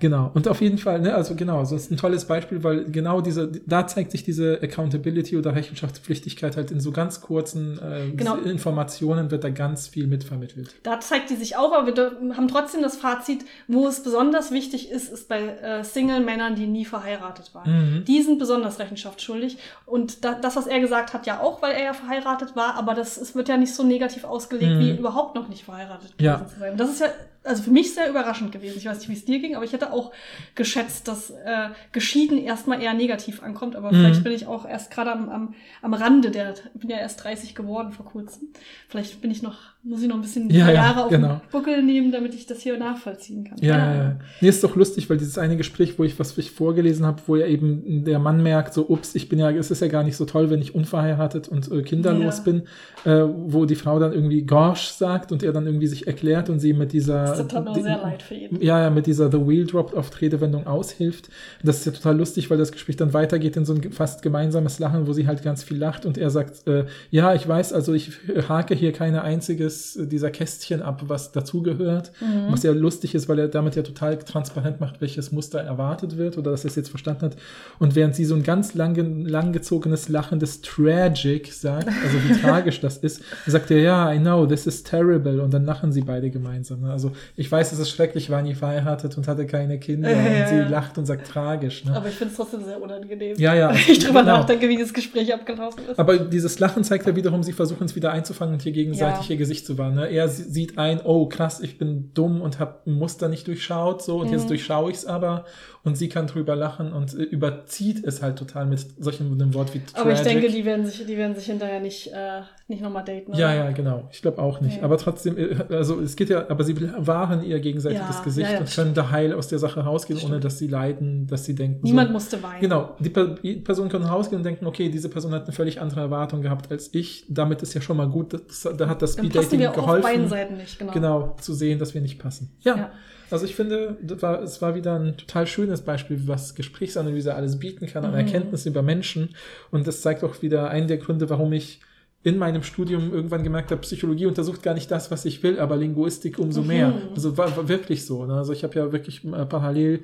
Genau. 0.03 0.33
Und 0.35 0.49
auf 0.49 0.61
jeden 0.61 0.79
Fall, 0.79 1.01
ne, 1.01 1.15
also 1.15 1.37
genau, 1.37 1.55
so 1.55 1.61
also 1.61 1.77
ist 1.77 1.93
ein 1.93 1.97
tolles 1.97 2.25
Beispiel, 2.25 2.65
weil 2.65 2.87
genau 2.87 3.21
diese, 3.21 3.47
da 3.47 3.87
zeigt 3.87 4.11
sich 4.11 4.25
diese 4.25 4.59
Accountability 4.61 5.37
oder 5.37 5.55
Rechenschaftspflichtigkeit 5.55 6.57
halt 6.57 6.73
in 6.73 6.81
so 6.81 6.91
ganz 6.91 7.21
kurzen 7.21 7.79
äh, 7.79 8.11
genau. 8.11 8.35
Informationen 8.39 9.31
wird 9.31 9.45
da 9.45 9.51
ganz 9.51 9.87
viel 9.87 10.09
mitvermittelt. 10.09 10.75
Da 10.83 10.99
zeigt 10.99 11.31
die 11.31 11.37
sich 11.37 11.57
auch, 11.57 11.73
aber 11.73 11.87
wir 11.87 12.37
haben 12.37 12.49
trotzdem 12.49 12.83
das 12.83 12.97
Fazit, 12.97 13.45
wo 13.69 13.87
es 13.87 14.03
besonders 14.03 14.51
wichtig 14.51 14.91
ist, 14.91 15.13
ist 15.13 15.29
bei 15.29 15.39
äh, 15.39 15.85
Single-Männern, 15.85 16.57
die 16.57 16.67
nie 16.67 16.85
verheiratet 16.85 17.55
waren. 17.55 17.71
Mhm. 17.71 18.05
Die 18.05 18.23
sind 18.23 18.41
besonders 18.41 18.81
rechenschaftsschuldig. 18.81 19.57
Und 19.87 20.25
da, 20.25 20.35
das, 20.35 20.57
was 20.57 20.67
er 20.67 20.81
gesagt 20.81 21.15
hat, 21.15 21.29
ja 21.29 21.39
auch, 21.39 21.63
weil 21.63 21.75
er 21.75 21.85
ja 21.85 21.93
verheiratet 21.93 22.57
war, 22.57 22.75
aber 22.75 22.95
das 22.95 23.17
es 23.17 23.37
wird 23.37 23.49
ja 23.49 23.57
nicht 23.57 23.73
so 23.73 23.85
negativ 23.85 24.25
ausgelegt, 24.25 24.73
mhm. 24.73 24.81
wie 24.81 24.91
überhaupt 24.99 25.37
noch 25.37 25.47
nicht 25.47 25.63
verheiratet 25.63 26.13
ja. 26.19 26.45
zu 26.45 26.59
sein. 26.59 26.77
Das 26.77 26.91
ist 26.91 27.01
ja 27.03 27.07
also 27.45 27.63
für 27.63 27.71
mich 27.71 27.95
sehr 27.95 28.09
überraschend 28.09 28.53
gewesen. 28.53 28.79
Ich 28.79 28.87
weiß 28.87 28.99
nicht, 28.99 29.09
wie 29.09 29.15
es 29.15 29.25
dir 29.25 29.41
ging, 29.41 29.57
aber 29.57 29.65
ich 29.65 29.73
hätte 29.73 29.93
auch 29.93 30.13
geschätzt, 30.55 31.09
dass 31.09 31.31
äh, 31.31 31.69
geschieden 31.91 32.39
erstmal 32.39 32.81
eher 32.81 32.95
negativ 32.95 33.43
ankommt. 33.43 33.75
Aber 33.75 33.91
mhm. 33.91 33.97
vielleicht 33.97 34.25
bin 34.25 34.33
ich 34.33 34.47
auch 34.47 34.69
erst 34.69 34.91
gerade 34.91 35.13
am, 35.13 35.29
am, 35.29 35.55
am 35.83 35.95
Rande 35.95 36.31
der, 36.31 36.55
bin 36.75 36.89
ja 36.89 36.99
erst 36.99 37.25
30 37.25 37.55
geworden 37.55 37.93
vor 37.93 38.07
kurzem. 38.07 38.49
Vielleicht 38.89 39.21
bin 39.21 39.31
ich 39.31 39.43
noch, 39.43 39.59
muss 39.83 40.03
ich 40.03 40.09
noch 40.09 40.17
ein 40.17 40.23
bisschen 40.23 40.51
ja, 40.51 40.69
ja, 40.69 40.75
Jahre 40.75 41.05
auf 41.05 41.11
genau. 41.11 41.29
den 41.29 41.51
Buckel 41.51 41.83
nehmen, 41.83 42.13
damit 42.13 42.35
ich 42.35 42.47
das 42.47 42.61
hier 42.61 42.79
nachvollziehen 42.79 43.45
kann. 43.45 43.59
Ja, 43.61 43.77
ja. 43.77 43.95
ja. 43.95 44.17
Nee, 44.41 44.49
ist 44.49 44.63
doch 44.63 44.77
lustig, 44.77 45.11
weil 45.11 45.17
dieses 45.17 45.37
eine 45.37 45.57
Gespräch, 45.57 45.99
wo 45.99 46.05
ich 46.05 46.19
was 46.21 46.39
ich 46.39 46.53
vorgelesen 46.53 47.07
habe, 47.07 47.23
wo 47.27 47.35
ja 47.37 47.47
eben 47.47 48.05
der 48.05 48.21
Mann 48.21 48.43
merkt, 48.43 48.73
so, 48.73 48.89
ups, 48.89 49.17
ich 49.17 49.29
bin 49.29 49.41
ja, 49.41 49.51
es 49.51 49.71
ist 49.71 49.81
ja 49.81 49.89
gar 49.89 50.05
nicht 50.05 50.17
so 50.17 50.27
toll, 50.27 50.51
wenn 50.51 50.61
ich 50.61 50.75
unverheiratet 50.75 51.49
und 51.49 51.71
äh, 51.73 51.83
kinderlos 51.83 52.39
ja. 52.39 52.45
bin, 52.45 52.63
äh, 53.05 53.25
wo 53.47 53.65
die 53.65 53.75
Frau 53.75 53.99
dann 53.99 54.13
irgendwie 54.13 54.43
Gorsch 54.43 54.89
sagt 54.89 55.33
und 55.33 55.43
er 55.43 55.53
dann 55.53 55.67
irgendwie 55.67 55.89
sich 55.89 56.07
erklärt 56.07 56.49
und 56.49 56.61
sie 56.61 56.73
mit 56.73 56.93
dieser 56.93 57.32
tut 57.39 57.65
mir 57.65 57.83
sehr 57.83 57.99
leid 57.99 58.23
für 58.23 58.35
ihn. 58.35 58.61
Ja, 58.61 58.81
ja, 58.81 58.91
mit 58.91 59.07
dieser 59.07 59.31
The 59.31 59.47
Wheel 59.47 59.67
Dropped 59.67 59.95
oft 59.95 60.21
Redewendung 60.21 60.67
aushilft. 60.67 61.29
Das 61.63 61.79
ist 61.79 61.87
ja 61.87 61.93
total 61.93 62.17
lustig, 62.17 62.51
weil 62.51 62.59
das 62.59 62.73
Gespräch 62.73 62.97
dann 62.97 63.13
weitergeht 63.13 63.57
in 63.57 63.65
so 63.65 63.75
ein 63.75 63.93
fast 63.93 64.23
gemeinsames 64.23 64.79
Lachen, 64.79 65.07
wo 65.07 65.13
sie 65.13 65.27
halt 65.27 65.43
ganz 65.43 65.63
viel 65.63 65.79
lacht 65.79 66.07
und 66.07 66.19
er 66.19 66.31
sagt, 66.31 66.67
äh, 66.67 66.87
ja, 67.11 67.35
ich 67.35 67.47
weiß, 67.47 67.73
also 67.73 67.95
ich 67.95 68.13
hake 68.49 68.75
hier 68.75 68.93
keine 68.93 69.23
einziges 69.23 69.99
dieser 70.01 70.31
Kästchen 70.31 70.83
ab, 70.83 71.05
was 71.07 71.33
dazugehört. 71.33 72.13
Mhm. 72.21 72.53
Was 72.53 72.63
ja 72.63 72.73
lustig 72.73 73.15
ist, 73.15 73.29
weil 73.29 73.39
er 73.39 73.49
damit 73.49 73.77
ja 73.77 73.83
total 73.83 74.19
transparent 74.19 74.81
macht, 74.81 75.01
welches 75.01 75.33
Muster 75.33 75.61
erwartet 75.61 76.17
wird 76.17 76.39
oder 76.39 76.51
dass 76.51 76.65
er 76.65 76.69
es 76.69 76.77
jetzt 76.77 76.89
verstanden 76.89 77.27
hat. 77.27 77.37
Und 77.79 77.95
während 77.95 78.15
sie 78.15 78.25
so 78.25 78.35
ein 78.35 78.43
ganz 78.43 78.75
lang, 78.75 78.95
langgezogenes 79.25 80.09
lachendes 80.09 80.61
Tragic 80.61 81.53
sagt, 81.53 81.89
also 81.89 82.19
wie 82.25 82.33
tragisch 82.41 82.81
das 82.81 82.99
ist, 82.99 83.23
sagt 83.47 83.71
er, 83.71 83.79
ja, 83.79 84.13
I 84.13 84.19
know, 84.19 84.47
this 84.47 84.67
is 84.67 84.83
terrible. 84.83 85.41
Und 85.41 85.53
dann 85.55 85.65
lachen 85.65 85.93
sie 85.93 86.03
beide 86.03 86.31
gemeinsam. 86.31 86.83
Ne? 86.83 86.91
Also 86.91 87.13
ich 87.37 87.51
weiß, 87.51 87.73
es 87.73 87.79
ist 87.79 87.91
schrecklich, 87.91 88.31
war 88.31 88.43
nie 88.43 88.55
verheiratet 88.55 89.17
und 89.17 89.29
hatte 89.29 89.47
keine 89.47 89.79
Kinder. 89.79 90.11
Äh, 90.11 90.43
und 90.43 90.49
sie 90.49 90.71
lacht 90.71 90.99
und 90.99 91.07
sagt 91.07 91.27
tragisch. 91.27 91.85
Ne? 91.85 91.95
Aber 91.97 92.09
ich 92.09 92.15
finde 92.15 92.33
es 92.33 92.37
trotzdem 92.37 92.65
sehr 92.65 92.81
unangenehm. 92.81 93.37
Ja, 93.39 93.55
ja. 93.55 93.73
Ich 93.73 93.99
drüber 93.99 94.21
genau. 94.21 94.39
nachdenke, 94.39 94.69
wie 94.69 94.79
das 94.79 94.93
Gespräch 94.93 95.33
abgelaufen 95.33 95.85
ist. 95.91 95.99
Aber 95.99 96.19
dieses 96.19 96.59
Lachen 96.59 96.85
zeigt 96.85 97.07
ja 97.07 97.17
wiederum, 97.17 97.43
sie 97.43 97.53
versuchen 97.53 97.85
es 97.85 97.97
wieder 97.97 98.13
einzufangen 98.13 98.55
und 98.55 98.63
hier 98.63 98.73
gegenseitig 98.73 99.29
ja. 99.29 99.33
ihr 99.33 99.37
Gesicht 99.37 99.67
zu 99.67 99.79
wahren. 99.79 99.95
Ne? 99.95 100.07
Er 100.07 100.29
sieht 100.29 100.79
ein, 100.79 101.01
oh 101.05 101.27
krass, 101.27 101.61
ich 101.61 101.79
bin 101.79 102.11
dumm 102.15 102.41
und 102.41 102.59
habe 102.59 102.81
ein 102.87 102.93
Muster 102.93 103.29
nicht 103.29 103.47
durchschaut, 103.47 104.03
so 104.03 104.21
und 104.21 104.29
mhm. 104.29 104.35
jetzt 104.35 104.51
durchschaue 104.51 104.91
ich 104.91 104.99
es 104.99 105.07
aber 105.07 105.45
und 105.85 105.97
sie 105.97 106.09
kann 106.09 106.29
drüber 106.29 106.55
lachen 106.55 106.93
und 106.93 107.13
äh, 107.15 107.23
überzieht 107.25 108.05
es 108.05 108.23
halt 108.23 108.37
total 108.39 108.67
mit 108.67 108.87
solchen 109.03 109.33
einem 109.33 109.53
Wort 109.55 109.75
wie 109.75 109.81
tragic. 109.81 109.99
Aber 110.01 110.13
ich 110.13 110.21
denke, 110.21 110.49
die 110.49 110.65
werden 110.65 110.87
sich, 110.87 111.05
die 111.05 111.17
werden 111.17 111.35
sich 111.35 111.47
hinterher 111.47 111.81
nicht, 111.81 112.07
äh, 112.13 112.43
nicht 112.69 112.81
nochmal 112.83 113.05
daten. 113.05 113.31
Oder? 113.33 113.39
Ja, 113.41 113.53
ja, 113.55 113.71
genau. 113.73 114.09
Ich 114.13 114.23
glaube 114.23 114.41
auch 114.41 114.61
nicht. 114.61 114.77
Okay. 114.77 114.85
Aber 114.85 114.97
trotzdem, 114.99 115.37
äh, 115.37 115.57
also 115.71 116.01
es 116.01 116.15
geht 116.15 116.29
ja, 116.31 116.49
aber 116.49 116.63
sie 116.63 116.75
bewahren 116.75 117.43
ihr 117.43 117.59
gegenseitiges 117.59 118.19
Ja, 118.19 118.23
Gesicht 118.23 118.49
ja, 118.49 118.55
ja, 118.55 118.61
und 118.61 118.73
können 118.73 118.95
da 118.95 119.11
heil 119.11 119.33
aus 119.33 119.49
der 119.49 119.59
Sache 119.59 119.81
rausgehen, 119.81 120.21
ohne 120.25 120.39
dass 120.39 120.59
sie 120.59 120.69
leiden, 120.69 121.27
dass 121.27 121.45
sie 121.47 121.55
denken. 121.57 121.81
Niemand 121.83 122.09
so, 122.09 122.13
musste 122.13 122.43
weinen. 122.43 122.61
Genau, 122.61 122.95
die, 123.01 123.11
Per- 123.11 123.35
die 123.43 123.57
Personen 123.57 123.91
können 123.91 124.05
rausgehen 124.05 124.39
und 124.39 124.45
denken, 124.45 124.67
okay, 124.67 124.89
diese 124.89 125.09
Person 125.09 125.33
hat 125.33 125.45
eine 125.45 125.53
völlig 125.53 125.81
andere 125.81 126.01
Erwartung 126.01 126.43
gehabt 126.43 126.71
als 126.71 126.91
ich. 126.95 127.25
Damit 127.29 127.61
ist 127.63 127.75
ja 127.75 127.81
schon 127.81 127.97
mal 127.97 128.09
gut. 128.09 128.35
Das, 128.35 128.69
da 128.77 128.89
hat 128.89 129.03
das 129.03 129.15
Speed 129.15 129.35
Dating 129.35 129.67
auch 129.67 129.77
auf 129.77 129.87
beiden 129.87 130.03
geholfen. 130.03 130.29
Seiten 130.29 130.57
nicht, 130.59 130.79
genau. 130.79 130.93
Genau, 130.93 131.37
zu 131.41 131.55
sehen, 131.55 131.79
dass 131.81 131.93
wir 131.93 132.01
nicht 132.01 132.21
passen. 132.21 132.55
Ja, 132.61 132.77
Ja. 132.77 132.91
Also 133.33 133.45
ich 133.47 133.55
finde, 133.55 133.97
das 134.03 134.23
war, 134.23 134.43
es 134.43 134.61
war 134.63 134.75
wieder 134.75 134.99
ein 134.99 135.17
total 135.17 135.47
schönes 135.47 135.81
Beispiel, 135.83 136.21
was 136.27 136.55
Gesprächsanalyse 136.55 137.35
alles 137.35 137.59
bieten 137.59 137.87
kann 137.87 138.05
an 138.05 138.13
Mhm. 138.13 138.19
Erkenntnis 138.19 138.67
über 138.67 138.83
Menschen. 138.83 139.31
Und 139.71 139.87
das 139.87 140.03
zeigt 140.03 140.23
auch 140.25 140.43
wieder 140.43 140.71
einen 140.71 140.89
der 140.89 140.99
Gründe, 140.99 141.29
warum 141.31 141.53
ich 141.53 141.81
in 142.25 142.39
meinem 142.39 142.63
Studium 142.63 143.13
irgendwann 143.13 143.43
gemerkt 143.43 143.73
habe, 143.73 143.81
Psychologie 143.81 144.27
untersucht 144.27 144.63
gar 144.63 144.75
nicht 144.75 144.89
das, 144.93 145.11
was 145.11 145.25
ich 145.25 145.43
will, 145.43 145.59
aber 145.59 145.77
Linguistik 145.77 146.39
umso 146.39 146.61
Mhm. 146.63 146.67
mehr. 146.69 146.95
Also 147.17 147.37
war, 147.37 147.57
war 147.57 147.69
wirklich 147.69 148.07
so. 148.07 148.25
Ne? 148.27 148.35
Also 148.35 148.53
ich 148.53 148.63
habe 148.63 148.77
ja 148.79 148.93
wirklich 148.93 149.25
äh, 149.25 149.45
parallel 149.47 150.03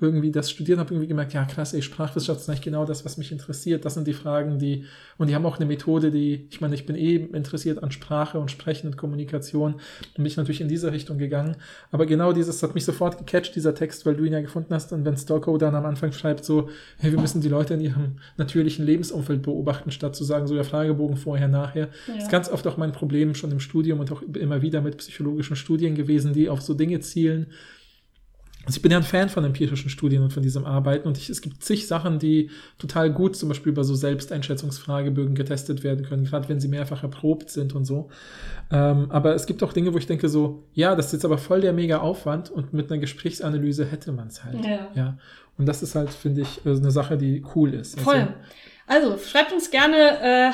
irgendwie 0.00 0.30
das 0.30 0.50
studiert, 0.50 0.78
habe 0.78 0.94
irgendwie 0.94 1.08
gemerkt, 1.08 1.32
ja 1.34 1.44
krass, 1.44 1.74
ey, 1.74 1.82
Sprachwissenschaft 1.82 2.40
ist 2.40 2.48
eigentlich 2.48 2.62
genau 2.62 2.84
das, 2.84 3.04
was 3.04 3.16
mich 3.18 3.32
interessiert. 3.32 3.84
Das 3.84 3.94
sind 3.94 4.06
die 4.06 4.12
Fragen, 4.12 4.58
die, 4.58 4.84
und 5.18 5.28
die 5.28 5.34
haben 5.34 5.44
auch 5.46 5.56
eine 5.56 5.66
Methode, 5.66 6.10
die, 6.10 6.46
ich 6.50 6.60
meine, 6.60 6.74
ich 6.74 6.86
bin 6.86 6.96
eh 6.96 7.16
interessiert 7.16 7.82
an 7.82 7.90
Sprache 7.90 8.38
und 8.38 8.50
Sprechen 8.50 8.88
und 8.88 8.96
Kommunikation 8.96 9.74
und 9.74 10.14
bin 10.16 10.26
ich 10.26 10.36
natürlich 10.36 10.60
in 10.60 10.68
diese 10.68 10.92
Richtung 10.92 11.18
gegangen. 11.18 11.56
Aber 11.90 12.06
genau 12.06 12.32
dieses 12.32 12.62
hat 12.62 12.74
mich 12.74 12.84
sofort 12.84 13.18
gecatcht, 13.18 13.54
dieser 13.56 13.74
Text, 13.74 14.06
weil 14.06 14.16
du 14.16 14.24
ihn 14.24 14.32
ja 14.32 14.40
gefunden 14.40 14.74
hast. 14.74 14.92
Und 14.92 15.04
wenn 15.04 15.16
Stocko 15.16 15.58
dann 15.58 15.74
am 15.74 15.86
Anfang 15.86 16.12
schreibt 16.12 16.44
so, 16.44 16.70
hey, 16.98 17.12
wir 17.12 17.20
müssen 17.20 17.40
die 17.40 17.48
Leute 17.48 17.74
in 17.74 17.80
ihrem 17.80 18.16
natürlichen 18.36 18.86
Lebensumfeld 18.86 19.42
beobachten, 19.42 19.90
statt 19.90 20.16
zu 20.16 20.24
sagen, 20.24 20.46
so 20.46 20.54
der 20.54 20.64
Fragebogen 20.64 21.16
vorher, 21.16 21.48
nachher. 21.48 21.88
Ja. 22.06 22.14
Das 22.14 22.24
ist 22.24 22.30
ganz 22.30 22.48
oft 22.48 22.66
auch 22.66 22.76
mein 22.76 22.92
Problem 22.92 23.34
schon 23.34 23.50
im 23.50 23.60
Studium 23.60 24.00
und 24.00 24.10
auch 24.12 24.22
immer 24.22 24.62
wieder 24.62 24.80
mit 24.80 24.96
psychologischen 24.98 25.56
Studien 25.56 25.94
gewesen, 25.94 26.32
die 26.32 26.48
auf 26.48 26.62
so 26.62 26.74
Dinge 26.74 27.00
zielen. 27.00 27.46
Also 28.66 28.76
ich 28.76 28.82
bin 28.82 28.92
ja 28.92 28.98
ein 28.98 29.02
Fan 29.04 29.28
von 29.30 29.42
empirischen 29.44 29.88
Studien 29.88 30.22
und 30.22 30.32
von 30.32 30.42
diesem 30.42 30.66
Arbeiten 30.66 31.08
und 31.08 31.16
ich, 31.16 31.30
es 31.30 31.40
gibt 31.40 31.62
zig 31.64 31.86
Sachen, 31.86 32.18
die 32.18 32.50
total 32.78 33.10
gut 33.10 33.34
zum 33.34 33.48
Beispiel 33.48 33.72
über 33.72 33.84
so 33.84 33.94
Selbsteinschätzungsfragebögen 33.94 35.34
getestet 35.34 35.82
werden 35.82 36.04
können, 36.04 36.24
gerade 36.24 36.48
wenn 36.48 36.60
sie 36.60 36.68
mehrfach 36.68 37.02
erprobt 37.02 37.50
sind 37.50 37.74
und 37.74 37.84
so. 37.84 38.10
Ähm, 38.70 39.10
aber 39.10 39.34
es 39.34 39.46
gibt 39.46 39.62
auch 39.62 39.72
Dinge, 39.72 39.94
wo 39.94 39.98
ich 39.98 40.06
denke 40.06 40.28
so, 40.28 40.64
ja, 40.74 40.94
das 40.94 41.06
ist 41.06 41.12
jetzt 41.12 41.24
aber 41.24 41.38
voll 41.38 41.62
der 41.62 41.72
mega 41.72 41.98
Aufwand 41.98 42.50
und 42.50 42.72
mit 42.72 42.90
einer 42.90 43.00
Gesprächsanalyse 43.00 43.86
hätte 43.86 44.12
man 44.12 44.28
es 44.28 44.44
halt. 44.44 44.64
Ja. 44.64 44.88
ja. 44.94 45.18
Und 45.56 45.66
das 45.66 45.82
ist 45.82 45.94
halt, 45.94 46.10
finde 46.10 46.42
ich, 46.42 46.64
äh, 46.66 46.70
eine 46.70 46.90
Sache, 46.90 47.16
die 47.16 47.42
cool 47.54 47.74
ist. 47.74 47.98
Also- 47.98 48.10
Voll. 48.10 48.28
Also, 48.86 49.18
schreibt 49.18 49.52
uns 49.52 49.70
gerne, 49.70 49.96
äh, 49.96 50.50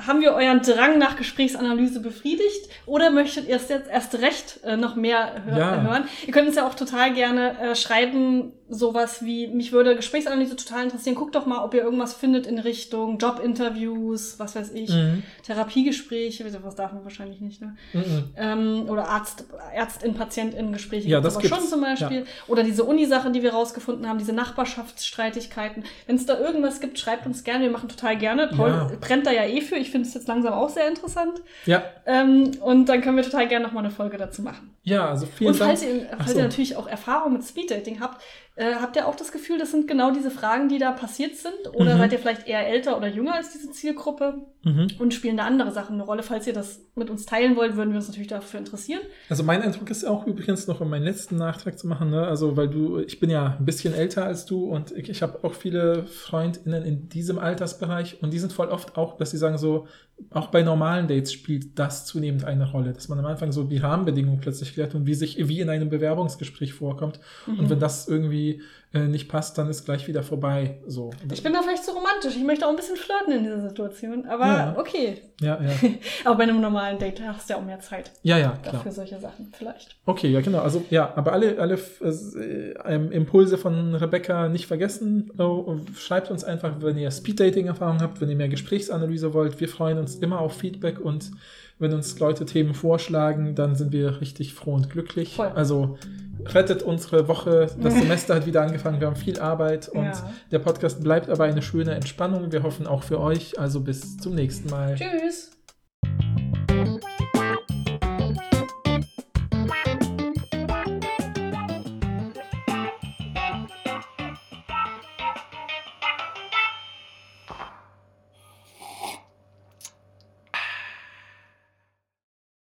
haben 0.00 0.20
wir 0.20 0.32
euren 0.32 0.60
Drang 0.60 0.98
nach 0.98 1.16
Gesprächsanalyse 1.16 2.00
befriedigt 2.00 2.68
oder 2.84 3.10
möchtet 3.10 3.46
ihr 3.48 3.56
es 3.56 3.68
jetzt 3.68 3.88
erst 3.88 4.14
recht 4.20 4.60
äh, 4.64 4.76
noch 4.76 4.96
mehr 4.96 5.42
hör 5.46 5.58
Ja. 5.58 5.82
hören? 5.82 6.08
Ihr 6.26 6.32
könnt 6.32 6.48
uns 6.48 6.56
ja 6.56 6.66
auch 6.66 6.74
total 6.74 7.12
gerne 7.14 7.56
äh, 7.60 7.74
schreiben, 7.76 8.52
sowas 8.68 9.24
wie, 9.24 9.46
mich 9.46 9.72
würde 9.72 9.94
Gesprächsanalyse 9.94 10.56
total 10.56 10.84
interessieren. 10.84 11.14
Guckt 11.14 11.34
doch 11.34 11.44
mal, 11.46 11.62
ob 11.64 11.74
ihr 11.74 11.82
irgendwas 11.82 12.14
findet 12.14 12.46
in 12.46 12.58
Richtung 12.58 13.18
Jobinterviews, 13.18 14.38
was 14.38 14.56
weiß 14.56 14.72
ich, 14.72 14.90
Mhm. 14.90 15.22
Therapiegespräche, 15.46 16.44
was 16.62 16.74
darf 16.74 16.92
man 16.92 17.04
wahrscheinlich 17.04 17.40
nicht, 17.40 17.60
ne? 17.60 17.76
Mhm. 17.92 18.24
ähm, 18.36 18.86
oder 18.88 19.08
Arzt, 19.08 19.44
Ärztin-Patient-in-Gespräche 19.74 21.08
Ja, 21.08 21.20
gibt's 21.20 21.34
das 21.34 21.36
aber 21.36 21.48
schon 21.48 21.58
gibt's, 21.58 21.70
zum 21.70 21.80
Beispiel. 21.80 22.26
Oder 22.48 22.62
diese 22.62 22.84
Uni-Sachen, 22.84 23.32
die 23.32 23.42
wir 23.42 23.52
rausgefunden 23.52 24.08
haben, 24.08 24.18
diese 24.18 24.32
Nachbarschaftsstreitigkeiten. 24.32 25.84
Wenn 26.06 26.16
es 26.16 26.26
da 26.26 26.38
irgendwas 26.38 26.80
gibt, 26.80 26.98
schreibt 26.98 27.26
uns 27.26 27.44
gerne. 27.44 27.64
Wir 27.64 27.70
machen 27.70 27.88
total 27.88 28.16
gerne. 28.16 28.48
Paul 28.48 28.70
Ja. 28.70 28.90
brennt 29.00 29.26
da 29.26 29.32
ja 29.32 29.44
eh 29.44 29.60
für. 29.60 29.76
Ich 29.76 29.90
finde 29.90 30.08
es 30.08 30.14
jetzt 30.14 30.28
langsam 30.28 30.52
auch 30.54 30.68
sehr 30.70 30.88
interessant. 30.88 31.42
Ja, 31.66 31.82
Ähm, 32.06 32.52
und 32.60 32.86
dann 32.88 33.00
können 33.00 33.16
wir 33.16 33.24
total 33.24 33.48
gerne 33.48 33.64
nochmal 33.66 33.84
eine 33.84 33.92
Folge 33.92 34.18
dazu 34.18 34.42
machen. 34.42 34.70
ja, 34.82 35.08
also 35.08 35.24
vielen 35.26 35.52
und 35.52 35.56
falls, 35.56 35.80
Dank. 35.80 35.92
ihr, 35.94 36.06
falls 36.18 36.32
so. 36.32 36.36
ihr 36.38 36.42
natürlich 36.44 36.76
auch 36.76 36.86
Erfahrung 36.86 37.32
mit 37.32 37.42
Speeddating 37.44 38.00
habt, 38.00 38.22
äh, 38.56 38.74
habt 38.76 38.94
ihr 38.96 39.08
auch 39.08 39.16
das 39.16 39.32
Gefühl, 39.32 39.58
das 39.58 39.72
sind 39.72 39.88
genau 39.88 40.12
diese 40.12 40.30
Fragen, 40.30 40.68
die 40.68 40.78
da 40.78 40.92
passiert 40.92 41.36
sind? 41.36 41.54
Oder 41.74 41.94
Mhm. 41.94 41.98
seid 41.98 42.12
ihr 42.12 42.18
vielleicht 42.20 42.46
eher 42.46 42.66
älter 42.68 42.96
oder 42.96 43.08
jünger 43.08 43.34
als 43.34 43.50
diese 43.52 43.70
Zielgruppe 43.72 44.46
Mhm. 44.62 44.86
und 45.00 45.12
spielen 45.12 45.36
da 45.36 45.44
andere 45.44 45.72
Sachen 45.72 45.94
eine 45.94 46.04
Rolle? 46.04 46.22
Falls 46.22 46.46
ihr 46.46 46.52
das 46.52 46.80
mit 46.94 47.10
uns 47.10 47.26
teilen 47.26 47.56
wollt, 47.56 47.76
würden 47.76 47.90
wir 47.90 47.96
uns 47.96 48.06
natürlich 48.06 48.28
dafür 48.28 48.60
interessieren. 48.60 49.00
Also 49.28 49.42
mein 49.42 49.60
Eindruck 49.60 49.90
ist 49.90 50.04
auch 50.04 50.26
übrigens 50.26 50.66
noch, 50.68 50.80
um 50.80 50.88
meinen 50.88 51.02
letzten 51.04 51.36
Nachtrag 51.36 51.78
zu 51.78 51.86
machen, 51.88 52.10
ne? 52.10 52.26
also 52.26 52.56
weil 52.56 52.68
du, 52.68 52.98
ich 53.00 53.18
bin 53.20 53.28
ja 53.28 53.56
ein 53.58 53.64
bisschen 53.64 53.92
älter 53.92 54.24
als 54.24 54.46
du 54.46 54.66
und 54.66 54.92
ich, 54.92 55.08
ich 55.08 55.22
habe 55.22 55.40
auch 55.42 55.54
viele 55.54 56.06
FreundInnen 56.06 56.84
in 56.84 57.08
diesem 57.08 57.38
Altersbereich 57.40 58.22
und 58.22 58.32
die 58.32 58.38
sind 58.38 58.52
voll 58.52 58.68
oft 58.68 58.96
auch, 58.96 59.16
dass 59.16 59.32
sie 59.32 59.38
sagen 59.38 59.58
so, 59.58 59.86
auch 60.30 60.48
bei 60.48 60.62
normalen 60.62 61.08
Dates 61.08 61.32
spielt 61.32 61.78
das 61.78 62.06
zunehmend 62.06 62.44
eine 62.44 62.70
Rolle, 62.70 62.92
dass 62.92 63.08
man 63.08 63.18
am 63.18 63.26
Anfang 63.26 63.52
so 63.52 63.64
die 63.64 63.78
Rahmenbedingungen 63.78 64.40
plötzlich 64.40 64.72
klärt 64.72 64.94
und 64.94 65.06
wie 65.06 65.14
sich, 65.14 65.36
wie 65.48 65.60
in 65.60 65.68
einem 65.68 65.88
Bewerbungsgespräch 65.90 66.72
vorkommt 66.72 67.20
Mhm. 67.46 67.58
und 67.60 67.70
wenn 67.70 67.80
das 67.80 68.08
irgendwie 68.08 68.62
äh, 68.94 69.08
nicht 69.08 69.28
passt, 69.28 69.58
dann 69.58 69.68
ist 69.68 69.84
gleich 69.84 70.06
wieder 70.06 70.22
vorbei, 70.22 70.78
so. 70.86 71.10
Ich 71.32 71.42
bin 71.42 71.52
da 71.52 71.62
vielleicht 71.62 71.84
zu 71.84 71.90
romantisch. 71.90 72.36
Ich 72.36 72.44
möchte 72.44 72.64
auch 72.64 72.70
ein 72.70 72.76
bisschen 72.76 72.96
flirten 72.96 73.32
in 73.32 73.42
dieser 73.42 73.68
Situation. 73.68 74.24
Aber 74.26 74.46
Ja. 74.46 74.76
okay. 74.78 75.20
ja, 75.40 75.60
ja, 75.60 75.70
Aber 76.24 76.36
bei 76.36 76.44
einem 76.44 76.60
normalen 76.60 76.98
Date 76.98 77.20
hast 77.26 77.48
du 77.50 77.54
ja 77.54 77.60
auch 77.60 77.64
mehr 77.64 77.80
Zeit 77.80 78.12
ja, 78.22 78.38
ja, 78.38 78.50
klar. 78.62 78.74
dafür 78.74 78.92
solche 78.92 79.18
Sachen. 79.18 79.52
Vielleicht. 79.52 79.96
Okay, 80.06 80.28
ja, 80.28 80.40
genau. 80.40 80.60
Also 80.60 80.84
ja, 80.90 81.12
aber 81.16 81.32
alle, 81.32 81.58
alle 81.58 81.74
äh, 81.74 82.74
ähm, 82.86 83.10
Impulse 83.10 83.58
von 83.58 83.96
Rebecca 83.96 84.48
nicht 84.48 84.66
vergessen. 84.66 85.32
Oh, 85.38 85.76
schreibt 85.96 86.30
uns 86.30 86.44
einfach, 86.44 86.76
wenn 86.80 86.96
ihr 86.96 87.10
Speed-Dating-Erfahrung 87.10 88.00
habt, 88.00 88.20
wenn 88.20 88.30
ihr 88.30 88.36
mehr 88.36 88.48
Gesprächsanalyse 88.48 89.34
wollt. 89.34 89.60
Wir 89.60 89.68
freuen 89.68 89.98
uns 89.98 90.14
immer 90.16 90.38
auf 90.38 90.56
Feedback 90.56 91.00
und 91.00 91.32
wenn 91.78 91.92
uns 91.92 92.18
Leute 92.18 92.44
Themen 92.46 92.74
vorschlagen, 92.74 93.54
dann 93.54 93.74
sind 93.74 93.92
wir 93.92 94.20
richtig 94.20 94.54
froh 94.54 94.74
und 94.74 94.90
glücklich. 94.90 95.36
Voll. 95.36 95.48
Also 95.48 95.98
rettet 96.46 96.82
unsere 96.82 97.26
Woche. 97.28 97.68
Das 97.82 97.94
Semester 97.98 98.34
hat 98.34 98.46
wieder 98.46 98.62
angefangen. 98.62 99.00
Wir 99.00 99.06
haben 99.06 99.16
viel 99.16 99.38
Arbeit 99.40 99.88
und 99.88 100.04
Ja. 100.04 100.30
der 100.50 100.58
Podcast 100.58 101.02
bleibt 101.02 101.28
aber 101.30 101.44
eine 101.44 101.62
schöne 101.62 101.92
Entspannung. 101.94 102.52
Wir 102.52 102.62
hoffen 102.62 102.86
auch 102.86 103.02
für 103.02 103.20
euch. 103.20 103.58
Also 103.58 103.80
bis 103.80 104.16
zum 104.18 104.34
nächsten 104.34 104.68
Mal. 104.70 104.94
Tschüss. 104.96 105.50